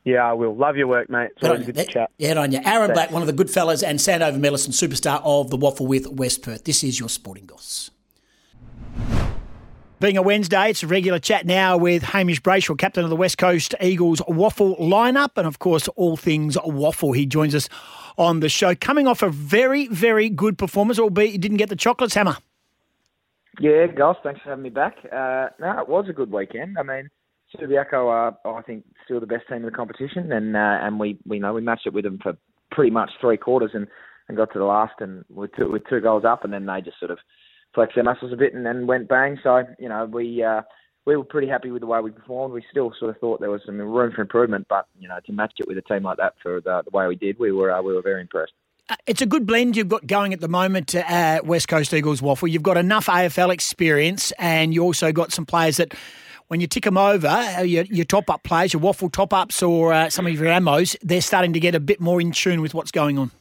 Yeah, 0.03 0.27
I 0.27 0.33
will. 0.33 0.55
Love 0.55 0.77
your 0.77 0.87
work, 0.87 1.11
mate. 1.11 1.29
It's 1.35 1.43
always 1.47 1.65
good 1.65 1.75
to 1.75 1.85
chat. 1.85 2.09
Yeah, 2.17 2.33
on 2.39 2.51
you. 2.51 2.59
Aaron 2.65 2.87
Thanks. 2.87 2.93
Black, 2.93 3.11
one 3.11 3.21
of 3.21 3.27
the 3.27 3.33
good 3.33 3.51
fellas, 3.51 3.83
and 3.83 3.99
Sandover 3.99 4.39
Medallist 4.39 4.69
superstar 4.69 5.21
of 5.23 5.51
the 5.51 5.57
WAFL 5.57 5.85
with 5.87 6.07
West 6.07 6.41
Perth. 6.41 6.63
This 6.63 6.83
is 6.83 6.99
your 6.99 7.09
sporting 7.09 7.45
goss. 7.45 7.91
Being 10.01 10.17
a 10.17 10.23
Wednesday, 10.23 10.71
it's 10.71 10.81
a 10.81 10.87
regular 10.87 11.19
chat 11.19 11.45
now 11.45 11.77
with 11.77 12.01
Hamish 12.01 12.41
Brayshaw, 12.41 12.75
captain 12.75 13.03
of 13.03 13.11
the 13.11 13.15
West 13.15 13.37
Coast 13.37 13.75
Eagles 13.79 14.19
WAFL 14.21 14.79
lineup, 14.79 15.33
and 15.35 15.45
of 15.45 15.59
course, 15.59 15.87
all 15.89 16.17
things 16.17 16.57
WAFL. 16.57 17.15
He 17.15 17.27
joins 17.27 17.53
us 17.53 17.69
on 18.17 18.39
the 18.39 18.49
show, 18.49 18.73
coming 18.73 19.05
off 19.05 19.21
a 19.21 19.29
very, 19.29 19.87
very 19.89 20.27
good 20.27 20.57
performance, 20.57 20.97
albeit 20.97 21.33
you 21.33 21.37
didn't 21.37 21.57
get 21.57 21.69
the 21.69 21.75
chocolates 21.75 22.15
hammer. 22.15 22.35
Yeah, 23.59 23.85
Goss, 23.95 24.17
thanks 24.23 24.41
for 24.41 24.49
having 24.49 24.63
me 24.63 24.71
back. 24.71 24.95
Uh, 25.05 25.49
no, 25.59 25.79
it 25.79 25.87
was 25.87 26.07
a 26.09 26.13
good 26.13 26.31
weekend. 26.31 26.79
I 26.79 26.81
mean, 26.81 27.07
Subiaco 27.55 28.07
are, 28.07 28.35
I 28.43 28.63
think, 28.63 28.83
still 29.05 29.19
the 29.19 29.27
best 29.27 29.47
team 29.49 29.57
in 29.57 29.65
the 29.65 29.71
competition, 29.71 30.31
and 30.31 30.57
uh, 30.57 30.79
and 30.81 30.99
we, 30.99 31.19
we 31.27 31.37
know 31.37 31.53
we 31.53 31.61
matched 31.61 31.85
it 31.85 31.93
with 31.93 32.05
them 32.05 32.17
for 32.23 32.35
pretty 32.71 32.89
much 32.89 33.11
three 33.21 33.37
quarters, 33.37 33.69
and, 33.75 33.85
and 34.27 34.35
got 34.35 34.51
to 34.53 34.57
the 34.57 34.65
last, 34.65 34.93
and 34.99 35.23
two, 35.55 35.69
with 35.69 35.83
two 35.87 36.01
goals 36.01 36.25
up, 36.25 36.43
and 36.43 36.51
then 36.51 36.65
they 36.65 36.81
just 36.81 36.97
sort 36.97 37.11
of 37.11 37.19
flexed 37.73 37.95
their 37.95 38.03
muscles 38.03 38.33
a 38.33 38.37
bit, 38.37 38.53
and 38.53 38.65
then 38.65 38.87
went 38.87 39.07
bang. 39.07 39.39
So 39.43 39.63
you 39.79 39.89
know, 39.89 40.05
we 40.05 40.43
uh, 40.43 40.61
we 41.05 41.15
were 41.17 41.23
pretty 41.23 41.47
happy 41.47 41.71
with 41.71 41.81
the 41.81 41.87
way 41.87 41.99
we 41.99 42.11
performed. 42.11 42.53
We 42.53 42.63
still 42.69 42.93
sort 42.99 43.09
of 43.09 43.17
thought 43.19 43.39
there 43.39 43.49
was 43.49 43.61
some 43.65 43.77
room 43.79 44.11
for 44.15 44.21
improvement, 44.21 44.67
but 44.69 44.87
you 44.99 45.07
know, 45.07 45.19
to 45.25 45.31
match 45.33 45.53
it 45.57 45.67
with 45.67 45.77
a 45.77 45.81
team 45.81 46.03
like 46.03 46.17
that 46.17 46.33
for 46.41 46.61
the, 46.61 46.83
the 46.83 46.95
way 46.95 47.07
we 47.07 47.15
did, 47.15 47.39
we 47.39 47.51
were 47.51 47.71
uh, 47.71 47.81
we 47.81 47.93
were 47.93 48.01
very 48.01 48.21
impressed. 48.21 48.53
Uh, 48.89 48.95
It's 49.07 49.21
a 49.21 49.25
good 49.25 49.45
blend 49.45 49.75
you've 49.75 49.89
got 49.89 50.05
going 50.05 50.33
at 50.33 50.41
the 50.41 50.47
moment 50.47 50.93
at 50.95 51.45
West 51.45 51.67
Coast 51.67 51.93
Eagles 51.93 52.21
WAFL. 52.21 52.51
You've 52.51 52.63
got 52.63 52.77
enough 52.77 53.07
AFL 53.07 53.51
experience, 53.51 54.31
and 54.37 54.73
you 54.73 54.83
also 54.83 55.11
got 55.11 55.31
some 55.31 55.45
players 55.45 55.77
that, 55.77 55.93
when 56.47 56.59
you 56.59 56.67
tick 56.67 56.83
them 56.83 56.97
over, 56.97 57.27
uh, 57.27 57.61
your, 57.61 57.85
your 57.85 58.05
top 58.05 58.29
up 58.29 58.43
players, 58.43 58.73
your 58.73 58.81
WAFL 58.81 59.11
top 59.11 59.33
ups, 59.33 59.63
or 59.63 59.93
uh, 59.93 60.09
some 60.09 60.27
of 60.27 60.33
your 60.33 60.45
ammos, 60.45 60.95
they're 61.01 61.21
starting 61.21 61.53
to 61.53 61.59
get 61.59 61.73
a 61.75 61.79
bit 61.79 62.01
more 62.01 62.19
in 62.19 62.31
tune 62.31 62.61
with 62.61 62.73
what's 62.73 62.91
going 62.91 63.17
on. 63.17 63.31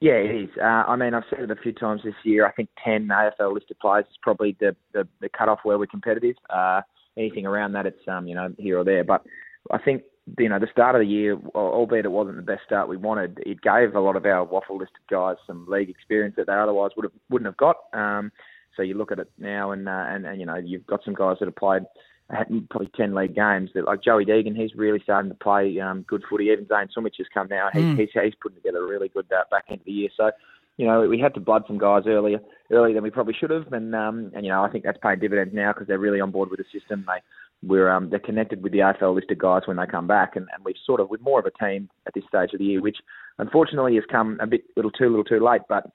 Yeah, 0.00 0.12
it 0.12 0.44
is. 0.44 0.50
Uh, 0.60 0.84
I 0.86 0.94
mean, 0.94 1.12
I've 1.12 1.24
said 1.28 1.40
it 1.40 1.50
a 1.50 1.56
few 1.56 1.72
times 1.72 2.02
this 2.04 2.14
year. 2.22 2.46
I 2.46 2.52
think 2.52 2.68
10 2.84 3.08
AFL 3.08 3.52
listed 3.52 3.78
players 3.80 4.06
is 4.08 4.16
probably 4.22 4.56
the, 4.60 4.76
the, 4.92 5.08
the 5.20 5.28
cut-off 5.28 5.60
where 5.64 5.76
we're 5.76 5.86
competitive. 5.86 6.36
Uh, 6.50 6.82
anything 7.16 7.46
around 7.46 7.72
that, 7.72 7.86
it's, 7.86 8.06
um, 8.06 8.28
you 8.28 8.34
know, 8.36 8.54
here 8.58 8.78
or 8.78 8.84
there. 8.84 9.02
But 9.02 9.24
I 9.72 9.78
think, 9.78 10.02
you 10.38 10.48
know, 10.48 10.60
the 10.60 10.68
start 10.70 10.94
of 10.94 11.00
the 11.00 11.06
year, 11.06 11.36
albeit 11.54 12.04
it 12.04 12.12
wasn't 12.12 12.36
the 12.36 12.42
best 12.42 12.62
start 12.64 12.88
we 12.88 12.96
wanted, 12.96 13.40
it 13.44 13.60
gave 13.60 13.96
a 13.96 14.00
lot 14.00 14.14
of 14.14 14.24
our 14.24 14.46
WAFL 14.46 14.78
listed 14.78 14.98
guys 15.10 15.36
some 15.46 15.66
league 15.68 15.90
experience 15.90 16.36
that 16.36 16.46
they 16.46 16.52
otherwise 16.52 16.92
would 16.96 17.04
have, 17.04 17.12
wouldn't 17.28 17.46
have 17.46 17.56
got. 17.56 17.76
Um, 17.92 18.30
so 18.76 18.82
you 18.82 18.94
look 18.94 19.10
at 19.10 19.18
it 19.18 19.30
now 19.36 19.72
and, 19.72 19.88
uh, 19.88 20.04
and, 20.06 20.26
and, 20.26 20.38
you 20.38 20.46
know, 20.46 20.56
you've 20.56 20.86
got 20.86 21.00
some 21.04 21.14
guys 21.14 21.38
that 21.40 21.46
have 21.46 21.56
played 21.56 21.82
probably 22.28 22.90
10 22.96 23.14
league 23.14 23.34
games. 23.34 23.70
That, 23.74 23.84
like 23.84 24.02
Joey 24.02 24.24
Deegan, 24.24 24.56
he's 24.56 24.74
really 24.74 25.00
starting 25.02 25.30
to 25.30 25.36
play 25.36 25.78
um, 25.80 26.02
good 26.02 26.22
footy. 26.28 26.44
Even 26.46 26.66
Zane 26.68 26.88
Sumich 26.96 27.16
has 27.18 27.26
come 27.32 27.48
now. 27.48 27.68
He, 27.72 27.80
Mm. 27.80 27.98
he's, 27.98 28.10
he's 28.12 28.34
putting 28.40 28.56
together 28.56 28.84
a 28.84 28.88
really 28.88 29.08
good 29.08 29.26
uh, 29.32 29.44
back 29.50 29.64
end 29.68 29.80
of 29.80 29.86
the 29.86 29.92
year. 29.92 30.10
So, 30.16 30.30
you 30.76 30.86
know, 30.86 31.08
we 31.08 31.18
had 31.18 31.34
to 31.34 31.40
blood 31.40 31.64
some 31.66 31.78
guys 31.78 32.04
earlier, 32.06 32.38
earlier 32.70 32.94
than 32.94 33.02
we 33.02 33.10
probably 33.10 33.34
should 33.34 33.50
have. 33.50 33.72
And, 33.72 33.94
um, 33.94 34.30
and 34.34 34.44
you 34.44 34.52
know, 34.52 34.62
I 34.62 34.70
think 34.70 34.84
that's 34.84 34.98
paying 35.02 35.18
dividends 35.18 35.54
now 35.54 35.72
because 35.72 35.88
they're 35.88 35.98
really 35.98 36.20
on 36.20 36.30
board 36.30 36.50
with 36.50 36.58
the 36.60 36.78
system. 36.78 37.04
They, 37.06 37.20
we're, 37.66 37.90
um, 37.90 38.10
they're 38.10 38.20
connected 38.20 38.62
with 38.62 38.72
the 38.72 38.78
AFL 38.78 39.14
listed 39.14 39.38
guys 39.38 39.62
when 39.66 39.78
they 39.78 39.86
come 39.86 40.06
back. 40.06 40.36
And, 40.36 40.46
and 40.54 40.64
we've 40.64 40.76
sort 40.86 41.00
of, 41.00 41.08
with 41.10 41.20
more 41.20 41.40
of 41.40 41.46
a 41.46 41.64
team 41.64 41.88
at 42.06 42.14
this 42.14 42.24
stage 42.28 42.52
of 42.52 42.58
the 42.58 42.64
year, 42.66 42.80
which 42.80 42.98
unfortunately 43.38 43.94
has 43.96 44.04
come 44.10 44.38
a 44.40 44.46
bit, 44.46 44.64
little 44.76 44.92
too, 44.92 45.08
little 45.08 45.24
too 45.24 45.40
late. 45.40 45.62
But, 45.68 45.90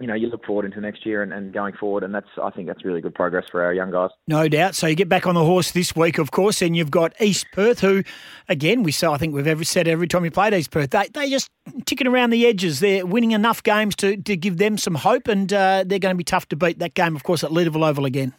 you 0.00 0.08
know, 0.08 0.14
you 0.14 0.28
look 0.28 0.44
forward 0.44 0.64
into 0.64 0.80
next 0.80 1.06
year 1.06 1.22
and, 1.22 1.32
and 1.32 1.52
going 1.52 1.74
forward, 1.74 2.02
and 2.02 2.12
that's 2.12 2.26
I 2.42 2.50
think 2.50 2.66
that's 2.66 2.84
really 2.84 3.00
good 3.00 3.14
progress 3.14 3.44
for 3.50 3.62
our 3.62 3.72
young 3.72 3.92
guys. 3.92 4.10
No 4.26 4.48
doubt. 4.48 4.74
So 4.74 4.88
you 4.88 4.96
get 4.96 5.08
back 5.08 5.26
on 5.26 5.34
the 5.34 5.44
horse 5.44 5.70
this 5.70 5.94
week, 5.94 6.18
of 6.18 6.32
course, 6.32 6.62
and 6.62 6.76
you've 6.76 6.90
got 6.90 7.12
East 7.20 7.46
Perth, 7.52 7.80
who, 7.80 8.02
again, 8.48 8.82
we 8.82 8.90
saw. 8.90 9.12
I 9.12 9.18
think 9.18 9.34
we've 9.34 9.46
ever 9.46 9.62
said 9.62 9.86
every 9.86 10.08
time 10.08 10.22
we 10.22 10.30
played 10.30 10.52
East 10.52 10.72
Perth, 10.72 10.90
they 10.90 11.08
they 11.14 11.30
just 11.30 11.48
ticking 11.86 12.08
around 12.08 12.30
the 12.30 12.44
edges. 12.46 12.80
They're 12.80 13.06
winning 13.06 13.30
enough 13.30 13.62
games 13.62 13.94
to 13.96 14.16
to 14.16 14.36
give 14.36 14.58
them 14.58 14.78
some 14.78 14.96
hope, 14.96 15.28
and 15.28 15.52
uh, 15.52 15.84
they're 15.86 16.00
going 16.00 16.14
to 16.14 16.18
be 16.18 16.24
tough 16.24 16.48
to 16.48 16.56
beat. 16.56 16.80
That 16.80 16.94
game, 16.94 17.14
of 17.14 17.22
course, 17.22 17.44
at 17.44 17.50
Leederville 17.50 17.88
Oval 17.88 18.04
again. 18.04 18.34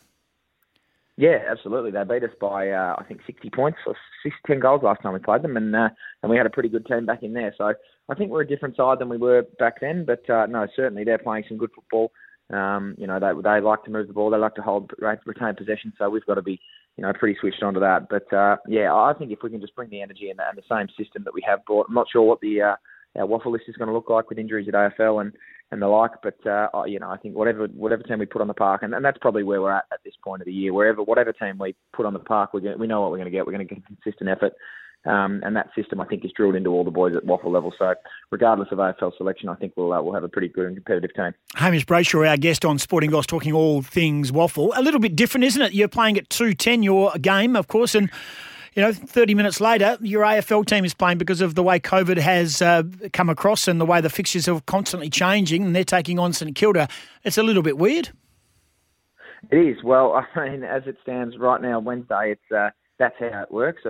Yeah, 1.17 1.37
absolutely. 1.49 1.91
They 1.91 2.03
beat 2.03 2.23
us 2.23 2.35
by 2.41 2.69
uh, 2.69 2.95
I 2.97 3.03
think 3.05 3.21
60 3.25 3.49
points 3.51 3.79
or 3.87 3.95
six, 4.21 4.35
10 4.47 4.59
goals 4.59 4.83
last 4.83 5.01
time 5.01 5.13
we 5.13 5.19
played 5.19 5.43
them, 5.43 5.55
and 5.55 5.73
uh, 5.73 5.89
and 6.21 6.29
we 6.29 6.35
had 6.35 6.45
a 6.45 6.49
pretty 6.49 6.67
good 6.67 6.85
team 6.85 7.05
back 7.05 7.23
in 7.23 7.33
there. 7.33 7.53
So 7.57 7.73
I 8.09 8.15
think 8.15 8.31
we're 8.31 8.41
a 8.41 8.47
different 8.47 8.75
side 8.75 8.99
than 8.99 9.07
we 9.07 9.17
were 9.17 9.43
back 9.57 9.79
then. 9.79 10.05
But 10.05 10.29
uh, 10.29 10.45
no, 10.47 10.67
certainly 10.75 11.05
they're 11.05 11.17
playing 11.17 11.45
some 11.47 11.57
good 11.57 11.71
football. 11.73 12.11
Um, 12.53 12.95
you 12.97 13.07
know, 13.07 13.19
they 13.19 13.31
they 13.41 13.61
like 13.61 13.85
to 13.85 13.91
move 13.91 14.07
the 14.07 14.13
ball, 14.13 14.29
they 14.29 14.37
like 14.37 14.55
to 14.55 14.61
hold 14.61 14.91
retain 14.99 15.55
possession. 15.55 15.93
So 15.97 16.09
we've 16.09 16.25
got 16.25 16.35
to 16.35 16.41
be 16.41 16.59
you 16.97 17.03
know 17.03 17.13
pretty 17.13 17.37
switched 17.39 17.63
on 17.63 17.75
to 17.75 17.79
that. 17.79 18.09
But 18.09 18.31
uh, 18.35 18.57
yeah, 18.67 18.93
I 18.93 19.13
think 19.17 19.31
if 19.31 19.39
we 19.41 19.49
can 19.49 19.61
just 19.61 19.75
bring 19.75 19.89
the 19.89 20.01
energy 20.01 20.29
and, 20.29 20.39
and 20.41 20.57
the 20.57 20.63
same 20.69 20.87
system 21.01 21.23
that 21.23 21.33
we 21.33 21.43
have 21.47 21.63
brought, 21.65 21.87
I'm 21.87 21.95
not 21.95 22.07
sure 22.11 22.23
what 22.23 22.41
the 22.41 22.61
uh, 22.61 22.75
our 23.17 23.25
WAFL 23.25 23.53
list 23.53 23.65
is 23.69 23.77
going 23.77 23.87
to 23.87 23.93
look 23.93 24.09
like 24.09 24.29
with 24.29 24.37
injuries 24.37 24.67
at 24.67 24.73
AFL 24.73 25.21
and 25.21 25.31
and 25.71 25.81
the 25.81 25.87
like. 25.87 26.11
But 26.21 26.45
uh, 26.45 26.69
you 26.85 26.99
know, 26.99 27.09
I 27.09 27.17
think 27.17 27.35
whatever 27.35 27.67
whatever 27.67 28.03
team 28.03 28.19
we 28.19 28.25
put 28.25 28.41
on 28.41 28.47
the 28.47 28.53
park, 28.53 28.83
and, 28.83 28.93
and 28.93 29.03
that's 29.03 29.17
probably 29.19 29.43
where 29.43 29.61
we're 29.61 29.71
at 29.71 29.85
at 29.91 29.99
this 30.03 30.13
point 30.23 30.41
of 30.41 30.45
the 30.45 30.53
year. 30.53 30.73
Wherever 30.73 31.03
whatever 31.03 31.33
team 31.33 31.57
we 31.57 31.75
put 31.93 32.05
on 32.05 32.13
the 32.13 32.19
park, 32.19 32.53
we 32.53 32.61
we 32.75 32.87
know 32.87 33.01
what 33.01 33.11
we're 33.11 33.17
going 33.17 33.25
to 33.25 33.31
get. 33.31 33.45
We're 33.45 33.53
going 33.53 33.67
to 33.67 33.75
get 33.75 33.85
consistent 33.85 34.29
effort, 34.29 34.53
um, 35.05 35.41
and 35.43 35.55
that 35.55 35.69
system 35.75 35.99
I 35.99 36.05
think 36.05 36.25
is 36.25 36.31
drilled 36.35 36.55
into 36.55 36.69
all 36.69 36.83
the 36.83 36.91
boys 36.91 37.15
at 37.15 37.25
WAFL 37.25 37.51
level. 37.51 37.73
So 37.77 37.93
regardless 38.31 38.69
of 38.71 38.77
AFL 38.77 39.17
selection, 39.17 39.49
I 39.49 39.55
think 39.55 39.73
we'll 39.75 39.93
uh, 39.93 40.01
we'll 40.01 40.13
have 40.13 40.23
a 40.23 40.29
pretty 40.29 40.49
good 40.49 40.67
and 40.67 40.75
competitive 40.75 41.13
team. 41.15 41.33
Hamish 41.55 41.85
Brayshaw, 41.85 42.29
our 42.29 42.37
guest 42.37 42.65
on 42.65 42.79
Sporting 42.79 43.11
Goss, 43.11 43.25
talking 43.25 43.53
all 43.53 43.81
things 43.81 44.31
WAFL. 44.31 44.71
A 44.75 44.81
little 44.81 44.99
bit 44.99 45.15
different, 45.15 45.45
isn't 45.45 45.61
it? 45.61 45.73
You're 45.73 45.87
playing 45.87 46.17
at 46.17 46.29
two 46.29 46.53
ten 46.53 46.83
your 46.83 47.11
game, 47.21 47.55
of 47.55 47.67
course, 47.67 47.95
and 47.95 48.09
you 48.75 48.81
know, 48.81 48.91
30 48.91 49.35
minutes 49.35 49.61
later, 49.61 49.97
your 50.01 50.23
AFL 50.23 50.65
team 50.65 50.83
is 50.83 50.93
playing 50.93 51.17
because 51.17 51.39
of 51.39 51.55
the 51.55 51.63
way 51.63 51.79
COVID 51.79 52.17
has 52.17 52.61
uh, 52.61 52.83
come 53.13 53.29
across 53.29 53.69
and 53.69 53.79
the 53.79 53.85
way 53.85 54.01
the 54.01 54.09
fixtures 54.09 54.49
are 54.49 54.59
constantly 54.61 55.09
changing, 55.09 55.63
and 55.63 55.75
they're 55.75 55.85
taking 55.85 56.19
on 56.19 56.33
St 56.33 56.53
Kilda. 56.55 56.89
It's 57.23 57.37
a 57.37 57.43
little 57.43 57.63
bit 57.63 57.77
weird. 57.77 58.09
It 59.49 59.57
is. 59.57 59.81
Well, 59.81 60.25
I 60.35 60.49
mean, 60.49 60.63
as 60.63 60.83
it 60.87 60.97
stands 61.01 61.37
right 61.37 61.61
now, 61.61 61.79
Wednesday, 61.79 62.33
it's 62.33 62.51
uh, 62.51 62.71
that's 62.97 63.15
how 63.17 63.43
it 63.43 63.51
works. 63.51 63.83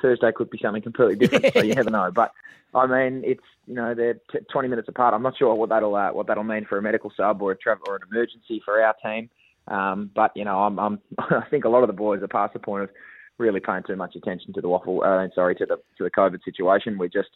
Thursday 0.00 0.32
could 0.32 0.50
be 0.50 0.58
something 0.58 0.82
completely 0.82 1.16
different. 1.16 1.52
so 1.52 1.62
you 1.62 1.74
never 1.74 1.90
know. 1.90 2.12
But 2.12 2.32
I 2.74 2.86
mean, 2.86 3.22
it's 3.24 3.42
you 3.66 3.74
know 3.74 3.92
they're 3.94 4.20
t- 4.30 4.38
20 4.52 4.68
minutes 4.68 4.88
apart. 4.88 5.14
I'm 5.14 5.22
not 5.22 5.36
sure 5.36 5.52
what 5.54 5.70
that'll 5.70 5.96
uh, 5.96 6.12
what 6.12 6.28
that'll 6.28 6.44
mean 6.44 6.64
for 6.64 6.78
a 6.78 6.82
medical 6.82 7.12
sub 7.16 7.42
or 7.42 7.52
a 7.52 7.56
travel 7.56 7.86
or 7.88 7.96
an 7.96 8.02
emergency 8.10 8.62
for 8.64 8.80
our 8.80 8.94
team. 9.02 9.30
Um, 9.66 10.10
but 10.14 10.30
you 10.36 10.44
know, 10.44 10.58
I'm, 10.60 10.78
I'm 10.78 11.00
I 11.18 11.44
think 11.50 11.64
a 11.64 11.68
lot 11.68 11.82
of 11.82 11.88
the 11.88 11.92
boys 11.92 12.22
are 12.22 12.28
past 12.28 12.52
the 12.52 12.60
point 12.60 12.84
of 12.84 12.90
really 13.38 13.60
paying 13.60 13.82
too 13.86 13.96
much 13.96 14.16
attention 14.16 14.52
to 14.52 14.60
the 14.60 14.68
WAFL. 14.68 15.26
Uh, 15.26 15.34
sorry, 15.34 15.54
to 15.56 15.66
the 15.66 15.76
to 15.96 16.04
the 16.04 16.10
COVID 16.10 16.42
situation. 16.44 16.98
We 16.98 17.08
just 17.08 17.30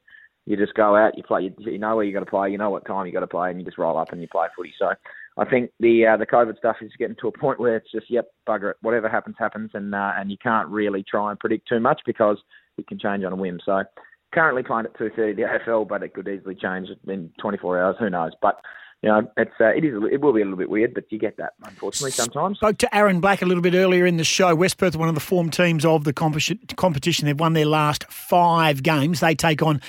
you 0.46 0.56
just 0.56 0.74
go 0.74 0.96
out, 0.96 1.16
you 1.16 1.22
play, 1.22 1.42
you, 1.42 1.54
you 1.58 1.78
know 1.78 1.94
where 1.94 2.04
you 2.04 2.12
got 2.12 2.20
to 2.20 2.26
play, 2.26 2.50
you 2.50 2.58
know 2.58 2.70
what 2.70 2.84
time 2.84 3.06
you 3.06 3.12
got 3.12 3.20
to 3.20 3.28
play, 3.28 3.50
and 3.50 3.60
you 3.60 3.64
just 3.64 3.78
roll 3.78 3.96
up 3.96 4.10
and 4.10 4.20
you 4.20 4.26
play 4.26 4.48
footy. 4.56 4.74
So 4.76 4.92
I 5.36 5.44
think 5.44 5.70
the 5.78 6.06
uh, 6.06 6.16
the 6.16 6.26
COVID 6.26 6.58
stuff 6.58 6.76
is 6.82 6.90
getting 6.98 7.16
to 7.20 7.28
a 7.28 7.38
point 7.38 7.60
where 7.60 7.76
it's 7.76 7.92
just 7.92 8.10
yep, 8.10 8.32
bugger 8.46 8.70
it, 8.70 8.76
whatever 8.82 9.08
happens 9.08 9.36
happens, 9.38 9.70
and 9.74 9.94
uh, 9.94 10.12
and 10.16 10.30
you 10.30 10.36
can't 10.42 10.68
really 10.68 11.04
try 11.08 11.30
and 11.30 11.38
predict 11.38 11.68
too 11.68 11.80
much 11.80 12.00
because 12.04 12.38
it 12.76 12.86
can 12.86 12.98
change 12.98 13.24
on 13.24 13.32
a 13.32 13.36
whim. 13.36 13.60
So 13.64 13.82
currently 14.34 14.62
playing 14.62 14.86
at 14.86 14.98
two 14.98 15.10
thirty 15.14 15.34
the 15.34 15.48
AFL, 15.48 15.88
but 15.88 16.02
it 16.02 16.14
could 16.14 16.28
easily 16.28 16.54
change 16.54 16.88
in 17.06 17.30
24 17.40 17.82
hours. 17.82 17.96
Who 18.00 18.10
knows? 18.10 18.32
But 18.42 18.60
you 19.02 19.08
know, 19.08 19.28
it's 19.36 19.52
uh, 19.60 19.66
it 19.66 19.84
is 19.84 20.00
it 20.12 20.20
will 20.20 20.32
be 20.32 20.42
a 20.42 20.44
little 20.44 20.58
bit 20.58 20.70
weird, 20.70 20.94
but 20.94 21.10
you 21.10 21.18
get 21.18 21.36
that 21.36 21.54
unfortunately 21.64 22.12
sometimes. 22.12 22.58
Spoke 22.58 22.78
to 22.78 22.94
Aaron 22.94 23.20
Black 23.20 23.42
a 23.42 23.46
little 23.46 23.62
bit 23.62 23.74
earlier 23.74 24.06
in 24.06 24.16
the 24.16 24.22
show. 24.22 24.54
West 24.54 24.78
Perth, 24.78 24.94
one 24.94 25.08
of 25.08 25.16
the 25.16 25.20
form 25.20 25.50
teams 25.50 25.84
of 25.84 26.04
the 26.04 26.12
competition. 26.12 27.26
They've 27.26 27.38
won 27.38 27.54
their 27.54 27.66
last 27.66 28.04
five 28.04 28.84
games. 28.84 29.18
They 29.18 29.34
take 29.34 29.60
on 29.60 29.80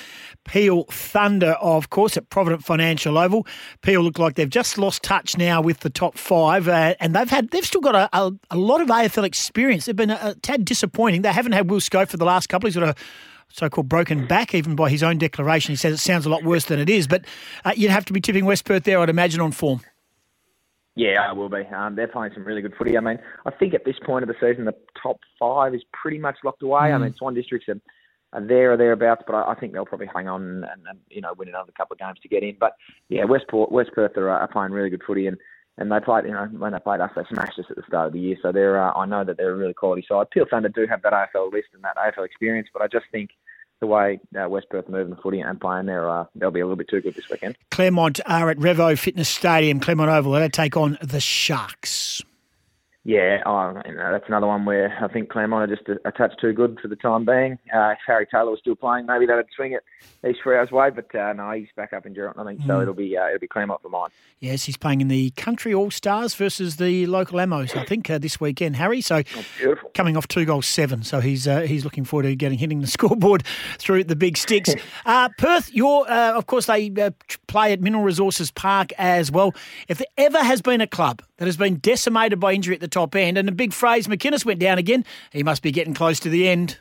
Peel 0.45 0.85
Thunder, 0.85 1.51
of 1.61 1.91
course, 1.91 2.17
at 2.17 2.31
Provident 2.31 2.65
Financial 2.65 3.15
Oval. 3.19 3.45
Peel 3.83 4.01
look 4.01 4.17
like 4.17 4.33
they've 4.33 4.49
just 4.49 4.79
lost 4.79 5.03
touch 5.03 5.37
now 5.37 5.61
with 5.61 5.81
the 5.81 5.91
top 5.91 6.17
five, 6.17 6.67
uh, 6.67 6.95
and 6.99 7.15
they've 7.15 7.29
had 7.29 7.51
they've 7.51 7.65
still 7.65 7.81
got 7.81 7.93
a, 7.93 8.09
a, 8.17 8.31
a 8.49 8.57
lot 8.57 8.81
of 8.81 8.87
AFL 8.87 9.25
experience. 9.25 9.85
They've 9.85 9.95
been 9.95 10.09
a, 10.09 10.19
a 10.23 10.35
tad 10.41 10.65
disappointing. 10.65 11.21
They 11.21 11.31
haven't 11.31 11.51
had 11.51 11.69
Will 11.69 11.81
Scope 11.81 12.09
for 12.09 12.17
the 12.17 12.25
last 12.25 12.47
couple. 12.49 12.65
He's 12.65 12.75
got 12.75 12.89
a 12.89 12.95
so-called 13.53 13.87
broken 13.87 14.25
back, 14.25 14.55
even 14.55 14.75
by 14.75 14.89
his 14.89 15.03
own 15.03 15.19
declaration. 15.19 15.71
He 15.71 15.75
says 15.75 15.93
it 15.93 15.97
sounds 15.97 16.25
a 16.25 16.29
lot 16.29 16.43
worse 16.43 16.65
than 16.65 16.79
it 16.79 16.89
is. 16.89 17.07
But 17.07 17.25
uh, 17.63 17.71
you'd 17.75 17.91
have 17.91 18.03
to 18.05 18.13
be 18.13 18.19
tipping 18.19 18.45
West 18.45 18.65
Perth 18.65 18.83
there, 18.83 18.99
I'd 18.99 19.09
imagine, 19.09 19.41
on 19.41 19.51
form. 19.51 19.81
Yeah, 20.95 21.27
I 21.27 21.33
will 21.33 21.49
be. 21.49 21.61
Um, 21.67 21.95
they're 21.95 22.07
playing 22.07 22.33
some 22.33 22.43
really 22.43 22.61
good 22.61 22.73
footy. 22.75 22.97
I 22.97 22.99
mean, 22.99 23.19
I 23.45 23.51
think 23.51 23.75
at 23.75 23.85
this 23.85 23.95
point 24.03 24.23
of 24.23 24.27
the 24.27 24.35
season, 24.39 24.65
the 24.65 24.75
top 25.01 25.19
five 25.39 25.75
is 25.75 25.83
pretty 25.91 26.17
much 26.17 26.37
locked 26.43 26.63
away. 26.63 26.89
Mm. 26.89 26.95
I 26.95 26.97
mean, 26.97 27.15
Swan 27.15 27.35
Districts 27.35 27.69
are, 27.69 27.79
are 28.31 28.45
there 28.45 28.73
or 28.73 28.77
thereabouts, 28.77 29.23
but 29.25 29.35
I, 29.35 29.51
I, 29.51 29.55
think 29.55 29.73
they'll 29.73 29.85
probably 29.85 30.09
hang 30.13 30.27
on 30.27 30.41
and, 30.41 30.63
and, 30.87 30.99
you 31.09 31.21
know 31.21 31.33
win 31.35 31.49
another 31.49 31.71
couple 31.75 31.95
of 31.95 31.99
games 31.99 32.19
to 32.21 32.27
get 32.27 32.43
in. 32.43 32.57
But 32.59 32.73
yeah, 33.09 33.23
Westport, 33.23 33.71
West 33.71 33.89
Perth 33.93 34.17
are, 34.17 34.29
are 34.29 34.47
playing 34.47 34.71
really 34.71 34.89
good 34.89 35.01
footy, 35.05 35.25
and, 35.25 35.37
and 35.77 35.91
they 35.91 35.99
played. 35.99 36.25
You 36.25 36.31
know, 36.31 36.45
when 36.57 36.73
they 36.73 36.79
played 36.79 37.01
us, 37.01 37.11
they 37.15 37.23
smashed 37.29 37.59
us 37.59 37.65
at 37.69 37.75
the 37.75 37.83
start 37.87 38.07
of 38.07 38.13
the 38.13 38.19
year. 38.19 38.37
So 38.41 38.51
they're. 38.51 38.81
Uh, 38.81 38.91
I 38.93 39.05
know 39.05 39.23
that 39.23 39.37
they're 39.37 39.51
a 39.51 39.55
really 39.55 39.73
quality 39.73 40.05
side. 40.07 40.29
Peel 40.31 40.45
Thunder 40.49 40.69
do 40.69 40.85
have 40.87 41.01
that 41.03 41.13
AFL 41.13 41.51
list 41.51 41.69
and 41.73 41.83
that 41.83 41.97
AFL 41.97 42.25
experience, 42.25 42.69
but 42.71 42.81
I 42.81 42.87
just 42.87 43.05
think 43.11 43.31
the 43.79 43.87
way 43.87 44.19
uh, 44.41 44.47
West 44.47 44.67
Perth 44.69 44.87
moving 44.87 45.13
the 45.13 45.21
footy 45.21 45.41
and 45.41 45.59
playing 45.59 45.87
there, 45.87 46.09
uh, 46.09 46.25
they'll 46.35 46.51
be 46.51 46.61
a 46.61 46.65
little 46.65 46.77
bit 46.77 46.87
too 46.87 47.01
good 47.01 47.15
this 47.15 47.29
weekend. 47.29 47.57
Claremont 47.69 48.21
are 48.25 48.49
at 48.49 48.57
Revo 48.57 48.97
Fitness 48.97 49.27
Stadium, 49.27 49.79
Claremont 49.79 50.09
Oval. 50.09 50.31
They'll 50.33 50.49
take 50.49 50.77
on 50.77 50.97
the 51.01 51.19
Sharks. 51.19 52.23
Yeah, 53.05 53.43
oh, 53.45 53.81
you 53.85 53.95
know, 53.95 54.13
that's 54.13 54.29
another 54.29 54.47
one 54.47 54.63
where 54.63 54.97
I 55.03 55.09
think 55.09 55.27
Claremont 55.27 55.69
are 55.69 55.75
just 55.75 55.89
a, 55.89 56.07
a 56.07 56.11
touch 56.13 56.39
too 56.39 56.53
good 56.53 56.79
for 56.81 56.87
the 56.87 56.95
time 56.95 57.25
being. 57.25 57.59
Uh, 57.73 57.89
if 57.89 57.99
Harry 58.07 58.25
Taylor 58.25 58.51
was 58.51 58.61
still 58.61 58.75
playing, 58.75 59.07
maybe 59.07 59.25
they'd 59.25 59.43
swing 59.53 59.73
it 59.73 59.83
East 60.25 60.39
Freo's 60.41 60.71
way, 60.71 60.89
but 60.89 61.13
uh, 61.13 61.33
no, 61.33 61.51
he's 61.51 61.67
back 61.75 61.91
up 61.91 62.05
in 62.05 62.15
Gerald, 62.15 62.37
I 62.39 62.45
think, 62.45 62.61
mm. 62.61 62.67
so 62.67 62.79
it'll 62.81 62.93
be 62.93 63.17
uh, 63.17 63.27
it'll 63.27 63.39
be 63.39 63.47
Claremont 63.47 63.81
for 63.81 63.89
mine. 63.89 64.09
Yes, 64.39 64.63
he's 64.63 64.77
playing 64.77 65.01
in 65.01 65.09
the 65.09 65.31
Country 65.31 65.73
All 65.73 65.91
Stars 65.91 66.33
versus 66.33 66.77
the 66.77 67.05
local 67.07 67.41
Amos, 67.41 67.75
I 67.75 67.83
think, 67.83 68.09
uh, 68.09 68.19
this 68.19 68.39
weekend, 68.39 68.77
Harry. 68.77 69.01
So 69.01 69.21
oh, 69.65 69.75
coming 69.93 70.15
off 70.15 70.29
two 70.29 70.45
goals 70.45 70.65
seven, 70.65 71.03
so 71.03 71.19
he's 71.19 71.45
uh, 71.45 71.61
he's 71.61 71.83
looking 71.83 72.05
forward 72.05 72.23
to 72.23 72.35
getting 72.37 72.57
hitting 72.57 72.79
the 72.79 72.87
scoreboard 72.93 73.43
through 73.79 74.05
the 74.05 74.15
big 74.15 74.37
sticks. 74.37 74.73
Uh, 75.05 75.27
Perth, 75.37 75.73
you're 75.73 76.07
of 76.07 76.45
course 76.45 76.67
they 76.67 76.89
play 77.47 77.73
at 77.73 77.81
Mineral 77.81 78.03
Resources 78.03 78.51
Park 78.51 78.91
as 78.97 79.31
well. 79.31 79.53
If 79.87 79.97
there 79.97 80.07
ever 80.17 80.37
has 80.37 80.61
been 80.61 80.81
a 80.81 80.87
club 80.87 81.21
that 81.43 81.47
has 81.47 81.57
been 81.57 81.75
decimated 81.75 82.39
by 82.39 82.53
injury 82.53 82.73
at 82.73 82.79
the 82.79 82.87
top 82.87 83.13
end. 83.17 83.37
And 83.37 83.49
a 83.49 83.51
big 83.51 83.73
Fraser, 83.73 84.09
McInnes 84.09 84.45
went 84.45 84.61
down 84.61 84.77
again. 84.77 85.03
He 85.33 85.43
must 85.43 85.61
be 85.61 85.73
getting 85.73 85.93
close 85.93 86.17
to 86.21 86.29
the 86.29 86.47
end. 86.47 86.77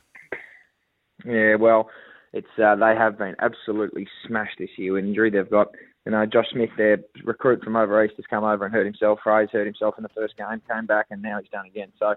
Yeah, 1.26 1.56
well, 1.56 1.90
it's 2.32 2.46
uh, 2.62 2.76
they 2.76 2.94
have 2.94 3.18
been 3.18 3.34
absolutely 3.40 4.06
smashed 4.24 4.60
this 4.60 4.70
year 4.76 4.92
with 4.92 5.04
injury. 5.04 5.30
They've 5.30 5.50
got, 5.50 5.74
you 6.06 6.12
know, 6.12 6.24
Josh 6.26 6.46
Smith, 6.52 6.70
their 6.76 6.98
recruit 7.24 7.64
from 7.64 7.74
over 7.74 8.04
east, 8.04 8.14
has 8.18 8.24
come 8.30 8.44
over 8.44 8.64
and 8.64 8.72
hurt 8.72 8.84
himself. 8.84 9.18
Fraser 9.24 9.50
hurt 9.58 9.66
himself 9.66 9.96
in 9.98 10.04
the 10.04 10.08
first 10.10 10.36
game, 10.36 10.62
came 10.70 10.86
back, 10.86 11.06
and 11.10 11.20
now 11.20 11.40
he's 11.40 11.50
done 11.50 11.66
again. 11.66 11.88
So, 11.98 12.14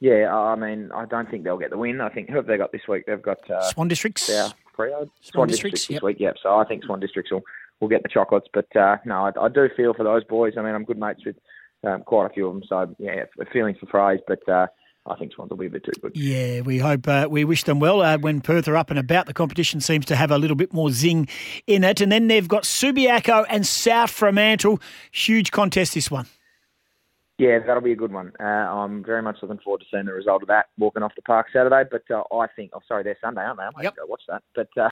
yeah, 0.00 0.34
I 0.34 0.56
mean, 0.56 0.90
I 0.94 1.04
don't 1.04 1.30
think 1.30 1.44
they'll 1.44 1.58
get 1.58 1.68
the 1.68 1.76
win. 1.76 2.00
I 2.00 2.08
think 2.08 2.30
who 2.30 2.36
have 2.36 2.46
they 2.46 2.56
got 2.56 2.72
this 2.72 2.88
week? 2.88 3.04
They've 3.06 3.20
got 3.20 3.50
uh, 3.50 3.60
Swan 3.68 3.88
Districts. 3.88 4.30
Yeah, 4.30 4.48
Swan, 4.74 5.10
Swan 5.20 5.48
Districts, 5.48 5.48
Districts 5.48 5.86
this 5.88 5.94
yep. 5.96 6.02
week. 6.02 6.16
Yep. 6.20 6.36
So 6.42 6.56
I 6.56 6.64
think 6.64 6.84
Swan 6.84 7.00
Districts 7.00 7.30
will 7.30 7.42
will 7.80 7.88
get 7.88 8.02
the 8.02 8.08
chocolates. 8.08 8.48
But 8.50 8.74
uh, 8.74 8.96
no, 9.04 9.26
I, 9.26 9.32
I 9.38 9.48
do 9.50 9.68
feel 9.76 9.92
for 9.92 10.04
those 10.04 10.24
boys. 10.24 10.54
I 10.56 10.62
mean, 10.62 10.74
I'm 10.74 10.84
good 10.84 10.98
mates 10.98 11.26
with 11.26 11.36
um, 11.84 12.02
quite 12.02 12.26
a 12.26 12.34
few 12.34 12.46
of 12.48 12.54
them. 12.54 12.62
So 12.68 12.94
yeah, 12.98 13.24
a 13.40 13.44
feeling 13.46 13.76
for 13.78 13.86
Fraser, 13.86 14.22
but. 14.26 14.48
Uh, 14.48 14.66
I 15.04 15.16
think 15.16 15.32
Swans 15.32 15.50
will 15.50 15.56
be 15.56 15.66
a 15.66 15.70
bit 15.70 15.84
too 15.84 16.00
good. 16.00 16.12
Yeah, 16.14 16.60
we 16.60 16.78
hope 16.78 17.08
uh, 17.08 17.26
we 17.28 17.44
wish 17.44 17.64
them 17.64 17.80
well. 17.80 18.02
Uh, 18.02 18.18
when 18.18 18.40
Perth 18.40 18.68
are 18.68 18.76
up 18.76 18.88
and 18.90 18.98
about, 19.00 19.26
the 19.26 19.34
competition 19.34 19.80
seems 19.80 20.06
to 20.06 20.16
have 20.16 20.30
a 20.30 20.38
little 20.38 20.54
bit 20.54 20.72
more 20.72 20.90
zing 20.90 21.28
in 21.66 21.82
it. 21.82 22.00
And 22.00 22.12
then 22.12 22.28
they've 22.28 22.46
got 22.46 22.62
Subiaco 22.62 23.44
and 23.48 23.66
South 23.66 24.10
Fremantle. 24.10 24.80
Huge 25.10 25.50
contest, 25.50 25.94
this 25.94 26.08
one. 26.08 26.26
Yeah, 27.38 27.58
that'll 27.66 27.82
be 27.82 27.90
a 27.90 27.96
good 27.96 28.12
one. 28.12 28.32
Uh, 28.38 28.44
I'm 28.44 29.02
very 29.02 29.22
much 29.22 29.38
looking 29.42 29.58
forward 29.58 29.80
to 29.80 29.86
seeing 29.90 30.04
the 30.04 30.12
result 30.12 30.42
of 30.42 30.48
that, 30.48 30.66
walking 30.78 31.02
off 31.02 31.16
the 31.16 31.22
park 31.22 31.48
Saturday. 31.52 31.82
But 31.90 32.04
uh, 32.14 32.22
I 32.32 32.46
think, 32.54 32.70
oh, 32.72 32.80
sorry, 32.86 33.02
they're 33.02 33.18
Sunday, 33.20 33.40
aren't 33.40 33.58
they? 33.58 33.64
I 33.64 33.70
might 33.74 33.82
yep. 33.82 33.96
go 33.96 34.06
watch 34.06 34.22
that. 34.28 34.44
But 34.54 34.68
uh, 34.80 34.90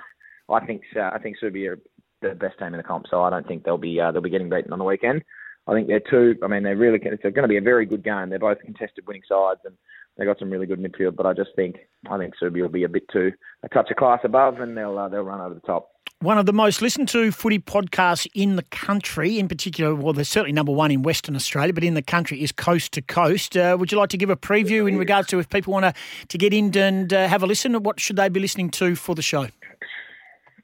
I 0.53 0.67
think 0.67 0.83
I 0.97 1.19
think 1.21 1.37
Subi 1.41 1.69
are 1.69 1.79
the 2.21 2.35
best 2.35 2.59
team 2.59 2.75
in 2.75 2.79
the 2.79 2.83
comp, 2.83 3.07
so 3.09 3.23
I 3.23 3.31
don't 3.31 3.47
think 3.47 3.63
they'll 3.63 3.79
be 3.79 3.99
they'll 3.99 4.21
be 4.21 4.31
getting 4.31 4.51
beaten 4.51 4.73
on 4.73 4.81
the 4.81 4.85
weekend. 4.85 5.23
I 5.67 5.75
think 5.75 5.89
they're 5.89 6.01
two. 6.01 6.37
I 6.43 6.47
mean, 6.47 6.63
they're 6.63 6.77
really. 6.77 6.99
It's 7.03 7.23
going 7.23 7.35
to 7.35 7.49
be 7.49 7.57
a 7.57 7.63
very 7.63 7.87
good 7.87 8.03
game. 8.03 8.31
They're 8.31 8.39
both 8.39 8.61
contested 8.61 9.07
winning 9.07 9.23
sides, 9.29 9.61
and 9.65 9.75
they 10.17 10.25
got 10.25 10.39
some 10.39 10.51
really 10.51 10.67
good 10.67 10.81
midfield. 10.81 11.17
But 11.17 11.27
I 11.27 11.33
just 11.33 11.51
think 11.55 11.77
I 12.11 12.19
think 12.19 12.35
Subi 12.43 12.61
will 12.61 12.69
be 12.69 12.85
a 12.85 12.89
bit 12.89 13.09
too 13.13 13.33
a 13.63 13.69
touch 13.69 13.91
of 13.91 13.97
class 13.97 14.21
above, 14.25 14.61
and 14.61 14.77
they'll 14.77 14.99
uh, 14.99 15.09
they'll 15.09 15.23
run 15.23 15.41
over 15.41 15.55
the 15.55 15.61
top. 15.61 15.91
One 16.23 16.37
of 16.37 16.45
the 16.45 16.53
most 16.53 16.83
listened 16.83 17.09
to 17.09 17.33
footy 17.33 17.59
podcasts 17.59 18.27
in 18.35 18.57
the 18.57 18.63
country, 18.65 19.39
in 19.39 19.49
particular, 19.49 19.95
well, 19.95 20.13
they're 20.13 20.23
certainly 20.23 20.53
number 20.53 20.71
one 20.71 20.91
in 20.91 21.03
Western 21.03 21.35
Australia, 21.35 21.73
but 21.73 21.83
in 21.83 21.95
the 21.95 22.03
country 22.03 22.43
is 22.43 22.53
Coast 22.53 22.93
to 22.93 23.01
Coast. 23.01 23.57
Uh, 23.57 23.75
would 23.81 23.91
you 23.91 23.97
like 23.97 24.11
to 24.11 24.19
give 24.19 24.29
a 24.29 24.37
preview 24.37 24.87
in 24.87 24.99
regards 24.99 25.29
to 25.29 25.39
if 25.39 25.49
people 25.49 25.73
want 25.73 25.85
to, 25.85 25.95
to 26.29 26.37
get 26.37 26.53
in 26.53 26.77
and 26.77 27.15
uh, 27.15 27.27
have 27.27 27.43
a 27.43 27.47
listen? 27.47 27.73
What 27.83 28.01
should 28.01 28.17
they 28.17 28.29
be 28.29 28.39
listening 28.39 28.69
to 28.73 28.97
for 28.97 29.15
the 29.15 29.23
show? 29.23 29.47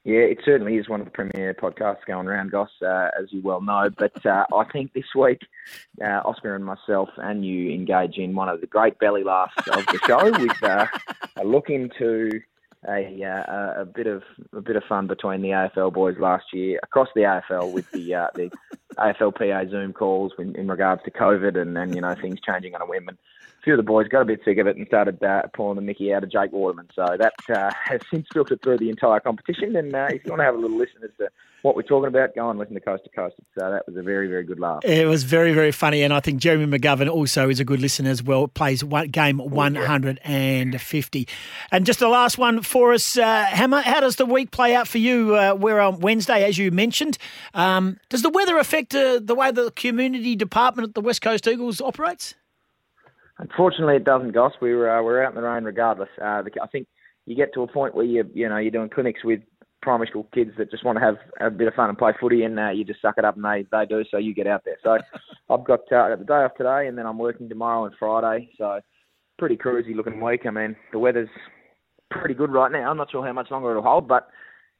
Yeah, 0.06 0.20
it 0.20 0.38
certainly 0.44 0.76
is 0.76 0.88
one 0.88 1.00
of 1.00 1.06
the 1.06 1.10
premier 1.10 1.52
podcasts 1.52 2.04
going 2.06 2.28
around, 2.28 2.52
Goss, 2.52 2.70
uh, 2.80 3.08
as 3.20 3.32
you 3.32 3.42
well 3.42 3.60
know. 3.60 3.90
But 3.90 4.24
uh, 4.24 4.46
I 4.54 4.62
think 4.72 4.92
this 4.92 5.12
week, 5.16 5.40
uh, 6.00 6.20
Oscar 6.24 6.54
and 6.54 6.64
myself 6.64 7.08
and 7.16 7.44
you 7.44 7.72
engage 7.72 8.16
in 8.16 8.36
one 8.36 8.48
of 8.48 8.60
the 8.60 8.68
great 8.68 9.00
belly 9.00 9.24
laughs 9.24 9.56
of 9.66 9.84
the 9.86 9.98
show 10.06 10.30
with 10.40 10.62
uh, 10.62 10.86
a 11.34 11.44
look 11.44 11.70
into 11.70 12.30
a, 12.88 13.24
uh, 13.24 13.80
a 13.80 13.84
bit 13.84 14.06
of 14.06 14.22
a 14.52 14.60
bit 14.60 14.76
of 14.76 14.84
fun 14.84 15.08
between 15.08 15.42
the 15.42 15.48
AFL 15.48 15.92
boys 15.92 16.18
last 16.20 16.44
year 16.52 16.78
across 16.84 17.08
the 17.16 17.22
AFL 17.22 17.72
with 17.72 17.90
the 17.90 18.14
uh, 18.14 18.28
the 18.36 18.48
AFLPA 18.98 19.68
Zoom 19.72 19.92
calls 19.92 20.32
in, 20.38 20.54
in 20.54 20.68
regards 20.68 21.02
to 21.02 21.10
COVID 21.10 21.60
and, 21.60 21.76
and 21.76 21.96
you 21.96 22.00
know 22.00 22.14
things 22.14 22.38
changing 22.46 22.76
on 22.76 22.80
a 22.80 22.86
whim 22.86 23.08
and 23.08 23.18
few 23.66 23.74
of 23.74 23.78
the 23.78 23.82
boys 23.82 24.06
got 24.06 24.22
a 24.22 24.24
bit 24.24 24.40
sick 24.44 24.58
of 24.58 24.68
it 24.68 24.76
and 24.76 24.86
started 24.86 25.20
uh, 25.24 25.42
pulling 25.52 25.74
the 25.74 25.82
mickey 25.82 26.14
out 26.14 26.22
of 26.22 26.30
Jake 26.30 26.52
Waterman. 26.52 26.86
So 26.94 27.04
that 27.18 27.34
uh, 27.52 27.72
has 27.84 28.00
since 28.12 28.28
filtered 28.32 28.62
through 28.62 28.78
the 28.78 28.90
entire 28.90 29.18
competition. 29.18 29.74
And 29.74 29.92
uh, 29.92 30.06
if 30.08 30.24
you 30.24 30.30
want 30.30 30.38
to 30.38 30.44
have 30.44 30.54
a 30.54 30.58
little 30.58 30.78
listen 30.78 31.02
as 31.02 31.10
to 31.18 31.28
what 31.62 31.74
we're 31.74 31.82
talking 31.82 32.06
about, 32.06 32.32
go 32.36 32.48
and 32.48 32.60
listen 32.60 32.74
to 32.74 32.80
Coast 32.80 33.02
to 33.02 33.10
Coast. 33.10 33.34
Uh, 33.60 33.70
that 33.70 33.88
was 33.88 33.96
a 33.96 34.02
very, 34.04 34.28
very 34.28 34.44
good 34.44 34.60
laugh. 34.60 34.84
It 34.84 35.08
was 35.08 35.24
very, 35.24 35.52
very 35.52 35.72
funny. 35.72 36.02
And 36.02 36.14
I 36.14 36.20
think 36.20 36.40
Jeremy 36.40 36.78
McGovern 36.78 37.10
also 37.10 37.48
is 37.48 37.58
a 37.58 37.64
good 37.64 37.80
listener 37.80 38.08
as 38.08 38.22
well. 38.22 38.46
Plays 38.46 38.84
one, 38.84 39.08
game 39.08 39.38
150. 39.38 41.28
And 41.72 41.84
just 41.84 41.98
the 41.98 42.08
last 42.08 42.38
one 42.38 42.62
for 42.62 42.92
us, 42.92 43.18
uh, 43.18 43.46
Hammer, 43.46 43.80
how 43.80 43.98
does 43.98 44.14
the 44.14 44.26
week 44.26 44.52
play 44.52 44.76
out 44.76 44.86
for 44.86 44.98
you? 44.98 45.34
Uh, 45.34 45.56
we're 45.58 45.80
on 45.80 45.98
Wednesday, 45.98 46.44
as 46.44 46.56
you 46.56 46.70
mentioned. 46.70 47.18
Um, 47.52 47.98
does 48.10 48.22
the 48.22 48.30
weather 48.30 48.58
affect 48.58 48.94
uh, 48.94 49.18
the 49.20 49.34
way 49.34 49.50
the 49.50 49.72
community 49.72 50.36
department 50.36 50.90
at 50.90 50.94
the 50.94 51.00
West 51.00 51.20
Coast 51.20 51.48
Eagles 51.48 51.80
operates? 51.80 52.36
Unfortunately, 53.38 53.96
it 53.96 54.04
doesn't, 54.04 54.32
Goss. 54.32 54.52
We 54.60 54.74
were 54.74 54.90
uh, 54.90 55.02
we're 55.02 55.22
out 55.22 55.30
in 55.30 55.36
the 55.36 55.42
rain 55.42 55.64
regardless. 55.64 56.08
Uh, 56.16 56.42
the, 56.42 56.50
I 56.62 56.66
think 56.68 56.86
you 57.26 57.36
get 57.36 57.52
to 57.54 57.62
a 57.62 57.66
point 57.66 57.94
where 57.94 58.04
you 58.04 58.24
you 58.32 58.48
know 58.48 58.56
you're 58.56 58.70
doing 58.70 58.88
clinics 58.88 59.24
with 59.24 59.40
primary 59.82 60.08
school 60.08 60.26
kids 60.34 60.50
that 60.58 60.70
just 60.70 60.84
want 60.84 60.98
to 60.98 61.04
have 61.04 61.16
a 61.40 61.50
bit 61.50 61.68
of 61.68 61.74
fun 61.74 61.88
and 61.88 61.98
play 61.98 62.12
footy, 62.18 62.44
and 62.44 62.58
uh, 62.58 62.70
you 62.70 62.84
just 62.84 63.02
suck 63.02 63.16
it 63.18 63.24
up, 63.24 63.36
and 63.36 63.44
they 63.44 63.66
they 63.70 63.84
do. 63.86 64.04
So 64.10 64.16
you 64.16 64.34
get 64.34 64.46
out 64.46 64.62
there. 64.64 64.78
So 64.82 64.98
I've 65.50 65.64
got 65.64 65.80
uh, 65.92 65.96
I 65.96 66.08
got 66.10 66.18
the 66.18 66.24
day 66.24 66.34
off 66.34 66.54
today, 66.56 66.86
and 66.86 66.96
then 66.96 67.06
I'm 67.06 67.18
working 67.18 67.48
tomorrow 67.48 67.84
and 67.84 67.94
Friday. 67.98 68.50
So 68.56 68.80
pretty 69.38 69.56
cruisy 69.56 69.94
looking 69.94 70.20
week. 70.20 70.46
I 70.46 70.50
mean, 70.50 70.74
the 70.92 70.98
weather's 70.98 71.28
pretty 72.10 72.34
good 72.34 72.50
right 72.50 72.72
now. 72.72 72.90
I'm 72.90 72.96
not 72.96 73.10
sure 73.10 73.24
how 73.24 73.32
much 73.32 73.50
longer 73.50 73.70
it'll 73.70 73.82
hold, 73.82 74.08
but 74.08 74.28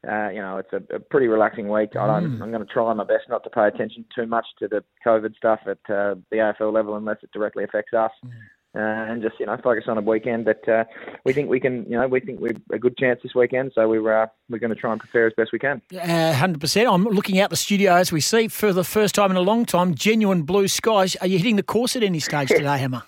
uh, 0.09 0.29
you 0.31 0.41
know, 0.41 0.59
it's 0.59 0.73
a, 0.73 0.97
a 0.97 1.01
pretty 1.01 1.27
relaxing 1.27 1.69
week. 1.69 1.97
I 1.97 2.07
don't, 2.07 2.39
mm. 2.39 2.43
I'm 2.43 2.51
going 2.51 2.65
to 2.65 2.73
try 2.73 2.93
my 2.95 3.05
best 3.05 3.25
not 3.29 3.43
to 3.45 3.51
pay 3.51 3.67
attention 3.67 4.05
too 4.15 4.27
much 4.27 4.47
to 4.61 4.69
the 4.69 4.85
COVID 5.05 5.37
stuff 5.37 5.61
at 5.67 5.79
uh, 5.93 6.15
the 6.31 6.37
AFL 6.37 6.73
level 6.73 6.97
unless 6.97 7.19
it 7.23 7.33
directly 7.33 7.65
affects 7.65 7.93
us. 7.93 8.13
Mm. 8.25 8.31
Uh, 8.75 9.11
and 9.11 9.23
just 9.23 9.37
you 9.41 9.47
know 9.47 9.57
focus 9.65 9.85
on 9.87 9.97
a 9.97 10.03
weekend. 10.03 10.45
But 10.45 10.69
uh, 10.69 10.85
we 11.25 11.33
think 11.33 11.49
we 11.49 11.59
can, 11.59 11.85
you 11.85 11.99
know, 11.99 12.07
we 12.07 12.21
think 12.21 12.41
we've 12.41 12.61
a 12.71 12.79
good 12.79 12.99
chance 12.99 13.19
this 13.23 13.35
weekend. 13.35 13.73
So 13.75 13.89
we 13.89 13.97
are 13.97 14.25
uh, 14.25 14.27
we're 14.51 14.59
going 14.59 14.75
to 14.75 14.79
try 14.79 14.93
and 14.93 15.01
prepare 15.01 15.27
as 15.27 15.33
best 15.35 15.51
we 15.51 15.59
can. 15.59 15.81
Uh, 15.99 16.35
hundred 16.35 16.61
percent. 16.61 16.87
I'm 16.87 17.05
looking 17.05 17.41
out 17.41 17.49
the 17.49 17.57
studio 17.57 17.95
as 17.95 18.13
we 18.13 18.21
see 18.21 18.49
for 18.49 18.75
the 18.75 18.85
first 18.85 19.15
time 19.15 19.31
in 19.31 19.39
a 19.39 19.41
long 19.41 19.65
time. 19.65 19.95
Genuine 19.95 20.43
blue 20.43 20.69
skies. 20.69 21.17
Are 21.23 21.27
you 21.27 21.39
hitting 21.39 21.57
the 21.57 21.63
course 21.63 21.97
at 21.97 22.03
any 22.03 22.21
stage 22.21 22.49
today, 22.51 22.77
Hammer? 22.77 23.03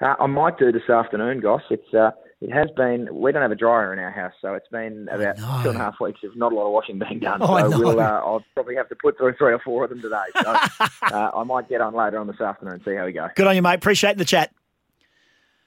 Uh, 0.00 0.16
I 0.18 0.26
might 0.26 0.58
do 0.58 0.72
this 0.72 0.90
afternoon, 0.90 1.38
Goss. 1.38 1.62
It's 1.70 1.94
uh, 1.94 2.10
it 2.42 2.52
has 2.52 2.68
been. 2.76 3.08
We 3.12 3.30
don't 3.30 3.42
have 3.42 3.52
a 3.52 3.56
dryer 3.56 3.92
in 3.92 4.00
our 4.00 4.10
house, 4.10 4.32
so 4.40 4.54
it's 4.54 4.66
been 4.66 5.08
about 5.12 5.36
two 5.62 5.68
and 5.68 5.76
a 5.76 5.78
half 5.78 6.00
weeks 6.00 6.20
of 6.24 6.36
not 6.36 6.52
a 6.52 6.56
lot 6.56 6.66
of 6.66 6.72
washing 6.72 6.98
being 6.98 7.20
done. 7.20 7.38
Oh, 7.40 7.70
so 7.70 7.78
we'll, 7.78 8.00
uh, 8.00 8.02
I'll 8.02 8.44
probably 8.54 8.74
have 8.74 8.88
to 8.88 8.96
put 8.96 9.16
through 9.16 9.34
three 9.34 9.52
or 9.52 9.60
four 9.60 9.84
of 9.84 9.90
them 9.90 10.02
today. 10.02 10.24
So 10.42 10.50
uh, 11.02 11.30
I 11.36 11.44
might 11.44 11.68
get 11.68 11.80
on 11.80 11.94
later 11.94 12.18
on 12.18 12.26
this 12.26 12.40
afternoon 12.40 12.74
and 12.74 12.82
see 12.84 12.96
how 12.96 13.04
we 13.04 13.12
go. 13.12 13.28
Good 13.36 13.46
on 13.46 13.54
you, 13.54 13.62
mate. 13.62 13.76
Appreciate 13.76 14.18
the 14.18 14.24
chat. 14.24 14.52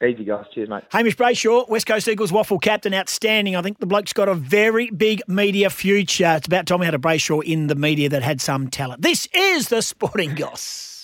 Easy, 0.03 0.25
guys. 0.25 0.45
Cheers, 0.53 0.67
mate. 0.67 0.83
Hamish 0.91 1.15
Brayshaw, 1.15 1.69
West 1.69 1.87
Coast 1.87 2.09
Eagles 2.09 2.31
WAFL 2.31 2.61
captain, 2.61 2.93
outstanding. 2.93 3.55
I 3.55 3.61
think 3.61 3.79
the 3.79 3.85
bloke's 3.85 4.11
got 4.11 4.27
a 4.27 4.35
very 4.35 4.89
big 4.89 5.21
media 5.29 5.69
future. 5.69 6.33
It's 6.35 6.47
about 6.47 6.67
time 6.67 6.81
we 6.81 6.85
had 6.85 6.93
a 6.93 6.99
Brayshaw 6.99 7.41
in 7.45 7.67
the 7.67 7.75
media 7.75 8.09
that 8.09 8.21
had 8.21 8.41
some 8.41 8.67
talent. 8.67 9.01
This 9.01 9.29
is 9.33 9.69
the 9.69 9.81
Sporting 9.81 10.35
Goss. 10.35 10.94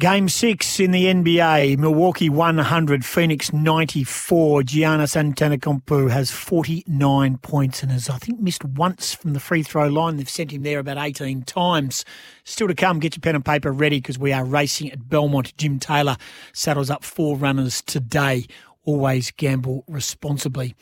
Game 0.00 0.30
six 0.30 0.80
in 0.80 0.92
the 0.92 1.04
NBA, 1.04 1.76
Milwaukee 1.76 2.30
100, 2.30 3.04
Phoenix 3.04 3.52
94. 3.52 4.62
Giannis 4.62 5.14
Antetokounmpo 5.14 6.10
has 6.10 6.30
49 6.30 7.36
points 7.36 7.82
and 7.82 7.92
has, 7.92 8.08
I 8.08 8.16
think, 8.16 8.40
missed 8.40 8.64
once 8.64 9.12
from 9.12 9.34
the 9.34 9.40
free 9.40 9.62
throw 9.62 9.88
line. 9.88 10.16
They've 10.16 10.26
sent 10.26 10.52
him 10.52 10.62
there 10.62 10.78
about 10.78 10.96
18 10.96 11.42
times. 11.42 12.06
Still 12.44 12.68
to 12.68 12.74
come, 12.74 12.98
get 12.98 13.14
your 13.14 13.20
pen 13.20 13.34
and 13.34 13.44
paper 13.44 13.70
ready 13.72 13.98
because 13.98 14.18
we 14.18 14.32
are 14.32 14.42
racing 14.42 14.90
at 14.90 15.06
Belmont. 15.06 15.54
Jim 15.58 15.78
Taylor 15.78 16.16
saddles 16.54 16.88
up 16.88 17.04
four 17.04 17.36
runners 17.36 17.82
today. 17.82 18.46
Always 18.86 19.30
gamble 19.32 19.84
responsibly. 19.86 20.74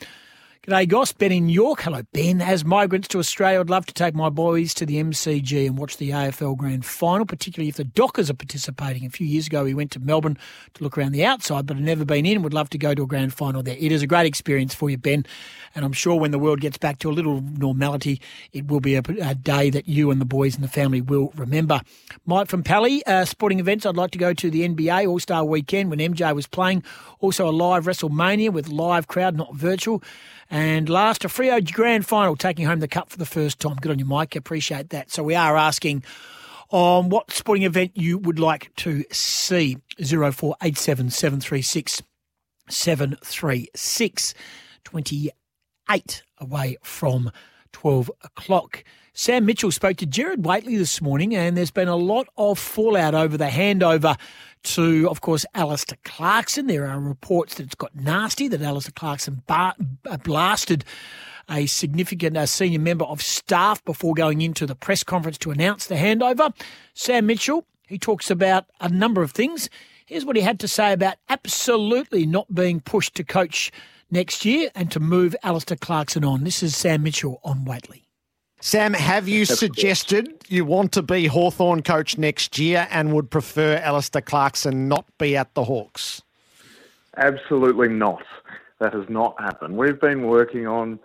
G'day, 0.63 0.89
Goss. 0.89 1.13
Ben 1.13 1.31
in 1.31 1.47
York. 1.47 1.79
Hello, 1.79 2.01
Ben. 2.11 2.41
As 2.41 2.65
migrants 2.65 3.07
to 3.07 3.19
Australia, 3.19 3.61
I'd 3.61 3.69
love 3.69 3.85
to 3.85 3.93
take 3.93 4.13
my 4.13 4.27
boys 4.27 4.73
to 4.73 4.85
the 4.85 5.01
MCG 5.01 5.65
and 5.65 5.77
watch 5.77 5.95
the 5.95 6.09
AFL 6.09 6.57
Grand 6.57 6.85
Final, 6.85 7.25
particularly 7.25 7.69
if 7.69 7.77
the 7.77 7.85
Dockers 7.85 8.29
are 8.29 8.33
participating. 8.33 9.05
A 9.05 9.09
few 9.09 9.25
years 9.25 9.47
ago, 9.47 9.63
we 9.63 9.73
went 9.73 9.91
to 9.91 10.01
Melbourne 10.01 10.37
to 10.73 10.83
look 10.83 10.97
around 10.97 11.13
the 11.13 11.23
outside, 11.23 11.65
but 11.65 11.77
I've 11.77 11.83
never 11.83 12.03
been 12.03 12.25
in. 12.25 12.41
Would 12.41 12.53
love 12.53 12.69
to 12.71 12.77
go 12.77 12.93
to 12.93 13.03
a 13.03 13.07
Grand 13.07 13.33
Final 13.33 13.63
there. 13.63 13.77
It 13.79 13.93
is 13.93 14.01
a 14.01 14.07
great 14.07 14.25
experience 14.25 14.75
for 14.75 14.89
you, 14.89 14.97
Ben. 14.97 15.25
And 15.75 15.85
I'm 15.85 15.93
sure 15.93 16.19
when 16.19 16.31
the 16.31 16.39
world 16.39 16.59
gets 16.59 16.77
back 16.77 16.99
to 16.99 17.09
a 17.09 17.13
little 17.13 17.39
normality, 17.39 18.19
it 18.51 18.67
will 18.67 18.81
be 18.81 18.95
a, 18.95 19.01
a 19.21 19.35
day 19.35 19.69
that 19.69 19.87
you 19.87 20.11
and 20.11 20.19
the 20.19 20.25
boys 20.25 20.55
and 20.55 20.63
the 20.63 20.67
family 20.67 20.99
will 20.99 21.31
remember. 21.37 21.79
Mike 22.25 22.49
from 22.49 22.63
Pally, 22.63 23.01
uh, 23.05 23.23
sporting 23.23 23.61
events. 23.61 23.85
I'd 23.85 23.95
like 23.95 24.11
to 24.11 24.17
go 24.17 24.33
to 24.33 24.51
the 24.51 24.67
NBA 24.67 25.07
All 25.07 25.19
Star 25.19 25.45
Weekend 25.45 25.89
when 25.89 25.99
MJ 25.99 26.35
was 26.35 26.47
playing. 26.47 26.83
Also 27.21 27.47
a 27.47 27.51
live 27.51 27.85
WrestleMania 27.85 28.51
with 28.51 28.67
live 28.67 29.07
crowd, 29.07 29.37
not 29.37 29.55
virtual. 29.55 30.03
And 30.49 30.89
last, 30.89 31.23
a 31.23 31.27
Freo 31.27 31.71
Grand 31.71 32.05
Final, 32.05 32.35
taking 32.35 32.65
home 32.65 32.79
the 32.79 32.87
cup 32.87 33.11
for 33.11 33.17
the 33.17 33.25
first 33.25 33.59
time. 33.59 33.75
Good 33.75 33.91
on 33.91 33.99
you, 33.99 34.05
Mike. 34.05 34.35
Appreciate 34.35 34.89
that. 34.89 35.11
So 35.11 35.21
we 35.21 35.35
are 35.35 35.55
asking 35.55 36.03
on 36.69 37.09
what 37.09 37.31
sporting 37.31 37.63
event 37.63 37.91
you 37.95 38.17
would 38.17 38.39
like 38.39 38.75
to 38.77 39.03
see. 39.11 39.77
0487 39.97 41.11
736 41.11 42.01
736. 42.67 44.33
28 44.85 46.23
away 46.39 46.77
from 46.81 47.31
12 47.71 48.11
o'clock. 48.23 48.83
Sam 49.13 49.45
Mitchell 49.45 49.71
spoke 49.71 49.97
to 49.97 50.05
Gerard 50.05 50.45
Whateley 50.45 50.77
this 50.77 51.01
morning, 51.01 51.35
and 51.35 51.57
there's 51.57 51.71
been 51.71 51.87
a 51.87 51.95
lot 51.95 52.27
of 52.37 52.57
fallout 52.57 53.15
over 53.15 53.37
the 53.37 53.47
handover 53.47 54.17
to, 54.63 55.09
of 55.09 55.21
course, 55.21 55.45
Alastair 55.53 55.97
Clarkson. 56.03 56.67
There 56.67 56.85
are 56.85 56.99
reports 56.99 57.55
that 57.55 57.65
it's 57.65 57.75
got 57.75 57.95
nasty, 57.95 58.47
that 58.47 58.61
Alastair 58.61 58.93
Clarkson 58.95 59.43
bar- 59.45 59.75
blasted 60.23 60.85
a 61.49 61.65
significant 61.65 62.37
uh, 62.37 62.45
senior 62.45 62.79
member 62.79 63.05
of 63.05 63.21
staff 63.21 63.83
before 63.83 64.13
going 64.13 64.41
into 64.41 64.65
the 64.65 64.75
press 64.75 65.03
conference 65.03 65.37
to 65.39 65.51
announce 65.51 65.87
the 65.87 65.95
handover. 65.95 66.53
Sam 66.93 67.25
Mitchell, 67.25 67.65
he 67.87 67.97
talks 67.97 68.29
about 68.29 68.65
a 68.79 68.89
number 68.89 69.21
of 69.21 69.31
things. 69.31 69.69
Here's 70.05 70.25
what 70.25 70.35
he 70.35 70.41
had 70.41 70.59
to 70.61 70.67
say 70.67 70.93
about 70.93 71.17
absolutely 71.27 72.25
not 72.25 72.53
being 72.53 72.79
pushed 72.79 73.15
to 73.15 73.23
coach 73.23 73.71
next 74.11 74.45
year 74.45 74.69
and 74.75 74.91
to 74.91 74.99
move 74.99 75.35
Alastair 75.43 75.77
Clarkson 75.77 76.23
on. 76.23 76.43
This 76.43 76.63
is 76.63 76.75
Sam 76.75 77.03
Mitchell 77.03 77.39
on 77.43 77.65
Whateley. 77.65 78.03
Sam, 78.61 78.93
have 78.93 79.29
you 79.29 79.45
suggested 79.45 80.43
you 80.49 80.65
want 80.65 80.91
to 80.93 81.01
be 81.01 81.27
Hawthorn 81.27 81.81
coach 81.81 82.17
next 82.17 82.59
year 82.59 82.87
and 82.91 83.13
would 83.13 83.31
prefer 83.31 83.77
Alastair 83.77 84.21
Clarkson 84.21 84.89
not 84.89 85.05
be 85.17 85.37
at 85.37 85.53
the 85.53 85.63
Hawks? 85.63 86.21
Absolutely 87.15 87.87
not. 87.87 88.23
That 88.79 88.93
has 88.93 89.07
not 89.07 89.39
happened. 89.39 89.77
We've 89.77 89.99
been 89.99 90.23
working 90.23 90.67
on 90.67 90.99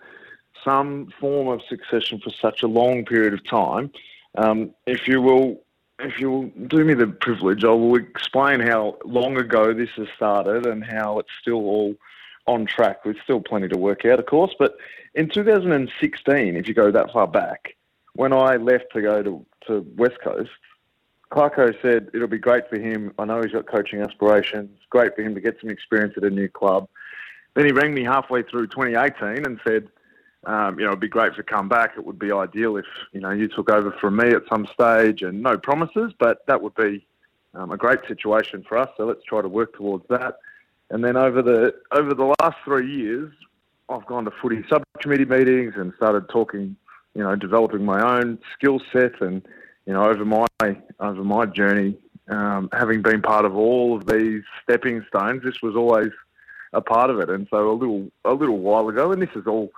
some 0.63 1.13
form 1.19 1.47
of 1.47 1.61
succession 1.69 2.19
for 2.19 2.29
such 2.29 2.63
a 2.63 2.67
long 2.67 3.05
period 3.05 3.33
of 3.33 3.45
time. 3.45 3.91
Um, 4.37 4.71
if 4.85 5.07
you 5.07 5.21
will, 5.21 5.61
if 5.99 6.19
you 6.19 6.31
will 6.31 6.67
do 6.67 6.83
me 6.83 6.93
the 6.93 7.07
privilege, 7.07 7.63
I 7.63 7.69
will 7.69 7.95
explain 7.95 8.59
how 8.59 8.97
long 9.05 9.37
ago 9.37 9.73
this 9.73 9.89
has 9.95 10.07
started 10.15 10.65
and 10.65 10.83
how 10.83 11.19
it's 11.19 11.29
still 11.41 11.63
all 11.65 11.95
on 12.47 12.65
track. 12.65 13.05
With 13.05 13.17
still 13.23 13.41
plenty 13.41 13.67
to 13.69 13.77
work 13.77 14.05
out, 14.05 14.19
of 14.19 14.25
course, 14.25 14.55
but 14.57 14.77
in 15.13 15.29
2016, 15.29 16.55
if 16.55 16.67
you 16.67 16.73
go 16.73 16.91
that 16.91 17.11
far 17.11 17.27
back, 17.27 17.75
when 18.13 18.33
I 18.33 18.57
left 18.57 18.85
to 18.93 19.01
go 19.01 19.23
to, 19.23 19.45
to 19.67 19.85
West 19.95 20.19
Coast, 20.23 20.51
Clarko 21.31 21.75
said 21.81 22.09
it'll 22.13 22.27
be 22.27 22.37
great 22.37 22.69
for 22.69 22.77
him. 22.77 23.13
I 23.17 23.25
know 23.25 23.41
he's 23.41 23.51
got 23.51 23.67
coaching 23.67 24.01
aspirations. 24.01 24.79
Great 24.89 25.15
for 25.15 25.21
him 25.21 25.35
to 25.35 25.41
get 25.41 25.57
some 25.59 25.69
experience 25.69 26.13
at 26.17 26.23
a 26.23 26.29
new 26.29 26.47
club. 26.47 26.87
Then 27.55 27.65
he 27.65 27.71
rang 27.71 27.93
me 27.93 28.03
halfway 28.03 28.43
through 28.43 28.67
2018 28.67 29.45
and 29.45 29.59
said, 29.65 29.89
um, 30.45 30.77
you 30.77 30.85
know, 30.85 30.91
it'd 30.91 30.99
be 30.99 31.07
great 31.07 31.33
to 31.35 31.43
come 31.43 31.67
back. 31.67 31.93
It 31.97 32.05
would 32.05 32.19
be 32.19 32.31
ideal 32.31 32.77
if 32.77 32.85
you 33.11 33.19
know 33.19 33.31
you 33.31 33.47
took 33.47 33.69
over 33.69 33.91
from 33.99 34.17
me 34.17 34.29
at 34.29 34.43
some 34.47 34.67
stage, 34.71 35.23
and 35.23 35.41
no 35.41 35.57
promises, 35.57 36.13
but 36.19 36.45
that 36.45 36.61
would 36.61 36.75
be 36.75 37.05
um, 37.55 37.71
a 37.71 37.77
great 37.77 37.99
situation 38.07 38.63
for 38.67 38.77
us. 38.77 38.89
So 38.95 39.05
let's 39.05 39.23
try 39.23 39.41
to 39.41 39.49
work 39.49 39.75
towards 39.75 40.05
that. 40.09 40.37
And 40.89 41.03
then 41.03 41.17
over 41.17 41.41
the 41.41 41.73
over 41.91 42.13
the 42.13 42.33
last 42.39 42.57
three 42.63 42.91
years, 42.91 43.31
I've 43.89 44.05
gone 44.05 44.25
to 44.25 44.31
footy 44.41 44.63
subcommittee 44.69 45.25
meetings 45.25 45.73
and 45.75 45.93
started 45.97 46.29
talking, 46.29 46.75
you 47.13 47.23
know, 47.23 47.35
developing 47.35 47.85
my 47.85 48.01
own 48.17 48.39
skill 48.53 48.79
set 48.91 49.19
and, 49.21 49.45
you 49.85 49.93
know, 49.93 50.05
over 50.05 50.25
my 50.25 50.47
over 50.99 51.23
my 51.23 51.45
journey, 51.45 51.97
um, 52.29 52.69
having 52.73 53.01
been 53.01 53.21
part 53.21 53.45
of 53.45 53.55
all 53.55 53.97
of 53.97 54.05
these 54.07 54.43
stepping 54.63 55.03
stones, 55.07 55.43
this 55.43 55.61
was 55.61 55.75
always 55.75 56.11
a 56.73 56.81
part 56.81 57.09
of 57.09 57.19
it. 57.19 57.29
And 57.29 57.47
so 57.49 57.71
a 57.71 57.73
little 57.73 58.11
a 58.23 58.33
little 58.33 58.59
while 58.59 58.87
ago, 58.89 59.11
and 59.11 59.21
this 59.21 59.35
is 59.35 59.47
all 59.47 59.71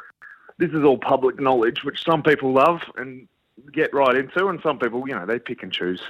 this 0.58 0.72
is 0.72 0.84
all 0.84 0.97
public 0.97 1.39
knowledge, 1.39 1.84
which 1.84 2.03
some 2.03 2.24
people 2.24 2.51
love 2.51 2.82
and 2.97 3.28
get 3.72 3.93
right 3.93 4.16
into, 4.16 4.47
and 4.47 4.60
some 4.62 4.78
people, 4.78 5.08
you 5.08 5.16
know, 5.16 5.26
they 5.26 5.39
pick 5.39 5.64
and 5.64 5.72
choose 5.72 6.01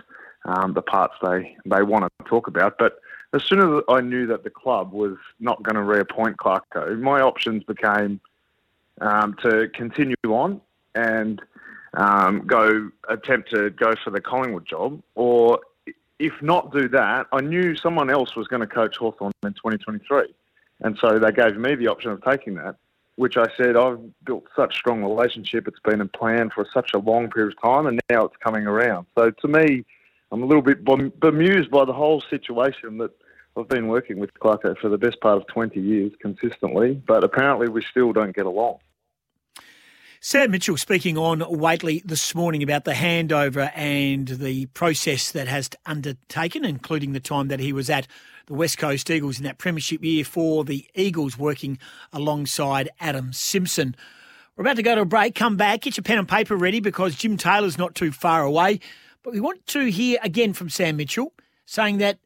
um, 0.45 0.73
the 0.73 0.81
parts 0.81 1.15
they 1.21 1.55
they 1.65 1.83
want 1.83 2.05
to 2.05 2.25
talk 2.25 2.47
about, 2.47 2.77
but 2.77 2.99
as 3.33 3.43
soon 3.43 3.59
as 3.59 3.83
I 3.89 4.01
knew 4.01 4.25
that 4.27 4.43
the 4.43 4.49
club 4.49 4.93
was 4.93 5.17
not 5.39 5.61
going 5.63 5.75
to 5.75 5.83
reappoint 5.83 6.37
Clarko, 6.37 6.99
my 6.99 7.21
options 7.21 7.63
became 7.63 8.19
um, 9.01 9.35
to 9.43 9.69
continue 9.73 10.15
on 10.25 10.61
and 10.95 11.41
um, 11.93 12.45
go 12.47 12.89
attempt 13.09 13.51
to 13.51 13.69
go 13.71 13.95
for 14.03 14.11
the 14.11 14.21
Collingwood 14.21 14.65
job, 14.65 15.01
or 15.15 15.59
if 16.19 16.33
not 16.41 16.71
do 16.71 16.87
that, 16.89 17.27
I 17.31 17.41
knew 17.41 17.75
someone 17.75 18.09
else 18.09 18.35
was 18.35 18.47
going 18.47 18.61
to 18.61 18.67
coach 18.67 18.97
Hawthorn 18.97 19.31
in 19.43 19.53
2023, 19.53 20.33
and 20.81 20.97
so 20.99 21.19
they 21.19 21.31
gave 21.31 21.57
me 21.57 21.75
the 21.75 21.87
option 21.87 22.11
of 22.11 22.23
taking 22.23 22.55
that. 22.55 22.75
Which 23.15 23.35
I 23.35 23.45
said 23.57 23.75
I've 23.75 23.99
built 24.25 24.43
such 24.55 24.75
strong 24.75 25.03
relationship. 25.03 25.67
It's 25.67 25.79
been 25.79 26.01
a 26.01 26.05
plan 26.05 26.51
for 26.51 26.67
such 26.71 26.91
a 26.93 26.99
long 26.99 27.31
period 27.31 27.53
of 27.53 27.61
time, 27.61 27.87
and 27.87 27.99
now 28.11 28.25
it's 28.25 28.37
coming 28.37 28.67
around. 28.67 29.07
So 29.17 29.31
to 29.31 29.47
me, 29.47 29.85
I'm 30.31 30.43
a 30.43 30.45
little 30.45 30.61
bit 30.61 30.83
bemused 30.83 31.71
by 31.71 31.85
the 31.85 31.93
whole 31.93 32.21
situation 32.29 32.97
that 32.97 33.11
I've 33.57 33.67
been 33.67 33.87
working 33.87 34.19
with 34.19 34.33
Clarko 34.35 34.77
for 34.77 34.89
the 34.89 34.97
best 34.97 35.19
part 35.21 35.37
of 35.37 35.47
20 35.47 35.79
years 35.79 36.11
consistently, 36.21 37.01
but 37.07 37.23
apparently 37.23 37.69
we 37.69 37.81
still 37.89 38.13
don't 38.13 38.35
get 38.35 38.45
along. 38.45 38.79
Sam 40.19 40.51
Mitchell 40.51 40.77
speaking 40.77 41.17
on 41.17 41.41
Whateley 41.41 42.01
this 42.03 42.33
morning 42.35 42.61
about 42.61 42.85
the 42.85 42.93
handover 42.93 43.71
and 43.75 44.27
the 44.27 44.65
process 44.67 45.31
that 45.31 45.47
has 45.47 45.69
undertaken, 45.85 46.65
including 46.65 47.13
the 47.13 47.19
time 47.19 47.47
that 47.47 47.59
he 47.59 47.71
was 47.71 47.89
at 47.89 48.07
the 48.47 48.53
West 48.53 48.77
Coast 48.77 49.09
Eagles 49.09 49.37
in 49.37 49.43
that 49.43 49.57
premiership 49.57 50.03
year 50.03 50.25
for 50.25 50.63
the 50.63 50.87
Eagles, 50.95 51.37
working 51.37 51.77
alongside 52.11 52.89
Adam 52.99 53.31
Simpson. 53.31 53.95
We're 54.55 54.63
about 54.63 54.77
to 54.77 54.83
go 54.83 54.95
to 54.95 55.01
a 55.01 55.05
break. 55.05 55.35
Come 55.35 55.55
back, 55.55 55.81
get 55.81 55.97
your 55.97 56.03
pen 56.03 56.17
and 56.17 56.27
paper 56.27 56.55
ready 56.55 56.79
because 56.79 57.15
Jim 57.15 57.37
Taylor's 57.37 57.77
not 57.77 57.93
too 57.93 58.11
far 58.11 58.43
away. 58.43 58.79
But 59.27 59.33
we 59.33 59.41
want 59.41 59.67
to 59.67 59.91
hear 59.91 60.19
again 60.23 60.53
from 60.53 60.69
Sam 60.69 60.95
Mitchell 60.95 61.33
saying 61.65 61.97
that 61.97 62.17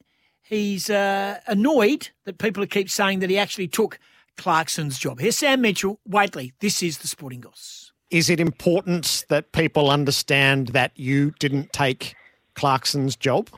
he's 0.43 0.88
uh, 0.88 1.39
annoyed 1.47 2.10
that 2.26 2.38
people 2.38 2.64
keep 2.68 2.91
saying 2.91 3.22
that 3.22 3.32
he 3.32 3.39
actually 3.39 3.70
took 3.70 3.97
Clarkson's 4.38 4.99
job. 4.99 5.20
Here's 5.20 5.36
Sam 5.36 5.62
Mitchell, 5.62 5.99
Whateley. 6.06 6.54
This 6.60 6.84
is 6.84 6.99
the 6.99 7.08
Sporting 7.08 7.41
Goss. 7.41 7.91
Is 8.12 8.30
it 8.30 8.39
important 8.39 9.26
that 9.30 9.52
people 9.52 9.89
understand 9.89 10.68
that 10.68 10.91
you 10.95 11.32
didn't 11.39 11.74
take 11.74 12.14
Clarkson's 12.54 13.16
job? 13.16 13.49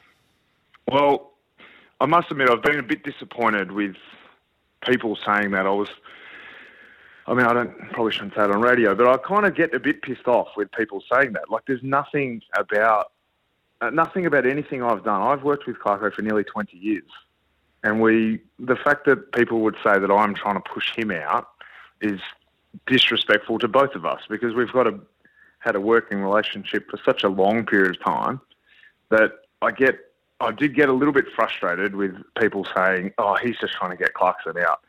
Well, 0.89 1.33
I 1.99 2.05
must 2.05 2.31
admit 2.31 2.49
I've 2.49 2.63
been 2.63 2.79
a 2.79 2.81
bit 2.81 3.03
disappointed 3.03 3.73
with 3.73 3.97
people 4.87 5.17
saying 5.25 5.51
that. 5.51 5.65
I 5.65 5.71
was, 5.71 5.89
I 7.27 7.33
mean, 7.33 7.45
I 7.45 7.51
don't 7.51 7.77
probably 7.91 8.13
shouldn't 8.13 8.35
say 8.35 8.45
it 8.45 8.51
on 8.51 8.61
radio, 8.61 8.95
but 8.95 9.05
I 9.05 9.17
kind 9.17 9.45
of 9.45 9.53
get 9.53 9.73
a 9.73 9.81
bit 9.81 10.01
pissed 10.01 10.29
off 10.29 10.47
with 10.55 10.71
people 10.71 11.03
saying 11.13 11.33
that. 11.33 11.49
Like, 11.51 11.63
there's 11.67 11.83
nothing 11.83 12.41
about 12.57 13.07
nothing 13.89 14.25
about 14.25 14.45
anything 14.45 14.83
I've 14.83 15.03
done. 15.03 15.21
I've 15.21 15.43
worked 15.43 15.67
with 15.67 15.77
Clarko 15.77 16.13
for 16.13 16.21
nearly 16.21 16.43
20 16.43 16.77
years. 16.77 17.09
And 17.83 18.01
we, 18.01 18.41
the 18.59 18.75
fact 18.75 19.05
that 19.05 19.31
people 19.33 19.59
would 19.61 19.75
say 19.83 19.99
that 19.99 20.11
I'm 20.11 20.35
trying 20.35 20.55
to 20.55 20.61
push 20.61 20.95
him 20.95 21.11
out 21.11 21.49
is 22.01 22.19
disrespectful 22.87 23.59
to 23.59 23.67
both 23.67 23.95
of 23.95 24.05
us 24.05 24.21
because 24.29 24.53
we've 24.53 24.71
got 24.71 24.87
a, 24.87 24.99
had 25.59 25.75
a 25.75 25.81
working 25.81 26.19
relationship 26.19 26.89
for 26.89 26.99
such 27.05 27.23
a 27.23 27.29
long 27.29 27.65
period 27.65 27.95
of 27.95 28.03
time 28.03 28.41
that 29.09 29.31
I 29.61 29.71
get 29.71 29.99
I 30.39 30.51
did 30.51 30.75
get 30.75 30.89
a 30.89 30.93
little 30.93 31.13
bit 31.13 31.25
frustrated 31.33 31.95
with 31.95 32.15
people 32.37 32.67
saying, 32.75 33.13
"Oh, 33.17 33.35
he's 33.35 33.57
just 33.59 33.73
trying 33.73 33.91
to 33.91 33.97
get 33.97 34.13
Clarkson 34.13 34.57
out." 34.57 34.81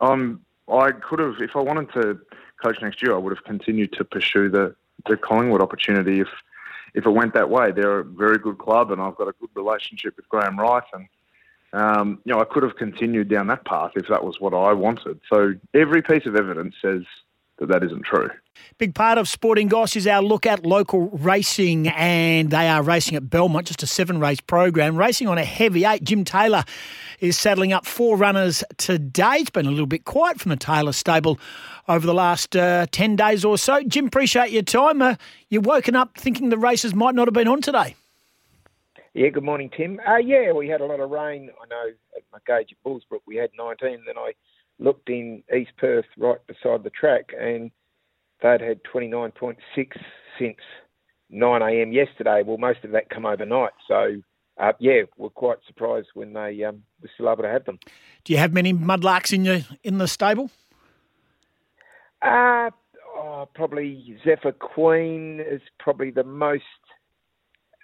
Um, 0.00 0.40
I 0.68 0.92
could 0.92 1.18
have, 1.18 1.34
if 1.40 1.54
I 1.54 1.60
wanted 1.60 1.92
to 1.92 2.18
coach 2.62 2.80
next 2.80 3.02
year, 3.02 3.14
I 3.14 3.18
would 3.18 3.36
have 3.36 3.44
continued 3.44 3.92
to 3.94 4.04
pursue 4.04 4.48
the 4.48 4.74
the 5.06 5.16
Collingwood 5.16 5.60
opportunity 5.60 6.20
if 6.20 6.28
if 6.94 7.06
it 7.06 7.10
went 7.10 7.34
that 7.34 7.48
way. 7.48 7.72
They're 7.72 8.00
a 8.00 8.04
very 8.04 8.38
good 8.38 8.58
club, 8.58 8.90
and 8.90 9.00
I've 9.00 9.16
got 9.16 9.28
a 9.28 9.34
good 9.40 9.50
relationship 9.54 10.16
with 10.16 10.28
Graham 10.28 10.58
Wright, 10.58 10.82
and 10.92 11.08
um, 11.72 12.20
you 12.24 12.32
know 12.32 12.40
I 12.40 12.44
could 12.44 12.62
have 12.62 12.76
continued 12.76 13.28
down 13.28 13.46
that 13.48 13.64
path 13.64 13.92
if 13.96 14.08
that 14.08 14.24
was 14.24 14.40
what 14.40 14.54
I 14.54 14.72
wanted. 14.72 15.20
So 15.32 15.54
every 15.74 16.02
piece 16.02 16.26
of 16.26 16.36
evidence 16.36 16.74
says 16.82 17.02
that 17.62 17.80
that 17.80 17.84
isn't 17.84 18.04
true. 18.04 18.28
Big 18.78 18.94
part 18.94 19.18
of 19.18 19.28
Sporting 19.28 19.68
Goss 19.68 19.96
is 19.96 20.06
our 20.06 20.22
look 20.22 20.46
at 20.46 20.66
local 20.66 21.08
racing, 21.10 21.88
and 21.88 22.50
they 22.50 22.68
are 22.68 22.82
racing 22.82 23.16
at 23.16 23.30
Belmont, 23.30 23.66
just 23.66 23.82
a 23.82 23.86
seven 23.86 24.18
race 24.18 24.40
program. 24.40 24.96
Racing 24.96 25.28
on 25.28 25.38
a 25.38 25.44
heavy 25.44 25.84
eight. 25.84 26.02
Jim 26.02 26.24
Taylor 26.24 26.64
is 27.20 27.38
saddling 27.38 27.72
up 27.72 27.86
four 27.86 28.16
runners 28.16 28.64
today. 28.78 29.36
It's 29.36 29.50
been 29.50 29.66
a 29.66 29.70
little 29.70 29.86
bit 29.86 30.04
quiet 30.04 30.40
from 30.40 30.50
the 30.50 30.56
Taylor 30.56 30.92
stable 30.92 31.38
over 31.88 32.06
the 32.06 32.14
last 32.14 32.56
uh, 32.56 32.86
10 32.90 33.16
days 33.16 33.44
or 33.44 33.56
so. 33.56 33.82
Jim, 33.84 34.06
appreciate 34.06 34.50
your 34.50 34.62
time. 34.62 35.00
Uh, 35.00 35.14
you've 35.48 35.66
woken 35.66 35.94
up 35.94 36.16
thinking 36.16 36.48
the 36.48 36.58
races 36.58 36.94
might 36.94 37.14
not 37.14 37.28
have 37.28 37.34
been 37.34 37.48
on 37.48 37.60
today. 37.60 37.94
Yeah, 39.14 39.28
good 39.28 39.44
morning, 39.44 39.70
Tim. 39.76 40.00
Uh, 40.08 40.16
yeah, 40.16 40.52
we 40.52 40.68
had 40.68 40.80
a 40.80 40.86
lot 40.86 40.98
of 40.98 41.10
rain. 41.10 41.50
I 41.62 41.68
know 41.68 41.92
at 42.16 42.22
my 42.32 42.38
gauge 42.46 42.72
at 42.72 42.82
Bullsbrook 42.84 43.20
we 43.26 43.36
had 43.36 43.50
19. 43.56 44.02
Then 44.06 44.16
I 44.18 44.32
looked 44.78 45.08
in 45.08 45.42
East 45.54 45.72
Perth 45.78 46.06
right 46.16 46.44
beside 46.46 46.84
the 46.84 46.90
track 46.90 47.30
and 47.38 47.70
they'd 48.42 48.60
had 48.60 48.80
29.6 48.84 49.56
since 50.38 50.56
9am 51.32 51.92
yesterday. 51.92 52.42
Well, 52.44 52.58
most 52.58 52.84
of 52.84 52.90
that 52.92 53.10
come 53.10 53.24
overnight. 53.24 53.72
So, 53.88 54.16
uh, 54.58 54.72
yeah, 54.78 55.02
we're 55.16 55.30
quite 55.30 55.58
surprised 55.66 56.08
when 56.14 56.32
they 56.32 56.62
um, 56.64 56.82
were 57.00 57.10
still 57.14 57.30
able 57.30 57.42
to 57.42 57.48
have 57.48 57.64
them. 57.64 57.78
Do 58.24 58.32
you 58.32 58.38
have 58.38 58.52
many 58.52 58.72
mudlarks 58.72 59.32
in 59.32 59.44
your 59.44 59.60
in 59.82 59.98
the 59.98 60.08
stable? 60.08 60.50
Uh, 62.20 62.70
oh, 63.16 63.48
probably 63.54 64.16
Zephyr 64.24 64.52
Queen 64.52 65.40
is 65.40 65.62
probably 65.78 66.10
the 66.10 66.24
most 66.24 66.62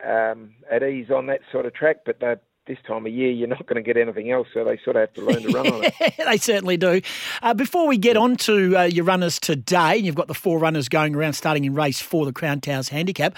um, 0.07 0.55
at 0.71 0.83
ease 0.83 1.11
on 1.11 1.27
that 1.27 1.41
sort 1.51 1.67
of 1.67 1.75
track, 1.75 1.99
but 2.05 2.21
they're 2.21 2.41
this 2.69 2.79
time 2.87 3.07
of 3.07 3.13
year, 3.13 3.31
you're 3.31 3.49
not 3.49 3.67
going 3.67 3.83
to 3.83 3.83
get 3.83 3.97
anything 3.97 4.31
else, 4.31 4.47
so 4.55 4.63
they 4.63 4.79
sort 4.85 4.97
of 4.97 5.01
have 5.01 5.13
to 5.15 5.23
learn 5.23 5.43
to 5.43 5.49
run 5.49 5.67
on 5.67 5.85
it. 5.85 6.15
they 6.25 6.37
certainly 6.37 6.77
do. 6.77 7.01
Uh, 7.43 7.55
before 7.55 7.89
we 7.89 7.99
get 7.99 8.17
on 8.17 8.37
to 8.37 8.77
uh, 8.77 8.83
your 8.85 9.05
runners 9.05 9.41
today, 9.41 9.97
you've 9.97 10.15
got 10.15 10.29
the 10.29 10.35
four 10.35 10.59
runners 10.59 10.89
going 10.89 11.17
around 11.17 11.33
starting 11.33 11.65
in 11.65 11.75
race 11.75 12.01
four, 12.01 12.27
the 12.27 12.33
Crown 12.33 12.61
Towers 12.61 12.91
Handicap. 12.91 13.35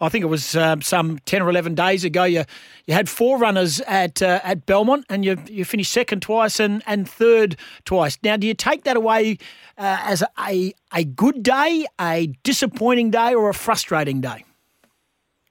I 0.00 0.08
think 0.08 0.22
it 0.22 0.28
was 0.28 0.56
um, 0.56 0.82
some 0.82 1.18
10 1.26 1.42
or 1.42 1.50
11 1.50 1.74
days 1.74 2.04
ago, 2.04 2.24
you, 2.24 2.44
you 2.86 2.94
had 2.94 3.08
four 3.08 3.38
runners 3.38 3.80
at 3.82 4.22
uh, 4.22 4.40
at 4.42 4.66
Belmont 4.66 5.04
and 5.08 5.24
you, 5.24 5.36
you 5.46 5.64
finished 5.64 5.92
second 5.92 6.22
twice 6.22 6.58
and, 6.58 6.82
and 6.86 7.08
third 7.08 7.56
twice. 7.84 8.18
Now, 8.22 8.36
do 8.36 8.46
you 8.46 8.54
take 8.54 8.84
that 8.84 8.96
away 8.96 9.38
uh, 9.76 9.98
as 10.04 10.24
a, 10.38 10.74
a 10.92 11.04
good 11.04 11.42
day, 11.42 11.86
a 12.00 12.28
disappointing 12.42 13.10
day, 13.10 13.34
or 13.34 13.48
a 13.48 13.54
frustrating 13.54 14.20
day? 14.20 14.44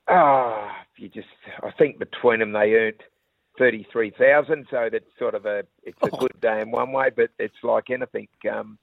Ah, 0.08 0.76
you 0.98 1.10
just, 1.10 1.28
I 1.64 1.72
think 1.72 2.00
between 2.00 2.40
them 2.40 2.52
they 2.52 2.74
earned 2.74 3.02
thirty-three 3.60 4.14
thousand. 4.18 4.66
So 4.72 4.90
that's 4.92 5.06
sort 5.20 5.36
of 5.36 5.46
a 5.46 5.64
it's 5.84 6.00
a 6.02 6.10
good 6.10 6.42
day 6.42 6.62
in 6.62 6.72
one 6.72 6.92
way, 6.92 7.10
but 7.16 7.30
it's 7.38 7.62
like 7.62 7.92
anything. 7.92 8.28
Um, 8.52 8.80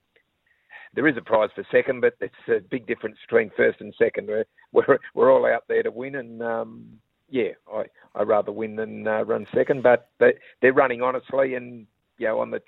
there 0.94 1.08
is 1.08 1.16
a 1.16 1.22
prize 1.22 1.50
for 1.54 1.66
second, 1.70 2.00
but 2.00 2.14
it's 2.20 2.34
a 2.48 2.60
big 2.60 2.86
difference 2.86 3.16
between 3.28 3.50
first 3.56 3.80
and 3.80 3.92
second. 3.98 4.28
We're 4.28 4.44
we're, 4.72 4.98
we're 5.14 5.32
all 5.32 5.46
out 5.46 5.64
there 5.68 5.82
to 5.82 5.90
win, 5.90 6.14
and 6.14 6.42
um, 6.42 6.84
yeah, 7.28 7.50
I 7.72 7.84
I 8.14 8.22
rather 8.22 8.52
win 8.52 8.76
than 8.76 9.08
uh, 9.08 9.24
run 9.24 9.46
second. 9.54 9.82
But 9.82 10.08
but 10.18 10.36
they're 10.62 10.72
running 10.72 11.02
honestly, 11.02 11.54
and 11.54 11.86
you 12.18 12.28
know 12.28 12.38
on 12.40 12.50
the 12.50 12.62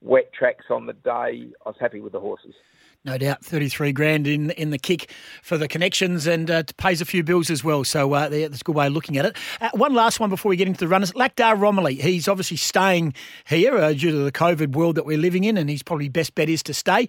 wet 0.00 0.32
tracks 0.32 0.66
on 0.70 0.86
the 0.86 0.92
day, 0.92 1.48
I 1.64 1.68
was 1.68 1.76
happy 1.80 2.00
with 2.00 2.12
the 2.12 2.20
horses. 2.20 2.54
No 3.06 3.18
doubt, 3.18 3.44
thirty-three 3.44 3.92
grand 3.92 4.26
in 4.26 4.50
in 4.52 4.70
the 4.70 4.78
kick 4.78 5.10
for 5.42 5.58
the 5.58 5.68
connections 5.68 6.26
and 6.26 6.50
uh, 6.50 6.62
pays 6.78 7.02
a 7.02 7.04
few 7.04 7.22
bills 7.22 7.50
as 7.50 7.62
well. 7.62 7.84
So 7.84 8.14
uh, 8.14 8.30
that's 8.30 8.62
a 8.62 8.64
good 8.64 8.74
way 8.74 8.86
of 8.86 8.94
looking 8.94 9.18
at 9.18 9.26
it. 9.26 9.36
Uh, 9.60 9.68
one 9.74 9.92
last 9.92 10.20
one 10.20 10.30
before 10.30 10.48
we 10.48 10.56
get 10.56 10.68
into 10.68 10.80
the 10.80 10.88
runners. 10.88 11.12
Lakdar 11.12 11.54
Ramoly, 11.54 12.00
he's 12.00 12.28
obviously 12.28 12.56
staying 12.56 13.12
here 13.46 13.76
uh, 13.76 13.92
due 13.92 14.10
to 14.10 14.24
the 14.24 14.32
COVID 14.32 14.74
world 14.74 14.94
that 14.94 15.04
we're 15.04 15.18
living 15.18 15.44
in, 15.44 15.58
and 15.58 15.68
he's 15.68 15.82
probably 15.82 16.08
best 16.08 16.34
bet 16.34 16.48
is 16.48 16.62
to 16.62 16.72
stay. 16.72 17.06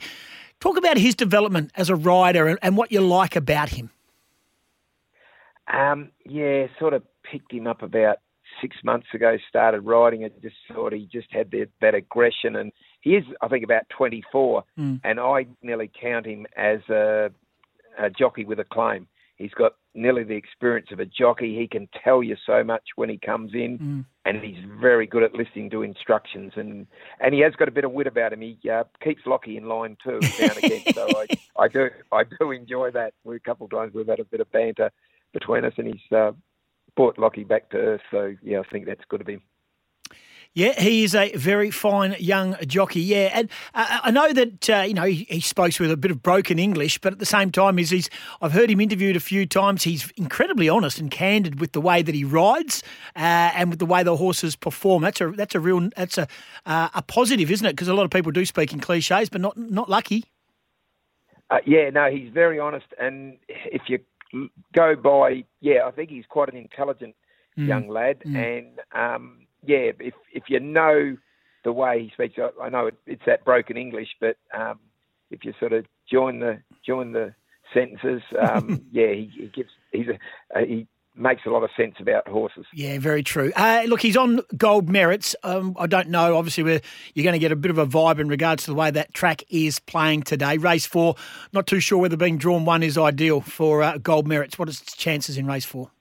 Talk 0.60 0.76
about 0.78 0.98
his 0.98 1.16
development 1.16 1.72
as 1.76 1.90
a 1.90 1.96
rider 1.96 2.48
and, 2.48 2.60
and 2.62 2.76
what 2.76 2.92
you 2.92 3.00
like 3.00 3.38
about 3.38 3.70
him. 3.70 3.90
Um, 5.74 6.12
yeah, 6.26 6.68
sort 6.78 6.94
of 6.94 7.04
picked 7.24 7.54
him 7.54 7.68
up 7.68 7.82
about 7.82 8.18
six 8.62 8.76
months 8.84 9.08
ago. 9.14 9.38
Started 9.48 9.82
riding 9.82 10.24
it, 10.24 10.42
just 10.42 10.56
thought 10.74 10.92
he 10.92 11.08
just 11.12 11.28
had 11.32 11.52
that, 11.52 11.70
that 11.80 11.96
aggression 11.96 12.58
and 12.58 12.74
he 13.06 13.16
is, 13.16 13.24
I 13.40 13.48
think, 13.48 13.64
about 13.64 13.88
24, 13.90 14.64
mm. 14.80 15.00
and 15.04 15.20
I 15.20 15.46
nearly 15.62 15.92
count 16.02 16.26
him 16.26 16.48
as 16.58 16.80
a, 16.90 17.30
a 18.00 18.10
jockey 18.10 18.46
with 18.46 18.60
a 18.60 18.64
claim. 18.64 19.08
He's 19.36 19.54
got 19.54 19.74
nearly 19.94 20.24
the 20.24 20.34
experience 20.34 20.88
of 20.92 21.00
a 21.00 21.06
jockey. 21.06 21.56
He 21.56 21.68
can 21.68 21.88
tell 22.04 22.24
you 22.24 22.36
so 22.48 22.64
much 22.64 22.82
when 22.96 23.10
he 23.10 23.20
comes 23.20 23.54
in, 23.54 23.78
mm. 23.78 24.06
and 24.26 24.44
he's 24.44 24.58
very 24.82 25.06
good 25.06 25.22
at 25.22 25.36
listening 25.36 25.70
to 25.70 25.84
instructions. 25.84 26.54
and 26.56 26.88
And 27.20 27.36
he 27.36 27.42
has 27.42 27.54
got 27.54 27.68
a 27.68 27.72
bit 27.72 27.84
of 27.84 27.92
wit 27.92 28.08
about 28.08 28.34
him. 28.34 28.42
He 28.42 28.58
uh, 28.68 28.86
keeps 29.04 29.22
Lockie 29.28 29.58
in 29.58 29.68
line 29.70 29.98
too 30.04 30.20
now 30.40 30.48
and 30.56 30.64
again. 30.64 30.82
so 30.96 31.08
I, 31.16 31.28
I 31.60 31.68
do 31.68 31.90
I 32.12 32.24
do 32.40 32.50
enjoy 32.50 32.90
that. 32.92 33.14
We, 33.24 33.36
a 33.36 33.40
couple 33.40 33.66
of 33.66 33.72
times 33.72 33.94
we've 33.94 34.08
had 34.08 34.20
a 34.20 34.26
bit 34.26 34.42
of 34.42 34.52
banter 34.52 34.90
between 35.32 35.64
us, 35.64 35.74
and 35.78 35.86
he's 35.86 36.12
uh, 36.12 36.32
brought 36.96 37.20
Lockie 37.20 37.44
back 37.44 37.70
to 37.70 37.78
earth. 37.78 38.02
So 38.10 38.34
yeah, 38.42 38.62
I 38.62 38.64
think 38.72 38.88
that's 38.88 39.06
good 39.10 39.22
of 39.22 39.28
him. 39.28 39.44
Yeah, 40.58 40.80
he 40.80 41.04
is 41.04 41.14
a 41.14 41.34
very 41.36 41.70
fine 41.70 42.16
young 42.18 42.56
jockey. 42.66 43.02
Yeah, 43.02 43.30
and 43.34 43.50
uh, 43.74 44.00
I 44.04 44.10
know 44.12 44.32
that 44.32 44.70
uh, 44.70 44.84
you 44.88 44.94
know 44.94 45.04
he, 45.04 45.28
he 45.30 45.42
spoke 45.42 45.78
with 45.80 45.92
a 45.92 45.98
bit 45.98 46.12
of 46.12 46.24
broken 46.24 46.58
English, 46.60 46.98
but 47.00 47.12
at 47.12 47.20
the 47.20 47.26
same 47.26 47.52
time, 47.52 47.78
is 47.78 47.90
he's 47.90 48.10
I've 48.42 48.54
heard 48.54 48.72
him 48.72 48.80
interviewed 48.80 49.18
a 49.18 49.20
few 49.20 49.46
times. 49.46 49.84
He's 49.84 50.10
incredibly 50.16 50.70
honest 50.70 50.98
and 50.98 51.12
candid 51.12 51.60
with 51.60 51.74
the 51.74 51.82
way 51.82 52.02
that 52.02 52.16
he 52.16 52.24
rides 52.24 52.84
uh, 53.18 53.52
and 53.54 53.70
with 53.70 53.80
the 53.80 53.86
way 53.86 54.02
the 54.02 54.16
horses 54.16 54.56
perform. 54.56 55.04
That's 55.04 55.20
a 55.20 55.30
that's 55.32 55.56
a 55.56 55.60
real 55.60 55.90
that's 55.98 56.18
a 56.18 56.26
uh, 56.66 56.88
a 56.94 57.02
positive, 57.02 57.52
isn't 57.52 57.66
it? 57.68 57.74
Because 57.74 57.90
a 57.90 57.94
lot 57.94 58.06
of 58.06 58.12
people 58.12 58.32
do 58.32 58.46
speak 58.46 58.72
in 58.72 58.80
cliches, 58.80 59.28
but 59.28 59.42
not 59.42 59.58
not 59.58 59.90
Lockie. 59.90 60.24
Uh, 61.52 61.58
yeah, 61.66 61.90
no, 61.90 62.10
he's 62.10 62.32
very 62.34 62.60
honest, 62.60 62.88
and 62.98 63.38
if 63.50 63.84
you 63.90 64.00
go 64.74 64.96
by, 64.96 65.44
yeah, 65.60 65.86
I 65.86 65.92
think 65.92 66.10
he's 66.10 66.26
quite 66.30 66.48
an 66.50 66.56
intelligent 66.58 67.14
Mm. 67.58 67.68
young 67.68 67.88
lad, 67.90 68.20
Mm. 68.26 68.36
and 68.36 68.80
um, 68.94 69.45
yeah, 69.68 69.92
if 70.00 70.14
if 70.34 70.44
you 70.48 70.60
know 70.60 71.18
the 71.64 71.72
way 71.72 72.04
he 72.04 72.10
speaks, 72.12 72.36
I, 72.38 72.66
I 72.66 72.70
know 72.70 72.88
it, 72.88 72.96
it's 73.06 73.24
that 73.26 73.44
broken 73.44 73.78
English, 73.78 74.10
but 74.20 74.38
um, 74.58 74.80
if 75.32 75.44
you 75.44 75.54
sort 75.60 75.74
of 75.74 75.86
join 76.10 76.40
the 76.40 76.62
join 76.86 77.12
the 77.12 77.34
sentences, 77.74 78.22
um, 78.40 78.86
yeah, 78.92 79.12
he, 79.14 79.32
he 79.36 79.52
gives 79.54 79.70
he's 79.92 80.08
a, 80.08 80.58
uh, 80.58 80.66
he 80.66 80.88
makes 81.18 81.44
a 81.46 81.50
lot 81.50 81.64
of 81.64 81.70
sense 81.78 81.96
about 82.00 82.28
horses. 82.28 82.66
Yeah, 82.74 83.00
very 83.00 83.24
true. 83.24 83.52
Uh, 83.56 83.84
look, 83.88 84.02
he's 84.02 84.18
on 84.18 84.42
gold 84.58 84.90
merits. 84.90 85.36
Um, 85.44 85.76
I 85.80 85.88
don't 85.88 86.10
know. 86.10 86.38
Obviously, 86.38 86.64
we're, 86.64 86.82
you're 87.14 87.24
going 87.24 87.34
to 87.34 87.40
get 87.40 87.52
a 87.52 87.56
bit 87.56 87.72
of 87.72 87.78
a 87.78 87.86
vibe 87.86 88.20
in 88.20 88.28
regards 88.28 88.64
to 88.66 88.72
the 88.72 88.76
way 88.76 88.92
that 88.92 89.14
track 89.14 89.44
is 89.50 89.80
playing 89.80 90.24
today. 90.24 90.58
Race 90.58 90.86
four, 90.86 91.16
not 91.54 91.68
too 91.68 91.80
sure 91.80 92.00
whether 92.00 92.18
being 92.18 92.38
drawn 92.38 92.66
one 92.66 92.84
is 92.84 92.98
ideal 92.98 93.42
for 93.42 93.82
uh, 93.82 93.98
gold 93.98 94.28
merits. 94.28 94.60
What 94.60 94.68
are 94.68 94.72
its 94.72 94.96
chances 94.96 95.38
in 95.38 95.46
race 95.46 95.66
four? 95.66 95.92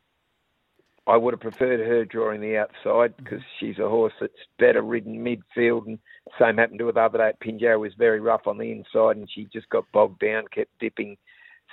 I 1.06 1.16
would 1.16 1.34
have 1.34 1.40
preferred 1.40 1.80
her 1.80 2.04
drawing 2.04 2.40
the 2.40 2.56
outside 2.56 3.14
because 3.16 3.42
she's 3.60 3.78
a 3.78 3.88
horse 3.88 4.14
that's 4.20 4.32
better 4.58 4.80
ridden 4.80 5.22
midfield. 5.22 5.86
And 5.86 5.98
same 6.38 6.56
happened 6.56 6.78
to 6.78 6.86
her 6.86 6.92
the 6.92 7.00
other 7.00 7.18
day 7.18 7.28
at 7.28 7.40
Pinjarra 7.40 7.78
was 7.78 7.92
very 7.98 8.20
rough 8.20 8.46
on 8.46 8.56
the 8.56 8.72
inside 8.72 9.16
and 9.16 9.28
she 9.30 9.46
just 9.52 9.68
got 9.68 9.84
bogged 9.92 10.20
down, 10.20 10.44
kept 10.52 10.70
dipping. 10.78 11.18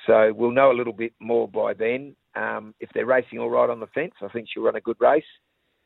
So 0.06 0.34
we'll 0.36 0.52
know 0.52 0.72
a 0.72 0.76
little 0.76 0.94
bit 0.94 1.14
more 1.20 1.48
by 1.48 1.74
then. 1.74 2.16
Um, 2.36 2.76
if 2.80 2.90
they're 2.94 3.06
racing 3.06 3.40
all 3.40 3.50
right 3.50 3.70
on 3.70 3.80
the 3.80 3.88
fence, 3.88 4.14
I 4.22 4.28
think 4.28 4.48
she'll 4.50 4.64
run 4.64 4.76
a 4.76 4.82
good 4.82 4.98
race. 5.00 5.24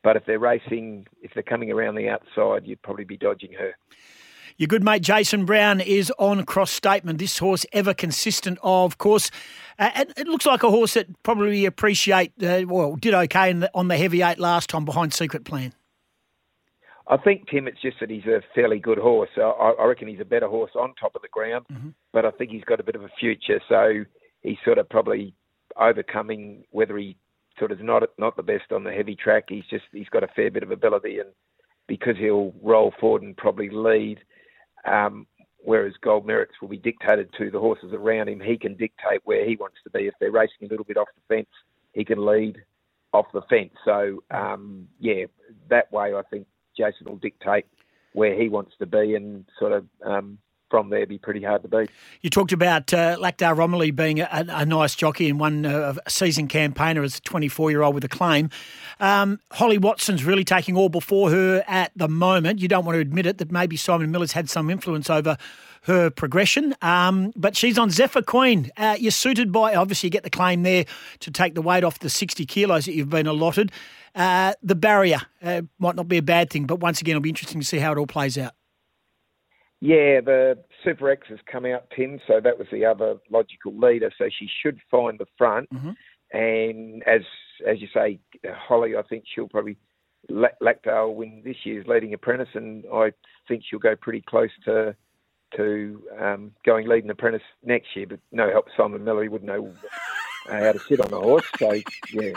But 0.02 0.16
if 0.16 0.24
they're 0.26 0.38
racing, 0.38 1.06
if 1.22 1.32
they're 1.34 1.42
coming 1.42 1.70
around 1.70 1.96
the 1.96 2.08
outside, 2.08 2.66
you'd 2.66 2.82
probably 2.82 3.04
be 3.04 3.16
dodging 3.16 3.52
her. 3.54 3.76
Your 4.58 4.68
good 4.68 4.82
mate 4.82 5.02
Jason 5.02 5.44
Brown 5.44 5.80
is 5.80 6.10
on 6.18 6.44
cross 6.44 6.70
statement. 6.70 7.18
This 7.18 7.36
horse 7.36 7.66
ever 7.74 7.92
consistent, 7.92 8.58
of 8.62 8.96
course. 8.96 9.30
Uh, 9.78 9.90
it, 9.96 10.12
it 10.16 10.26
looks 10.26 10.46
like 10.46 10.62
a 10.62 10.70
horse 10.70 10.94
that 10.94 11.22
probably 11.22 11.66
appreciate, 11.66 12.32
uh, 12.42 12.62
well, 12.66 12.96
did 12.96 13.12
okay 13.12 13.52
the, 13.52 13.70
on 13.74 13.88
the 13.88 13.98
heavy 13.98 14.22
eight 14.22 14.38
last 14.38 14.70
time 14.70 14.86
behind 14.86 15.12
Secret 15.12 15.44
Plan. 15.44 15.74
I 17.08 17.18
think 17.18 17.48
Tim, 17.50 17.68
it's 17.68 17.80
just 17.82 18.00
that 18.00 18.08
he's 18.08 18.24
a 18.24 18.40
fairly 18.54 18.78
good 18.78 18.98
horse. 18.98 19.28
I, 19.36 19.42
I 19.78 19.84
reckon 19.84 20.08
he's 20.08 20.20
a 20.20 20.24
better 20.24 20.48
horse 20.48 20.72
on 20.74 20.94
top 20.94 21.14
of 21.14 21.22
the 21.22 21.28
ground, 21.28 21.66
mm-hmm. 21.70 21.90
but 22.12 22.24
I 22.24 22.30
think 22.30 22.50
he's 22.50 22.64
got 22.64 22.80
a 22.80 22.84
bit 22.84 22.96
of 22.96 23.04
a 23.04 23.10
future. 23.20 23.60
So 23.68 24.04
he's 24.42 24.56
sort 24.64 24.78
of 24.78 24.88
probably 24.88 25.34
overcoming 25.76 26.64
whether 26.70 26.96
he 26.96 27.16
sort 27.58 27.72
of 27.72 27.80
not 27.80 28.02
not 28.18 28.36
the 28.36 28.42
best 28.42 28.72
on 28.72 28.84
the 28.84 28.92
heavy 28.92 29.14
track. 29.14 29.44
He's 29.48 29.66
just 29.68 29.84
he's 29.92 30.08
got 30.08 30.24
a 30.24 30.28
fair 30.28 30.50
bit 30.50 30.62
of 30.62 30.70
ability, 30.70 31.18
and 31.18 31.28
because 31.86 32.16
he'll 32.16 32.54
roll 32.62 32.92
forward 32.98 33.22
and 33.22 33.36
probably 33.36 33.70
lead, 33.70 34.18
um, 34.86 35.26
whereas 35.64 35.94
Gold 36.02 36.26
Merits 36.26 36.54
will 36.60 36.68
be 36.68 36.76
dictated 36.78 37.28
to 37.38 37.50
the 37.50 37.60
horses 37.60 37.92
around 37.92 38.28
him. 38.28 38.40
He 38.40 38.56
can 38.56 38.76
dictate 38.76 39.20
where 39.24 39.44
he 39.48 39.56
wants 39.56 39.76
to 39.84 39.90
be. 39.90 40.06
If 40.06 40.14
they're 40.20 40.30
racing 40.30 40.62
a 40.62 40.68
little 40.68 40.84
bit 40.84 40.96
off 40.96 41.08
the 41.14 41.34
fence, 41.34 41.48
he 41.92 42.04
can 42.04 42.24
lead. 42.24 42.56
off 43.12 43.26
the 43.32 43.42
fence. 43.48 43.72
So 43.84 44.22
um, 44.30 44.88
yeah, 45.00 45.24
that 45.70 45.90
way 45.90 46.14
I 46.14 46.22
think 46.30 46.46
Jason 46.76 47.06
will 47.06 47.16
dictate 47.16 47.64
where 48.12 48.34
he 48.40 48.48
wants 48.48 48.72
to 48.78 48.86
be 48.86 49.14
and 49.14 49.44
sort 49.58 49.72
of 49.72 49.86
um, 50.04 50.38
from 50.68 50.90
there 50.90 51.06
be 51.06 51.18
pretty 51.18 51.42
hard 51.42 51.62
to 51.62 51.68
beat. 51.68 51.90
You 52.22 52.30
talked 52.30 52.52
about 52.52 52.92
uh, 52.92 53.16
Lakdar 53.18 53.56
Ramoly 53.56 53.94
being 53.94 54.20
a, 54.20 54.28
a, 54.30 54.66
nice 54.66 54.94
jockey 54.94 55.28
and 55.28 55.38
one 55.38 55.64
uh, 55.64 55.94
season 56.08 56.48
campaigner 56.48 57.02
as 57.02 57.18
a 57.18 57.20
24 57.22 57.70
year 57.70 57.82
old 57.82 57.94
with 57.94 58.04
a 58.04 58.08
claim. 58.08 58.50
Um, 58.98 59.40
Holly 59.52 59.78
Watson's 59.78 60.24
really 60.24 60.44
taking 60.44 60.76
all 60.76 60.88
before 60.88 61.30
her 61.30 61.64
at 61.66 61.92
the 61.94 62.08
moment. 62.08 62.60
You 62.60 62.68
don't 62.68 62.84
want 62.84 62.96
to 62.96 63.00
admit 63.00 63.26
it 63.26 63.38
that 63.38 63.52
maybe 63.52 63.76
Simon 63.76 64.10
Miller's 64.10 64.32
had 64.32 64.50
some 64.50 64.70
influence 64.70 65.08
over 65.08 65.36
her 65.82 66.10
progression, 66.10 66.74
um, 66.82 67.32
but 67.36 67.56
she's 67.56 67.78
on 67.78 67.90
Zephyr 67.90 68.22
Queen. 68.22 68.72
Uh, 68.76 68.96
you're 68.98 69.12
suited 69.12 69.52
by, 69.52 69.76
obviously, 69.76 70.08
you 70.08 70.10
get 70.10 70.24
the 70.24 70.30
claim 70.30 70.64
there 70.64 70.84
to 71.20 71.30
take 71.30 71.54
the 71.54 71.62
weight 71.62 71.84
off 71.84 72.00
the 72.00 72.10
60 72.10 72.44
kilos 72.44 72.86
that 72.86 72.94
you've 72.94 73.08
been 73.08 73.28
allotted. 73.28 73.70
Uh, 74.12 74.54
the 74.64 74.74
barrier 74.74 75.20
uh, 75.42 75.62
might 75.78 75.94
not 75.94 76.08
be 76.08 76.16
a 76.16 76.22
bad 76.22 76.50
thing, 76.50 76.66
but 76.66 76.80
once 76.80 77.00
again, 77.00 77.12
it'll 77.12 77.22
be 77.22 77.28
interesting 77.28 77.60
to 77.60 77.66
see 77.66 77.78
how 77.78 77.92
it 77.92 77.98
all 77.98 78.06
plays 78.06 78.36
out. 78.36 78.52
Yeah, 79.80 80.20
the 80.20 80.58
Super 80.84 81.10
X 81.10 81.26
has 81.28 81.38
come 81.50 81.66
out, 81.66 81.90
Tim. 81.94 82.18
So 82.26 82.40
that 82.42 82.58
was 82.58 82.66
the 82.72 82.84
other 82.84 83.16
logical 83.30 83.76
leader. 83.78 84.10
So 84.16 84.28
she 84.38 84.48
should 84.62 84.80
find 84.90 85.18
the 85.18 85.26
front. 85.36 85.68
Mm-hmm. 85.72 85.90
And 86.36 87.02
as 87.06 87.22
as 87.66 87.80
you 87.80 87.88
say, 87.92 88.18
Holly, 88.46 88.96
I 88.96 89.02
think 89.02 89.24
she'll 89.32 89.48
probably 89.48 89.76
Lakdale 90.30 91.14
win 91.14 91.42
this 91.44 91.56
year's 91.64 91.86
leading 91.86 92.14
apprentice, 92.14 92.48
and 92.54 92.84
I 92.92 93.12
think 93.46 93.62
she'll 93.64 93.78
go 93.78 93.96
pretty 93.96 94.22
close 94.22 94.50
to 94.64 94.96
to 95.56 96.02
um, 96.20 96.52
going 96.64 96.88
leading 96.88 97.10
apprentice 97.10 97.42
next 97.64 97.94
year. 97.94 98.06
But 98.06 98.20
no 98.32 98.50
help, 98.50 98.66
Simon 98.76 99.04
Miller, 99.04 99.22
he 99.22 99.28
wouldn't 99.28 99.50
know 99.50 99.72
how 100.48 100.72
to 100.72 100.78
sit 100.80 101.00
on 101.00 101.12
a 101.12 101.20
horse. 101.20 101.46
So 101.58 101.72
yeah, 102.12 102.32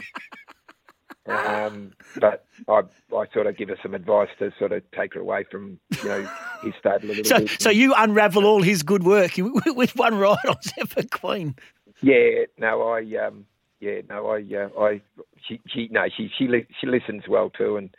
um, 1.32 1.94
but 2.20 2.46
I, 2.68 2.82
I 3.16 3.26
sort 3.34 3.48
of 3.48 3.58
give 3.58 3.70
her 3.70 3.78
some 3.82 3.94
advice 3.94 4.30
to 4.40 4.52
sort 4.58 4.72
of 4.72 4.84
take 4.92 5.14
her 5.14 5.20
away 5.20 5.46
from 5.50 5.80
you 6.02 6.10
know 6.10 6.30
his 6.64 6.74
stable 6.80 7.06
a 7.06 7.08
little 7.08 7.24
so, 7.26 7.40
bit. 7.40 7.62
So 7.62 7.70
you 7.70 7.94
unravel 7.96 8.46
all 8.46 8.62
his 8.62 8.84
good 8.84 9.04
work 9.04 9.32
with 9.38 9.96
one 9.96 10.16
ride 10.16 10.46
on 10.48 10.58
Zephyr 10.62 11.08
Queen. 11.12 11.56
Yeah, 12.02 12.46
no, 12.58 12.84
I 12.84 13.00
um, 13.26 13.46
yeah, 13.80 14.02
no, 14.10 14.28
I 14.28 14.44
uh, 14.56 14.82
I 14.82 15.02
she 15.48 15.60
she 15.68 15.88
no 15.92 16.06
she 16.16 16.30
she 16.38 16.48
li- 16.48 16.68
she 16.80 16.88
listens 16.88 17.24
well 17.28 17.50
too, 17.50 17.78
and 17.78 17.90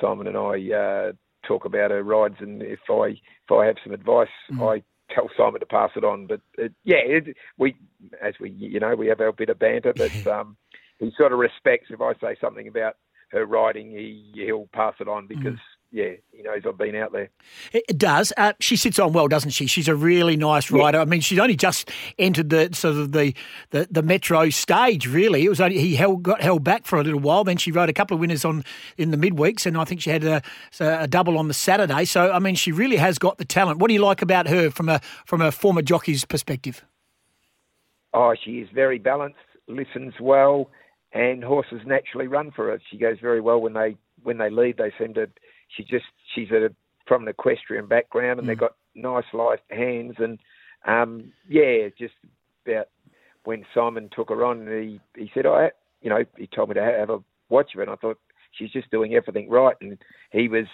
Simon 0.00 0.26
and 0.26 0.36
I 0.36 0.76
uh, 0.76 1.12
talk 1.46 1.64
about 1.64 1.90
her 1.90 2.02
rides, 2.02 2.36
and 2.40 2.62
if 2.62 2.80
I 2.90 3.06
if 3.06 3.52
I 3.52 3.66
have 3.66 3.76
some 3.82 3.92
advice, 3.92 4.28
mm. 4.50 4.62
I 4.62 4.82
tell 5.14 5.28
Simon 5.36 5.60
to 5.60 5.66
pass 5.66 5.90
it 5.96 6.04
on. 6.04 6.26
But 6.26 6.40
it, 6.58 6.72
yeah, 6.84 6.96
it, 6.98 7.36
we 7.58 7.76
as 8.22 8.34
we 8.40 8.50
you 8.50 8.80
know 8.80 8.94
we 8.94 9.08
have 9.08 9.20
our 9.20 9.32
bit 9.32 9.50
of 9.50 9.58
banter, 9.58 9.92
but 9.94 10.26
um, 10.26 10.56
he 11.04 11.12
sort 11.16 11.32
of 11.32 11.38
respects 11.38 11.88
if 11.90 12.00
I 12.00 12.14
say 12.14 12.36
something 12.40 12.68
about 12.68 12.96
her 13.28 13.44
riding, 13.44 13.90
he 13.90 14.30
he'll 14.34 14.68
pass 14.72 14.94
it 15.00 15.08
on 15.08 15.26
because. 15.26 15.54
Mm. 15.54 15.60
Yeah, 15.92 16.14
he 16.32 16.42
knows 16.42 16.62
I've 16.66 16.76
been 16.76 16.96
out 16.96 17.12
there. 17.12 17.30
It 17.72 17.96
does. 17.96 18.32
Uh, 18.36 18.54
she 18.58 18.74
sits 18.74 18.98
on 18.98 19.12
well, 19.12 19.28
doesn't 19.28 19.52
she? 19.52 19.68
She's 19.68 19.86
a 19.86 19.94
really 19.94 20.36
nice 20.36 20.68
rider. 20.68 20.98
Yeah. 20.98 21.02
I 21.02 21.04
mean, 21.04 21.20
she's 21.20 21.38
only 21.38 21.54
just 21.54 21.88
entered 22.18 22.50
the 22.50 22.70
sort 22.72 22.96
of 22.96 23.12
the, 23.12 23.32
the, 23.70 23.86
the 23.88 24.02
metro 24.02 24.50
stage. 24.50 25.06
Really, 25.06 25.44
it 25.44 25.48
was 25.48 25.60
only 25.60 25.78
he 25.78 25.94
held, 25.94 26.24
got 26.24 26.40
held 26.42 26.64
back 26.64 26.84
for 26.84 26.98
a 26.98 27.04
little 27.04 27.20
while. 27.20 27.44
Then 27.44 27.58
she 27.58 27.70
rode 27.70 27.88
a 27.88 27.92
couple 27.92 28.16
of 28.16 28.20
winners 28.20 28.44
on 28.44 28.64
in 28.96 29.12
the 29.12 29.16
midweeks, 29.16 29.66
and 29.66 29.78
I 29.78 29.84
think 29.84 30.00
she 30.00 30.10
had 30.10 30.24
a, 30.24 30.42
a 30.80 31.06
double 31.06 31.38
on 31.38 31.46
the 31.46 31.54
Saturday. 31.54 32.06
So 32.06 32.32
I 32.32 32.40
mean, 32.40 32.56
she 32.56 32.72
really 32.72 32.96
has 32.96 33.16
got 33.16 33.38
the 33.38 33.44
talent. 33.44 33.78
What 33.78 33.86
do 33.86 33.94
you 33.94 34.04
like 34.04 34.20
about 34.20 34.48
her 34.48 34.72
from 34.72 34.88
a 34.88 35.00
from 35.26 35.40
a 35.40 35.52
former 35.52 35.82
jockey's 35.82 36.24
perspective? 36.24 36.84
Oh, 38.12 38.34
she 38.44 38.58
is 38.58 38.68
very 38.74 38.98
balanced. 38.98 39.38
Listens 39.68 40.14
well 40.20 40.70
and 41.14 41.44
horses 41.44 41.80
naturally 41.86 42.26
run 42.26 42.50
for 42.50 42.66
her. 42.66 42.80
She 42.90 42.98
goes 42.98 43.18
very 43.20 43.40
well 43.40 43.60
when 43.60 43.72
they 43.72 43.96
when 44.22 44.38
they 44.38 44.50
lead. 44.50 44.76
They 44.76 44.92
seem 44.98 45.14
to. 45.14 45.28
She 45.68 45.84
just 45.84 46.04
she's 46.34 46.50
a, 46.50 46.70
from 47.06 47.22
an 47.22 47.28
equestrian 47.28 47.86
background, 47.86 48.38
and 48.38 48.46
mm. 48.46 48.48
they've 48.48 48.58
got 48.58 48.76
nice 48.94 49.24
light 49.32 49.60
hands. 49.70 50.16
And 50.18 50.38
um, 50.86 51.32
yeah, 51.48 51.88
just 51.96 52.14
about 52.66 52.88
when 53.44 53.64
Simon 53.72 54.10
took 54.14 54.28
her 54.28 54.44
on, 54.44 54.66
he 54.66 55.00
he 55.16 55.30
said, 55.32 55.46
"I, 55.46 55.70
you 56.02 56.10
know, 56.10 56.24
he 56.36 56.48
told 56.48 56.68
me 56.68 56.74
to 56.74 56.82
have 56.82 57.10
a 57.10 57.22
watch 57.48 57.74
of 57.74 57.80
it." 57.80 57.84
And 57.84 57.92
I 57.92 57.96
thought 57.96 58.18
she's 58.52 58.72
just 58.72 58.90
doing 58.90 59.14
everything 59.14 59.48
right, 59.48 59.76
and 59.80 59.96
he 60.32 60.48
was 60.48 60.66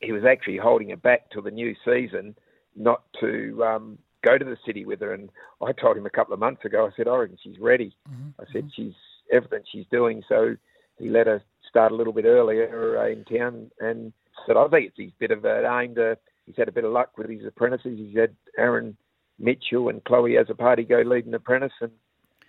he 0.00 0.12
was 0.12 0.22
actually 0.24 0.58
holding 0.58 0.90
her 0.90 0.96
back 0.96 1.30
till 1.30 1.42
the 1.42 1.50
new 1.50 1.74
season, 1.84 2.36
not 2.76 3.02
to 3.20 3.64
um, 3.64 3.98
go 4.24 4.38
to 4.38 4.44
the 4.44 4.56
city 4.64 4.84
with 4.84 5.00
her. 5.00 5.12
And 5.12 5.30
I 5.60 5.72
told 5.72 5.96
him 5.96 6.06
a 6.06 6.10
couple 6.10 6.34
of 6.34 6.40
months 6.40 6.64
ago, 6.64 6.86
I 6.86 6.96
said, 6.96 7.08
I 7.08 7.16
reckon 7.16 7.36
she's 7.42 7.58
ready. 7.58 7.96
Mm-hmm. 8.08 8.40
I 8.40 8.44
said, 8.52 8.70
she's 8.76 8.94
everything 9.32 9.62
she's 9.70 9.86
doing. 9.90 10.22
So 10.28 10.56
he 10.98 11.08
let 11.08 11.26
her 11.26 11.42
start 11.68 11.92
a 11.92 11.94
little 11.94 12.12
bit 12.12 12.24
earlier 12.24 12.98
uh, 12.98 13.08
in 13.08 13.24
town, 13.24 13.70
and 13.80 14.12
said 14.46 14.56
I 14.56 14.66
think 14.68 14.88
it's 14.88 14.98
his 14.98 15.12
bit 15.18 15.30
of 15.30 15.44
an 15.44 15.64
aim 15.64 15.94
to. 15.96 16.18
He's 16.46 16.56
had 16.56 16.68
a 16.68 16.72
bit 16.72 16.84
of 16.84 16.92
luck 16.92 17.18
with 17.18 17.28
his 17.28 17.44
apprentices. 17.44 17.98
He's 17.98 18.16
had 18.16 18.34
Aaron 18.56 18.96
Mitchell 19.38 19.90
and 19.90 20.02
Chloe 20.04 20.32
Azzopardi 20.32 20.88
go 20.88 21.02
lead 21.02 21.26
an 21.26 21.34
apprentice, 21.34 21.72
and 21.80 21.92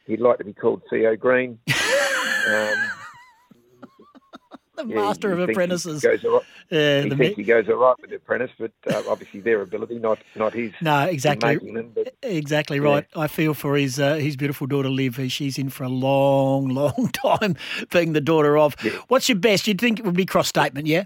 he'd 0.05 0.21
like 0.21 0.37
to 0.37 0.45
be 0.45 0.53
called 0.53 0.81
Theo 0.89 1.15
Green. 1.15 1.59
um, 2.47 2.98
the 4.87 4.95
master 4.95 5.31
of 5.31 5.39
apprentices. 5.39 6.01
He 6.01 6.07
goes 6.07 6.25
all 6.25 6.31
right. 6.33 6.43
Yeah, 6.69 7.01
he 7.03 7.09
thinks 7.09 7.35
he 7.37 7.43
goes 7.43 7.67
all 7.67 7.75
right 7.75 7.95
with 7.99 8.09
the 8.09 8.17
apprentice, 8.17 8.51
but 8.57 8.71
uh, 8.91 9.03
obviously 9.07 9.39
their 9.41 9.61
ability, 9.61 9.99
not 9.99 10.19
not 10.35 10.53
his. 10.53 10.71
No, 10.81 11.05
exactly. 11.05 11.57
Them, 11.57 11.91
but, 11.93 12.15
exactly 12.21 12.77
yeah. 12.77 12.83
right. 12.83 13.07
I 13.15 13.27
feel 13.27 13.53
for 13.53 13.75
his 13.75 13.99
uh, 13.99 14.15
his 14.15 14.35
beautiful 14.35 14.67
daughter 14.67 14.89
Liv. 14.89 15.19
She's 15.31 15.57
in 15.57 15.69
for 15.69 15.83
a 15.83 15.89
long, 15.89 16.69
long 16.69 17.09
time 17.13 17.55
being 17.91 18.13
the 18.13 18.21
daughter 18.21 18.57
of. 18.57 18.75
Yeah. 18.83 18.91
What's 19.07 19.29
your 19.29 19.37
best? 19.37 19.67
You'd 19.67 19.81
think 19.81 19.99
it 19.99 20.05
would 20.05 20.15
be 20.15 20.25
cross 20.25 20.47
statement, 20.47 20.87
yeah? 20.87 21.05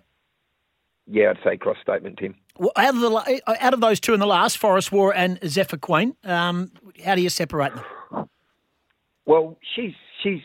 Yeah, 1.06 1.32
I'd 1.32 1.40
say 1.44 1.58
cross 1.58 1.78
statement, 1.82 2.18
Tim. 2.18 2.36
Well, 2.58 2.72
out 2.76 2.96
of 2.96 3.02
the 3.02 3.42
out 3.60 3.74
of 3.74 3.82
those 3.82 4.00
two 4.00 4.14
in 4.14 4.20
the 4.20 4.28
last, 4.28 4.58
Forest 4.58 4.92
War 4.92 5.14
and 5.14 5.40
Zephyr 5.46 5.78
Queen, 5.78 6.16
um, 6.24 6.72
how 7.04 7.16
do 7.16 7.22
you 7.22 7.30
separate 7.30 7.74
them? 7.74 8.30
Well, 9.26 9.58
she's 9.76 9.94
she's 10.22 10.42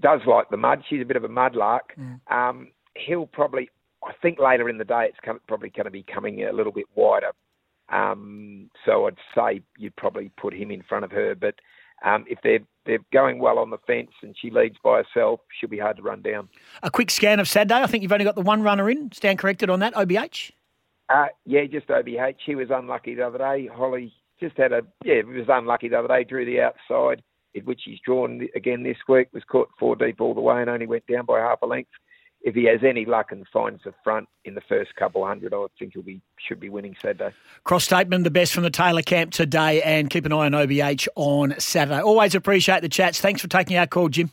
does 0.00 0.20
like 0.26 0.50
the 0.50 0.56
mud. 0.56 0.82
She's 0.88 1.02
a 1.02 1.04
bit 1.04 1.16
of 1.16 1.24
a 1.24 1.28
mudlark. 1.28 1.80
Mm. 1.98 2.20
Um, 2.30 2.68
he'll 2.94 3.26
probably, 3.26 3.70
I 4.04 4.12
think 4.20 4.38
later 4.38 4.68
in 4.68 4.78
the 4.78 4.84
day, 4.84 5.06
it's 5.08 5.18
come, 5.24 5.40
probably 5.46 5.70
going 5.70 5.84
to 5.84 5.90
be 5.90 6.02
coming 6.02 6.44
a 6.44 6.52
little 6.52 6.72
bit 6.72 6.86
wider. 6.94 7.32
Um, 7.90 8.70
so 8.84 9.06
I'd 9.06 9.16
say 9.34 9.62
you'd 9.78 9.96
probably 9.96 10.30
put 10.36 10.54
him 10.54 10.70
in 10.70 10.82
front 10.82 11.04
of 11.04 11.10
her. 11.12 11.34
But 11.34 11.56
um, 12.04 12.24
if 12.28 12.38
they're 12.42 12.60
they're 12.86 12.98
going 13.12 13.38
well 13.38 13.58
on 13.58 13.70
the 13.70 13.78
fence 13.86 14.10
and 14.22 14.36
she 14.38 14.50
leads 14.50 14.76
by 14.84 15.02
herself, 15.02 15.40
she'll 15.58 15.70
be 15.70 15.78
hard 15.78 15.96
to 15.96 16.02
run 16.02 16.20
down. 16.20 16.48
A 16.82 16.90
quick 16.90 17.10
scan 17.10 17.40
of 17.40 17.48
Saturday. 17.48 17.82
I 17.82 17.86
think 17.86 18.02
you've 18.02 18.12
only 18.12 18.26
got 18.26 18.34
the 18.34 18.42
one 18.42 18.62
runner 18.62 18.90
in. 18.90 19.10
Stand 19.12 19.38
corrected 19.38 19.70
on 19.70 19.80
that. 19.80 19.94
OBH. 19.94 20.50
Uh, 21.08 21.26
yeah, 21.46 21.64
just 21.64 21.86
OBH. 21.88 22.36
He 22.44 22.54
was 22.54 22.68
unlucky 22.70 23.14
the 23.14 23.26
other 23.26 23.38
day. 23.38 23.68
Holly 23.72 24.12
just 24.40 24.56
had 24.56 24.72
a 24.72 24.82
yeah, 25.02 25.16
he 25.16 25.38
was 25.38 25.46
unlucky 25.48 25.88
the 25.88 25.98
other 25.98 26.08
day. 26.08 26.24
Drew 26.24 26.44
the 26.44 26.60
outside 26.60 27.22
in 27.54 27.64
which 27.64 27.82
he's 27.84 28.00
drawn 28.04 28.46
again 28.54 28.82
this 28.82 28.96
week, 29.08 29.28
was 29.32 29.44
caught 29.44 29.70
four 29.78 29.96
deep 29.96 30.20
all 30.20 30.34
the 30.34 30.40
way 30.40 30.60
and 30.60 30.68
only 30.68 30.86
went 30.86 31.06
down 31.06 31.24
by 31.24 31.38
half 31.38 31.62
a 31.62 31.66
length. 31.66 31.90
If 32.42 32.54
he 32.54 32.64
has 32.64 32.80
any 32.86 33.06
luck 33.06 33.32
and 33.32 33.46
finds 33.50 33.84
the 33.84 33.94
front 34.04 34.28
in 34.44 34.54
the 34.54 34.60
first 34.68 34.94
couple 34.96 35.26
hundred, 35.26 35.54
I 35.54 35.64
think 35.78 35.94
he'll 35.94 36.02
be 36.02 36.20
should 36.38 36.60
be 36.60 36.68
winning 36.68 36.94
Saturday. 37.00 37.34
Cross 37.64 37.84
statement, 37.84 38.24
the 38.24 38.30
best 38.30 38.52
from 38.52 38.64
the 38.64 38.70
Taylor 38.70 39.00
camp 39.00 39.32
today, 39.32 39.80
and 39.80 40.10
keep 40.10 40.26
an 40.26 40.32
eye 40.32 40.44
on 40.44 40.52
OBH 40.52 41.08
on 41.16 41.54
Saturday. 41.58 42.02
Always 42.02 42.34
appreciate 42.34 42.82
the 42.82 42.90
chats. 42.90 43.18
Thanks 43.18 43.40
for 43.40 43.48
taking 43.48 43.78
our 43.78 43.86
call, 43.86 44.10
Jim. 44.10 44.30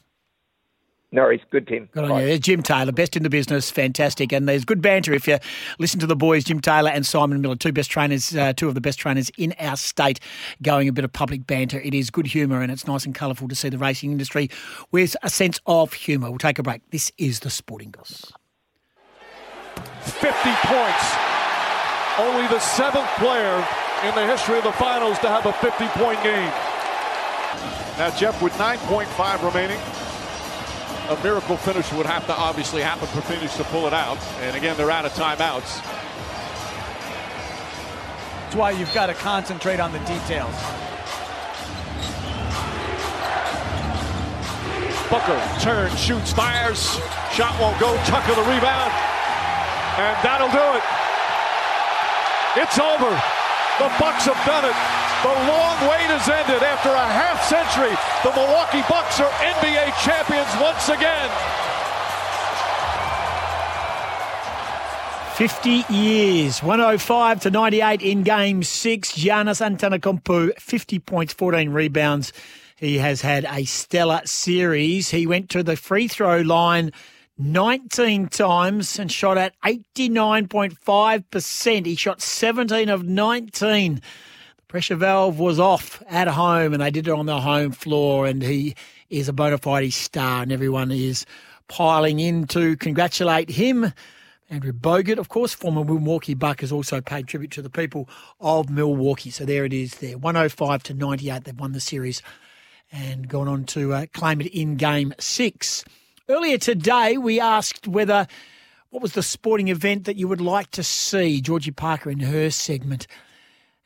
No, 1.13 1.29
he's 1.29 1.41
good, 1.49 1.67
Tim. 1.67 1.89
Good 1.91 2.05
on 2.05 2.25
you. 2.25 2.39
Jim 2.39 2.63
Taylor, 2.63 2.93
best 2.93 3.17
in 3.17 3.23
the 3.23 3.29
business, 3.29 3.69
fantastic. 3.69 4.31
And 4.31 4.47
there's 4.47 4.63
good 4.63 4.81
banter 4.81 5.13
if 5.13 5.27
you 5.27 5.39
listen 5.77 5.99
to 5.99 6.07
the 6.07 6.15
boys, 6.15 6.45
Jim 6.45 6.61
Taylor 6.61 6.89
and 6.89 7.05
Simon 7.05 7.41
Miller, 7.41 7.57
two 7.57 7.73
best 7.73 7.91
trainers, 7.91 8.33
uh, 8.33 8.53
two 8.53 8.69
of 8.69 8.75
the 8.75 8.81
best 8.81 8.97
trainers 8.97 9.29
in 9.37 9.53
our 9.59 9.75
state, 9.75 10.21
going 10.61 10.87
a 10.87 10.93
bit 10.93 11.03
of 11.03 11.11
public 11.11 11.45
banter. 11.45 11.81
It 11.81 11.93
is 11.93 12.09
good 12.09 12.27
humour 12.27 12.61
and 12.61 12.71
it's 12.71 12.87
nice 12.87 13.05
and 13.05 13.13
colourful 13.13 13.49
to 13.49 13.55
see 13.55 13.67
the 13.67 13.77
racing 13.77 14.13
industry 14.13 14.49
with 14.91 15.17
a 15.21 15.29
sense 15.29 15.59
of 15.65 15.91
humour. 15.91 16.29
We'll 16.29 16.39
take 16.39 16.59
a 16.59 16.63
break. 16.63 16.89
This 16.91 17.11
is 17.17 17.41
the 17.41 17.49
Sporting 17.49 17.91
Goss. 17.91 18.31
50 20.03 20.29
points. 20.63 21.15
Only 22.19 22.47
the 22.47 22.59
seventh 22.59 23.09
player 23.17 23.67
in 24.07 24.15
the 24.15 24.25
history 24.27 24.57
of 24.57 24.63
the 24.63 24.71
finals 24.73 25.19
to 25.19 25.27
have 25.27 25.45
a 25.45 25.51
50 25.53 25.87
point 25.99 26.23
game. 26.23 26.51
Now, 27.97 28.15
Jeff, 28.15 28.41
with 28.41 28.53
9.5 28.53 29.45
remaining, 29.45 29.79
a 31.11 31.23
miracle 31.23 31.57
finish 31.57 31.91
would 31.91 32.05
have 32.05 32.25
to 32.25 32.33
obviously 32.33 32.81
happen 32.81 33.05
for 33.07 33.19
Phoenix 33.21 33.57
to 33.57 33.65
pull 33.65 33.85
it 33.85 33.93
out. 33.93 34.17
And 34.39 34.55
again, 34.55 34.77
they're 34.77 34.91
out 34.91 35.05
of 35.05 35.11
timeouts. 35.11 35.83
That's 38.43 38.55
why 38.55 38.71
you've 38.71 38.93
got 38.93 39.07
to 39.07 39.13
concentrate 39.13 39.81
on 39.81 39.91
the 39.91 39.99
details. 39.99 40.55
Booker 45.09 45.41
turns, 45.59 45.99
shoots, 45.99 46.31
fires. 46.31 46.79
Shot 47.35 47.59
won't 47.59 47.77
go. 47.79 47.93
Tucker 48.05 48.33
the 48.33 48.47
rebound. 48.47 48.91
And 49.99 50.15
that'll 50.23 50.47
do 50.47 50.63
it. 50.79 50.83
It's 52.63 52.79
over. 52.79 53.11
The 53.79 53.91
Bucks 53.99 54.25
have 54.25 54.45
done 54.45 54.63
it. 54.63 55.00
The 55.21 55.27
long 55.27 55.77
wait 55.85 56.09
has 56.09 56.25
ended 56.27 56.63
after 56.63 56.89
a 56.89 57.05
half 57.05 57.43
century. 57.45 57.95
The 58.23 58.31
Milwaukee 58.35 58.81
Bucks 58.89 59.19
are 59.19 59.29
NBA 59.29 59.93
champions 60.01 60.49
once 60.59 60.89
again. 60.89 61.29
50 65.35 65.85
years, 65.93 66.63
105 66.63 67.41
to 67.41 67.51
98 67.51 68.01
in 68.01 68.23
game 68.23 68.63
six. 68.63 69.11
Giannis 69.11 69.61
Antetokounmpo, 69.61 70.59
50 70.59 70.97
points, 70.99 71.33
14 71.33 71.69
rebounds. 71.69 72.33
He 72.75 72.97
has 72.97 73.21
had 73.21 73.45
a 73.45 73.65
stellar 73.65 74.21
series. 74.25 75.11
He 75.11 75.27
went 75.27 75.51
to 75.51 75.61
the 75.61 75.75
free 75.75 76.07
throw 76.07 76.41
line 76.41 76.93
19 77.37 78.27
times 78.27 78.97
and 78.97 79.11
shot 79.11 79.37
at 79.37 79.53
89.5%. 79.63 81.85
He 81.85 81.93
shot 81.95 82.21
17 82.21 82.89
of 82.89 83.03
19. 83.03 84.01
Pressure 84.71 84.95
valve 84.95 85.37
was 85.37 85.59
off 85.59 86.01
at 86.07 86.29
home 86.29 86.71
and 86.71 86.81
they 86.81 86.91
did 86.91 87.05
it 87.05 87.11
on 87.11 87.25
the 87.25 87.41
home 87.41 87.73
floor 87.73 88.25
and 88.25 88.41
he 88.41 88.73
is 89.09 89.27
a 89.27 89.33
bona 89.33 89.57
fide 89.57 89.91
star 89.91 90.43
and 90.43 90.49
everyone 90.49 90.93
is 90.93 91.25
piling 91.67 92.21
in 92.21 92.47
to 92.47 92.77
congratulate 92.77 93.49
him. 93.49 93.91
Andrew 94.49 94.71
Bogut, 94.71 95.17
of 95.17 95.27
course, 95.27 95.53
former 95.53 95.83
Milwaukee 95.83 96.35
Buck, 96.35 96.61
has 96.61 96.71
also 96.71 97.01
paid 97.01 97.27
tribute 97.27 97.51
to 97.51 97.61
the 97.61 97.69
people 97.69 98.07
of 98.39 98.69
Milwaukee. 98.69 99.29
So 99.29 99.43
there 99.43 99.65
it 99.65 99.73
is 99.73 99.95
there. 99.95 100.17
105 100.17 100.83
to 100.83 100.93
98. 100.93 101.43
They've 101.43 101.59
won 101.59 101.73
the 101.73 101.81
series 101.81 102.21
and 102.93 103.27
gone 103.27 103.49
on 103.49 103.65
to 103.65 103.91
uh, 103.91 104.05
claim 104.13 104.39
it 104.39 104.55
in 104.55 104.77
game 104.77 105.13
six. 105.19 105.83
Earlier 106.29 106.57
today, 106.57 107.17
we 107.17 107.41
asked 107.41 107.89
whether 107.89 108.25
what 108.89 109.03
was 109.03 109.15
the 109.15 109.21
sporting 109.23 109.67
event 109.67 110.05
that 110.05 110.15
you 110.15 110.29
would 110.29 110.39
like 110.39 110.71
to 110.71 110.81
see, 110.81 111.41
Georgie 111.41 111.71
Parker 111.71 112.09
in 112.09 112.21
her 112.21 112.49
segment. 112.49 113.05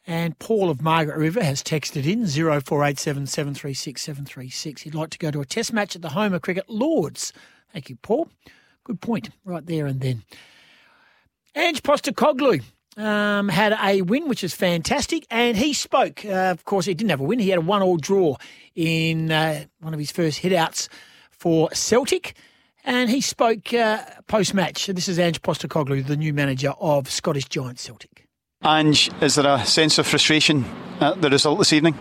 And 0.07 0.37
Paul 0.37 0.69
of 0.69 0.81
Margaret 0.81 1.17
River 1.17 1.43
has 1.43 1.63
texted 1.63 2.05
in 2.05 2.27
0487 2.27 3.25
736 3.25 4.01
736. 4.01 4.81
He'd 4.83 4.95
like 4.95 5.09
to 5.09 5.17
go 5.17 5.31
to 5.31 5.41
a 5.41 5.45
test 5.45 5.73
match 5.73 5.95
at 5.95 6.01
the 6.01 6.09
home 6.09 6.33
of 6.33 6.41
cricket 6.41 6.69
Lords. 6.69 7.33
Thank 7.73 7.89
you, 7.89 7.95
Paul. 7.95 8.29
Good 8.83 9.01
point, 9.01 9.31
right 9.43 9.65
there 9.65 9.87
and 9.87 9.99
then. 9.99 10.23
Ange 11.55 11.81
Postecoglou 11.81 12.61
um, 12.97 13.49
had 13.49 13.75
a 13.81 14.01
win, 14.03 14.27
which 14.27 14.43
is 14.43 14.53
fantastic, 14.53 15.25
and 15.31 15.57
he 15.57 15.73
spoke. 15.73 16.23
Uh, 16.23 16.51
of 16.51 16.65
course, 16.65 16.85
he 16.85 16.93
didn't 16.93 17.09
have 17.09 17.19
a 17.19 17.23
win; 17.23 17.39
he 17.39 17.49
had 17.49 17.59
a 17.59 17.61
one-all 17.61 17.97
draw 17.97 18.35
in 18.75 19.31
uh, 19.31 19.65
one 19.79 19.93
of 19.93 19.99
his 19.99 20.11
first 20.11 20.41
hitouts 20.41 20.87
for 21.31 21.69
Celtic, 21.73 22.35
and 22.83 23.09
he 23.09 23.21
spoke 23.21 23.73
uh, 23.73 24.03
post-match. 24.27 24.85
This 24.87 25.07
is 25.07 25.17
Ange 25.17 25.41
Postecoglou, 25.41 26.05
the 26.05 26.17
new 26.17 26.33
manager 26.33 26.73
of 26.79 27.09
Scottish 27.09 27.45
Giants 27.45 27.81
Celtic. 27.81 28.24
Ange, 28.65 29.11
is 29.21 29.35
there 29.35 29.45
a 29.45 29.63
sense 29.63 29.99
of 29.99 30.07
frustration 30.07 30.65
at 30.99 31.21
the 31.21 31.29
result 31.29 31.59
this 31.59 31.71
evening? 31.71 31.95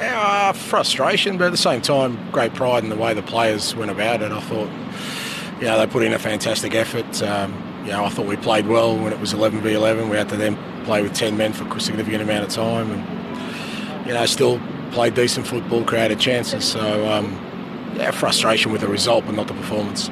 Uh, 0.00 0.52
frustration, 0.52 1.38
but 1.38 1.46
at 1.46 1.50
the 1.50 1.56
same 1.56 1.82
time, 1.82 2.30
great 2.30 2.54
pride 2.54 2.84
in 2.84 2.88
the 2.88 2.96
way 2.96 3.14
the 3.14 3.22
players 3.22 3.74
went 3.74 3.90
about 3.90 4.22
it. 4.22 4.30
I 4.30 4.40
thought, 4.40 4.70
you 5.58 5.66
know, 5.66 5.76
they 5.76 5.88
put 5.88 6.04
in 6.04 6.12
a 6.12 6.20
fantastic 6.20 6.74
effort. 6.74 7.20
Um, 7.22 7.52
you 7.84 7.90
know, 7.90 8.04
I 8.04 8.10
thought 8.10 8.26
we 8.26 8.36
played 8.36 8.68
well 8.68 8.96
when 8.96 9.12
it 9.12 9.18
was 9.18 9.32
11 9.32 9.60
v 9.60 9.74
11. 9.74 10.08
We 10.08 10.16
had 10.16 10.28
to 10.28 10.36
then 10.36 10.56
play 10.84 11.02
with 11.02 11.14
10 11.14 11.36
men 11.36 11.52
for 11.52 11.64
a 11.64 11.80
significant 11.80 12.22
amount 12.22 12.44
of 12.44 12.50
time, 12.50 12.92
and 12.92 14.06
you 14.06 14.14
know, 14.14 14.24
still 14.26 14.60
played 14.92 15.14
decent 15.14 15.48
football, 15.48 15.82
created 15.84 16.20
chances. 16.20 16.64
So, 16.64 17.08
um, 17.10 17.32
yeah, 17.96 18.12
frustration 18.12 18.70
with 18.70 18.82
the 18.82 18.88
result, 18.88 19.26
but 19.26 19.34
not 19.34 19.48
the 19.48 19.54
performance. 19.54 20.10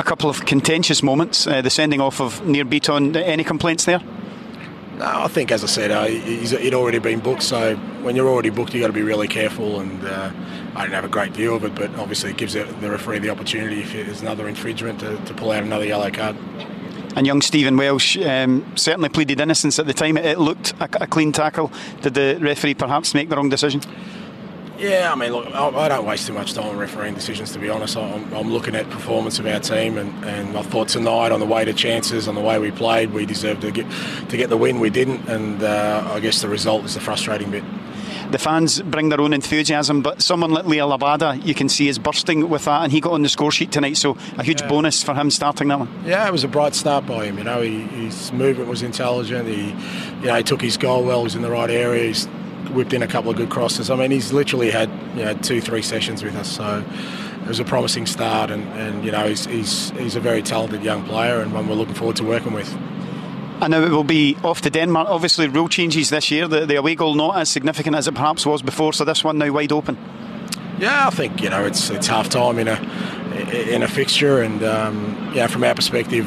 A 0.00 0.04
couple 0.04 0.28
of 0.28 0.46
contentious 0.46 1.00
moments. 1.00 1.46
Uh, 1.46 1.62
the 1.62 1.70
sending 1.70 2.00
off 2.00 2.20
of 2.20 2.44
Nir 2.44 2.64
Bitton. 2.64 3.14
Any 3.14 3.44
complaints 3.44 3.84
there? 3.84 4.00
No, 4.98 5.06
I 5.06 5.28
think, 5.28 5.50
as 5.50 5.64
I 5.64 5.66
said, 5.66 5.90
uh, 5.90 6.04
he'd 6.04 6.74
already 6.74 6.98
been 6.98 7.20
booked. 7.20 7.42
So 7.42 7.76
when 8.02 8.14
you're 8.14 8.28
already 8.28 8.50
booked, 8.50 8.74
you've 8.74 8.82
got 8.82 8.88
to 8.88 8.92
be 8.92 9.02
really 9.02 9.28
careful. 9.28 9.80
And 9.80 10.04
uh, 10.04 10.30
I 10.76 10.82
didn't 10.82 10.94
have 10.94 11.04
a 11.04 11.08
great 11.08 11.32
view 11.32 11.54
of 11.54 11.64
it, 11.64 11.74
but 11.74 11.94
obviously 11.96 12.30
it 12.30 12.36
gives 12.36 12.52
the 12.52 12.64
referee 12.64 13.18
the 13.20 13.30
opportunity, 13.30 13.80
if 13.80 13.92
there's 13.92 14.20
another 14.20 14.48
infringement, 14.48 15.00
to, 15.00 15.16
to 15.16 15.34
pull 15.34 15.50
out 15.50 15.62
another 15.62 15.86
yellow 15.86 16.10
card. 16.10 16.36
And 17.14 17.26
young 17.26 17.42
Stephen 17.42 17.76
Welsh 17.76 18.16
um, 18.18 18.64
certainly 18.74 19.10
pleaded 19.10 19.38
innocence 19.38 19.78
at 19.78 19.86
the 19.86 19.92
time. 19.92 20.16
It 20.16 20.38
looked 20.38 20.72
a, 20.80 20.88
a, 21.02 21.06
clean 21.06 21.32
tackle. 21.32 21.70
Did 22.00 22.14
the 22.14 22.38
referee 22.40 22.74
perhaps 22.74 23.12
make 23.12 23.28
the 23.28 23.36
wrong 23.36 23.50
decision? 23.50 23.82
Yeah, 24.82 25.12
I 25.12 25.14
mean, 25.14 25.32
look, 25.32 25.46
I, 25.54 25.88
don't 25.88 26.04
waste 26.04 26.26
too 26.26 26.32
much 26.32 26.54
time 26.54 26.70
on 26.70 26.76
refereeing 26.76 27.14
decisions, 27.14 27.52
to 27.52 27.60
be 27.60 27.70
honest. 27.70 27.96
I'm, 27.96 28.34
I'm 28.34 28.52
looking 28.52 28.74
at 28.74 28.90
performance 28.90 29.38
of 29.38 29.46
our 29.46 29.60
team, 29.60 29.96
and, 29.96 30.24
and 30.24 30.58
I 30.58 30.62
thought 30.62 30.88
tonight, 30.88 31.30
on 31.30 31.38
the 31.38 31.46
way 31.46 31.64
to 31.64 31.72
chances, 31.72 32.26
on 32.26 32.34
the 32.34 32.40
way 32.40 32.58
we 32.58 32.72
played, 32.72 33.12
we 33.12 33.24
deserved 33.24 33.60
to 33.60 33.70
get 33.70 33.86
to 34.30 34.36
get 34.36 34.50
the 34.50 34.56
win. 34.56 34.80
We 34.80 34.90
didn't, 34.90 35.28
and 35.28 35.62
uh, 35.62 36.10
I 36.12 36.18
guess 36.18 36.42
the 36.42 36.48
result 36.48 36.84
is 36.84 36.94
the 36.94 37.00
frustrating 37.00 37.52
bit 37.52 37.62
the 38.32 38.38
fans 38.38 38.80
bring 38.80 39.10
their 39.10 39.20
own 39.20 39.32
enthusiasm, 39.34 40.00
but 40.00 40.22
someone 40.22 40.50
like 40.50 40.64
Liel 40.64 40.98
Abada, 40.98 41.44
you 41.44 41.54
can 41.54 41.68
see, 41.68 41.88
is 41.88 41.98
bursting 41.98 42.48
with 42.48 42.64
that, 42.64 42.82
and 42.82 42.90
he 42.90 42.98
got 42.98 43.12
on 43.12 43.22
the 43.22 43.28
score 43.28 43.52
sheet 43.52 43.70
tonight, 43.70 43.98
so 43.98 44.16
a 44.38 44.42
huge 44.42 44.62
yeah. 44.62 44.68
bonus 44.68 45.02
for 45.02 45.14
him 45.14 45.30
starting 45.30 45.68
that 45.68 45.78
one. 45.78 46.04
Yeah, 46.06 46.26
it 46.26 46.32
was 46.32 46.42
a 46.42 46.48
bright 46.48 46.74
start 46.74 47.06
by 47.06 47.26
him. 47.26 47.36
You 47.36 47.44
know, 47.44 47.60
he, 47.60 47.82
his 47.82 48.32
movement 48.32 48.70
was 48.70 48.82
intelligent. 48.82 49.48
He, 49.48 49.68
you 50.20 50.26
know, 50.26 50.36
he 50.36 50.42
took 50.42 50.62
his 50.62 50.78
goal 50.78 51.04
well. 51.04 51.18
He 51.18 51.24
was 51.24 51.34
in 51.34 51.42
the 51.42 51.50
right 51.50 51.70
area. 51.70 52.04
He's 52.04 52.26
whipped 52.72 52.92
in 52.92 53.02
a 53.02 53.06
couple 53.06 53.30
of 53.30 53.36
good 53.36 53.50
crosses. 53.50 53.90
I 53.90 53.96
mean, 53.96 54.10
he's 54.10 54.32
literally 54.32 54.70
had 54.70 54.90
you 55.16 55.24
know 55.24 55.34
two, 55.34 55.60
three 55.60 55.82
sessions 55.82 56.22
with 56.22 56.36
us, 56.36 56.50
so 56.50 56.84
it 57.42 57.48
was 57.48 57.60
a 57.60 57.64
promising 57.64 58.06
start. 58.06 58.50
And, 58.50 58.66
and 58.74 59.04
you 59.04 59.10
know, 59.10 59.28
he's, 59.28 59.46
he's 59.46 59.90
he's 59.90 60.16
a 60.16 60.20
very 60.20 60.42
talented 60.42 60.82
young 60.82 61.04
player, 61.04 61.40
and 61.40 61.52
one 61.52 61.68
we're 61.68 61.74
looking 61.74 61.94
forward 61.94 62.16
to 62.16 62.24
working 62.24 62.52
with. 62.52 62.72
And 63.60 63.70
now 63.70 63.82
it 63.84 63.90
will 63.90 64.02
be 64.02 64.36
off 64.42 64.60
to 64.62 64.70
Denmark. 64.70 65.08
Obviously, 65.08 65.46
rule 65.46 65.68
changes 65.68 66.10
this 66.10 66.30
year. 66.32 66.48
The, 66.48 66.66
the 66.66 66.74
away 66.74 66.96
goal 66.96 67.14
not 67.14 67.36
as 67.36 67.48
significant 67.48 67.94
as 67.94 68.08
it 68.08 68.14
perhaps 68.14 68.44
was 68.44 68.60
before, 68.60 68.92
so 68.92 69.04
this 69.04 69.22
one 69.22 69.38
now 69.38 69.52
wide 69.52 69.70
open. 69.70 69.96
Yeah, 70.78 71.06
I 71.06 71.10
think 71.10 71.40
you 71.40 71.48
know 71.48 71.64
it's 71.64 71.90
it's 71.90 72.08
half 72.08 72.28
time 72.28 72.58
in 72.58 72.66
a 72.66 72.76
in 73.52 73.82
a 73.82 73.88
fixture, 73.88 74.42
and 74.42 74.62
um, 74.64 75.32
yeah, 75.34 75.46
from 75.46 75.62
our 75.62 75.74
perspective, 75.74 76.26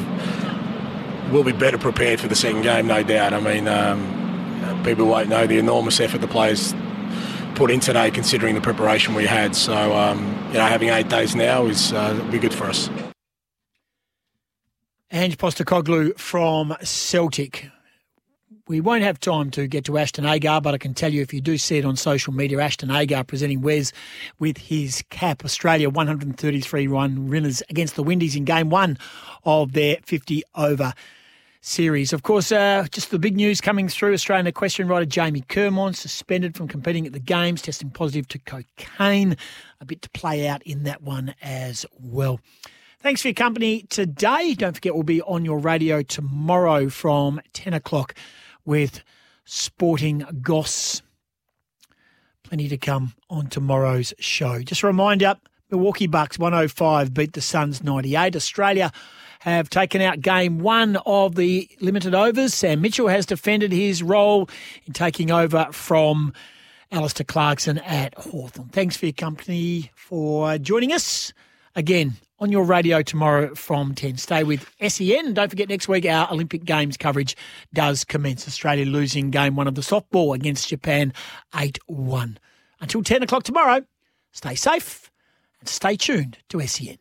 we'll 1.30 1.44
be 1.44 1.52
better 1.52 1.78
prepared 1.78 2.20
for 2.20 2.28
the 2.28 2.36
second 2.36 2.62
game, 2.62 2.86
no 2.86 3.02
doubt. 3.02 3.34
I 3.34 3.40
mean, 3.40 3.68
um, 3.68 4.15
people 4.84 5.06
won't 5.06 5.28
know 5.28 5.46
the 5.46 5.58
enormous 5.58 6.00
effort 6.00 6.20
the 6.20 6.28
players 6.28 6.74
put 7.54 7.70
in 7.70 7.80
today, 7.80 8.10
considering 8.10 8.54
the 8.54 8.60
preparation 8.60 9.14
we 9.14 9.26
had. 9.26 9.56
So 9.56 9.94
um, 9.96 10.24
you 10.48 10.54
know, 10.54 10.66
having 10.66 10.90
eight 10.90 11.08
days 11.08 11.34
now 11.34 11.66
is 11.66 11.92
uh, 11.92 12.14
be 12.30 12.38
good 12.38 12.54
for 12.54 12.64
us. 12.64 12.88
Ange 15.10 15.38
Postecoglou 15.38 16.18
from 16.18 16.76
Celtic. 16.82 17.70
We 18.68 18.80
won't 18.80 19.04
have 19.04 19.20
time 19.20 19.52
to 19.52 19.68
get 19.68 19.84
to 19.84 19.96
Ashton 19.96 20.26
Agar, 20.26 20.60
but 20.60 20.74
I 20.74 20.78
can 20.78 20.92
tell 20.92 21.12
you 21.12 21.22
if 21.22 21.32
you 21.32 21.40
do 21.40 21.56
see 21.56 21.78
it 21.78 21.84
on 21.84 21.94
social 21.94 22.32
media, 22.32 22.60
Ashton 22.60 22.90
Agar 22.90 23.22
presenting 23.22 23.60
Wes 23.60 23.92
with 24.40 24.58
his 24.58 25.04
cap. 25.10 25.44
Australia 25.44 25.88
133 25.88 26.88
run 26.88 27.28
winners 27.28 27.62
against 27.70 27.94
the 27.94 28.02
Windies 28.02 28.34
in 28.34 28.44
game 28.44 28.68
one 28.68 28.98
of 29.44 29.72
their 29.72 29.98
50 30.02 30.42
over 30.56 30.92
series. 31.66 32.12
Of 32.12 32.22
course, 32.22 32.52
uh, 32.52 32.86
just 32.92 33.10
the 33.10 33.18
big 33.18 33.36
news 33.36 33.60
coming 33.60 33.88
through 33.88 34.12
Australian 34.12 34.46
equestrian 34.46 34.88
rider 34.88 35.04
Jamie 35.04 35.42
Kermond 35.42 35.96
suspended 35.96 36.56
from 36.56 36.68
competing 36.68 37.06
at 37.06 37.12
the 37.12 37.18
Games, 37.18 37.60
testing 37.60 37.90
positive 37.90 38.28
to 38.28 38.38
cocaine. 38.38 39.36
A 39.80 39.84
bit 39.84 40.00
to 40.02 40.10
play 40.10 40.46
out 40.46 40.62
in 40.62 40.84
that 40.84 41.02
one 41.02 41.34
as 41.42 41.84
well. 41.98 42.40
Thanks 43.00 43.20
for 43.20 43.28
your 43.28 43.34
company 43.34 43.82
today. 43.82 44.54
Don't 44.54 44.74
forget, 44.74 44.94
we'll 44.94 45.02
be 45.02 45.20
on 45.22 45.44
your 45.44 45.58
radio 45.58 46.02
tomorrow 46.02 46.88
from 46.88 47.40
10 47.52 47.74
o'clock 47.74 48.14
with 48.64 49.02
Sporting 49.44 50.24
Goss. 50.40 51.02
Plenty 52.44 52.68
to 52.68 52.76
come 52.76 53.14
on 53.28 53.48
tomorrow's 53.48 54.14
show. 54.20 54.62
Just 54.62 54.84
a 54.84 54.86
reminder 54.86 55.34
Milwaukee 55.70 56.06
Bucks 56.06 56.38
105 56.38 57.12
beat 57.12 57.32
the 57.32 57.40
Suns 57.40 57.82
98. 57.82 58.36
Australia 58.36 58.92
have 59.50 59.70
taken 59.70 60.00
out 60.00 60.20
game 60.20 60.58
one 60.58 60.96
of 61.06 61.34
the 61.34 61.68
limited 61.80 62.14
overs. 62.14 62.54
Sam 62.54 62.80
Mitchell 62.80 63.08
has 63.08 63.26
defended 63.26 63.72
his 63.72 64.02
role 64.02 64.48
in 64.86 64.92
taking 64.92 65.30
over 65.30 65.68
from 65.72 66.32
Alastair 66.90 67.24
Clarkson 67.24 67.78
at 67.78 68.14
Hawthorn. 68.14 68.68
Thanks 68.68 68.96
for 68.96 69.06
your 69.06 69.12
company 69.12 69.90
for 69.94 70.58
joining 70.58 70.92
us. 70.92 71.32
Again, 71.74 72.14
on 72.38 72.52
your 72.52 72.64
radio 72.64 73.02
tomorrow 73.02 73.54
from 73.54 73.94
10. 73.94 74.18
Stay 74.18 74.44
with 74.44 74.68
SEN. 74.86 75.34
Don't 75.34 75.48
forget, 75.48 75.68
next 75.68 75.88
week 75.88 76.04
our 76.06 76.30
Olympic 76.30 76.64
Games 76.64 76.96
coverage 76.96 77.36
does 77.72 78.04
commence. 78.04 78.46
Australia 78.46 78.84
losing 78.84 79.30
game 79.30 79.56
one 79.56 79.66
of 79.66 79.74
the 79.74 79.82
softball 79.82 80.34
against 80.34 80.68
Japan 80.68 81.12
8 81.54 81.78
1. 81.86 82.38
Until 82.80 83.02
10 83.02 83.22
o'clock 83.22 83.42
tomorrow, 83.42 83.84
stay 84.32 84.54
safe 84.54 85.10
and 85.60 85.68
stay 85.68 85.96
tuned 85.96 86.38
to 86.50 86.60
SEN. 86.66 86.98